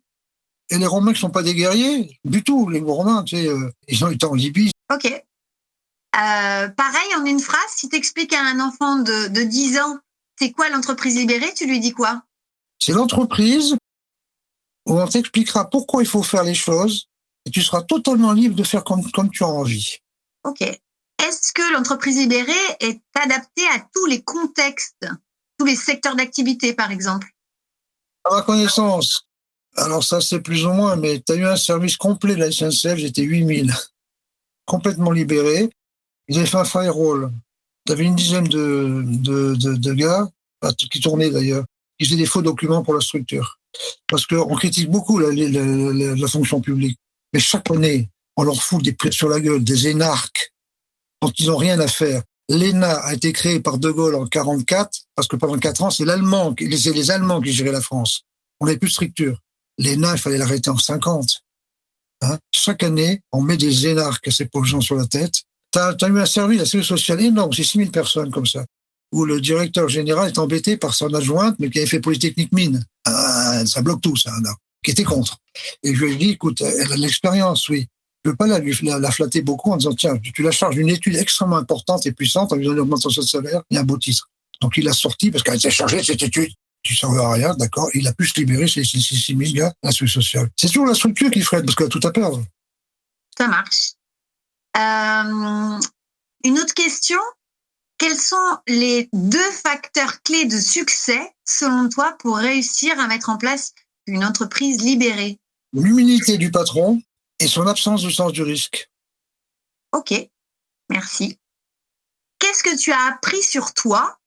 Et 0.70 0.78
les 0.78 0.88
Romains 0.88 1.14
qui 1.14 1.20
sont 1.20 1.30
pas 1.30 1.44
des 1.44 1.56
guerriers, 1.56 2.20
du 2.26 2.44
tout. 2.44 2.70
Les 2.70 2.80
Romains, 2.80 3.24
tu 3.24 3.38
sais, 3.38 3.48
euh, 3.48 3.72
ils 3.88 4.04
ont 4.04 4.10
été 4.10 4.26
en 4.26 4.34
Libye. 4.34 4.72
Ok. 4.92 5.24
Euh, 6.16 6.70
pareil, 6.70 7.16
en 7.18 7.26
une 7.26 7.40
phrase, 7.40 7.70
si 7.70 7.90
tu 7.90 7.96
expliques 7.96 8.34
à 8.34 8.42
un 8.42 8.60
enfant 8.60 8.98
de, 8.98 9.28
de 9.28 9.44
10 9.44 9.80
ans, 9.80 9.98
c'est 10.40 10.52
quoi 10.52 10.70
l'entreprise 10.70 11.16
libérée, 11.16 11.54
tu 11.54 11.68
lui 11.68 11.80
dis 11.80 11.92
quoi? 11.92 12.24
C'est 12.80 12.94
l'entreprise 12.94 13.76
où 14.88 15.00
on 15.00 15.08
t'expliquera 15.08 15.70
pourquoi 15.70 16.02
il 16.02 16.08
faut 16.08 16.24
faire 16.24 16.44
les 16.44 16.56
choses 16.56 17.08
et 17.46 17.52
tu 17.52 17.62
seras 17.62 17.82
totalement 17.82 18.32
libre 18.32 18.56
de 18.56 18.64
faire 18.64 18.84
comme, 18.84 19.10
comme 19.12 19.30
tu 19.30 19.44
as 19.44 19.48
envie. 19.48 19.98
Ok 20.44 20.64
est-ce 21.28 21.52
que 21.52 21.74
l'entreprise 21.74 22.18
libérée 22.18 22.54
est 22.80 23.02
adaptée 23.16 23.68
à 23.74 23.80
tous 23.94 24.06
les 24.06 24.22
contextes, 24.22 25.08
tous 25.58 25.66
les 25.66 25.76
secteurs 25.76 26.16
d'activité, 26.16 26.74
par 26.74 26.92
exemple? 26.92 27.28
À 28.24 28.36
ma 28.36 28.42
connaissance, 28.44 29.28
alors 29.76 30.04
ça 30.04 30.22
c'est 30.22 30.42
plus 30.42 30.66
ou 30.66 30.72
moins, 30.72 30.96
mais 30.96 31.22
tu 31.26 31.34
as 31.34 31.36
eu 31.36 31.46
un 31.46 31.56
service 31.56 31.98
complet 31.98 32.36
de 32.36 32.40
la 32.40 32.52
SNCF, 32.52 32.96
j'étais 32.98 33.24
8000, 33.24 33.74
complètement 34.66 35.12
libéré. 35.12 35.70
Ils 36.28 36.38
avaient 36.38 36.48
fait 36.48 36.58
un 36.58 36.66
firewall. 36.66 37.32
Tu 37.86 37.94
avais 37.94 38.04
une 38.04 38.16
dizaine 38.16 38.48
de, 38.48 39.04
de, 39.06 39.56
de, 39.56 39.76
de 39.76 39.94
gars, 39.94 40.28
qui 40.92 41.00
tournaient 41.00 41.30
d'ailleurs, 41.30 41.66
qui 41.98 42.06
faisaient 42.06 42.18
des 42.18 42.26
faux 42.26 42.42
documents 42.42 42.84
pour 42.84 42.94
la 42.94 43.02
structure. 43.02 43.60
Parce 44.08 44.26
qu'on 44.26 44.56
critique 44.56 44.90
beaucoup 44.90 45.20
la, 45.20 45.32
la, 45.32 45.48
la, 45.50 46.16
la, 46.16 46.28
fonction 46.28 46.62
publique. 46.62 46.98
Mais 47.34 47.40
chaque 47.40 47.70
année, 47.72 48.10
on 48.36 48.44
leur 48.44 48.62
fout 48.62 48.84
des 48.84 48.94
prix 48.94 49.14
sur 49.14 49.30
la 49.30 49.40
gueule, 49.40 49.64
des 49.64 49.88
énarques, 49.88 50.54
dont 51.22 51.32
ils 51.38 51.48
n'ont 51.48 51.58
rien 51.58 51.80
à 51.80 51.88
faire. 51.88 52.24
L'ENA 52.50 52.92
a 52.92 53.14
été 53.14 53.34
créé 53.34 53.60
par 53.60 53.78
De 53.78 53.92
Gaulle 53.92 54.16
en 54.16 54.26
44, 54.26 54.90
parce 55.16 55.28
que 55.28 55.36
pendant 55.36 55.58
quatre 55.58 55.84
ans, 55.84 55.90
c'est 55.90 56.06
l'Allemand, 56.06 56.56
c'est 56.58 56.94
les 56.94 57.12
Allemands 57.12 57.42
qui 57.42 57.52
géraient 57.52 57.72
la 57.72 57.82
France. 57.82 58.22
On 58.60 58.66
n'avait 58.66 58.78
plus 58.78 58.88
de 58.88 58.94
structure. 58.94 59.40
L'ENA, 59.78 60.14
il 60.14 60.20
fallait 60.20 60.38
l'arrêter 60.38 60.70
en 60.70 60.78
50. 60.78 61.44
Hein 62.22 62.40
Chaque 62.52 62.84
année, 62.84 63.22
on 63.32 63.42
met 63.42 63.58
des 63.58 63.88
énarques 63.88 64.28
à 64.28 64.32
ces 64.32 64.46
pauvres 64.46 64.66
gens 64.66 64.82
sur 64.82 64.96
la 64.96 65.06
tête. 65.06 65.44
Tu 66.00 66.06
as, 66.06 66.08
eu 66.08 66.20
un 66.20 66.26
service, 66.26 66.60
la 66.60 66.66
sécurité 66.66 66.88
sociale 66.88 67.22
énorme, 67.22 67.54
c'est 67.54 67.64
6000 67.64 67.92
personnes 67.92 68.32
comme 68.32 68.46
ça, 68.46 68.66
où 69.12 69.26
le 69.26 69.40
directeur 69.40 69.88
général 69.90 70.30
est 70.30 70.40
embêté 70.40 70.78
par 70.78 70.94
son 70.94 71.14
adjointe, 71.14 71.56
mais 71.60 71.70
qui 71.70 71.80
avait 71.80 71.88
fait 71.88 72.00
Polytechnique 72.00 72.52
Mine. 72.52 72.84
Ah, 73.06 73.64
ça 73.66 73.82
bloque 73.82 74.02
tout, 74.02 74.16
ça, 74.16 74.32
qui 74.84 74.92
était 74.92 75.04
contre. 75.04 75.38
Et 75.84 75.94
je 75.94 76.04
lui 76.04 76.14
ai 76.14 76.16
dit, 76.16 76.30
écoute, 76.32 76.62
elle 76.62 76.92
a 76.92 76.96
de 76.96 77.02
l'expérience, 77.02 77.70
oui 77.70 77.88
ne 78.28 78.32
veux 78.32 78.36
pas 78.36 78.48
la, 78.48 78.60
la, 78.60 79.00
la, 79.00 79.12
flatter 79.12 79.42
beaucoup 79.42 79.72
en 79.72 79.78
disant 79.78 79.94
tiens, 79.94 80.18
tu 80.18 80.44
la 80.44 80.52
charges 80.52 80.76
d'une 80.76 80.90
étude 80.90 81.16
extrêmement 81.16 81.58
importante 81.58 82.06
et 82.06 82.12
puissante 82.12 82.52
en 82.52 82.56
lui 82.56 82.66
donnant 82.66 82.76
une 82.76 82.82
augmentation 82.82 83.22
de 83.22 83.28
salaire 83.28 83.62
et 83.70 83.78
un 83.78 83.84
beau 83.84 83.98
titre. 83.98 84.30
Donc 84.62 84.78
il 84.78 84.88
a 84.88 84.94
sorti 84.94 85.32
parce 85.32 85.44
qu'elle 85.44 85.56
était 85.56 85.72
chargée 85.72 85.98
de 85.98 86.04
cette 86.04 86.22
étude. 86.22 86.52
Tu 86.84 86.94
ne 86.94 86.98
servais 86.98 87.22
à 87.22 87.32
rien, 87.32 87.56
d'accord 87.56 87.90
Il 87.94 88.08
a 88.08 88.14
pu 88.14 88.28
se 88.28 88.40
libérer 88.40 88.68
ces 88.68 88.84
6 88.84 89.36
000 89.38 89.52
gars, 89.54 89.74
la 89.84 89.92
sociale. 89.92 90.10
sociale. 90.10 90.50
C'est 90.56 90.68
toujours 90.68 90.86
la 90.86 90.94
structure 90.94 91.32
qui 91.32 91.42
freine 91.42 91.66
parce 91.66 91.76
qu'elle 91.76 91.88
a 91.88 91.90
tout 91.90 92.06
à 92.06 92.12
perdre. 92.12 92.44
Ça 93.38 93.48
marche. 93.48 93.94
Euh, 94.78 95.80
une 96.44 96.60
autre 96.60 96.74
question. 96.74 97.20
Quels 97.98 98.18
sont 98.18 98.58
les 98.68 99.10
deux 99.12 99.52
facteurs 99.52 100.22
clés 100.22 100.46
de 100.46 100.60
succès, 100.60 101.34
selon 101.46 101.90
toi, 101.90 102.16
pour 102.20 102.38
réussir 102.38 103.00
à 103.00 103.08
mettre 103.08 103.30
en 103.30 103.38
place 103.38 103.74
une 104.06 104.24
entreprise 104.24 104.82
libérée? 104.84 105.40
L'humilité 105.74 106.38
du 106.38 106.52
patron, 106.52 107.02
et 107.40 107.48
son 107.48 107.68
absence 107.68 108.04
de 108.04 108.10
sens 108.10 108.32
du 108.32 108.44
risque. 108.44 108.90
Ok, 109.92 110.14
merci. 110.90 111.38
Qu'est-ce 112.40 112.64
que 112.64 112.78
tu 112.78 112.92
as 112.92 113.02
appris 113.08 113.42
sur 113.42 113.74
toi 113.74 114.18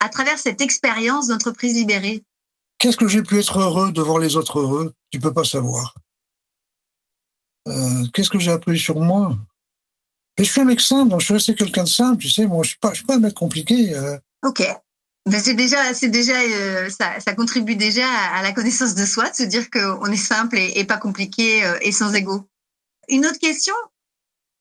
à 0.00 0.08
travers 0.08 0.38
cette 0.38 0.60
expérience 0.60 1.28
d'entreprise 1.28 1.74
libérée? 1.74 2.24
Qu'est-ce 2.78 2.96
que 2.96 3.08
j'ai 3.08 3.22
pu 3.22 3.38
être 3.38 3.58
heureux 3.58 3.92
de 3.92 4.00
voir 4.00 4.18
les 4.18 4.36
autres 4.36 4.58
heureux? 4.58 4.94
Tu 5.10 5.20
peux 5.20 5.34
pas 5.34 5.44
savoir. 5.44 5.94
Euh, 7.68 8.06
Qu'est-ce 8.14 8.30
que 8.30 8.38
j'ai 8.38 8.50
appris 8.50 8.78
sur 8.78 8.98
moi? 9.00 9.36
Mais 10.40 10.46
je 10.46 10.52
suis 10.52 10.60
un 10.62 10.64
mec 10.64 10.80
simple, 10.80 11.10
donc 11.10 11.20
je 11.20 11.26
suis 11.26 11.34
resté 11.34 11.54
quelqu'un 11.54 11.84
de 11.84 11.88
simple, 11.88 12.22
tu 12.22 12.30
sais. 12.30 12.46
Moi, 12.46 12.64
je 12.64 12.74
je 12.82 12.94
suis 12.94 13.04
pas 13.04 13.16
un 13.16 13.18
mec 13.18 13.34
compliqué. 13.34 13.94
euh. 13.94 14.16
Ok. 14.42 14.66
Ben, 15.26 15.38
c'est 15.38 15.52
déjà, 15.52 15.92
c'est 15.92 16.08
déjà, 16.08 16.32
euh, 16.32 16.88
ça, 16.88 17.20
ça 17.20 17.34
contribue 17.34 17.76
déjà 17.76 18.06
à, 18.08 18.38
à 18.38 18.42
la 18.42 18.52
connaissance 18.52 18.94
de 18.94 19.04
soi, 19.04 19.28
de 19.28 19.36
se 19.36 19.42
dire 19.42 19.68
qu'on 19.68 20.06
est 20.06 20.16
simple 20.16 20.56
et, 20.56 20.78
et 20.78 20.86
pas 20.86 20.96
compliqué 20.96 21.62
euh, 21.62 21.76
et 21.82 21.92
sans 21.92 22.14
ego. 22.14 22.48
Une 23.10 23.26
autre 23.26 23.38
question? 23.38 23.74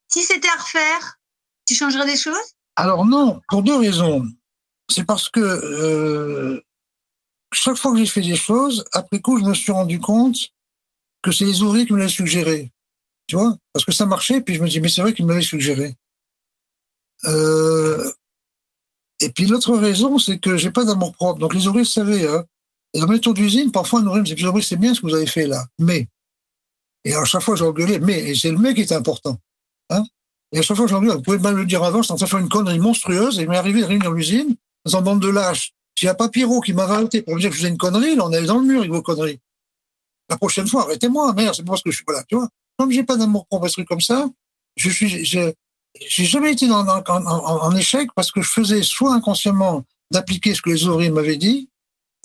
Si 0.10 0.22
c'était 0.22 0.50
à 0.50 0.62
refaire, 0.62 1.18
tu 1.66 1.76
changerais 1.76 2.06
des 2.06 2.18
choses? 2.18 2.36
Alors 2.76 3.06
non, 3.06 3.40
pour 3.48 3.64
deux 3.64 3.78
raisons. 3.78 4.28
C'est 4.90 5.06
parce 5.06 5.30
que 5.30 5.40
euh, 5.40 6.62
chaque 7.54 7.78
fois 7.78 7.94
que 7.94 8.00
j'ai 8.00 8.06
fait 8.06 8.20
des 8.20 8.36
choses, 8.36 8.84
après 8.92 9.22
coup, 9.22 9.40
je 9.40 9.46
me 9.46 9.54
suis 9.54 9.72
rendu 9.72 10.02
compte 10.02 10.36
que 11.22 11.32
c'est 11.32 11.46
les 11.46 11.62
ouvriers 11.62 11.86
qui 11.86 11.94
me 11.94 12.00
l'avaient 12.00 12.10
suggéré. 12.10 12.74
Tu 13.30 13.36
vois 13.36 13.56
Parce 13.74 13.86
que 13.86 13.92
ça 13.92 14.08
marchait, 14.08 14.42
puis 14.42 14.56
je 14.56 14.62
me 14.62 14.68
dis, 14.68 14.82
mais 14.82 14.90
c'est 14.90 15.02
vrai 15.02 15.14
qu'ils 15.14 15.24
me 15.24 15.30
l'avaient 15.30 15.46
suggéré. 15.46 15.96
Euh, 17.26 18.12
et 19.20 19.30
puis 19.30 19.46
l'autre 19.46 19.78
raison, 19.78 20.18
c'est 20.18 20.40
que 20.40 20.58
j'ai 20.58 20.72
pas 20.72 20.84
d'amour 20.84 21.14
propre. 21.14 21.40
Donc 21.40 21.54
les 21.54 21.68
ouvriers 21.68 21.86
savaient. 21.86 22.28
Hein. 22.28 22.44
Et 22.96 23.00
dans 23.00 23.08
mes 23.08 23.20
tours 23.20 23.36
d'usine, 23.36 23.72
parfois, 23.72 24.00
un 24.00 24.08
ouvrier 24.08 24.22
me 24.22 24.26
dit, 24.26 24.34
les 24.34 24.62
c'est 24.64 24.78
bien 24.78 24.96
ce 24.96 25.02
que 25.02 25.06
vous 25.06 25.14
avez 25.14 25.28
fait 25.28 25.46
là. 25.46 25.64
Mais. 25.78 26.08
Et 27.06 27.14
à 27.14 27.24
chaque 27.24 27.44
fois, 27.44 27.56
j'ai 27.56 27.66
engueulé, 27.66 28.00
mais. 28.00 28.32
Et 28.32 28.36
c'est 28.36 28.50
le 28.50 28.58
mais 28.58 28.74
qui 28.74 28.82
était 28.82 28.96
important. 28.96 29.38
Hein 29.92 30.04
et 30.52 30.58
à 30.58 30.62
chaque 30.64 30.76
fois, 30.76 30.88
j'ai 30.88 30.96
engueulé, 30.96 31.14
vous 31.14 31.22
pouvez 31.22 31.38
mal 31.38 31.54
le 31.54 31.66
dire 31.68 31.84
avant, 31.84 32.02
train 32.02 32.16
de 32.16 32.26
faire 32.26 32.40
une 32.40 32.50
connerie 32.50 32.80
monstrueuse, 32.80 33.38
et 33.38 33.44
il 33.44 33.50
m'est 33.50 33.58
arrivé 33.58 33.82
de 33.82 33.86
réunir 33.86 34.12
l'usine, 34.12 34.56
dans 34.86 34.98
un 34.98 35.02
bande 35.02 35.22
de 35.22 35.30
lâches. 35.30 35.74
S'il 35.96 36.08
n'y 36.08 36.12
a 36.12 36.16
pas 36.16 36.30
Pierrot 36.30 36.62
qui 36.62 36.74
m'a 36.74 36.88
rajouté 36.88 37.22
pour 37.22 37.36
me 37.36 37.40
dire 37.40 37.52
que 37.52 37.56
je 37.56 37.62
faisais 37.62 37.70
une 37.70 37.78
connerie, 37.78 38.16
là, 38.16 38.26
on 38.26 38.32
est 38.32 38.44
dans 38.44 38.58
le 38.58 38.66
mur 38.66 38.80
avec 38.80 38.92
vos 38.92 39.04
conneries. 39.04 39.40
La 40.30 40.38
prochaine 40.38 40.68
fois, 40.68 40.84
arrêtez-moi, 40.86 41.32
merde, 41.34 41.54
c'est 41.54 41.64
pas 41.64 41.74
parce 41.74 41.84
que 41.84 41.92
je 41.92 41.98
suis 41.98 42.06
pas 42.06 42.14
là, 42.14 42.24
tu 42.28 42.36
vois. 42.36 42.50
Comme 42.80 42.92
j'ai 42.92 43.04
pas 43.04 43.18
d'amour 43.18 43.46
propre, 43.46 43.66
un 43.66 43.70
truc 43.70 43.88
comme 43.88 44.00
ça, 44.00 44.30
je 44.78 44.90
suis, 44.90 45.26
j'ai 45.26 45.54
jamais 46.26 46.54
été 46.54 46.66
dans, 46.68 46.88
en, 46.88 47.04
en- 47.08 47.62
en 47.64 47.76
échec 47.76 48.10
parce 48.16 48.32
que 48.32 48.42
je 48.42 48.50
faisais 48.50 48.82
soit 48.84 49.14
inconsciemment 49.14 49.84
d'appliquer 50.12 50.56
ce 50.56 50.62
que 50.62 50.70
les 50.70 50.86
ouvriers 50.88 51.10
m'avaient 51.12 51.36
dit, 51.36 51.70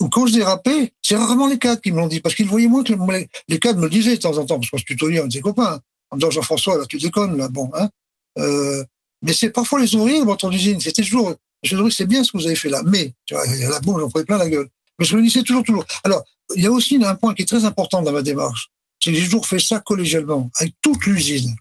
ou 0.01 0.07
quand 0.07 0.27
je 0.27 0.33
dérapais, 0.33 0.93
c'est 1.01 1.17
rarement 1.17 1.47
les 1.47 1.59
cadres 1.59 1.81
qui 1.81 1.91
me 1.91 1.97
l'ont 1.97 2.07
dit, 2.07 2.21
parce 2.21 2.35
qu'ils 2.35 2.47
voyaient 2.47 2.67
moins 2.67 2.83
que 2.83 2.93
les, 2.93 3.29
les 3.49 3.59
cadres 3.59 3.79
me 3.79 3.83
le 3.85 3.89
disaient 3.89 4.15
de 4.15 4.21
temps 4.21 4.37
en 4.37 4.45
temps, 4.45 4.57
parce 4.59 4.69
qu'on 4.69 4.77
se 4.77 4.85
tutoyait, 4.85 5.19
on 5.21 5.25
était 5.25 5.41
copains, 5.41 5.81
en 6.09 6.15
me 6.15 6.21
disant 6.21 6.31
Jean-François, 6.31 6.77
là, 6.77 6.85
tu 6.85 6.97
déconnes, 6.97 7.37
là, 7.37 7.49
bon, 7.49 7.69
hein. 7.73 7.89
Euh, 8.37 8.83
mais 9.21 9.33
c'est 9.33 9.49
parfois 9.49 9.79
les 9.81 9.93
ouvriers, 9.95 10.23
dans 10.23 10.35
ton 10.37 10.51
usine, 10.51 10.79
c'était 10.79 11.03
toujours, 11.03 11.35
je 11.63 11.75
dis, 11.77 11.91
c'est 11.91 12.05
bien 12.05 12.23
ce 12.23 12.31
que 12.31 12.37
vous 12.37 12.45
avez 12.47 12.55
fait 12.55 12.69
là, 12.69 12.81
mais, 12.85 13.13
tu 13.25 13.33
vois, 13.33 13.45
là, 13.45 13.79
bon, 13.81 13.99
j'en 13.99 14.09
prenais 14.09 14.25
plein 14.25 14.37
la 14.37 14.49
gueule. 14.49 14.69
Mais 14.99 15.05
je 15.05 15.15
me 15.17 15.21
disais 15.21 15.43
toujours, 15.43 15.63
toujours. 15.63 15.85
Alors, 16.03 16.23
il 16.55 16.63
y 16.63 16.67
a 16.67 16.71
aussi 16.71 16.97
un 17.03 17.15
point 17.15 17.33
qui 17.33 17.41
est 17.41 17.45
très 17.45 17.65
important 17.65 18.01
dans 18.01 18.11
ma 18.11 18.21
démarche, 18.21 18.69
j'ai 18.99 19.23
toujours 19.23 19.47
fait 19.47 19.59
ça 19.59 19.79
collégialement, 19.79 20.49
avec 20.59 20.73
toute 20.81 21.05
l'usine. 21.05 21.55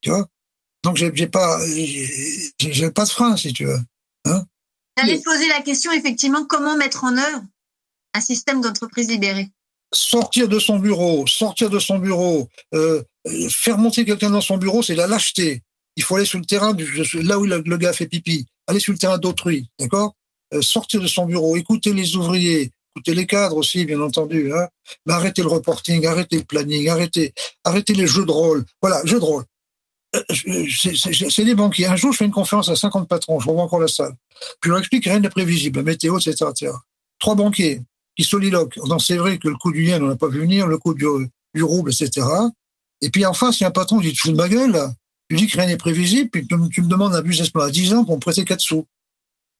Tu 0.00 0.10
vois? 0.10 0.26
Donc, 0.82 0.96
j'ai 0.96 1.26
pas, 1.26 1.58
j'ai 1.66 2.90
pas 2.90 3.04
de 3.04 3.10
frein, 3.10 3.36
si 3.36 3.52
tu 3.52 3.64
veux. 3.64 3.78
J'allais 4.96 5.14
Oui. 5.14 5.18
te 5.18 5.24
poser 5.24 5.48
la 5.48 5.60
question, 5.62 5.92
effectivement, 5.92 6.44
comment 6.44 6.76
mettre 6.76 7.04
en 7.04 7.16
œuvre 7.16 7.42
un 8.12 8.20
système 8.20 8.60
d'entreprise 8.60 9.08
libérée? 9.08 9.48
Sortir 9.92 10.48
de 10.48 10.58
son 10.58 10.78
bureau, 10.78 11.26
sortir 11.26 11.70
de 11.70 11.78
son 11.78 11.98
bureau, 11.98 12.48
euh, 12.74 13.02
faire 13.50 13.78
monter 13.78 14.04
quelqu'un 14.04 14.30
dans 14.30 14.40
son 14.40 14.56
bureau, 14.56 14.82
c'est 14.82 14.94
la 14.94 15.06
lâcheté. 15.06 15.62
Il 15.96 16.02
faut 16.02 16.16
aller 16.16 16.24
sur 16.24 16.38
le 16.38 16.44
terrain, 16.44 16.74
du, 16.74 16.84
là 17.22 17.38
où 17.38 17.44
le, 17.46 17.62
le 17.64 17.76
gars 17.76 17.92
fait 17.92 18.06
pipi, 18.06 18.46
aller 18.66 18.80
sur 18.80 18.92
le 18.92 18.98
terrain 18.98 19.18
d'autrui, 19.18 19.70
d'accord? 19.78 20.14
Euh, 20.52 20.62
Sortir 20.62 21.00
de 21.00 21.06
son 21.06 21.26
bureau, 21.26 21.56
écouter 21.56 21.92
les 21.92 22.16
ouvriers, 22.16 22.70
écouter 22.94 23.14
les 23.14 23.26
cadres 23.26 23.56
aussi, 23.56 23.84
bien 23.84 24.00
entendu. 24.00 24.52
Hein 24.52 24.68
Mais 25.06 25.12
arrêter 25.14 25.42
le 25.42 25.48
reporting, 25.48 26.06
arrêter 26.06 26.36
le 26.38 26.44
planning, 26.44 26.88
arrêter, 26.88 27.32
arrêter 27.64 27.94
les 27.94 28.06
jeux 28.06 28.24
de 28.24 28.30
rôle. 28.30 28.64
Voilà, 28.80 29.00
jeux 29.04 29.18
de 29.18 29.24
rôle. 29.24 29.44
Euh, 30.16 30.22
c'est- 30.70 30.94
C'est 30.96 31.30
c'est 31.30 31.44
des 31.44 31.54
banquiers. 31.56 31.86
Un 31.86 31.96
jour, 31.96 32.12
je 32.12 32.18
fais 32.18 32.24
une 32.24 32.30
conférence 32.30 32.68
à 32.68 32.76
50 32.76 33.08
patrons, 33.08 33.40
je 33.40 33.48
revois 33.48 33.64
encore 33.64 33.80
la 33.80 33.88
salle. 33.88 34.14
Puis 34.60 34.68
je 34.68 34.70
leur 34.70 34.78
explique 34.78 35.04
que 35.04 35.10
rien 35.10 35.18
n'est 35.20 35.28
prévisible, 35.28 35.78
la 35.78 35.82
météo, 35.82 36.18
etc.. 36.18 36.70
Trois 37.18 37.34
banquiers, 37.34 37.80
qui 38.16 38.22
soliloque. 38.24 38.76
Non, 38.86 38.98
c'est 39.00 39.16
vrai 39.16 39.38
que 39.38 39.48
le 39.48 39.56
coup 39.56 39.72
du 39.72 39.84
yen, 39.84 40.02
on 40.02 40.06
n'a 40.08 40.16
pas 40.16 40.28
vu 40.28 40.40
venir, 40.40 40.66
le 40.68 40.78
coup 40.78 40.94
du, 40.94 41.06
rouble, 41.60 41.90
etc. 41.92 42.26
Et 43.00 43.10
puis 43.10 43.26
en 43.26 43.34
face, 43.34 43.60
un 43.62 43.70
patron 43.72 44.00
dit, 44.00 44.12
tu 44.12 44.18
fous 44.20 44.30
de 44.32 44.36
ma 44.36 44.48
gueule. 44.48 44.78
Tu 45.28 45.36
dis 45.36 45.46
que 45.48 45.56
rien 45.56 45.66
n'est 45.66 45.76
prévisible, 45.76 46.30
puis 46.30 46.46
tu, 46.46 46.54
me- 46.56 46.88
demandes 46.88 47.14
un 47.14 47.22
business 47.22 47.50
plan 47.50 47.62
à 47.64 47.70
10 47.70 47.92
ans 47.94 48.04
pour 48.04 48.14
me 48.16 48.20
prêter 48.20 48.44
4 48.44 48.60
sous. 48.60 48.86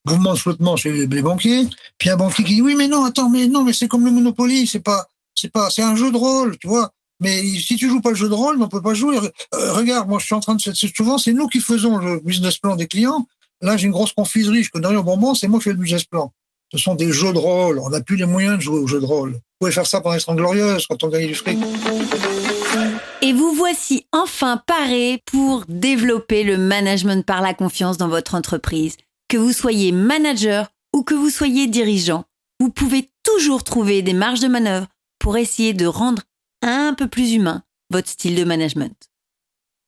Mouvement 0.07 0.35
de 0.35 0.39
flottement 0.39 0.77
chez 0.77 0.93
les, 0.93 1.23
banquiers. 1.23 1.67
Puis 1.99 2.11
un 2.11 2.17
banquier 2.17 2.45
qui 2.45 2.57
dit, 2.57 2.63
oui, 2.63 2.75
mais 2.77 2.89
non, 2.89 3.05
attends, 3.05 3.31
mais 3.31 3.47
non, 3.47 3.65
mais 3.65 3.73
c'est 3.73 3.89
comme 3.89 4.05
le 4.05 4.11
Monopoly, 4.11 4.67
c'est 4.67 4.81
pas, 4.81 5.07
c'est 5.35 5.51
pas, 5.51 5.71
c'est 5.71 5.83
un 5.83 5.97
jeu 5.97 6.13
de 6.13 6.17
rôle, 6.17 6.59
tu 6.59 6.69
vois. 6.69 6.91
Mais 7.21 7.43
si 7.43 7.77
tu 7.77 7.89
joues 7.89 8.01
pas 8.01 8.11
le 8.11 8.17
jeu 8.17 8.29
de 8.29 8.35
rôle, 8.35 8.61
on 8.61 8.69
peut 8.69 8.83
pas 8.83 8.93
jouer. 8.93 9.17
Euh, 9.17 9.73
regarde, 9.73 10.09
moi, 10.09 10.19
je 10.19 10.27
suis 10.27 10.35
en 10.35 10.41
train 10.41 10.57
de, 10.57 10.61
c'est- 10.61 10.95
souvent, 10.95 11.17
c'est 11.17 11.33
nous 11.33 11.47
qui 11.49 11.61
faisons 11.61 11.97
le 11.99 12.21
business 12.21 12.59
plan 12.59 12.77
des 12.77 12.87
clients. 12.87 13.27
Là, 13.63 13.77
j'ai 13.79 13.87
une 13.87 13.93
grosse 13.93 14.13
confiserie, 14.13 14.63
je 14.63 14.71
connais 14.71 14.89
rien 14.89 14.99
au 14.99 15.03
bonbon, 15.03 15.35
c'est 15.35 15.49
moi 15.49 15.59
qui 15.59 15.65
fais 15.65 15.71
le 15.71 15.79
business 15.79 16.05
plan. 16.05 16.33
Ce 16.73 16.79
sont 16.79 16.97
des 16.97 17.13
jeux 17.13 17.33
de 17.33 17.39
rôle. 17.39 17.79
On 17.79 17.89
n'a 17.91 18.01
plus 18.01 18.17
les 18.17 18.27
moyens 18.27 18.57
de 18.57 18.63
jouer 18.63 18.81
aux 18.81 18.87
jeux 18.87 19.01
de 19.01 19.07
rôle. 19.07 19.33
Vous 19.33 19.41
pouvez 19.61 19.73
faire 19.73 19.87
ça 19.87 20.01
pendant 20.01 20.17
les 20.17 20.21
30 20.21 20.37
glorieuses, 20.37 20.87
quand 20.87 21.03
on 21.05 21.09
gagne 21.09 21.29
du 21.29 21.35
fric. 21.35 21.59
Et 23.23 23.33
vous 23.33 23.53
voici 23.55 24.07
enfin 24.13 24.61
paré 24.67 25.23
pour 25.25 25.65
développer 25.69 26.43
le 26.43 26.59
management 26.59 27.25
par 27.25 27.41
la 27.41 27.55
confiance 27.55 27.97
dans 27.97 28.09
votre 28.09 28.35
entreprise. 28.35 28.97
Que 29.29 29.37
vous 29.37 29.53
soyez 29.53 29.93
manager 29.93 30.71
ou 30.95 31.03
que 31.03 31.15
vous 31.15 31.31
soyez 31.31 31.67
dirigeant, 31.67 32.25
vous 32.61 32.71
pouvez 32.71 33.11
toujours 33.23 33.65
trouver 33.65 34.03
des 34.03 34.13
marges 34.13 34.41
de 34.41 34.49
manœuvre 34.49 34.87
pour 35.19 35.37
essayer 35.37 35.73
de 35.73 35.87
rendre 35.87 36.23
un 36.63 36.95
peu 36.95 37.09
plus 37.09 37.33
humain 37.33 37.63
votre 37.91 38.09
style 38.09 38.35
de 38.37 38.45
management. 38.45 38.95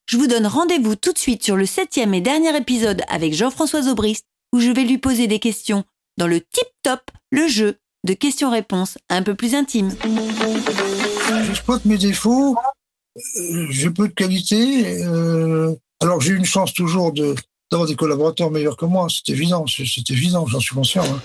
Je 0.09 0.17
vous 0.17 0.27
donne 0.27 0.47
rendez-vous 0.47 0.97
tout 0.97 1.13
de 1.13 1.19
suite 1.19 1.43
sur 1.43 1.57
le 1.57 1.67
septième 1.67 2.15
et 2.15 2.21
dernier 2.21 2.57
épisode 2.57 3.03
avec 3.09 3.35
Jean-François 3.35 3.89
Aubrist 3.89 4.25
où 4.53 4.61
je 4.61 4.71
vais 4.71 4.85
lui 4.85 4.99
poser 4.99 5.27
des 5.27 5.39
questions 5.39 5.85
dans 6.17 6.27
le 6.29 6.41
tip-top, 6.41 7.01
le 7.31 7.47
jeu 7.49 7.77
de 8.05 8.15
questions-réponses 8.15 8.99
un 9.11 9.23
peu 9.23 9.35
plus 9.35 9.55
intime. 9.55 9.91
J'exploite 11.47 11.85
mes 11.85 11.99
défauts. 11.99 12.57
euh, 13.17 13.67
J'ai 13.71 13.91
peu 13.91 14.09
de 14.09 14.13
qualité. 14.15 15.03
euh, 15.05 15.75
alors, 16.01 16.21
j'ai 16.21 16.33
une 16.35 16.45
chance 16.45 16.73
toujours 16.73 17.13
de 17.13 17.35
d'avoir 17.71 17.89
des 17.89 17.97
collaborateurs 17.97 18.51
meilleurs 18.51 18.77
que 18.77 18.85
moi. 18.85 19.07
C'est 19.11 19.33
évident. 19.33 19.65
C'est 19.67 20.11
évident, 20.11 20.47
j'en 20.47 20.61
suis 20.61 20.75
conscient. 20.75 21.05
hein. 21.05 21.21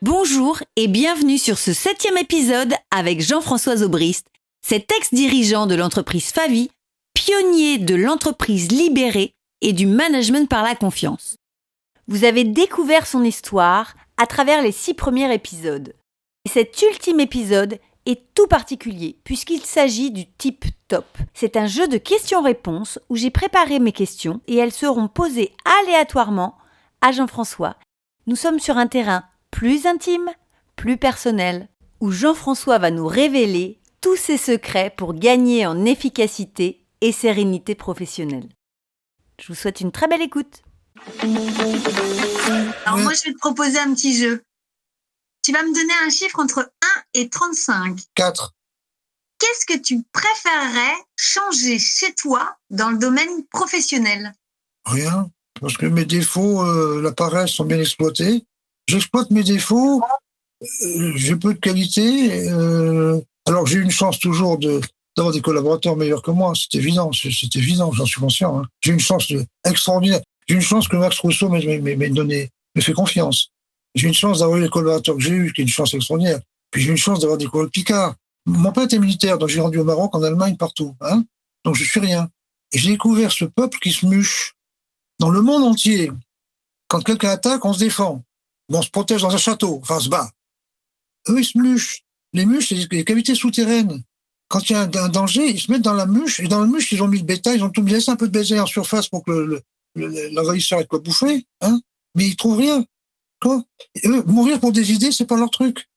Bonjour 0.00 0.58
et 0.76 0.88
bienvenue 0.88 1.38
sur 1.38 1.58
ce 1.58 1.72
septième 1.72 2.18
épisode 2.18 2.74
avec 2.90 3.20
Jean-François 3.20 3.82
Aubrist, 3.82 4.26
cet 4.66 4.90
ex-dirigeant 4.92 5.66
de 5.66 5.76
l'entreprise 5.76 6.30
Favi, 6.32 6.70
pionnier 7.14 7.78
de 7.78 7.94
l'entreprise 7.94 8.70
libérée 8.72 9.32
et 9.60 9.72
du 9.72 9.86
management 9.86 10.48
par 10.48 10.64
la 10.64 10.74
confiance. 10.74 11.36
Vous 12.08 12.24
avez 12.24 12.42
découvert 12.42 13.06
son 13.06 13.22
histoire 13.22 13.94
à 14.16 14.26
travers 14.26 14.62
les 14.62 14.72
six 14.72 14.94
premiers 14.94 15.32
épisodes. 15.32 15.94
Et 16.44 16.48
cet 16.48 16.82
ultime 16.82 17.20
épisode 17.20 17.78
est 18.06 18.34
tout 18.34 18.46
particulier 18.46 19.18
puisqu'il 19.24 19.62
s'agit 19.62 20.10
du 20.10 20.30
type 20.30 20.64
top. 20.88 21.06
C'est 21.34 21.56
un 21.56 21.66
jeu 21.66 21.88
de 21.88 21.98
questions-réponses 21.98 22.98
où 23.08 23.16
j'ai 23.16 23.30
préparé 23.30 23.78
mes 23.78 23.92
questions 23.92 24.40
et 24.46 24.56
elles 24.56 24.72
seront 24.72 25.08
posées 25.08 25.52
aléatoirement 25.82 26.56
à 27.00 27.12
Jean-François. 27.12 27.76
Nous 28.26 28.36
sommes 28.36 28.60
sur 28.60 28.76
un 28.76 28.86
terrain 28.86 29.24
plus 29.50 29.86
intime, 29.86 30.30
plus 30.76 30.96
personnel, 30.96 31.68
où 32.00 32.10
Jean-François 32.10 32.78
va 32.78 32.90
nous 32.90 33.06
révéler 33.06 33.80
tous 34.00 34.16
ses 34.16 34.36
secrets 34.36 34.92
pour 34.96 35.14
gagner 35.14 35.66
en 35.66 35.84
efficacité 35.84 36.84
et 37.00 37.12
sérénité 37.12 37.74
professionnelle. 37.74 38.48
Je 39.40 39.48
vous 39.48 39.54
souhaite 39.54 39.80
une 39.80 39.92
très 39.92 40.08
belle 40.08 40.22
écoute. 40.22 40.62
Alors 42.84 42.98
moi, 42.98 43.12
je 43.12 43.24
vais 43.24 43.32
te 43.32 43.38
proposer 43.38 43.78
un 43.78 43.92
petit 43.94 44.16
jeu. 44.16 44.42
Tu 45.42 45.52
vas 45.52 45.62
me 45.62 45.74
donner 45.74 45.92
un 46.06 46.10
chiffre 46.10 46.38
entre 46.38 46.70
1 47.14 47.20
et 47.20 47.28
35. 47.28 47.98
4. 48.14 48.54
Qu'est-ce 49.38 49.66
que 49.66 49.78
tu 49.82 50.02
préférerais 50.12 50.94
changer 51.16 51.78
chez 51.78 52.14
toi 52.14 52.56
dans 52.70 52.90
le 52.90 52.98
domaine 52.98 53.44
professionnel? 53.50 54.32
Rien. 54.84 55.30
Parce 55.60 55.76
que 55.76 55.86
mes 55.86 56.04
défauts, 56.04 56.62
euh, 56.62 57.00
la 57.02 57.12
paresse, 57.12 57.50
sont 57.50 57.64
bien 57.64 57.80
exploités. 57.80 58.44
J'exploite 58.88 59.30
mes 59.30 59.42
défauts. 59.42 60.02
euh, 60.62 61.12
j'ai 61.16 61.36
peu 61.36 61.54
de 61.54 61.58
qualité. 61.58 62.48
euh, 62.50 63.20
alors, 63.46 63.66
j'ai 63.66 63.78
une 63.78 63.90
chance 63.90 64.18
toujours 64.20 64.58
de 64.58 64.80
d'avoir 65.16 65.34
des 65.34 65.42
collaborateurs 65.42 65.96
meilleurs 65.96 66.22
que 66.22 66.30
moi. 66.30 66.52
C'est 66.56 66.78
évident. 66.78 67.10
C'est 67.12 67.56
évident. 67.56 67.92
J'en 67.92 68.06
suis 68.06 68.20
conscient. 68.20 68.60
hein. 68.60 68.66
J'ai 68.80 68.92
une 68.92 69.00
chance 69.00 69.30
extraordinaire. 69.66 70.20
J'ai 70.48 70.54
une 70.54 70.62
chance 70.62 70.88
que 70.88 70.96
Max 70.96 71.18
Rousseau 71.18 71.48
m'ait 71.50 72.08
donné, 72.10 72.50
me 72.74 72.80
fait 72.80 72.92
confiance. 72.94 73.51
J'ai 73.94 74.08
une 74.08 74.14
chance 74.14 74.40
d'avoir 74.40 74.58
eu 74.58 74.62
les 74.62 74.68
collaborateurs 74.68 75.16
que 75.16 75.22
j'ai 75.22 75.30
eus, 75.30 75.52
qui 75.52 75.60
est 75.60 75.64
une 75.64 75.70
chance 75.70 75.92
extraordinaire. 75.94 76.40
Puis 76.70 76.82
j'ai 76.82 76.90
une 76.90 76.96
chance 76.96 77.20
d'avoir 77.20 77.38
des 77.38 77.46
collègues 77.46 77.70
Picard. 77.70 78.14
Mon 78.46 78.72
père 78.72 78.84
était 78.84 78.98
militaire, 78.98 79.38
donc 79.38 79.48
j'ai 79.48 79.60
rendu 79.60 79.78
au 79.78 79.84
Maroc, 79.84 80.14
en 80.14 80.22
Allemagne, 80.22 80.56
partout. 80.56 80.96
Hein 81.00 81.24
donc 81.64 81.76
je 81.76 81.84
suis 81.84 82.00
rien. 82.00 82.28
Et 82.72 82.78
j'ai 82.78 82.90
découvert 82.90 83.30
ce 83.32 83.44
peuple 83.44 83.78
qui 83.78 83.92
se 83.92 84.06
muche 84.06 84.54
dans 85.18 85.30
le 85.30 85.42
monde 85.42 85.64
entier. 85.64 86.10
Quand 86.88 87.00
quelqu'un 87.02 87.30
attaque, 87.30 87.64
on 87.64 87.72
se 87.72 87.78
défend. 87.78 88.24
Bon, 88.68 88.78
on 88.78 88.82
se 88.82 88.90
protège 88.90 89.22
dans 89.22 89.34
un 89.34 89.38
château, 89.38 89.80
enfin, 89.82 89.96
on 89.96 90.00
se 90.00 90.08
bat. 90.08 90.30
Eux, 91.28 91.40
ils 91.40 91.44
se 91.44 91.58
muchent. 91.58 92.02
Les 92.32 92.46
muches, 92.46 92.70
c'est 92.70 92.86
des 92.86 93.04
cavités 93.04 93.34
souterraines. 93.34 94.02
Quand 94.48 94.68
il 94.68 94.72
y 94.72 94.76
a 94.76 94.82
un, 94.82 95.08
danger, 95.08 95.48
ils 95.48 95.60
se 95.60 95.70
mettent 95.70 95.82
dans 95.82 95.94
la 95.94 96.06
muche, 96.06 96.40
et 96.40 96.48
dans 96.48 96.60
la 96.60 96.66
muche, 96.66 96.92
ils 96.92 97.02
ont 97.02 97.08
mis 97.08 97.18
le 97.18 97.24
bétail, 97.24 97.56
ils 97.56 97.64
ont 97.64 97.70
tout 97.70 97.82
mis, 97.82 97.92
laissé 97.92 98.10
un 98.10 98.16
peu 98.16 98.26
de 98.26 98.32
baiser 98.32 98.60
en 98.60 98.66
surface 98.66 99.08
pour 99.08 99.24
que 99.24 99.30
le, 99.30 99.62
l'envahisseur 99.94 100.80
ait 100.80 100.86
quoi 100.86 100.98
bouffer, 100.98 101.46
hein, 101.60 101.80
mais 102.14 102.26
ils 102.26 102.36
trouvent 102.36 102.58
rien. 102.58 102.84
Mourir 104.26 104.60
pour 104.60 104.72
des 104.72 104.92
idées, 104.92 105.12
c'est 105.12 105.26
pas 105.26 105.36
leur 105.36 105.50
truc. 105.50 105.88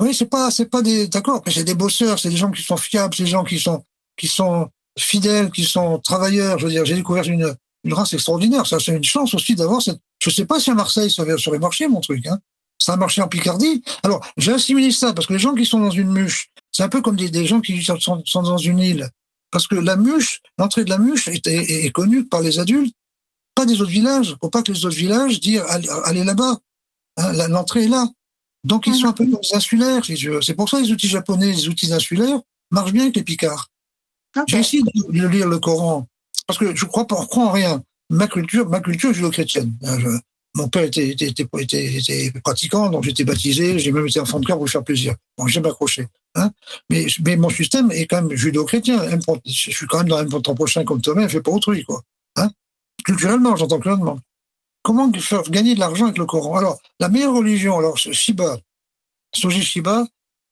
Oui, 0.00 0.14
c'est 0.14 0.26
pas, 0.26 0.50
c'est 0.50 0.66
pas 0.66 0.82
des, 0.82 1.06
d'accord, 1.08 1.42
c'est 1.48 1.64
des 1.64 1.74
bosseurs, 1.74 2.18
c'est 2.18 2.30
des 2.30 2.36
gens 2.36 2.50
qui 2.50 2.62
sont 2.62 2.76
fiables, 2.76 3.14
c'est 3.14 3.24
des 3.24 3.30
gens 3.30 3.44
qui 3.44 3.58
sont, 3.58 3.84
qui 4.16 4.26
sont 4.26 4.68
fidèles, 4.98 5.50
qui 5.50 5.64
sont 5.64 5.98
travailleurs. 5.98 6.58
Je 6.58 6.66
veux 6.66 6.72
dire, 6.72 6.84
j'ai 6.84 6.96
découvert 6.96 7.24
une, 7.24 7.54
une 7.84 7.94
race 7.94 8.12
extraordinaire. 8.12 8.66
Ça, 8.66 8.78
c'est 8.78 8.96
une 8.96 9.04
chance 9.04 9.34
aussi 9.34 9.54
d'avoir 9.54 9.82
cette, 9.82 10.00
je 10.22 10.30
sais 10.30 10.46
pas 10.46 10.60
si 10.60 10.70
à 10.70 10.74
Marseille 10.74 11.10
ça 11.10 11.22
aurait 11.22 11.58
marché, 11.58 11.88
mon 11.88 12.00
truc, 12.00 12.26
hein. 12.26 12.38
Ça 12.78 12.94
a 12.94 12.96
marché 12.96 13.22
en 13.22 13.28
Picardie. 13.28 13.84
Alors, 14.02 14.26
j'ai 14.36 14.52
assimilé 14.52 14.90
ça 14.90 15.12
parce 15.12 15.28
que 15.28 15.32
les 15.32 15.38
gens 15.38 15.54
qui 15.54 15.64
sont 15.64 15.78
dans 15.78 15.90
une 15.90 16.10
muche, 16.10 16.50
c'est 16.72 16.82
un 16.82 16.88
peu 16.88 17.00
comme 17.00 17.14
des, 17.14 17.46
gens 17.46 17.60
qui 17.60 17.80
sont, 17.84 18.42
dans 18.42 18.58
une 18.58 18.80
île. 18.80 19.08
Parce 19.52 19.68
que 19.68 19.76
la 19.76 19.94
muche, 19.94 20.40
l'entrée 20.58 20.84
de 20.84 20.90
la 20.90 20.98
est, 21.28 21.46
est, 21.46 21.90
connue 21.92 22.24
par 22.24 22.40
les 22.40 22.58
adultes, 22.58 22.92
pas 23.54 23.66
des 23.66 23.80
autres 23.80 23.90
villages. 23.90 24.36
Faut 24.40 24.50
pas 24.50 24.62
que 24.62 24.72
les 24.72 24.84
autres 24.84 24.96
villages 24.96 25.38
disent 25.38 25.62
allez, 26.04 26.24
là-bas. 26.24 26.58
Hein, 27.16 27.48
l'entrée 27.48 27.84
est 27.84 27.88
là. 27.88 28.06
Donc 28.64 28.86
ils 28.86 28.94
sont 28.94 29.08
un 29.08 29.12
peu 29.12 29.24
comme 29.24 29.40
insulaires, 29.52 30.04
si. 30.04 30.16
C'est 30.42 30.54
pour 30.54 30.68
ça 30.68 30.78
que 30.78 30.84
les 30.84 30.92
outils 30.92 31.08
japonais, 31.08 31.52
les 31.52 31.68
outils 31.68 31.92
insulaires, 31.92 32.40
marchent 32.70 32.92
bien 32.92 33.02
avec 33.02 33.16
les 33.16 33.24
Picards. 33.24 33.68
Okay. 34.36 34.44
J'ai 34.48 34.58
essayé 34.58 34.82
de, 34.82 35.28
lire 35.28 35.48
le 35.48 35.58
Coran 35.58 36.06
parce 36.46 36.58
que 36.58 36.74
je 36.74 36.84
crois 36.86 37.06
pas, 37.06 37.20
je 37.22 37.26
crois 37.26 37.44
en 37.44 37.50
rien. 37.50 37.82
Ma 38.10 38.28
culture, 38.28 38.68
ma 38.68 38.80
culture. 38.80 39.12
Hein, 39.84 40.20
mon 40.54 40.68
père 40.68 40.84
était, 40.84 41.08
était, 41.08 41.28
était, 41.28 41.96
était, 41.96 42.32
pratiquant, 42.44 42.90
donc 42.90 43.04
j'étais 43.04 43.24
baptisé, 43.24 43.78
j'ai 43.78 43.90
même 43.90 44.06
été 44.06 44.20
enfant 44.20 44.38
de 44.38 44.46
cœur 44.46 44.56
pour 44.56 44.66
lui 44.66 44.70
faire 44.70 44.84
plaisir. 44.84 45.14
Bon, 45.38 45.46
j'ai 45.46 45.60
accroché. 45.60 46.08
Hein 46.34 46.50
mais, 46.90 47.06
mais 47.24 47.36
mon 47.36 47.50
système 47.50 47.90
est 47.90 48.06
quand 48.06 48.22
même 48.22 48.36
judéo-chrétien. 48.36 49.02
Je 49.44 49.70
suis 49.70 49.86
quand 49.86 49.98
même 49.98 50.08
dans 50.08 50.18
un 50.18 50.40
temps 50.40 50.54
prochain 50.54 50.84
comme 50.84 51.00
toi-même, 51.00 51.28
fait 51.28 51.40
pas 51.40 51.52
autrui, 51.52 51.84
quoi. 51.84 52.02
Hein 52.36 52.50
culturellement, 53.04 53.56
j'entends 53.56 53.80
clairement. 53.80 54.18
Comment 54.82 55.12
faire 55.12 55.42
gagner 55.44 55.74
de 55.74 55.80
l'argent 55.80 56.06
avec 56.06 56.18
le 56.18 56.26
Coran? 56.26 56.56
Alors, 56.56 56.80
la 56.98 57.08
meilleure 57.08 57.34
religion, 57.34 57.78
alors 57.78 57.98
Shiba, 57.98 58.58
Soji 59.34 59.62
Shiba, 59.62 60.06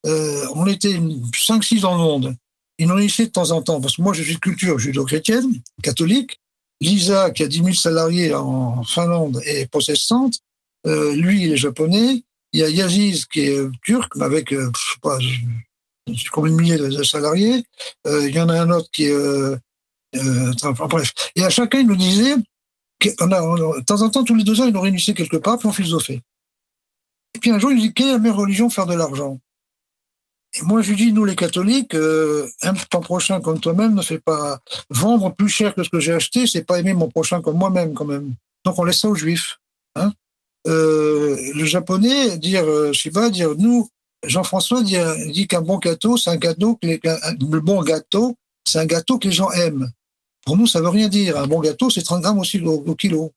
euh, 0.07 0.47
on 0.55 0.67
était 0.67 0.99
5-6 1.33 1.81
dans 1.81 1.93
le 1.93 2.01
monde. 2.01 2.37
Ils 2.79 2.87
nous 2.87 2.95
réunissaient 2.95 3.27
de 3.27 3.33
temps 3.33 3.51
en 3.51 3.61
temps, 3.61 3.81
parce 3.81 3.97
que 3.97 4.03
moi, 4.03 4.13
je 4.13 4.23
suis 4.23 4.35
de 4.35 4.41
culture 4.41 4.79
judo-chrétienne, 4.79 5.61
catholique. 5.83 6.41
Lisa, 6.81 7.31
qui 7.31 7.43
a 7.43 7.47
10 7.47 7.57
000 7.59 7.73
salariés 7.73 8.35
en 8.35 8.83
Finlande, 8.85 9.43
est 9.45 9.67
protestante. 9.71 10.39
Euh, 10.87 11.15
lui, 11.15 11.43
il 11.43 11.53
est 11.53 11.59
japonais. 11.59 12.25
Il 12.53 12.61
y 12.61 12.65
a 12.65 12.71
Yaziz, 12.71 13.27
qui 13.27 13.41
est 13.41 13.61
turc, 13.83 14.13
mais 14.17 14.25
avec, 14.25 14.53
euh, 14.53 14.71
je 14.75 14.93
sais 14.93 15.01
pas, 15.03 15.19
combien 16.33 16.53
de 16.53 16.57
milliers 16.57 16.79
de 16.79 17.03
salariés. 17.03 17.65
Euh, 18.07 18.29
il 18.29 18.35
y 18.35 18.41
en 18.41 18.49
a 18.49 18.61
un 18.61 18.71
autre 18.71 18.89
qui 18.93 19.05
est... 19.05 19.13
Euh, 19.13 19.57
enfin, 20.65 20.87
bref. 20.87 21.13
Et 21.37 21.45
à 21.45 21.51
chacun, 21.51 21.81
il 21.81 21.87
nous 21.87 21.97
disait, 21.97 22.35
on 23.21 23.33
a, 23.33 23.43
on 23.43 23.55
a, 23.55 23.79
de 23.79 23.85
temps 23.85 24.03
en 24.03 24.11
temps, 24.11 24.25
tous 24.25 24.35
les 24.35 24.45
deux 24.45 24.61
ans, 24.61 24.67
il 24.67 24.73
nous 24.73 24.81
réunissait 24.81 25.15
quelque 25.15 25.37
part, 25.37 25.59
puis 25.59 25.69
on 25.69 25.73
philosophait. 25.73 26.21
Et 27.35 27.39
puis 27.39 27.51
un 27.51 27.59
jour, 27.59 27.73
il 27.73 27.81
dit, 27.81 27.93
quelle 27.93 28.09
est 28.09 28.13
la 28.13 28.19
meilleure 28.19 28.37
religion 28.37 28.71
faire 28.71 28.87
de 28.87 28.95
l'argent? 28.95 29.39
Et 30.59 30.63
moi, 30.63 30.83
je 30.83 30.93
dis, 30.95 31.13
nous 31.13 31.25
les 31.25 31.37
catholiques, 31.37 31.95
euh, 31.95 32.49
un 32.63 32.75
temps 32.75 33.01
prochain 33.01 33.41
comme 33.41 33.61
toi-même 33.61 33.95
ne 33.95 34.03
fait 34.03 34.19
pas 34.19 34.59
vendre 34.89 35.33
plus 35.33 35.49
cher 35.49 35.75
que 35.75 35.85
ce 35.85 35.91
que 35.91 36.01
j'ai 36.01 36.13
acheté, 36.13 36.47
c'est 36.47 36.65
pas 36.65 36.81
aimer 36.81 36.93
mon 36.93 37.09
prochain 37.09 37.41
comme 37.41 37.57
moi-même 37.57 37.95
quand 37.95 38.05
même. 38.05 38.35
Donc 38.65 38.79
on 38.79 38.85
laisse 38.85 39.01
ça 39.01 39.09
aux 39.09 39.15
juifs. 39.15 39.59
Hein 39.95 40.13
euh, 40.67 41.37
le 41.55 41.65
japonais, 41.65 42.37
dire, 42.37 42.65
euh, 42.65 42.93
pas, 43.15 43.31
dire, 43.31 43.55
nous, 43.57 43.89
Jean-François 44.27 44.83
dit, 44.83 44.97
dit 45.29 45.47
qu'un 45.47 45.63
bon 45.63 45.79
gâteau, 45.79 46.17
c'est 46.17 46.31
un 46.31 46.37
gâteau 46.37 46.75
que 46.75 46.87
les, 46.87 47.01
le 47.05 47.61
bon 47.61 47.81
gâteau, 47.83 48.37
c'est 48.67 48.81
un 48.81 48.87
gâteau 48.87 49.19
que 49.19 49.29
les 49.29 49.33
gens 49.33 49.51
aiment. 49.53 49.91
Pour 50.51 50.57
nous, 50.57 50.67
ça 50.67 50.81
veut 50.81 50.89
rien 50.89 51.07
dire. 51.07 51.39
Un 51.39 51.47
bon 51.47 51.61
gâteau, 51.61 51.91
c'est 51.91 52.03
30 52.03 52.23
grammes 52.23 52.41
aussi 52.41 52.61
au, 52.61 52.83
au 52.85 52.95
kilo. 52.97 53.33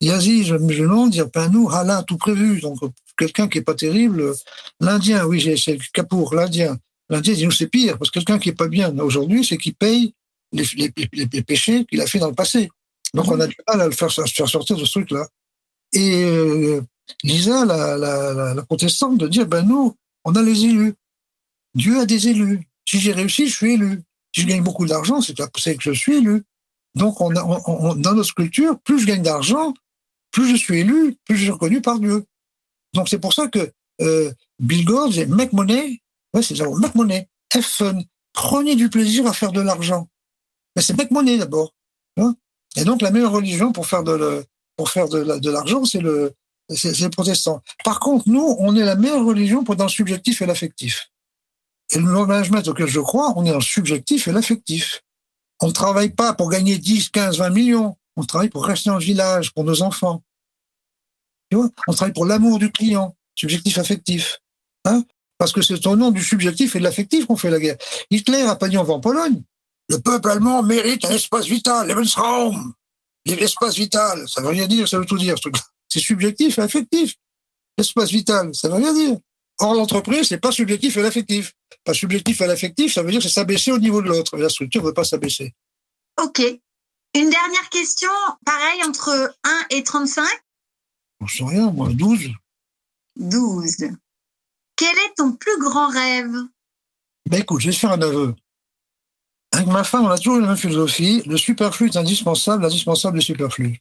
Yazi, 0.00 0.44
je 0.44 0.54
me 0.54 1.10
dire, 1.10 1.26
ben 1.34 1.48
nous, 1.48 1.68
halal, 1.68 2.04
tout 2.06 2.16
prévu. 2.16 2.60
Donc, 2.60 2.78
quelqu'un 3.18 3.48
qui 3.48 3.58
est 3.58 3.62
pas 3.62 3.74
terrible, 3.74 4.32
l'Indien, 4.78 5.26
oui, 5.26 5.40
c'est 5.58 5.72
le 5.72 5.80
Capour, 5.92 6.36
l'Indien. 6.36 6.78
L'Indien 7.08 7.34
dit, 7.34 7.44
nous, 7.46 7.50
c'est 7.50 7.66
pire, 7.66 7.98
parce 7.98 8.12
que 8.12 8.20
quelqu'un 8.20 8.38
qui 8.38 8.50
est 8.50 8.54
pas 8.54 8.68
bien 8.68 8.96
aujourd'hui, 9.00 9.44
c'est 9.44 9.58
qu'il 9.58 9.74
paye 9.74 10.14
les, 10.52 11.42
péchés 11.42 11.84
qu'il 11.86 12.00
a 12.00 12.06
fait 12.06 12.20
dans 12.20 12.28
le 12.28 12.34
passé. 12.36 12.70
Donc, 13.12 13.28
on 13.28 13.40
a 13.40 13.48
du 13.48 13.56
mal 13.66 13.80
à 13.80 13.86
le 13.86 13.92
faire, 13.92 14.12
sortir 14.12 14.76
de 14.76 14.84
ce 14.84 14.90
truc-là. 14.92 15.26
Et 15.92 16.22
euh, 16.22 16.80
Lisa, 17.24 17.64
la, 17.64 17.96
la, 17.96 18.34
la, 18.34 18.54
la, 18.54 18.62
protestante, 18.62 19.18
de 19.18 19.26
dire, 19.26 19.48
ben 19.48 19.62
nous, 19.62 19.96
on 20.24 20.36
a 20.36 20.42
les 20.42 20.64
élus. 20.64 20.94
Dieu 21.74 21.98
a 21.98 22.06
des 22.06 22.28
élus. 22.28 22.60
Si 22.88 23.00
j'ai 23.00 23.10
réussi, 23.10 23.48
je 23.48 23.56
suis 23.56 23.72
élu. 23.72 24.00
Si 24.32 24.42
je 24.42 24.46
gagne 24.46 24.62
beaucoup 24.62 24.86
d'argent, 24.86 25.20
c'est 25.20 25.34
que 25.34 25.82
je 25.82 25.90
suis 25.90 26.18
élu. 26.18 26.44
Donc, 26.94 27.20
on 27.20 27.34
a, 27.34 27.42
on, 27.42 27.62
on, 27.66 27.94
dans 27.94 28.14
notre 28.14 28.34
culture, 28.34 28.78
plus 28.80 29.00
je 29.00 29.06
gagne 29.06 29.22
d'argent, 29.22 29.72
plus 30.32 30.48
je 30.48 30.56
suis 30.56 30.80
élu, 30.80 31.16
plus 31.24 31.36
je 31.36 31.42
suis 31.42 31.50
reconnu 31.50 31.80
par 31.80 32.00
Dieu. 32.00 32.24
Donc 32.94 33.08
c'est 33.08 33.18
pour 33.18 33.32
ça 33.32 33.48
que 33.48 33.72
euh, 34.00 34.32
Bill 34.58 34.84
Gore 34.84 35.08
disait 35.08 35.26
make 35.26 35.52
money, 35.52 36.02
ouais, 36.34 36.42
c'est 36.42 36.56
ça, 36.56 36.68
make 36.68 36.94
money, 36.94 37.28
have 37.54 37.62
fun, 37.62 38.00
prenez 38.32 38.74
du 38.74 38.88
plaisir 38.88 39.26
à 39.26 39.32
faire 39.32 39.52
de 39.52 39.60
l'argent. 39.60 40.08
Mais 40.74 40.82
c'est 40.82 40.96
make 40.96 41.10
money 41.10 41.38
d'abord. 41.38 41.74
Hein 42.16 42.34
et 42.76 42.84
donc 42.84 43.02
la 43.02 43.10
meilleure 43.10 43.32
religion 43.32 43.72
pour 43.72 43.86
faire 43.86 44.02
de 44.02 44.12
le, 44.12 44.44
pour 44.76 44.90
faire 44.90 45.08
de, 45.08 45.50
l'argent, 45.50 45.84
c'est 45.84 46.00
le 46.00 46.32
c'est 46.70 46.98
le 47.00 47.10
protestant. 47.10 47.60
Par 47.84 48.00
contre, 48.00 48.28
nous, 48.28 48.56
on 48.58 48.74
est 48.76 48.84
la 48.84 48.94
meilleure 48.94 49.24
religion 49.24 49.62
pour 49.62 49.76
dans 49.76 49.84
le 49.84 49.90
subjectif 49.90 50.40
et 50.40 50.46
l'affectif. 50.46 51.10
Et 51.90 51.98
le 51.98 52.04
management 52.04 52.66
auquel 52.66 52.86
je 52.86 53.00
crois, 53.00 53.34
on 53.36 53.44
est 53.44 53.50
dans 53.50 53.56
le 53.56 53.60
subjectif 53.60 54.26
et 54.28 54.32
l'affectif. 54.32 55.02
On 55.62 55.68
ne 55.68 55.72
travaille 55.72 56.10
pas 56.10 56.34
pour 56.34 56.50
gagner 56.50 56.76
10, 56.76 57.10
15, 57.10 57.38
20 57.38 57.50
millions. 57.50 57.96
On 58.16 58.24
travaille 58.24 58.50
pour 58.50 58.66
rester 58.66 58.90
en 58.90 58.98
village, 58.98 59.52
pour 59.54 59.62
nos 59.62 59.82
enfants. 59.82 60.22
Tu 61.50 61.56
vois 61.56 61.70
on 61.86 61.92
travaille 61.92 62.12
pour 62.12 62.26
l'amour 62.26 62.58
du 62.58 62.70
client, 62.72 63.16
subjectif 63.36 63.78
affectif. 63.78 64.40
Hein 64.84 65.04
Parce 65.38 65.52
que 65.52 65.62
c'est 65.62 65.86
au 65.86 65.96
nom 65.96 66.10
du 66.10 66.22
subjectif 66.22 66.74
et 66.74 66.80
de 66.80 66.84
l'affectif 66.84 67.26
qu'on 67.26 67.36
fait 67.36 67.50
la 67.50 67.60
guerre. 67.60 67.76
Hitler 68.10 68.42
a 68.42 68.56
pas 68.56 68.68
dit 68.68 68.76
on 68.76 68.82
va 68.82 68.94
en 68.94 69.00
Pologne. 69.00 69.42
Le 69.88 70.00
peuple 70.00 70.30
allemand 70.30 70.62
mérite 70.64 71.04
un 71.04 71.10
espace 71.10 71.46
vital, 71.46 71.86
Lebensraum. 71.86 72.74
L'espace 73.24 73.76
vital, 73.76 74.28
ça 74.28 74.40
veut 74.40 74.48
rien 74.48 74.66
dire, 74.66 74.88
ça 74.88 74.98
veut 74.98 75.06
tout 75.06 75.18
dire. 75.18 75.36
C'est 75.88 76.00
subjectif 76.00 76.58
et 76.58 76.62
affectif. 76.62 77.14
L'espace 77.78 78.10
vital, 78.10 78.52
ça 78.52 78.68
veut 78.68 78.74
rien 78.74 78.92
dire. 78.92 79.16
Or, 79.62 79.74
l'entreprise, 79.74 80.26
c'est 80.26 80.40
pas 80.40 80.50
subjectif 80.50 80.96
et 80.96 81.02
l'affectif. 81.02 81.52
Pas 81.84 81.94
subjectif 81.94 82.40
et 82.40 82.46
l'affectif, 82.48 82.92
ça 82.92 83.02
veut 83.02 83.12
dire 83.12 83.20
que 83.20 83.28
c'est 83.28 83.34
s'abaisser 83.34 83.70
au 83.70 83.78
niveau 83.78 84.02
de 84.02 84.08
l'autre. 84.08 84.36
La 84.36 84.48
structure 84.48 84.82
ne 84.82 84.88
veut 84.88 84.92
pas 84.92 85.04
s'abaisser. 85.04 85.54
OK. 86.20 86.40
Une 86.40 87.30
dernière 87.30 87.68
question, 87.70 88.10
pareil, 88.44 88.82
entre 88.84 89.36
1 89.44 89.66
et 89.70 89.84
35 89.84 90.24
Je 91.26 91.36
sais 91.36 91.44
rien, 91.44 91.70
moi, 91.70 91.90
12. 91.92 92.30
12. 93.16 93.76
Quel 94.74 94.98
est 94.98 95.14
ton 95.16 95.32
plus 95.32 95.58
grand 95.60 95.88
rêve? 95.88 96.34
Ben 97.30 97.42
écoute, 97.42 97.60
je 97.60 97.68
vais 97.68 97.72
te 97.72 97.78
faire 97.78 97.92
un 97.92 98.02
aveu. 98.02 98.34
Avec 99.52 99.68
ma 99.68 99.84
femme, 99.84 100.06
on 100.06 100.10
a 100.10 100.18
toujours 100.18 100.40
la 100.40 100.48
même 100.48 100.56
philosophie. 100.56 101.22
Le 101.26 101.36
superflu 101.36 101.86
est 101.86 101.96
indispensable, 101.96 102.64
l'indispensable 102.64 103.18
est 103.18 103.22
superflu. 103.22 103.78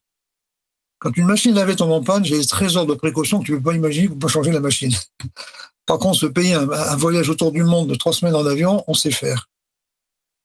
Quand 1.02 1.18
une 1.18 1.26
machine 1.26 1.56
lavait 1.56 1.76
tombe 1.76 1.91
en 1.91 2.03
panne, 2.03 2.23
j'ai 2.23 2.38
des 2.38 2.45
trésors 2.45 2.86
de 2.86 2.94
précaution 2.94 3.40
que 3.40 3.45
tu 3.45 3.53
ne 3.53 3.57
peux 3.57 3.64
pas 3.64 3.73
imaginer 3.73 4.07
pour 4.07 4.19
pas 4.19 4.28
changer 4.28 4.52
la 4.52 4.60
machine. 4.60 4.94
Par 5.88 5.98
contre, 5.98 6.19
se 6.19 6.28
payer 6.28 6.53
un, 6.53 6.95
voyage 6.95 7.28
autour 7.28 7.52
du 7.52 7.64
monde 7.64 7.90
de 7.90 7.95
trois 7.95 8.14
semaines 8.14 8.36
en 8.36 8.45
avion, 8.45 8.84
on 8.88 8.94
sait 8.94 9.10
faire. 9.10 9.49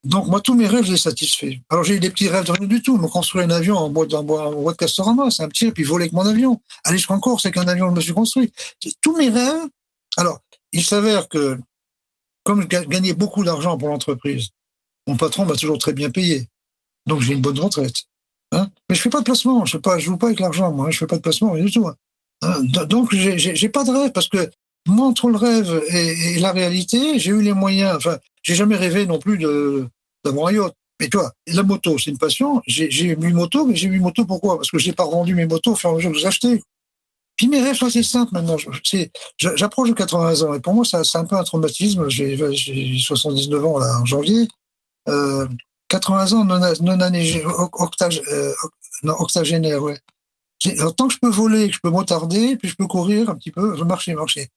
Donc, 0.03 0.29
moi, 0.29 0.41
tous 0.41 0.55
mes 0.55 0.67
rêves, 0.67 0.85
je 0.85 0.93
les 0.93 0.97
satisfais. 0.97 1.61
Alors, 1.69 1.85
j'ai 1.85 1.97
eu 1.97 2.01
des 2.01 2.09
petits 2.09 2.29
rêves 2.29 2.47
de 2.47 2.53
rien 2.53 2.67
du 2.67 2.81
tout. 2.81 2.97
Me 2.97 3.07
construire 3.07 3.45
un 3.45 3.51
avion 3.51 3.77
en 3.77 3.91
bois, 3.91 4.07
en 4.15 4.23
bois, 4.23 4.49
en 4.49 4.63
bois 4.63 4.73
de 4.73 4.79
Castorama, 4.79 5.31
c'est 5.31 5.43
un 5.43 5.49
petit, 5.49 5.67
et 5.67 5.73
puis 5.73 5.85
voler 5.85 6.05
avec 6.05 6.15
mon 6.15 6.25
avion. 6.25 6.59
Aller 6.85 6.97
jusqu'en 6.97 7.21
Corse, 7.21 7.43
c'est 7.43 7.53
qu'un 7.53 7.69
avion, 7.69 7.91
je 7.91 7.95
me 7.95 8.01
suis 8.01 8.15
construit. 8.15 8.51
Tous 9.03 9.15
mes 9.15 9.29
rêves. 9.29 9.69
Alors, 10.17 10.41
il 10.73 10.83
s'avère 10.83 11.29
que, 11.29 11.59
comme 12.45 12.63
je 12.63 12.67
gagnais 12.67 13.13
beaucoup 13.13 13.45
d'argent 13.45 13.77
pour 13.77 13.89
l'entreprise, 13.89 14.49
mon 15.07 15.19
patron 15.19 15.45
m'a 15.45 15.55
toujours 15.55 15.79
très 15.79 15.93
bien 15.93 16.11
payé. 16.11 16.49
Donc, 17.05 17.21
j'ai 17.21 17.35
une 17.35 17.43
bonne 17.43 17.59
retraite. 17.59 18.07
Hein 18.87 18.91
Mais 18.91 18.97
je 18.97 19.03
fais 19.03 19.11
pas 19.11 19.21
de 19.21 19.25
placement. 19.25 19.65
Je 19.65 19.77
ne 19.77 19.99
joue 19.99 20.17
pas 20.17 20.27
avec 20.27 20.41
l'argent, 20.41 20.73
moi. 20.73 20.91
Je 20.91 20.99
fais 20.99 21.07
pas 21.07 21.17
de 21.17 21.23
placement, 21.23 21.53
rien 21.53 21.65
du 21.65 21.71
tout. 21.71 21.89
Hein 22.43 22.63
Donc, 22.89 23.15
j'ai 23.15 23.69
pas 23.69 23.85
de 23.85 23.91
rêve 23.91 24.13
parce 24.13 24.29
que 24.29 24.51
moi, 24.89 25.07
entre 25.07 25.29
le 25.29 25.37
rêve 25.37 25.83
et, 25.89 26.39
la 26.39 26.53
réalité, 26.53 27.19
j'ai 27.19 27.31
eu 27.31 27.43
les 27.43 27.53
moyens. 27.53 27.97
Enfin, 27.97 28.19
j'ai 28.43 28.55
jamais 28.55 28.77
rêvé 28.77 29.07
non 29.07 29.19
plus 29.19 29.39
de, 29.39 29.89
d'avoir 30.25 30.49
un 30.49 30.53
yacht. 30.53 30.75
Mais 31.01 31.09
toi, 31.09 31.31
la 31.49 31.63
moto, 31.63 31.99
c'est 31.99 32.11
une 32.11 32.19
passion. 32.19 32.63
J'ai 32.67 33.05
une 33.05 33.35
moto, 33.35 33.67
mais 33.67 33.77
j'ai 33.77 33.89
une 33.89 34.01
moto 34.01 34.25
pourquoi? 34.25 34.57
Parce 34.57 34.71
que 34.71 34.79
je 34.79 34.87
n'ai 34.87 34.95
pas 34.95 35.05
revendu 35.05 35.35
mes 35.35 35.47
motos 35.47 35.73
au 35.73 35.77
fur 35.77 35.91
et 35.91 35.93
à 35.93 35.97
mesure 35.97 36.15
je 36.15 36.21
les 36.21 36.27
achetais. 36.27 36.63
Puis 37.37 37.49
mes 37.49 37.61
rêves 37.61 37.77
assez 37.83 38.03
simples 38.03 38.33
maintenant. 38.33 38.57
J'approche 39.39 39.91
de 39.91 39.95
80 39.95 40.43
ans 40.43 40.55
et 40.55 40.61
pour 40.61 40.73
moi, 40.73 40.85
c'est 40.87 41.19
un 41.19 41.25
peu 41.27 41.37
un 41.37 41.45
traumatisme. 41.45 42.09
J'ai 42.09 42.99
79 42.99 43.65
ans 43.65 43.79
là, 43.79 44.01
en 44.01 44.07
janvier. 44.07 44.49
Euh, 45.09 45.47
80 45.89 46.33
ans 46.33 46.45
non, 46.45 46.59
non 46.81 47.69
octage, 47.73 48.23
euh, 48.33 48.53
octagénaire, 49.05 49.83
ouais. 49.83 49.99
tant 50.97 51.09
que 51.09 51.15
je 51.15 51.19
peux 51.19 51.31
voler, 51.31 51.71
je 51.71 51.79
peux 51.83 51.91
m'attarder, 51.91 52.57
puis 52.57 52.69
je 52.69 52.77
peux 52.77 52.87
courir 52.87 53.31
un 53.31 53.35
petit 53.35 53.51
peu, 53.53 53.77
je 53.77 53.85
marcher, 53.85 54.15
marcher. 54.15 54.49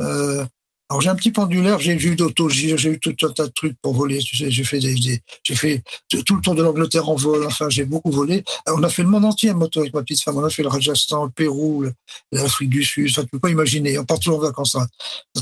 Euh, 0.00 0.44
alors 0.90 1.00
j'ai 1.00 1.08
un 1.08 1.14
petit 1.14 1.30
pendulaire, 1.30 1.80
j'ai 1.80 1.94
eu 1.94 2.14
d'autogire, 2.14 2.76
j'ai 2.76 2.90
eu 2.90 3.00
tout 3.00 3.16
un 3.22 3.30
tas 3.30 3.46
de 3.46 3.52
trucs 3.52 3.76
pour 3.80 3.94
voler. 3.94 4.18
Tu 4.18 4.36
sais, 4.36 4.50
j'ai 4.50 4.64
fait 4.64 4.80
j'ai 4.80 5.54
fait 5.54 5.82
tout 6.26 6.36
le 6.36 6.42
tour 6.42 6.54
de 6.54 6.62
l'Angleterre 6.62 7.08
en 7.08 7.14
vol. 7.14 7.46
Enfin, 7.46 7.70
j'ai 7.70 7.84
beaucoup 7.84 8.10
volé. 8.10 8.44
on 8.66 8.82
a 8.82 8.90
fait 8.90 9.02
le 9.02 9.08
monde 9.08 9.24
entier 9.24 9.50
en 9.50 9.56
moto 9.56 9.80
avec 9.80 9.94
ma 9.94 10.02
petite 10.02 10.22
femme. 10.22 10.36
On 10.36 10.44
a 10.44 10.50
fait 10.50 10.62
le 10.62 10.68
Rajasthan, 10.68 11.24
le 11.24 11.30
Pérou, 11.30 11.86
l'Afrique 12.32 12.68
du 12.68 12.84
Sud. 12.84 13.08
Enfin, 13.10 13.22
tu 13.22 13.28
peux 13.28 13.38
pas 13.38 13.48
imaginer. 13.48 13.98
On 13.98 14.04
part 14.04 14.18
toujours 14.18 14.38
en 14.38 14.42
vacances. 14.42 14.74
Hein. 14.74 14.86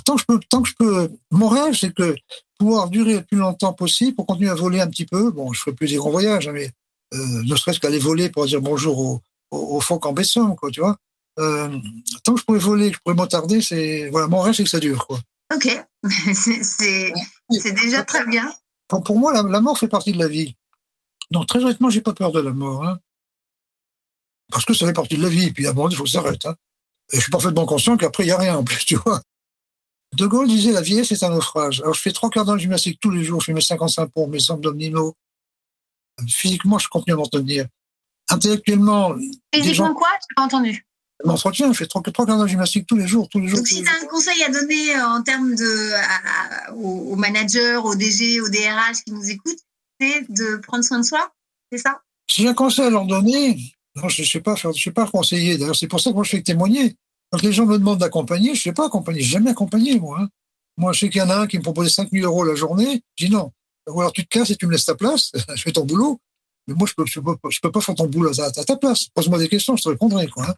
Tant 0.05 0.15
que 0.15 0.21
je 0.21 0.27
peux, 0.27 0.41
tant 0.49 0.63
que 0.63 0.69
je 0.69 0.75
peux. 0.79 1.11
Mon 1.33 1.49
rêve, 1.49 1.75
c'est 1.75 1.93
que 1.93 2.15
pouvoir 2.63 2.89
durer 2.91 3.15
le 3.15 3.25
plus 3.25 3.39
longtemps 3.39 3.73
possible 3.73 4.15
pour 4.15 4.27
continuer 4.27 4.51
à 4.51 4.55
voler 4.55 4.81
un 4.81 4.89
petit 4.89 5.05
peu. 5.05 5.33
Bon, 5.33 5.53
je 5.53 5.61
ferai 5.61 5.73
plus 5.73 5.91
des 5.91 5.97
grands 5.97 6.11
voyages, 6.11 6.47
hein, 6.47 6.53
mais 6.53 6.71
euh, 7.13 7.43
ne 7.43 7.57
serait-ce 7.57 7.81
qu'aller 7.81 7.99
voler 7.99 8.31
pour 8.31 8.47
dire 8.47 8.61
bonjour 8.61 8.99
au, 8.99 9.21
au, 9.51 9.77
au 9.77 9.81
phoque 9.81 10.07
en 10.07 10.13
baissant, 10.13 10.55
quoi. 10.55 10.71
Tu 10.71 10.81
vois. 10.81 10.97
Euh, 11.41 11.77
tant 12.23 12.35
que 12.35 12.41
je 12.41 12.45
pourrais 12.45 12.61
voler, 12.61 12.91
que 12.91 12.97
je 12.97 13.01
pourrais 13.03 13.17
m'attarder, 13.17 13.61
c'est 13.61 14.09
voilà. 14.11 14.29
Mon 14.29 14.41
rêve, 14.41 14.55
c'est 14.55 14.63
que 14.63 14.71
ça 14.71 14.79
dure, 14.79 15.09
quoi. 15.09 15.19
Ok, 15.53 15.85
c'est 16.35 17.73
déjà 17.73 18.05
très 18.05 18.25
bien. 18.27 18.53
Pour, 18.87 19.19
moi, 19.19 19.33
la, 19.33 19.61
mort 19.61 19.77
fait 19.77 19.89
partie 19.89 20.13
de 20.13 20.19
la 20.19 20.29
vie. 20.29 20.55
Donc, 21.31 21.47
très 21.47 21.65
honnêtement, 21.65 21.91
j'ai 21.91 22.01
pas 22.01 22.13
peur 22.13 22.31
de 22.31 22.41
la 22.41 22.53
mort. 22.53 22.85
Hein. 22.85 23.01
Parce 24.53 24.65
que 24.65 24.75
ça 24.75 24.87
fait 24.87 24.93
partie 24.93 25.17
de 25.17 25.23
la 25.23 25.29
vie. 25.29 25.47
Et 25.47 25.53
puis, 25.53 25.67
à 25.67 25.73
il 25.73 25.97
faut 25.97 26.05
que 26.05 26.11
ça 26.11 26.21
s'arrête. 26.23 26.47
Hein. 26.47 26.55
Et 27.13 27.17
je 27.17 27.23
suis 27.23 27.31
parfaitement 27.31 27.67
conscient 27.67 27.97
qu'après, 27.97 28.23
il 28.23 28.27
n'y 28.27 28.33
a 28.33 28.39
rien 28.39 28.57
en 28.57 28.65
plus, 28.65 28.85
tu 28.85 28.97
vois. 28.97 29.21
De 30.15 30.27
Gaulle 30.27 30.49
disait 30.49 30.73
la 30.73 30.83
vieillesse 30.83 31.09
c'est 31.09 31.25
un 31.25 31.31
naufrage. 31.31 31.81
Alors, 31.81 31.95
je 31.95 32.01
fais 32.01 32.13
trois 32.13 32.31
quarts 32.31 32.45
d'heure 32.45 32.57
de 32.57 32.61
gymnastique 32.61 32.99
tous 33.01 33.11
les 33.11 33.25
jours. 33.25 33.41
Je 33.41 33.47
fais 33.47 33.53
mes 33.53 33.61
55 33.61 34.11
pompes, 34.11 34.31
mes 34.31 34.51
abdominaux. 34.51 35.15
Physiquement, 36.29 36.79
je 36.79 36.89
continue 36.89 37.15
à 37.15 37.17
m'entretenir. 37.17 37.67
Intellectuellement. 38.29 39.15
Physiquement 39.55 39.95
quoi? 39.95 40.09
Tu 40.29 40.35
pas 40.35 40.43
entendu 40.43 40.87
m'entretiens, 41.25 41.73
je 41.73 41.79
fais 41.79 41.87
trois, 41.87 42.03
quarts 42.03 42.27
d'heure 42.27 42.39
de 42.39 42.47
gymnastique 42.47 42.87
tous 42.87 42.97
les 42.97 43.07
jours, 43.07 43.29
tous 43.29 43.41
les 43.41 43.49
jours. 43.49 43.59
Donc, 43.59 43.67
si 43.67 43.83
tu 43.83 43.89
as 43.89 44.05
un 44.05 44.07
conseil 44.07 44.43
à 44.43 44.51
donner 44.51 44.97
euh, 44.97 45.07
en 45.07 45.23
termes 45.23 45.55
de, 45.55 46.73
aux, 46.75 47.17
managers, 47.17 47.77
aux 47.77 47.95
DG, 47.95 48.41
aux 48.41 48.49
DRH 48.49 49.05
qui 49.05 49.13
nous 49.13 49.29
écoutent, 49.31 49.61
c'est 50.01 50.27
de 50.31 50.57
prendre 50.57 50.85
soin 50.85 50.99
de 50.99 51.05
soi, 51.05 51.33
c'est 51.71 51.79
ça? 51.79 52.01
Si 52.29 52.43
j'ai 52.43 52.49
un 52.49 52.55
conseil 52.55 52.87
à 52.87 52.91
leur 52.91 53.07
donner, 53.07 53.59
non, 53.97 54.09
je 54.09 54.23
ne 54.23 54.27
sais 54.27 54.41
pas 54.41 54.55
je 54.57 54.73
sais 54.73 54.91
pas 54.91 55.07
conseiller. 55.07 55.59
D'ailleurs, 55.59 55.77
c'est 55.77 55.89
pour 55.89 56.01
ça 56.01 56.11
que 56.11 56.15
moi 56.15 56.25
je 56.25 56.31
fais 56.31 56.43
témoigner. 56.43 56.97
Quand 57.33 57.43
les 57.43 57.53
gens 57.53 57.65
me 57.65 57.79
demandent 57.79 57.99
d'accompagner, 57.99 58.49
je 58.49 58.61
ne 58.61 58.63
sais 58.63 58.73
pas 58.73 58.87
accompagner, 58.87 59.21
n'ai 59.21 59.25
jamais 59.25 59.51
accompagné 59.51 59.99
moi. 59.99 60.21
Hein. 60.21 60.29
Moi, 60.77 60.93
je 60.93 61.01
sais 61.01 61.11
qu'il 61.11 61.21
y 61.21 61.25
en 61.25 61.31
a 61.31 61.37
un 61.37 61.47
qui 61.47 61.57
me 61.57 61.63
proposait 61.63 61.89
5 61.89 62.11
000 62.13 62.27
euros 62.27 62.45
la 62.45 62.55
journée. 62.55 63.03
Je 63.17 63.27
dis 63.27 63.33
non. 63.33 63.53
Ou 63.89 64.01
alors 64.01 64.13
tu 64.13 64.27
te 64.27 64.29
casses 64.29 64.51
et 64.51 64.57
tu 64.57 64.67
me 64.67 64.73
laisses 64.73 64.85
ta 64.85 64.95
place, 64.95 65.33
je 65.55 65.63
fais 65.63 65.73
ton 65.73 65.85
boulot. 65.85 66.21
Mais 66.67 66.75
moi, 66.75 66.87
je 66.87 66.95
peux, 66.95 67.05
je 67.07 67.19
peux, 67.21 67.35
je 67.49 67.61
peux 67.61 67.73
pas 67.73 67.81
faire 67.81 67.95
ton 67.95 68.07
boulot 68.07 68.39
à, 68.39 68.51
ta 68.51 68.77
place. 68.77 69.07
Pose-moi 69.15 69.39
des 69.39 69.49
questions, 69.49 69.77
je 69.77 69.83
te 69.83 69.89
répondrai. 69.89 70.29
Quoi, 70.29 70.51
hein. 70.51 70.55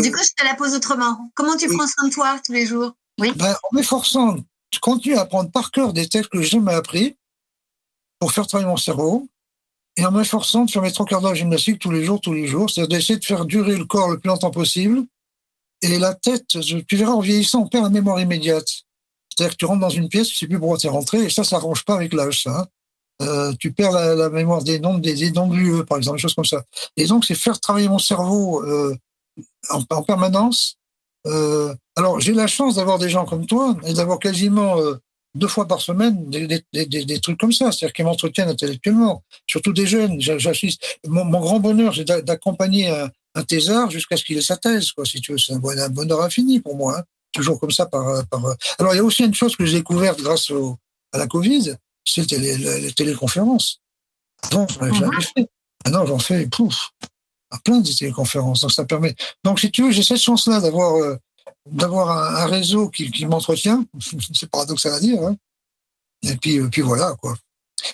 Du 0.00 0.12
coup, 0.12 0.20
je 0.22 0.32
te 0.36 0.44
la 0.44 0.54
pose 0.54 0.74
autrement. 0.74 1.30
Comment 1.34 1.56
tu 1.56 1.66
prends 1.68 1.86
soin 1.86 2.08
de 2.08 2.12
toi 2.12 2.38
tous 2.44 2.52
les 2.52 2.66
jours? 2.66 2.92
Oui. 3.20 3.32
Ben, 3.36 3.52
en 3.52 3.74
m'efforçant, 3.74 4.36
je 4.72 4.78
continue 4.80 5.16
à 5.16 5.22
apprendre 5.22 5.50
par 5.50 5.70
cœur 5.70 5.92
des 5.92 6.08
textes 6.08 6.30
que 6.30 6.42
j'ai 6.42 6.48
jamais 6.48 6.74
appris 6.74 7.16
pour 8.18 8.32
faire 8.32 8.46
travailler 8.46 8.68
mon 8.68 8.76
cerveau 8.76 9.28
et 9.96 10.04
en 10.04 10.12
m'efforçant 10.12 10.64
de 10.64 10.70
faire 10.70 10.82
mes 10.82 10.92
trois 10.92 11.06
quarts 11.06 11.20
d'heure 11.20 11.32
de 11.32 11.36
gymnastique 11.36 11.78
tous 11.78 11.90
les 11.90 12.04
jours, 12.04 12.20
tous 12.20 12.34
les 12.34 12.46
jours. 12.46 12.70
C'est-à-dire 12.70 12.96
d'essayer 12.96 13.18
de 13.18 13.24
faire 13.24 13.44
durer 13.44 13.76
le 13.76 13.84
corps 13.84 14.10
le 14.10 14.18
plus 14.18 14.28
longtemps 14.28 14.50
possible. 14.50 15.04
Et 15.82 15.98
la 15.98 16.14
tête, 16.14 16.46
tu 16.46 16.96
verras, 16.96 17.12
en 17.12 17.20
vieillissant, 17.20 17.62
on 17.62 17.68
perd 17.68 17.84
la 17.84 17.90
mémoire 17.90 18.20
immédiate. 18.20 18.68
C'est-à-dire 19.28 19.52
que 19.52 19.58
tu 19.58 19.64
rentres 19.66 19.80
dans 19.80 19.90
une 19.90 20.08
pièce, 20.08 20.28
tu 20.28 20.36
sais 20.36 20.48
plus 20.48 20.58
pourquoi 20.58 20.78
tu 20.78 20.88
es 20.88 20.90
rentré, 20.90 21.18
et 21.18 21.30
ça, 21.30 21.44
ça 21.44 21.60
ne 21.60 21.84
pas 21.86 21.94
avec 21.94 22.12
l'âge. 22.12 22.42
Hein. 22.46 22.66
Euh, 23.22 23.52
tu 23.58 23.72
perds 23.72 23.92
la, 23.92 24.30
mémoire 24.30 24.62
des 24.62 24.78
noms, 24.80 24.98
des, 24.98 25.14
des 25.14 25.30
noms 25.30 25.48
de 25.48 25.82
par 25.82 25.98
exemple, 25.98 26.18
des 26.18 26.22
choses 26.22 26.34
comme 26.34 26.44
ça. 26.44 26.64
Et 26.96 27.06
donc, 27.06 27.24
c'est 27.24 27.34
faire 27.34 27.60
travailler 27.60 27.88
mon 27.88 27.98
cerveau 27.98 28.64
euh, 28.64 28.96
en, 29.70 30.02
permanence. 30.02 30.76
Euh, 31.26 31.74
alors, 31.96 32.20
j'ai 32.20 32.32
la 32.32 32.46
chance 32.46 32.76
d'avoir 32.76 32.98
des 32.98 33.08
gens 33.08 33.24
comme 33.24 33.46
toi 33.46 33.76
et 33.84 33.92
d'avoir 33.92 34.18
quasiment 34.18 34.76
deux 35.34 35.48
fois 35.48 35.66
par 35.66 35.80
semaine 35.80 36.28
des, 36.30 37.20
trucs 37.20 37.38
comme 37.38 37.52
ça, 37.52 37.70
c'est-à-dire 37.70 37.92
qui 37.92 38.02
m'entretiennent 38.02 38.48
intellectuellement, 38.48 39.22
surtout 39.46 39.72
des 39.72 39.86
jeunes. 39.86 40.20
J'assiste. 40.20 40.98
Mon, 41.06 41.24
mon, 41.24 41.40
grand 41.40 41.60
bonheur, 41.60 41.94
c'est 41.94 42.04
d'accompagner 42.24 42.88
un, 42.88 43.10
un 43.38 43.42
thésard 43.44 43.90
jusqu'à 43.90 44.16
ce 44.16 44.24
qu'il 44.24 44.36
ait 44.36 44.42
sa 44.42 44.56
thèse, 44.56 44.92
quoi, 44.92 45.04
si 45.04 45.20
tu 45.20 45.32
veux. 45.32 45.38
C'est 45.38 45.52
un, 45.52 45.58
bonheur 45.88 46.22
infini 46.22 46.60
pour 46.60 46.76
moi. 46.76 46.98
Hein. 46.98 47.02
Toujours 47.32 47.60
comme 47.60 47.70
ça. 47.70 47.86
Par, 47.86 48.26
par... 48.26 48.42
Alors, 48.78 48.94
il 48.94 48.96
y 48.96 49.00
a 49.00 49.04
aussi 49.04 49.24
une 49.24 49.34
chose 49.34 49.56
que 49.56 49.64
j'ai 49.64 49.78
découverte 49.78 50.20
grâce 50.20 50.50
au, 50.50 50.76
à 51.12 51.18
la 51.18 51.26
Covid, 51.26 51.76
c'est 52.04 52.30
les, 52.32 52.56
les, 52.56 52.92
téléconférences. 52.92 53.80
Avant, 54.42 54.66
j'en 54.68 54.80
avais 54.80 54.94
jamais 54.94 55.20
fait. 55.20 55.48
Maintenant, 55.84 56.06
j'en 56.06 56.18
fais, 56.18 56.46
pouf, 56.46 56.90
à 57.50 57.58
plein 57.58 57.78
de 57.78 57.90
téléconférences. 57.90 58.60
Donc 58.60 58.72
ça 58.72 58.84
permet. 58.84 59.14
Donc 59.44 59.60
si 59.60 59.70
tu 59.70 59.84
veux, 59.84 59.90
j'ai 59.90 60.02
cette 60.02 60.20
chance-là 60.20 60.60
d'avoir 60.60 60.96
euh, 60.96 61.16
d'avoir 61.66 62.10
un, 62.10 62.46
réseau 62.46 62.88
qui, 62.88 63.10
qui 63.10 63.26
m'entretient. 63.26 63.84
C'est 64.34 64.50
paradoxal 64.50 64.92
à 64.92 65.00
dire. 65.00 65.22
Hein. 65.22 65.36
Et 66.22 66.36
puis 66.36 66.58
euh, 66.58 66.68
puis 66.68 66.82
voilà 66.82 67.14
quoi. 67.20 67.36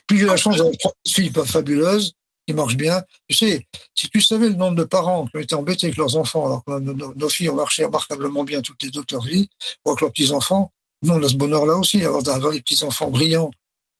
Puis 0.07 0.19
j'ai 0.19 0.27
la 0.27 0.37
chance 0.37 0.57
d'avoir 0.57 0.73
une 0.73 1.13
fille 1.13 1.33
fabuleuse 1.45 2.15
qui 2.47 2.55
marche 2.55 2.77
bien. 2.77 3.03
Tu 3.29 3.37
sais, 3.37 3.67
si 3.95 4.09
tu 4.09 4.21
savais 4.21 4.49
le 4.49 4.55
nombre 4.55 4.77
de 4.77 4.85
parents 4.85 5.27
qui 5.27 5.37
ont 5.37 5.41
été 5.41 5.55
embêtés 5.55 5.87
avec 5.87 5.97
leurs 5.97 6.17
enfants, 6.17 6.47
alors 6.47 6.65
que 6.65 6.79
nos, 6.79 7.29
filles 7.29 7.51
ont 7.51 7.57
marché 7.57 7.85
remarquablement 7.85 8.45
bien 8.45 8.61
toutes 8.61 8.83
les 8.83 8.91
deux 8.91 9.03
de 9.03 9.13
leur 9.13 9.25
vie, 9.25 9.49
ou 9.85 9.91
avec 9.91 10.01
leurs 10.01 10.13
petits-enfants, 10.13 10.73
nous, 11.03 11.15
on 11.15 11.23
a 11.23 11.29
ce 11.29 11.37
bonheur-là 11.37 11.77
aussi, 11.77 12.01
d'avoir 12.01 12.53
des 12.53 12.61
petits-enfants 12.61 13.11
brillants, 13.11 13.51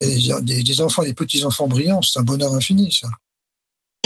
et 0.01 0.17
des, 0.41 0.63
des 0.63 0.81
enfants, 0.81 1.03
des 1.03 1.13
petits-enfants 1.13 1.67
brillants, 1.67 2.01
c'est 2.01 2.19
un 2.19 2.23
bonheur 2.23 2.53
infini, 2.53 2.91
ça. 2.91 3.07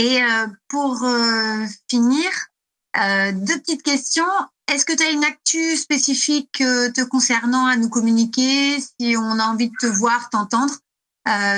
Et 0.00 0.22
euh, 0.22 0.46
pour 0.68 1.02
euh, 1.02 1.66
finir, 1.90 2.30
euh, 2.96 3.32
deux 3.32 3.58
petites 3.58 3.82
questions. 3.82 4.24
Est-ce 4.66 4.86
que 4.86 4.94
tu 4.94 5.02
as 5.02 5.10
une 5.10 5.24
actu 5.24 5.76
spécifique 5.76 6.52
te 6.52 7.04
concernant 7.04 7.66
à 7.66 7.76
nous 7.76 7.88
communiquer 7.88 8.78
Si 8.80 9.16
on 9.16 9.38
a 9.38 9.44
envie 9.44 9.68
de 9.68 9.76
te 9.80 9.86
voir, 9.86 10.30
t'entendre, 10.30 10.72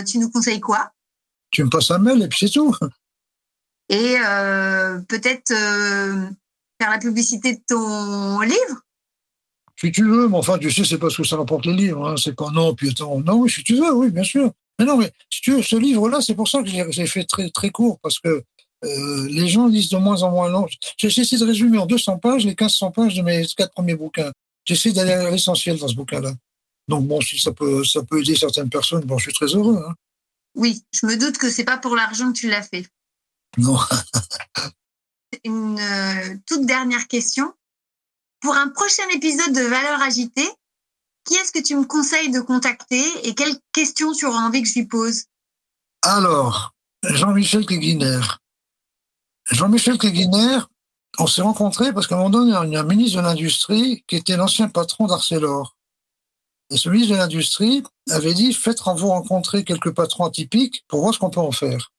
tu 0.07 0.19
nous 0.19 0.31
conseilles 0.31 0.61
quoi? 0.61 0.91
Tu 1.53 1.63
me 1.63 1.71
passes 1.71 1.91
un 1.93 1.99
mail 1.99 2.23
et 2.23 2.29
puis 2.29 2.41
c'est 2.41 2.53
tout. 2.53 2.75
Et 3.89 4.17
peut-être 5.09 5.53
faire 6.83 6.91
la 6.91 6.99
publicité 6.99 7.55
de 7.55 7.61
ton 7.69 8.41
livre? 8.41 8.83
Si 9.81 9.91
tu 9.91 10.05
veux, 10.05 10.29
mais 10.29 10.37
enfin, 10.37 10.59
tu 10.59 10.71
sais, 10.71 10.85
c'est 10.85 10.99
pas 10.99 11.11
ce 11.11 11.23
que 11.23 11.27
ça 11.27 11.37
rapporte 11.37 11.67
les 11.67 11.73
livres. 11.73 12.09
Hein. 12.09 12.15
C'est 12.17 12.37
pas 12.37 12.51
non, 12.51 12.75
puis 12.75 12.91
attends, 12.91 13.21
non, 13.21 13.47
si 13.49 13.65
tu 13.65 13.75
veux, 13.75 13.93
oui, 13.93 14.11
bien 14.11 14.23
sûr. 14.23 14.53
Mais 14.79 14.85
non, 14.85 14.97
mais 14.97 15.11
si 15.29 15.41
tu 15.41 15.53
veux, 15.53 15.63
ce 15.63 15.77
livre-là, 15.77 16.21
c'est 16.21 16.35
pour 16.35 16.49
ça 16.49 16.63
que 16.63 16.69
j'ai 16.69 17.07
fait 17.07 17.25
très, 17.25 17.51
très 17.51 17.71
court, 17.71 17.99
parce 18.01 18.19
que 18.19 18.43
euh, 18.85 19.29
les 19.29 19.49
gens 19.49 19.67
lisent 19.67 19.91
de 19.91 19.97
moins 19.97 20.23
en 20.23 20.31
moins 20.31 20.49
long. 20.49 20.67
J'essaie 20.97 21.37
de 21.37 21.45
résumer 21.45 21.79
en 21.79 21.87
200 21.87 22.19
pages 22.19 22.45
les 22.45 22.51
1500 22.51 22.91
pages 22.91 23.15
de 23.15 23.23
mes 23.23 23.47
quatre 23.57 23.73
premiers 23.73 23.95
bouquins. 23.95 24.33
J'essaie 24.65 24.93
d'aller 24.93 25.13
à 25.13 25.31
l'essentiel 25.31 25.79
dans 25.79 25.89
ce 25.89 25.95
bouquin-là. 25.95 26.33
Donc 26.89 27.07
bon, 27.07 27.21
si 27.21 27.39
ça 27.39 27.53
peut, 27.53 27.85
ça 27.85 28.03
peut 28.03 28.21
aider 28.21 28.35
certaines 28.35 28.71
personnes, 28.71 29.05
bon, 29.05 29.19
je 29.19 29.25
suis 29.25 29.33
très 29.33 29.47
heureux. 29.47 29.83
Hein. 29.87 29.95
Oui, 30.55 30.85
je 30.93 31.07
me 31.07 31.17
doute 31.17 31.39
que 31.39 31.51
c'est 31.51 31.65
pas 31.65 31.79
pour 31.79 31.97
l'argent 31.97 32.33
que 32.33 32.39
tu 32.39 32.49
l'as 32.49 32.63
fait. 32.63 32.87
Non. 33.59 33.79
Une 35.45 35.79
euh, 35.79 36.37
toute 36.47 36.67
dernière 36.67 37.09
question. 37.09 37.53
Pour 38.41 38.55
un 38.57 38.69
prochain 38.69 39.09
épisode 39.15 39.55
de 39.55 39.63
Valeurs 39.63 40.03
agitées, 40.03 40.51
qui 41.25 41.35
est-ce 41.35 41.53
que 41.53 41.63
tu 41.63 41.77
me 41.77 41.85
conseilles 41.85 42.31
de 42.31 42.41
contacter 42.41 43.05
et 43.27 43.35
quelles 43.35 43.57
questions 43.73 44.13
tu 44.13 44.27
auras 44.27 44.43
envie 44.43 44.63
que 44.63 44.69
je 44.69 44.75
lui 44.75 44.87
pose? 44.87 45.25
Alors, 46.03 46.75
Jean-Michel 47.05 47.65
Keguiner. 47.65 48.21
Jean-Michel 49.51 49.99
Keguiner, 49.99 50.59
on 51.19 51.27
s'est 51.27 51.43
rencontrés 51.43 51.93
parce 51.93 52.07
qu'à 52.07 52.17
un 52.17 52.19
moment 52.19 52.31
donné, 52.31 52.53
il 52.67 52.73
y 52.73 52.77
a 52.77 52.81
un 52.81 52.85
ministre 52.85 53.19
de 53.19 53.23
l'Industrie 53.23 54.05
qui 54.07 54.17
était 54.17 54.37
l'ancien 54.37 54.69
patron 54.69 55.07
d'Arcelor. 55.07 55.77
Et 56.73 56.77
ce 56.79 56.89
ministre 56.89 57.13
de 57.13 57.19
l'Industrie 57.19 57.83
avait 58.11 58.35
dit, 58.35 58.53
faites 58.53 58.81
vous 58.97 59.09
rencontrer 59.09 59.63
quelques 59.63 59.93
patrons 59.93 60.25
atypiques 60.25 60.85
pour 60.89 61.01
voir 61.01 61.15
ce 61.15 61.19
qu'on 61.19 61.31
peut 61.31 61.41
en 61.41 61.53
faire. 61.53 61.93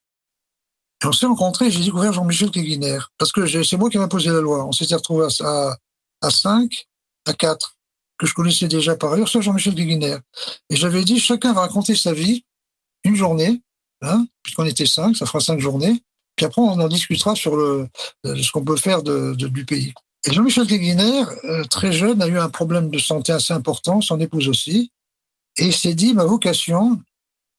Et 1.03 1.05
on 1.05 1.11
s'est 1.11 1.25
rencontrés, 1.25 1.69
j'ai 1.69 1.83
découvert 1.83 2.11
Jean-Michel 2.11 2.49
Keguiner. 2.49 2.99
Parce 3.17 3.31
que 3.31 3.45
c'est 3.63 3.77
moi 3.77 3.89
qui 3.89 3.97
m'a 3.97 4.07
posé 4.07 4.29
la 4.31 4.41
loi. 4.41 4.65
On 4.65 4.71
s'était 4.71 4.95
retrouvés 4.95 5.27
à, 5.41 5.77
à 6.21 6.29
5, 6.29 6.87
à 7.27 7.33
4 7.33 7.77
que 8.17 8.27
je 8.27 8.33
connaissais 8.33 8.67
déjà 8.67 8.95
par 8.95 9.13
ailleurs, 9.13 9.27
c'est 9.27 9.41
Jean-Michel 9.41 9.75
Guiguiner. 9.75 10.17
Et 10.69 10.75
j'avais 10.75 11.03
dit, 11.03 11.19
chacun 11.19 11.53
va 11.53 11.61
raconter 11.61 11.95
sa 11.95 12.13
vie, 12.13 12.45
une 13.03 13.15
journée, 13.15 13.61
hein, 14.01 14.25
puisqu'on 14.43 14.65
était 14.65 14.85
cinq, 14.85 15.15
ça 15.15 15.25
fera 15.25 15.39
cinq 15.39 15.59
journées, 15.59 16.03
puis 16.35 16.45
après 16.45 16.61
on 16.61 16.79
en 16.79 16.87
discutera 16.87 17.35
sur 17.35 17.55
le, 17.55 17.87
ce 18.23 18.51
qu'on 18.51 18.63
peut 18.63 18.77
faire 18.77 19.03
du 19.03 19.65
pays. 19.65 19.93
Et 20.25 20.31
Jean-Michel 20.31 20.67
Guiguiner, 20.67 21.23
euh, 21.43 21.63
très 21.65 21.91
jeune, 21.91 22.21
a 22.21 22.27
eu 22.27 22.39
un 22.39 22.49
problème 22.49 22.89
de 22.89 22.97
santé 22.97 23.33
assez 23.33 23.53
important, 23.53 23.99
son 23.99 24.19
épouse 24.19 24.47
aussi, 24.47 24.91
et 25.57 25.65
il 25.65 25.73
s'est 25.73 25.95
dit, 25.95 26.13
ma 26.13 26.23
vocation, 26.23 27.01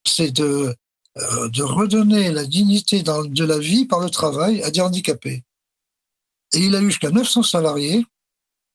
c'est 0.07 0.31
de, 0.31 0.75
euh, 1.17 1.49
de 1.49 1.63
redonner 1.63 2.33
la 2.33 2.45
dignité 2.45 3.03
de 3.03 3.45
la 3.45 3.59
vie 3.59 3.85
par 3.85 4.01
le 4.01 4.11
travail 4.11 4.63
à 4.63 4.71
des 4.71 4.81
handicapés. 4.81 5.45
Et 6.55 6.59
il 6.59 6.75
a 6.75 6.81
eu 6.81 6.87
jusqu'à 6.87 7.11
900 7.11 7.43
salariés, 7.43 8.07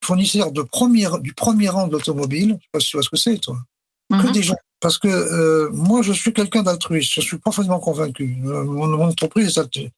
fournisseur 0.03 0.51
de 0.51 0.61
premier, 0.61 1.07
du 1.21 1.33
premier 1.33 1.69
rang 1.69 1.87
de 1.87 1.93
l'automobile. 1.93 2.57
Je 2.59 2.63
sais 2.63 2.69
pas 2.71 2.79
si 2.79 2.87
tu 2.89 2.97
vois 2.97 3.03
ce 3.03 3.09
que 3.09 3.17
c'est, 3.17 3.37
toi. 3.39 3.57
Que 4.09 4.15
Mhm. 4.27 4.31
des 4.31 4.43
gens. 4.43 4.55
Parce 4.81 4.97
que 4.97 5.07
euh, 5.09 5.69
moi, 5.71 6.01
je 6.01 6.13
suis 6.13 6.31
quelqu'un 6.33 6.63
d'altruiste. 6.63 7.11
Je 7.15 7.21
suis 7.21 7.37
profondément 7.37 7.79
convaincu. 7.79 8.37
Euh, 8.45 8.63
Mon, 8.63 8.87
mon 8.87 9.07
entreprise, 9.09 9.57
est 9.57 9.91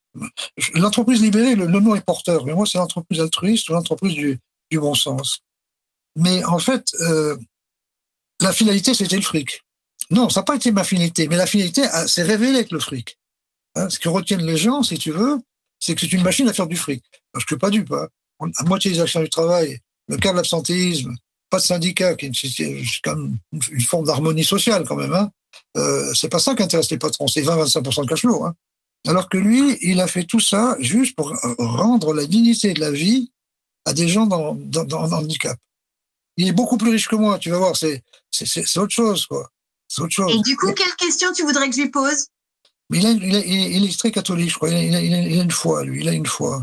l'entreprise 0.74 1.22
libérée, 1.22 1.54
le, 1.54 1.66
le 1.66 1.80
nom 1.80 1.94
est 1.94 2.04
porteur. 2.04 2.44
Mais 2.46 2.52
moi, 2.54 2.66
c'est 2.66 2.78
l'entreprise 2.78 3.20
altruiste 3.20 3.68
ou 3.68 3.72
l'entreprise 3.74 4.14
du, 4.14 4.38
du 4.70 4.80
bon 4.80 4.94
sens. 4.94 5.40
Mais 6.16 6.44
en 6.44 6.58
fait, 6.58 6.84
euh, 7.00 7.36
la 8.40 8.52
finalité, 8.52 8.92
c'était 8.92 9.16
le 9.16 9.22
fric. 9.22 9.62
Non, 10.10 10.28
ça 10.28 10.40
n'a 10.40 10.44
pas 10.44 10.56
été 10.56 10.72
ma 10.72 10.84
finalité. 10.84 11.28
Mais 11.28 11.36
la 11.36 11.46
finalité 11.46 11.82
a- 11.84 12.08
s'est 12.08 12.22
révélée 12.24 12.56
avec 12.56 12.72
le 12.72 12.80
fric. 12.80 13.18
Hein, 13.76 13.88
ce 13.88 13.98
que 13.98 14.08
retiennent 14.08 14.44
les 14.44 14.56
gens, 14.58 14.82
si 14.82 14.98
tu 14.98 15.12
veux, 15.12 15.38
c'est 15.78 15.94
que 15.94 16.00
c'est 16.02 16.12
une 16.12 16.22
machine 16.22 16.48
à 16.48 16.52
faire 16.52 16.66
du 16.66 16.76
fric. 16.76 17.02
Parce 17.32 17.44
que 17.44 17.54
pas 17.54 17.70
du 17.70 17.84
pas. 17.84 18.08
À 18.56 18.64
moitié 18.64 18.90
des 18.90 19.00
actions 19.00 19.22
du 19.22 19.30
travail, 19.30 19.78
le 20.08 20.16
cas 20.16 20.32
de 20.32 20.36
l'absentéisme, 20.36 21.14
pas 21.52 21.58
de 21.58 21.64
syndicat, 21.64 22.14
qui 22.14 22.26
est, 22.26 23.06
même 23.06 23.36
une, 23.52 23.80
forme 23.82 24.06
d'harmonie 24.06 24.42
sociale 24.42 24.84
quand 24.88 24.96
même. 24.96 25.12
Hein. 25.12 25.30
Euh, 25.76 26.10
c'est 26.14 26.30
pas 26.30 26.38
ça 26.38 26.54
qui 26.54 26.62
intéresse 26.62 26.90
les 26.90 26.96
patrons, 26.96 27.28
c'est 27.28 27.42
20-25% 27.42 28.04
de 28.04 28.08
cash 28.08 28.20
flow. 28.22 28.46
Hein. 28.46 28.54
Alors 29.06 29.28
que 29.28 29.36
lui, 29.36 29.76
il 29.82 30.00
a 30.00 30.06
fait 30.06 30.24
tout 30.24 30.40
ça 30.40 30.76
juste 30.80 31.14
pour 31.14 31.36
rendre 31.58 32.14
la 32.14 32.24
dignité 32.24 32.72
de 32.72 32.80
la 32.80 32.90
vie 32.90 33.30
à 33.84 33.92
des 33.92 34.08
gens 34.08 34.24
dans, 34.24 34.54
dans, 34.54 34.84
dans, 34.84 35.06
dans 35.08 35.18
le 35.18 35.24
handicap. 35.24 35.58
Il 36.38 36.48
est 36.48 36.52
beaucoup 36.52 36.78
plus 36.78 36.90
riche 36.90 37.06
que 37.06 37.16
moi, 37.16 37.38
tu 37.38 37.50
vas 37.50 37.58
voir, 37.58 37.76
c'est, 37.76 38.02
c'est, 38.30 38.46
c'est, 38.46 38.66
c'est 38.66 38.78
autre 38.78 38.94
chose, 38.94 39.26
quoi. 39.26 39.50
C'est 39.88 40.00
autre 40.00 40.14
chose. 40.14 40.32
Et 40.34 40.40
du 40.40 40.56
coup, 40.56 40.72
quelle 40.72 40.96
question 40.96 41.34
tu 41.34 41.42
voudrais 41.42 41.68
que 41.68 41.76
je 41.76 41.82
lui 41.82 41.90
pose? 41.90 42.28
Il, 42.94 43.06
a, 43.06 43.10
il, 43.10 43.36
a, 43.36 43.40
il, 43.40 43.84
est 43.84 43.98
très 43.98 44.10
catholique, 44.10 44.48
je 44.48 44.56
crois. 44.56 44.70
Il 44.70 44.94
a, 44.96 45.02
il, 45.02 45.38
une 45.38 45.50
foi, 45.50 45.84
lui. 45.84 46.00
Il 46.00 46.08
a 46.08 46.12
une 46.12 46.24
foi. 46.24 46.62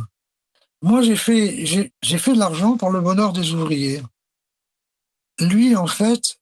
Moi, 0.82 1.04
j'ai 1.04 1.16
fait, 1.16 1.64
j'ai, 1.68 1.92
j'ai 2.02 2.18
fait 2.18 2.34
de 2.34 2.40
l'argent 2.40 2.76
pour 2.76 2.90
le 2.90 3.02
bonheur 3.02 3.34
des 3.34 3.54
ouvriers. 3.54 4.02
Lui, 5.40 5.76
en 5.76 5.88
fait, 5.88 6.40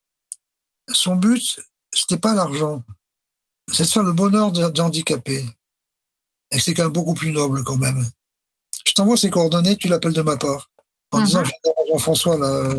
son 0.91 1.15
but, 1.15 1.59
c'était 1.93 2.17
pas 2.17 2.33
l'argent. 2.33 2.83
C'est 3.71 3.83
de 3.83 3.87
faire 3.89 4.03
le 4.03 4.13
bonheur 4.13 4.51
des 4.51 4.69
de 4.69 4.81
handicapés. 4.81 5.45
Et 6.51 6.59
c'est 6.59 6.73
quand 6.73 6.83
même 6.83 6.93
beaucoup 6.93 7.13
plus 7.13 7.31
noble, 7.31 7.63
quand 7.63 7.77
même. 7.77 8.05
Je 8.85 8.93
t'envoie 8.93 9.17
ses 9.17 9.29
coordonnées, 9.29 9.75
tu 9.75 9.87
l'appelles 9.87 10.13
de 10.13 10.21
ma 10.21 10.37
part. 10.37 10.71
En 11.11 11.19
Mhm. 11.19 11.25
disant, 11.25 11.43
Jean-François, 11.89 12.37
là, 12.37 12.73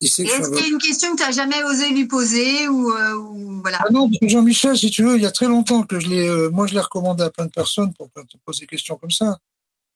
il 0.00 0.08
sait 0.10 0.24
que 0.24 0.30
je 0.30 0.34
Est-ce 0.34 0.50
qu'il 0.50 0.60
y 0.60 0.64
a 0.64 0.68
une 0.68 0.78
question 0.78 1.12
que 1.12 1.16
tu 1.18 1.22
n'as 1.22 1.32
jamais 1.32 1.62
osé 1.64 1.90
lui 1.90 2.06
poser 2.06 2.68
ou, 2.68 2.90
euh, 2.92 3.14
ou 3.14 3.60
voilà? 3.60 3.78
Ah 3.80 3.90
non, 3.90 4.08
parce 4.08 4.18
que 4.18 4.28
Jean-Michel, 4.28 4.76
si 4.76 4.90
tu 4.90 5.04
veux, 5.04 5.16
il 5.16 5.22
y 5.22 5.26
a 5.26 5.30
très 5.30 5.46
longtemps 5.46 5.82
que 5.84 6.00
je 6.00 6.08
l'ai, 6.08 6.26
euh, 6.28 6.50
moi 6.50 6.66
je 6.66 6.74
l'ai 6.74 6.80
recommandé 6.80 7.22
à 7.22 7.30
plein 7.30 7.46
de 7.46 7.50
personnes 7.50 7.94
pour 7.94 8.10
te 8.10 8.36
poser 8.44 8.60
des 8.62 8.66
questions 8.66 8.96
comme 8.96 9.10
ça. 9.12 9.38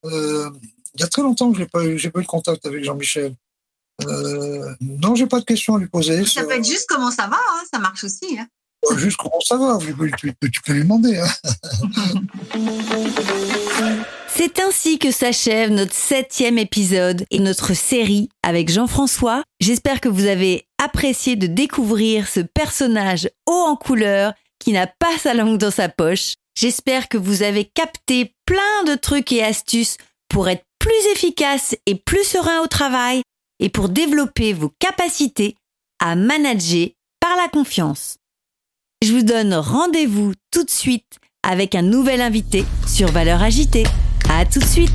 Euh, 0.04 0.50
il 0.94 1.00
y 1.00 1.04
a 1.04 1.08
très 1.08 1.22
longtemps 1.22 1.50
que 1.52 1.58
j'ai 1.58 1.66
pas 1.66 1.84
eu, 1.84 1.98
j'ai 1.98 2.10
pas 2.10 2.20
eu 2.20 2.22
de 2.22 2.28
contact 2.28 2.64
avec 2.66 2.84
Jean-Michel. 2.84 3.34
Euh, 4.06 4.74
non, 4.80 5.14
j'ai 5.14 5.26
pas 5.26 5.40
de 5.40 5.44
questions 5.44 5.74
à 5.74 5.78
lui 5.78 5.88
poser. 5.88 6.24
Ça 6.24 6.44
peut 6.44 6.52
être 6.52 6.66
juste 6.66 6.86
comment 6.88 7.10
ça 7.10 7.26
va, 7.26 7.36
hein, 7.36 7.62
ça 7.72 7.78
marche 7.78 8.04
aussi. 8.04 8.38
Hein. 8.38 8.46
Juste 8.96 9.16
comment 9.16 9.40
ça 9.40 9.56
va, 9.56 9.78
tu 10.16 10.32
tu 10.52 10.62
peux 10.62 10.72
lui 10.72 10.82
demander. 10.82 11.18
Hein. 11.18 11.26
C'est 14.28 14.60
ainsi 14.60 15.00
que 15.00 15.10
s'achève 15.10 15.70
notre 15.70 15.94
septième 15.94 16.58
épisode 16.58 17.24
et 17.32 17.40
notre 17.40 17.74
série 17.74 18.28
avec 18.44 18.70
Jean-François. 18.70 19.42
J'espère 19.58 20.00
que 20.00 20.08
vous 20.08 20.26
avez 20.26 20.68
apprécié 20.80 21.34
de 21.34 21.48
découvrir 21.48 22.28
ce 22.28 22.38
personnage 22.38 23.28
haut 23.46 23.64
en 23.66 23.74
couleur 23.74 24.32
qui 24.60 24.70
n'a 24.70 24.86
pas 24.86 25.18
sa 25.18 25.34
langue 25.34 25.58
dans 25.58 25.72
sa 25.72 25.88
poche. 25.88 26.34
J'espère 26.56 27.08
que 27.08 27.18
vous 27.18 27.42
avez 27.42 27.64
capté 27.64 28.32
plein 28.46 28.84
de 28.86 28.94
trucs 28.94 29.32
et 29.32 29.42
astuces 29.42 29.96
pour 30.28 30.48
être 30.48 30.64
plus 30.78 31.06
efficace 31.12 31.74
et 31.86 31.96
plus 31.96 32.22
serein 32.22 32.60
au 32.60 32.68
travail 32.68 33.22
et 33.60 33.68
pour 33.68 33.88
développer 33.88 34.52
vos 34.52 34.72
capacités 34.78 35.56
à 35.98 36.14
manager 36.14 36.88
par 37.20 37.36
la 37.36 37.48
confiance. 37.48 38.18
Je 39.02 39.12
vous 39.12 39.22
donne 39.22 39.54
rendez-vous 39.54 40.32
tout 40.50 40.64
de 40.64 40.70
suite 40.70 41.18
avec 41.42 41.74
un 41.74 41.82
nouvel 41.82 42.20
invité 42.20 42.64
sur 42.86 43.10
Valeurs 43.10 43.42
Agitées. 43.42 43.86
À 44.30 44.44
tout 44.44 44.58
de 44.58 44.64
suite 44.64 44.92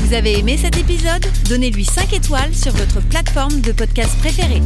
Vous 0.00 0.12
avez 0.12 0.38
aimé 0.38 0.56
cet 0.56 0.76
épisode? 0.76 1.24
Donnez-lui 1.48 1.84
5 1.84 2.12
étoiles 2.12 2.54
sur 2.54 2.72
votre 2.72 3.00
plateforme 3.08 3.60
de 3.60 3.72
podcast 3.72 4.16
préférée. 4.18 4.60